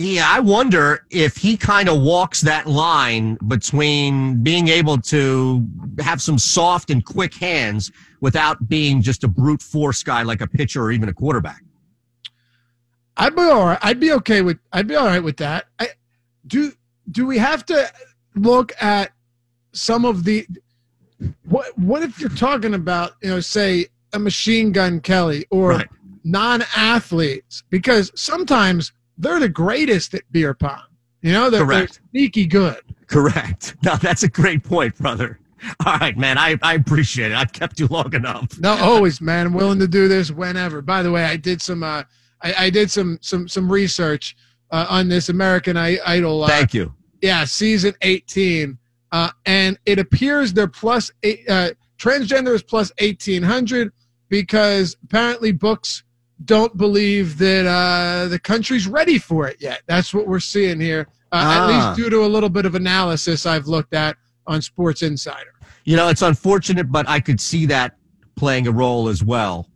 yeah, 0.00 0.26
I 0.28 0.40
wonder 0.40 1.04
if 1.10 1.36
he 1.36 1.58
kind 1.58 1.88
of 1.88 2.00
walks 2.00 2.40
that 2.40 2.66
line 2.66 3.36
between 3.48 4.42
being 4.42 4.68
able 4.68 4.96
to 5.02 5.66
have 5.98 6.22
some 6.22 6.38
soft 6.38 6.88
and 6.88 7.04
quick 7.04 7.34
hands 7.34 7.92
without 8.22 8.66
being 8.66 9.02
just 9.02 9.24
a 9.24 9.28
brute 9.28 9.60
force 9.60 10.02
guy 10.02 10.22
like 10.22 10.40
a 10.40 10.46
pitcher 10.46 10.82
or 10.82 10.90
even 10.90 11.10
a 11.10 11.12
quarterback. 11.12 11.62
I'd 13.20 13.36
be 13.36 13.42
all 13.42 13.66
right. 13.66 13.78
I'd 13.82 14.00
be 14.00 14.12
okay 14.14 14.42
with. 14.42 14.58
I'd 14.72 14.86
be 14.88 14.96
all 14.96 15.06
right 15.06 15.22
with 15.22 15.36
that. 15.38 15.66
I, 15.78 15.88
do 16.46 16.72
do 17.10 17.26
we 17.26 17.38
have 17.38 17.64
to 17.66 17.90
look 18.34 18.72
at 18.82 19.12
some 19.72 20.04
of 20.04 20.24
the 20.24 20.46
what? 21.44 21.76
What 21.78 22.02
if 22.02 22.18
you're 22.20 22.30
talking 22.30 22.74
about 22.74 23.12
you 23.22 23.28
know 23.30 23.40
say 23.40 23.86
a 24.12 24.18
machine 24.18 24.72
gun 24.72 25.00
Kelly 25.00 25.46
or 25.50 25.70
Right. 25.70 25.88
non-athletes 26.24 27.62
because 27.70 28.10
sometimes 28.14 28.92
they're 29.18 29.40
the 29.40 29.48
greatest 29.48 30.14
at 30.14 30.22
beer 30.32 30.54
pong. 30.54 30.80
You 31.22 31.32
know 31.32 31.50
they're, 31.50 31.66
they're 31.66 31.88
sneaky 32.10 32.46
good. 32.46 32.80
Correct. 33.06 33.76
No, 33.84 33.96
that's 33.96 34.22
a 34.22 34.28
great 34.28 34.62
point, 34.64 34.96
brother. 34.96 35.38
All 35.84 35.96
right, 35.98 36.16
man. 36.16 36.38
I, 36.38 36.58
I 36.62 36.74
appreciate 36.74 37.32
it. 37.32 37.34
I've 37.34 37.52
kept 37.52 37.78
you 37.80 37.86
long 37.88 38.14
enough. 38.14 38.58
No, 38.58 38.70
always, 38.78 39.20
man. 39.20 39.46
I'm 39.48 39.52
willing 39.52 39.78
to 39.80 39.88
do 39.88 40.08
this 40.08 40.30
whenever. 40.30 40.80
By 40.80 41.02
the 41.02 41.10
way, 41.10 41.24
I 41.24 41.36
did 41.36 41.60
some. 41.60 41.82
Uh, 41.82 42.04
I, 42.42 42.66
I 42.66 42.70
did 42.70 42.90
some 42.90 43.18
some 43.20 43.48
some 43.48 43.70
research 43.70 44.36
uh, 44.70 44.86
on 44.88 45.08
this 45.08 45.28
American 45.28 45.76
I- 45.76 45.98
Idol. 46.06 46.44
Uh, 46.44 46.48
Thank 46.48 46.74
you. 46.74 46.94
yeah, 47.22 47.44
season 47.44 47.94
18. 48.02 48.78
Uh, 49.12 49.30
and 49.46 49.76
it 49.86 49.98
appears 49.98 50.52
they're 50.52 50.68
plus 50.68 51.10
eight, 51.24 51.40
uh, 51.50 51.70
transgender 51.98 52.54
is 52.54 52.62
plus 52.62 52.92
1800 53.00 53.92
because 54.28 54.96
apparently 55.04 55.50
books 55.52 56.04
don't 56.44 56.76
believe 56.76 57.36
that 57.38 57.66
uh, 57.66 58.28
the 58.28 58.38
country's 58.38 58.86
ready 58.86 59.18
for 59.18 59.48
it 59.48 59.56
yet. 59.60 59.82
That's 59.86 60.14
what 60.14 60.26
we're 60.28 60.38
seeing 60.40 60.80
here, 60.80 61.08
uh, 61.32 61.42
Ah. 61.44 61.64
at 61.64 61.66
least 61.96 61.96
due 62.02 62.10
to 62.10 62.24
a 62.24 62.28
little 62.28 62.48
bit 62.48 62.64
of 62.66 62.74
analysis 62.76 63.44
I've 63.46 63.66
looked 63.66 63.94
at 63.94 64.16
on 64.46 64.62
Sports 64.62 65.02
Insider. 65.02 65.52
You 65.84 65.96
know, 65.96 66.08
it's 66.08 66.22
unfortunate, 66.22 66.90
but 66.92 67.08
I 67.08 67.18
could 67.20 67.40
see 67.40 67.66
that 67.66 67.96
playing 68.36 68.68
a 68.68 68.70
role 68.72 69.08
as 69.08 69.22
well. 69.24 69.68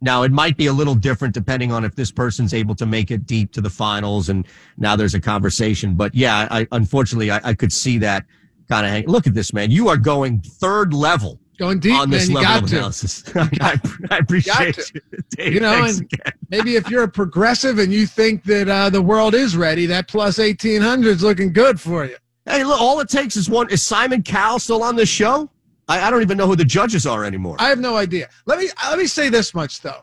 Now, 0.00 0.22
it 0.22 0.32
might 0.32 0.56
be 0.56 0.66
a 0.66 0.72
little 0.72 0.94
different 0.94 1.32
depending 1.32 1.72
on 1.72 1.84
if 1.84 1.94
this 1.94 2.10
person's 2.10 2.52
able 2.52 2.74
to 2.74 2.86
make 2.86 3.10
it 3.10 3.26
deep 3.26 3.52
to 3.52 3.60
the 3.60 3.70
finals, 3.70 4.28
and 4.28 4.46
now 4.76 4.96
there's 4.96 5.14
a 5.14 5.20
conversation. 5.20 5.94
But 5.94 6.14
yeah, 6.14 6.46
I, 6.50 6.66
unfortunately, 6.72 7.30
I, 7.30 7.40
I 7.42 7.54
could 7.54 7.72
see 7.72 7.98
that 7.98 8.26
kind 8.68 8.84
of 8.84 8.92
hang. 8.92 9.06
Look 9.06 9.26
at 9.26 9.34
this, 9.34 9.52
man. 9.52 9.70
You 9.70 9.88
are 9.88 9.96
going 9.96 10.40
third 10.40 10.92
level 10.92 11.38
Going 11.58 11.78
deep, 11.78 11.94
on 11.94 12.10
this 12.10 12.28
man, 12.28 12.42
level 12.42 12.48
got 12.48 12.62
of 12.64 12.68
to. 12.70 12.76
analysis. 12.76 13.24
I, 13.36 13.80
I 14.10 14.18
appreciate 14.18 14.92
you, 14.92 15.00
Dave. 15.30 15.54
You 15.54 15.60
know, 15.60 15.84
and 15.84 16.00
again. 16.00 16.32
maybe 16.50 16.74
if 16.74 16.90
you're 16.90 17.04
a 17.04 17.08
progressive 17.08 17.78
and 17.78 17.92
you 17.92 18.06
think 18.06 18.42
that 18.44 18.68
uh, 18.68 18.90
the 18.90 19.00
world 19.00 19.34
is 19.34 19.56
ready, 19.56 19.86
that 19.86 20.08
plus 20.08 20.38
1800 20.38 21.08
is 21.08 21.22
looking 21.22 21.52
good 21.52 21.80
for 21.80 22.04
you. 22.04 22.16
Hey, 22.44 22.64
look, 22.64 22.80
all 22.80 22.98
it 23.00 23.08
takes 23.08 23.36
is 23.36 23.48
one. 23.48 23.70
Is 23.70 23.82
Simon 23.82 24.22
Cowell 24.22 24.58
still 24.58 24.82
on 24.82 24.96
the 24.96 25.06
show? 25.06 25.48
I, 25.88 26.00
I 26.00 26.10
don't 26.10 26.22
even 26.22 26.38
know 26.38 26.46
who 26.46 26.56
the 26.56 26.64
judges 26.64 27.06
are 27.06 27.24
anymore. 27.24 27.56
I 27.58 27.68
have 27.68 27.78
no 27.78 27.96
idea. 27.96 28.28
Let 28.46 28.58
me 28.58 28.68
let 28.88 28.98
me 28.98 29.06
say 29.06 29.28
this 29.28 29.54
much 29.54 29.80
though. 29.80 30.02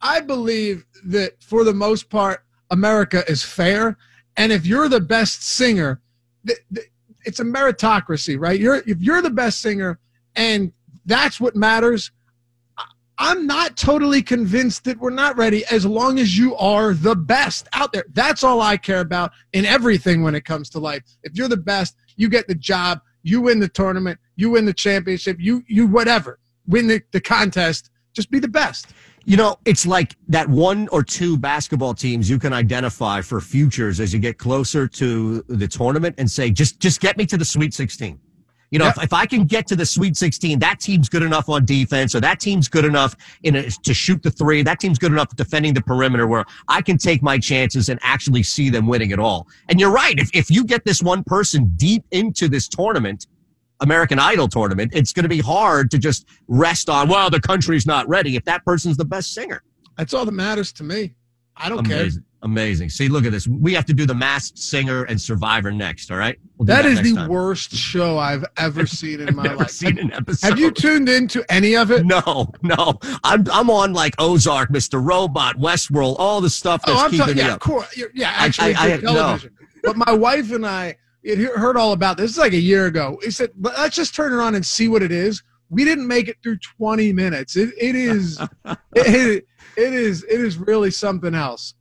I 0.00 0.20
believe 0.20 0.84
that 1.06 1.42
for 1.42 1.64
the 1.64 1.74
most 1.74 2.08
part, 2.08 2.44
America 2.70 3.24
is 3.28 3.42
fair, 3.42 3.96
and 4.36 4.52
if 4.52 4.64
you're 4.64 4.88
the 4.88 5.00
best 5.00 5.42
singer, 5.42 6.00
th- 6.46 6.60
th- 6.72 6.90
it's 7.24 7.40
a 7.40 7.44
meritocracy, 7.44 8.38
right? 8.38 8.58
You're 8.58 8.76
if 8.86 9.00
you're 9.00 9.22
the 9.22 9.30
best 9.30 9.60
singer, 9.60 9.98
and 10.36 10.72
that's 11.04 11.40
what 11.40 11.56
matters. 11.56 12.12
I'm 13.20 13.48
not 13.48 13.76
totally 13.76 14.22
convinced 14.22 14.84
that 14.84 14.96
we're 14.98 15.10
not 15.10 15.36
ready 15.36 15.64
as 15.72 15.84
long 15.84 16.20
as 16.20 16.38
you 16.38 16.54
are 16.54 16.94
the 16.94 17.16
best 17.16 17.66
out 17.72 17.92
there. 17.92 18.04
That's 18.12 18.44
all 18.44 18.62
I 18.62 18.76
care 18.76 19.00
about 19.00 19.32
in 19.52 19.66
everything 19.66 20.22
when 20.22 20.36
it 20.36 20.44
comes 20.44 20.70
to 20.70 20.78
life. 20.78 21.02
If 21.24 21.34
you're 21.34 21.48
the 21.48 21.56
best, 21.56 21.96
you 22.14 22.28
get 22.28 22.46
the 22.46 22.54
job, 22.54 23.00
you 23.22 23.40
win 23.40 23.60
the 23.60 23.68
tournament, 23.68 24.18
you 24.36 24.50
win 24.50 24.64
the 24.64 24.74
championship, 24.74 25.36
you 25.40 25.62
you 25.68 25.86
whatever. 25.86 26.38
Win 26.66 26.86
the, 26.86 27.02
the 27.12 27.20
contest, 27.20 27.90
just 28.12 28.30
be 28.30 28.38
the 28.38 28.48
best. 28.48 28.88
You 29.24 29.36
know, 29.36 29.58
it's 29.64 29.86
like 29.86 30.16
that 30.28 30.48
one 30.48 30.88
or 30.88 31.02
two 31.02 31.36
basketball 31.36 31.94
teams 31.94 32.30
you 32.30 32.38
can 32.38 32.52
identify 32.52 33.20
for 33.20 33.40
futures 33.40 34.00
as 34.00 34.12
you 34.12 34.18
get 34.18 34.38
closer 34.38 34.88
to 34.88 35.42
the 35.48 35.68
tournament 35.68 36.14
and 36.18 36.30
say, 36.30 36.50
just 36.50 36.80
just 36.80 37.00
get 37.00 37.16
me 37.16 37.26
to 37.26 37.36
the 37.36 37.44
Sweet 37.44 37.74
16. 37.74 38.18
You 38.70 38.78
know, 38.78 38.86
Yep. 38.86 38.96
if, 38.98 39.02
if 39.04 39.12
I 39.12 39.24
can 39.24 39.44
get 39.44 39.66
to 39.68 39.76
the 39.76 39.86
Sweet 39.86 40.16
16, 40.16 40.58
that 40.58 40.78
team's 40.78 41.08
good 41.08 41.22
enough 41.22 41.48
on 41.48 41.64
defense, 41.64 42.14
or 42.14 42.20
that 42.20 42.38
team's 42.38 42.68
good 42.68 42.84
enough 42.84 43.16
in 43.42 43.56
a, 43.56 43.70
to 43.70 43.94
shoot 43.94 44.22
the 44.22 44.30
three. 44.30 44.62
That 44.62 44.78
team's 44.78 44.98
good 44.98 45.12
enough 45.12 45.34
defending 45.36 45.72
the 45.72 45.80
perimeter 45.80 46.26
where 46.26 46.44
I 46.68 46.82
can 46.82 46.98
take 46.98 47.22
my 47.22 47.38
chances 47.38 47.88
and 47.88 47.98
actually 48.02 48.42
see 48.42 48.68
them 48.68 48.86
winning 48.86 49.10
it 49.10 49.18
all. 49.18 49.46
And 49.68 49.80
you're 49.80 49.90
right. 49.90 50.18
If, 50.18 50.30
if 50.34 50.50
you 50.50 50.64
get 50.64 50.84
this 50.84 51.02
one 51.02 51.24
person 51.24 51.72
deep 51.76 52.04
into 52.10 52.48
this 52.48 52.68
tournament, 52.68 53.26
American 53.80 54.18
Idol 54.18 54.48
tournament, 54.48 54.92
it's 54.94 55.12
going 55.12 55.22
to 55.22 55.28
be 55.28 55.40
hard 55.40 55.90
to 55.92 55.98
just 55.98 56.26
rest 56.48 56.90
on, 56.90 57.08
well, 57.08 57.30
the 57.30 57.40
country's 57.40 57.86
not 57.86 58.08
ready 58.08 58.36
if 58.36 58.44
that 58.44 58.64
person's 58.64 58.96
the 58.96 59.04
best 59.04 59.32
singer. 59.32 59.62
That's 59.96 60.12
all 60.12 60.24
that 60.24 60.32
matters 60.32 60.72
to 60.72 60.84
me. 60.84 61.14
I 61.56 61.68
don't 61.68 61.86
Amazing. 61.86 62.24
Amazing. 62.42 62.88
See, 62.90 63.08
look 63.08 63.24
at 63.24 63.32
this. 63.32 63.48
We 63.48 63.74
have 63.74 63.84
to 63.86 63.92
do 63.92 64.06
the 64.06 64.14
masked 64.14 64.58
singer 64.58 65.02
and 65.04 65.20
survivor 65.20 65.72
next. 65.72 66.10
All 66.12 66.18
right. 66.18 66.38
We'll 66.56 66.66
care. 66.68 66.82
That 66.82 66.88
is 66.88 67.02
the 67.02 67.14
time. 67.16 67.28
worst 67.28 67.72
show 67.72 68.16
I've 68.16 68.44
ever 68.56 68.86
seen 69.00 69.20
in 69.20 69.28
I've 69.30 69.34
my 69.34 69.42
never 69.42 69.56
life. 69.56 69.70
seen 69.70 69.98
an 69.98 70.12
episode. 70.12 70.46
Have 70.48 70.58
you 70.58 70.70
tuned 70.70 71.08
into 71.08 71.44
any 71.52 71.76
of 71.76 71.90
it? 71.90 72.06
No, 72.06 72.52
no. 72.62 72.98
I'm 73.24 73.44
I'm 73.52 73.70
on 73.70 73.92
like 73.92 74.14
Ozark, 74.20 74.70
Mr. 74.70 75.04
Robot, 75.04 75.56
Westworld, 75.56 76.14
all 76.20 76.40
the 76.40 76.48
stuff 76.50 76.82
oh, 76.86 76.92
that's 76.92 77.00
oh, 77.02 77.04
I'm 77.06 77.10
keeping 77.10 77.18
talking. 77.26 77.36
me 77.36 77.42
Yeah, 77.42 77.48
up. 77.48 77.54
of 77.56 77.60
course. 77.60 78.02
Yeah, 78.14 78.28
I- 78.30 78.46
actually, 78.46 78.74
I- 78.74 78.84
I- 78.84 78.96
good 78.98 79.02
television. 79.02 79.54
But 79.82 79.96
my 79.96 80.12
wife 80.12 80.52
and 80.52 80.64
I, 80.66 80.96
it 81.24 81.38
heard 81.38 81.76
all 81.76 81.92
about 81.92 82.16
this. 82.18 82.24
This 82.26 82.30
is 82.32 82.38
like 82.38 82.52
a 82.52 82.56
year 82.60 82.86
ago. 82.86 83.18
He 83.24 83.32
said, 83.32 83.50
"Let's 83.58 83.96
just 83.96 84.14
turn 84.14 84.32
it 84.32 84.36
on 84.40 84.54
and 84.54 84.64
see 84.64 84.86
what 84.88 85.02
it 85.02 85.10
is." 85.12 85.42
We 85.70 85.84
didn't 85.84 86.06
make 86.06 86.28
it 86.28 86.36
through 86.42 86.58
20 86.78 87.12
minutes. 87.12 87.54
It, 87.56 87.74
it 87.78 87.94
is, 87.94 88.40
it, 88.94 89.44
it 89.76 89.92
is, 89.92 90.24
it 90.24 90.40
is 90.40 90.56
really 90.56 90.90
something 90.90 91.34
else. 91.34 91.74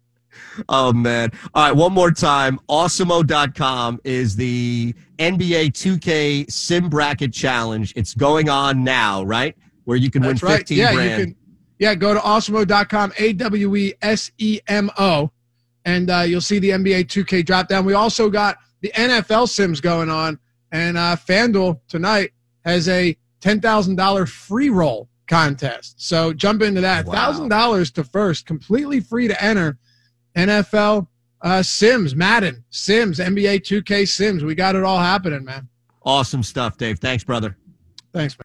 Oh 0.70 0.94
man. 0.94 1.32
All 1.54 1.66
right, 1.66 1.76
one 1.76 1.94
more 1.94 2.12
time. 2.12 2.60
Awesemo.com 2.70 4.02
is 4.04 4.36
the 4.36 4.94
NBA 5.20 5.72
2K 5.72 6.52
Sim 6.52 6.90
Bracket 6.90 7.34
Challenge. 7.34 7.94
It's 7.96 8.14
going 8.14 8.50
on 8.50 8.84
now, 8.84 9.24
right? 9.24 9.56
Where 9.86 9.98
you 9.98 10.12
can 10.12 10.22
That's 10.22 10.42
win 10.42 10.52
right. 10.52 10.58
15 10.60 10.78
yeah, 10.78 10.94
grand. 10.94 11.10
You 11.10 11.26
can, 11.26 11.36
yeah, 11.80 11.96
go 11.96 12.14
to 12.14 12.20
awesemo.com, 12.20 13.14
A 13.18 13.34
W 13.34 13.76
E 13.76 13.94
S 14.02 14.32
E 14.38 14.60
M 14.68 14.90
O, 14.98 15.32
and 15.86 16.10
uh, 16.10 16.22
you'll 16.22 16.42
see 16.42 16.60
the 16.60 16.72
NBA 16.72 17.06
2K 17.06 17.46
drop 17.46 17.68
down. 17.68 17.86
We 17.86 17.94
also 17.94 18.30
got 18.30 18.58
the 18.82 18.92
NFL 18.96 19.48
Sims 19.50 19.80
going 19.80 20.10
on, 20.10 20.40
and 20.72 20.98
uh, 20.98 21.16
FanDuel 21.16 21.80
tonight 21.88 22.32
has 22.66 22.90
a 22.90 23.16
$10,000 23.42 24.30
free 24.30 24.70
roll 24.70 25.10
contest. 25.28 26.02
So 26.02 26.34
jump 26.34 26.62
into 26.62 26.82
that. 26.82 27.06
Wow. 27.06 27.32
$1,000 27.32 27.94
to 27.94 28.04
first, 28.04 28.46
completely 28.46 29.00
free 29.00 29.28
to 29.28 29.44
enter. 29.44 29.78
NFL 30.38 31.08
uh, 31.42 31.64
Sims, 31.64 32.16
Madden, 32.16 32.64
Sims, 32.70 33.20
NBA 33.20 33.62
2K 33.62 34.08
Sims. 34.08 34.44
We 34.44 34.56
got 34.56 34.76
it 34.76 34.84
all 34.84 35.00
happening, 35.00 35.44
man. 35.44 35.68
awesome 36.04 36.44
stuff, 36.44 36.78
Dave. 36.78 37.00
Thanks, 37.00 37.24
brother. 37.24 37.58
Thanks, 38.14 38.38
man. 38.38 38.44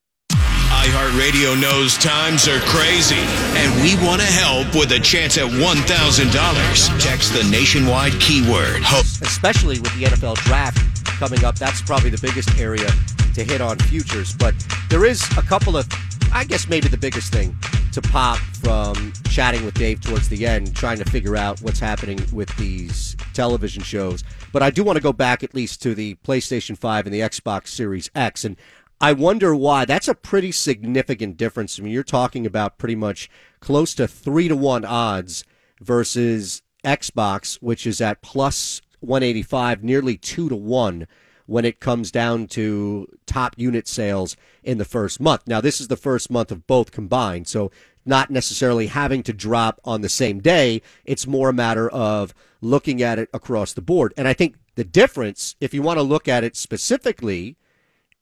iHeartRadio 0.82 1.60
knows 1.60 1.96
times 1.96 2.48
are 2.48 2.58
crazy, 2.62 3.14
and 3.14 3.82
we 3.82 3.94
want 4.04 4.20
to 4.20 4.26
help 4.26 4.74
with 4.74 4.90
a 4.90 4.98
chance 4.98 5.38
at 5.38 5.44
$1,000. 5.44 7.00
Text 7.00 7.32
the 7.32 7.48
nationwide 7.52 8.12
keyword 8.20 8.82
HOPE. 8.82 9.06
especially 9.22 9.78
with 9.78 9.96
the 9.96 10.06
NFL 10.06 10.34
draft 10.38 11.06
coming 11.06 11.44
up. 11.44 11.56
That's 11.56 11.80
probably 11.82 12.10
the 12.10 12.18
biggest 12.20 12.58
area 12.58 12.90
to 13.34 13.44
hit 13.44 13.60
on 13.60 13.78
futures. 13.78 14.32
But 14.34 14.54
there 14.90 15.04
is 15.04 15.22
a 15.38 15.42
couple 15.42 15.76
of, 15.76 15.86
I 16.32 16.42
guess, 16.42 16.68
maybe 16.68 16.88
the 16.88 16.96
biggest 16.96 17.32
thing 17.32 17.56
to 17.92 18.02
pop 18.02 18.38
from 18.38 19.12
chatting 19.30 19.64
with 19.64 19.74
Dave 19.74 20.00
towards 20.00 20.28
the 20.30 20.44
end, 20.46 20.74
trying 20.74 20.98
to 20.98 21.04
figure 21.04 21.36
out 21.36 21.60
what's 21.62 21.78
happening 21.78 22.18
with 22.32 22.54
these 22.56 23.16
television 23.34 23.84
shows. 23.84 24.24
But 24.52 24.64
I 24.64 24.70
do 24.70 24.82
want 24.82 24.96
to 24.96 25.02
go 25.02 25.12
back 25.12 25.44
at 25.44 25.54
least 25.54 25.80
to 25.82 25.94
the 25.94 26.16
PlayStation 26.26 26.76
5 26.76 27.06
and 27.06 27.14
the 27.14 27.20
Xbox 27.20 27.68
Series 27.68 28.10
X. 28.16 28.44
And 28.44 28.56
I 29.02 29.12
wonder 29.12 29.52
why. 29.52 29.84
That's 29.84 30.06
a 30.06 30.14
pretty 30.14 30.52
significant 30.52 31.36
difference. 31.36 31.76
I 31.76 31.82
mean, 31.82 31.92
you're 31.92 32.04
talking 32.04 32.46
about 32.46 32.78
pretty 32.78 32.94
much 32.94 33.28
close 33.58 33.96
to 33.96 34.06
three 34.06 34.46
to 34.46 34.54
one 34.54 34.84
odds 34.84 35.42
versus 35.80 36.62
Xbox, 36.84 37.56
which 37.56 37.84
is 37.84 38.00
at 38.00 38.22
plus 38.22 38.80
185, 39.00 39.82
nearly 39.82 40.16
two 40.16 40.48
to 40.48 40.54
one 40.54 41.08
when 41.46 41.64
it 41.64 41.80
comes 41.80 42.12
down 42.12 42.46
to 42.46 43.08
top 43.26 43.54
unit 43.58 43.88
sales 43.88 44.36
in 44.62 44.78
the 44.78 44.84
first 44.84 45.18
month. 45.18 45.48
Now, 45.48 45.60
this 45.60 45.80
is 45.80 45.88
the 45.88 45.96
first 45.96 46.30
month 46.30 46.52
of 46.52 46.68
both 46.68 46.92
combined, 46.92 47.48
so 47.48 47.72
not 48.06 48.30
necessarily 48.30 48.86
having 48.86 49.24
to 49.24 49.32
drop 49.32 49.80
on 49.84 50.02
the 50.02 50.08
same 50.08 50.38
day. 50.38 50.80
It's 51.04 51.26
more 51.26 51.48
a 51.48 51.52
matter 51.52 51.90
of 51.90 52.32
looking 52.60 53.02
at 53.02 53.18
it 53.18 53.28
across 53.34 53.72
the 53.72 53.82
board. 53.82 54.14
And 54.16 54.28
I 54.28 54.32
think 54.32 54.54
the 54.76 54.84
difference, 54.84 55.56
if 55.60 55.74
you 55.74 55.82
want 55.82 55.98
to 55.98 56.04
look 56.04 56.28
at 56.28 56.44
it 56.44 56.54
specifically, 56.54 57.56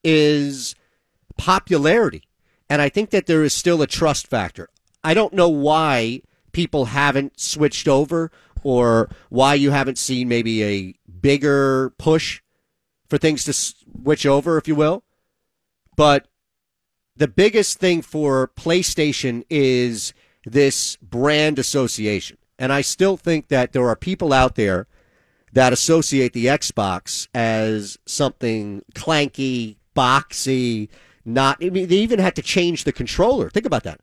is 0.03 0.75
popularity. 1.37 2.23
And 2.69 2.81
I 2.81 2.89
think 2.89 3.09
that 3.09 3.25
there 3.25 3.43
is 3.43 3.53
still 3.53 3.81
a 3.81 3.87
trust 3.87 4.27
factor. 4.27 4.69
I 5.03 5.13
don't 5.13 5.33
know 5.33 5.49
why 5.49 6.21
people 6.51 6.85
haven't 6.85 7.39
switched 7.39 7.87
over 7.87 8.31
or 8.63 9.09
why 9.29 9.55
you 9.55 9.71
haven't 9.71 9.97
seen 9.97 10.27
maybe 10.27 10.63
a 10.63 10.95
bigger 11.21 11.91
push 11.97 12.41
for 13.09 13.17
things 13.17 13.43
to 13.45 13.53
switch 13.53 14.25
over, 14.25 14.57
if 14.57 14.67
you 14.67 14.75
will. 14.75 15.03
But 15.95 16.27
the 17.15 17.27
biggest 17.27 17.79
thing 17.79 18.01
for 18.01 18.47
PlayStation 18.55 19.43
is 19.49 20.13
this 20.45 20.95
brand 20.97 21.59
association. 21.59 22.37
And 22.57 22.71
I 22.71 22.81
still 22.81 23.17
think 23.17 23.49
that 23.49 23.73
there 23.73 23.87
are 23.87 23.95
people 23.95 24.31
out 24.31 24.55
there 24.55 24.87
that 25.53 25.73
associate 25.73 26.33
the 26.33 26.45
Xbox 26.45 27.27
as 27.33 27.97
something 28.05 28.83
clanky, 28.95 29.77
boxy, 29.95 30.89
not. 31.25 31.57
I 31.61 31.69
mean, 31.69 31.87
they 31.87 31.97
even 31.97 32.19
had 32.19 32.35
to 32.35 32.41
change 32.41 32.83
the 32.83 32.91
controller. 32.91 33.49
Think 33.49 33.65
about 33.65 33.83
that. 33.83 33.99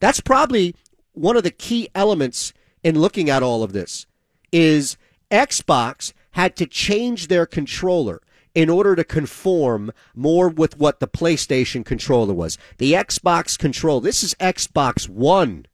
That's 0.00 0.20
probably 0.20 0.74
one 1.12 1.36
of 1.36 1.42
the 1.42 1.50
key 1.50 1.88
elements 1.94 2.52
in 2.82 2.98
looking 2.98 3.28
at 3.28 3.42
all 3.42 3.62
of 3.62 3.72
this 3.72 4.06
is 4.52 4.96
Xbox 5.30 6.12
had 6.32 6.56
to 6.56 6.66
change 6.66 7.28
their 7.28 7.46
controller 7.46 8.22
in 8.54 8.70
order 8.70 8.96
to 8.96 9.04
conform 9.04 9.92
more 10.14 10.48
with 10.48 10.78
what 10.78 11.00
the 11.00 11.08
PlayStation 11.08 11.84
controller 11.84 12.34
was. 12.34 12.58
The 12.78 12.92
Xbox 12.92 13.58
control, 13.58 14.00
this 14.00 14.22
is 14.22 14.34
Xbox 14.34 15.08
One, 15.08 15.66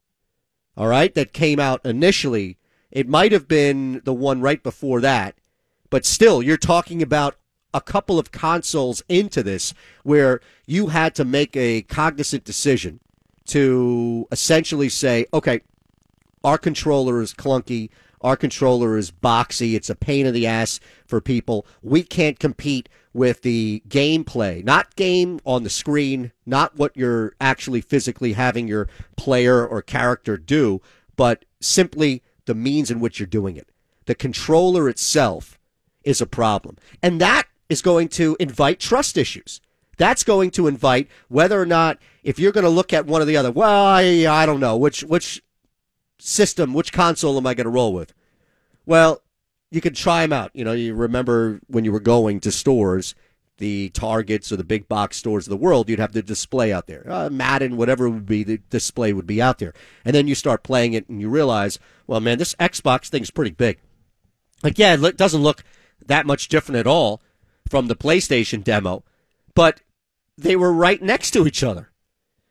all 0.77 0.87
right, 0.87 1.13
that 1.13 1.33
came 1.33 1.59
out 1.59 1.85
initially. 1.85 2.57
It 2.91 3.07
might 3.07 3.31
have 3.31 3.47
been 3.47 4.01
the 4.03 4.13
one 4.13 4.41
right 4.41 4.61
before 4.61 5.01
that, 5.01 5.35
but 5.89 6.05
still, 6.05 6.41
you're 6.41 6.57
talking 6.57 7.01
about 7.01 7.35
a 7.75 7.81
couple 7.81 8.17
of 8.17 8.31
consoles 8.31 9.03
into 9.09 9.43
this 9.43 9.73
where 10.03 10.39
you 10.65 10.87
had 10.87 11.13
to 11.13 11.25
make 11.25 11.55
a 11.57 11.81
cognizant 11.81 12.45
decision 12.45 13.01
to 13.47 14.25
essentially 14.31 14.87
say, 14.87 15.25
okay, 15.33 15.59
our 16.41 16.57
controller 16.57 17.21
is 17.21 17.33
clunky. 17.33 17.89
Our 18.21 18.37
controller 18.37 18.97
is 18.97 19.11
boxy. 19.11 19.75
It's 19.75 19.89
a 19.89 19.95
pain 19.95 20.25
in 20.25 20.33
the 20.33 20.47
ass 20.47 20.79
for 21.05 21.19
people. 21.19 21.67
We 21.83 22.01
can't 22.01 22.39
compete 22.39 22.87
with 23.13 23.41
the 23.41 23.83
gameplay, 23.89 24.63
not 24.63 24.95
game 24.95 25.41
on 25.45 25.63
the 25.63 25.69
screen, 25.69 26.31
not 26.45 26.77
what 26.77 26.95
you're 26.95 27.35
actually 27.41 27.81
physically 27.81 28.33
having 28.33 28.69
your 28.69 28.87
player 29.17 29.67
or 29.67 29.81
character 29.81 30.37
do, 30.37 30.81
but 31.17 31.43
simply 31.59 32.23
the 32.45 32.55
means 32.55 32.89
in 32.89 33.01
which 33.01 33.19
you're 33.19 33.27
doing 33.27 33.57
it. 33.57 33.67
The 34.05 34.15
controller 34.15 34.87
itself 34.87 35.59
is 36.05 36.21
a 36.21 36.25
problem. 36.25 36.77
And 37.03 37.19
that 37.19 37.47
is 37.69 37.81
going 37.81 38.09
to 38.09 38.35
invite 38.39 38.79
trust 38.79 39.17
issues. 39.17 39.61
That's 39.97 40.23
going 40.23 40.51
to 40.51 40.67
invite 40.67 41.07
whether 41.29 41.59
or 41.61 41.65
not 41.65 41.99
if 42.23 42.37
you're 42.37 42.51
going 42.51 42.65
to 42.65 42.69
look 42.69 42.91
at 42.93 43.05
one 43.05 43.21
or 43.21 43.25
the 43.25 43.37
other. 43.37 43.51
Well, 43.51 43.85
I, 43.85 44.25
I 44.27 44.45
don't 44.45 44.59
know 44.59 44.75
which 44.75 45.03
which 45.03 45.41
system, 46.19 46.73
which 46.73 46.91
console 46.91 47.37
am 47.37 47.47
I 47.47 47.53
going 47.53 47.65
to 47.65 47.71
roll 47.71 47.93
with? 47.93 48.13
Well, 48.85 49.21
you 49.71 49.81
can 49.81 49.93
try 49.93 50.21
them 50.21 50.33
out. 50.33 50.51
You 50.53 50.63
know, 50.63 50.73
you 50.73 50.93
remember 50.93 51.59
when 51.67 51.85
you 51.85 51.91
were 51.91 51.99
going 51.99 52.39
to 52.41 52.51
stores, 52.51 53.15
the 53.57 53.89
Targets 53.89 54.51
or 54.51 54.57
the 54.57 54.63
big 54.63 54.87
box 54.87 55.17
stores 55.17 55.47
of 55.47 55.51
the 55.51 55.57
world, 55.57 55.89
you'd 55.89 55.99
have 55.99 56.13
the 56.13 56.21
display 56.21 56.73
out 56.73 56.87
there. 56.87 57.05
Uh, 57.09 57.29
Madden, 57.29 57.77
whatever 57.77 58.09
would 58.09 58.25
be, 58.25 58.43
the 58.43 58.57
display 58.69 59.13
would 59.13 59.27
be 59.27 59.41
out 59.41 59.59
there. 59.59 59.73
And 60.03 60.13
then 60.13 60.27
you 60.27 60.35
start 60.35 60.63
playing 60.63 60.93
it 60.93 61.07
and 61.09 61.21
you 61.21 61.29
realize, 61.29 61.79
well, 62.05 62.19
man, 62.19 62.37
this 62.37 62.55
Xbox 62.55 63.07
thing's 63.07 63.31
pretty 63.31 63.51
big. 63.51 63.79
Like, 64.61 64.77
yeah, 64.77 64.95
it 64.99 65.17
doesn't 65.17 65.43
look 65.43 65.63
that 66.05 66.25
much 66.25 66.47
different 66.47 66.79
at 66.79 66.87
all 66.87 67.21
from 67.69 67.87
the 67.87 67.95
PlayStation 67.95 68.63
demo, 68.63 69.03
but 69.53 69.81
they 70.37 70.55
were 70.55 70.71
right 70.71 71.01
next 71.01 71.31
to 71.31 71.47
each 71.47 71.63
other. 71.63 71.91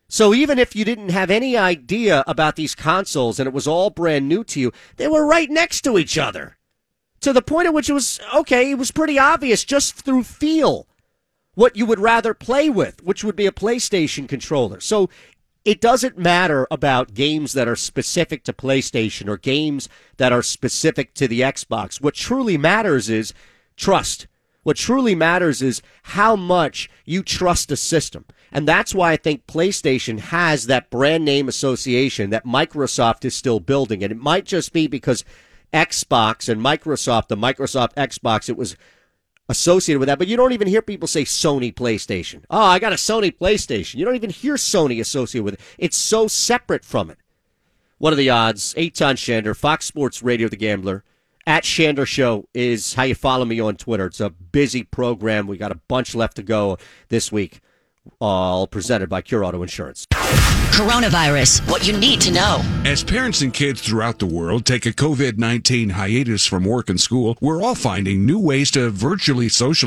So 0.08 0.34
even 0.34 0.58
if 0.58 0.76
you 0.76 0.84
didn't 0.84 1.10
have 1.10 1.30
any 1.30 1.56
idea 1.56 2.22
about 2.26 2.56
these 2.56 2.74
consoles 2.74 3.40
and 3.40 3.46
it 3.46 3.54
was 3.54 3.66
all 3.66 3.90
brand 3.90 4.28
new 4.28 4.44
to 4.44 4.60
you, 4.60 4.72
they 4.96 5.08
were 5.08 5.26
right 5.26 5.50
next 5.50 5.82
to 5.82 5.98
each 5.98 6.18
other. 6.18 6.56
To 7.20 7.32
the 7.32 7.42
point 7.42 7.66
at 7.66 7.74
which 7.74 7.88
it 7.88 7.94
was 7.94 8.20
okay, 8.34 8.70
it 8.70 8.78
was 8.78 8.90
pretty 8.90 9.18
obvious 9.18 9.64
just 9.64 9.94
through 9.94 10.24
feel 10.24 10.86
what 11.54 11.76
you 11.76 11.86
would 11.86 11.98
rather 11.98 12.34
play 12.34 12.68
with, 12.68 13.02
which 13.02 13.24
would 13.24 13.36
be 13.36 13.46
a 13.46 13.52
PlayStation 13.52 14.28
controller. 14.28 14.80
So 14.80 15.08
it 15.64 15.80
doesn't 15.80 16.18
matter 16.18 16.66
about 16.70 17.14
games 17.14 17.54
that 17.54 17.68
are 17.68 17.76
specific 17.76 18.44
to 18.44 18.52
PlayStation 18.52 19.28
or 19.28 19.38
games 19.38 19.88
that 20.18 20.32
are 20.32 20.42
specific 20.42 21.14
to 21.14 21.26
the 21.26 21.40
Xbox. 21.40 22.00
What 22.00 22.14
truly 22.14 22.58
matters 22.58 23.08
is 23.08 23.32
trust. 23.76 24.26
What 24.64 24.76
truly 24.76 25.14
matters 25.14 25.62
is 25.62 25.80
how 26.02 26.34
much 26.34 26.90
you 27.04 27.22
trust 27.22 27.70
a 27.70 27.76
system. 27.76 28.24
And 28.50 28.66
that's 28.66 28.94
why 28.94 29.12
I 29.12 29.16
think 29.16 29.46
PlayStation 29.46 30.18
has 30.18 30.66
that 30.66 30.90
brand 30.90 31.24
name 31.24 31.48
association 31.48 32.30
that 32.30 32.44
Microsoft 32.44 33.24
is 33.24 33.34
still 33.34 33.60
building. 33.60 34.02
And 34.02 34.10
it 34.10 34.18
might 34.18 34.44
just 34.44 34.72
be 34.72 34.86
because 34.86 35.24
Xbox 35.72 36.48
and 36.48 36.60
Microsoft, 36.60 37.28
the 37.28 37.36
Microsoft 37.36 37.94
Xbox, 37.94 38.48
it 38.48 38.56
was 38.56 38.76
associated 39.48 39.98
with 39.98 40.06
that. 40.06 40.18
But 40.18 40.28
you 40.28 40.36
don't 40.36 40.52
even 40.52 40.68
hear 40.68 40.82
people 40.82 41.08
say 41.08 41.24
Sony 41.24 41.74
PlayStation. 41.74 42.44
Oh, 42.48 42.62
I 42.62 42.78
got 42.78 42.92
a 42.92 42.96
Sony 42.96 43.36
PlayStation. 43.36 43.96
You 43.96 44.04
don't 44.04 44.14
even 44.14 44.30
hear 44.30 44.54
Sony 44.54 45.00
associated 45.00 45.44
with 45.44 45.54
it. 45.54 45.60
It's 45.76 45.96
so 45.96 46.26
separate 46.28 46.84
from 46.84 47.10
it. 47.10 47.18
What 47.98 48.12
are 48.12 48.16
the 48.16 48.30
odds? 48.30 48.72
Eytan 48.74 49.16
Shander, 49.16 49.56
Fox 49.56 49.84
Sports 49.84 50.22
Radio, 50.22 50.48
The 50.48 50.56
Gambler. 50.56 51.04
At 51.46 51.64
Shander 51.64 52.06
Show 52.06 52.48
is 52.54 52.94
how 52.94 53.02
you 53.02 53.14
follow 53.14 53.44
me 53.44 53.60
on 53.60 53.76
Twitter. 53.76 54.06
It's 54.06 54.20
a 54.20 54.30
busy 54.30 54.82
program. 54.82 55.46
We 55.46 55.58
got 55.58 55.72
a 55.72 55.80
bunch 55.88 56.14
left 56.14 56.36
to 56.36 56.42
go 56.42 56.78
this 57.10 57.30
week. 57.30 57.60
All 58.18 58.66
presented 58.66 59.10
by 59.10 59.20
Cure 59.20 59.44
Auto 59.44 59.62
Insurance. 59.62 60.06
Coronavirus, 60.74 61.70
what 61.70 61.86
you 61.86 61.96
need 61.96 62.20
to 62.22 62.32
know. 62.32 62.60
As 62.84 63.04
parents 63.04 63.42
and 63.42 63.54
kids 63.54 63.80
throughout 63.80 64.18
the 64.18 64.26
world 64.26 64.66
take 64.66 64.86
a 64.86 64.90
COVID 64.90 65.38
19 65.38 65.90
hiatus 65.90 66.46
from 66.46 66.64
work 66.64 66.90
and 66.90 67.00
school, 67.00 67.36
we're 67.40 67.62
all 67.62 67.74
finding 67.74 68.26
new 68.26 68.38
ways 68.40 68.70
to 68.72 68.90
virtually 68.90 69.48
socialize. 69.48 69.82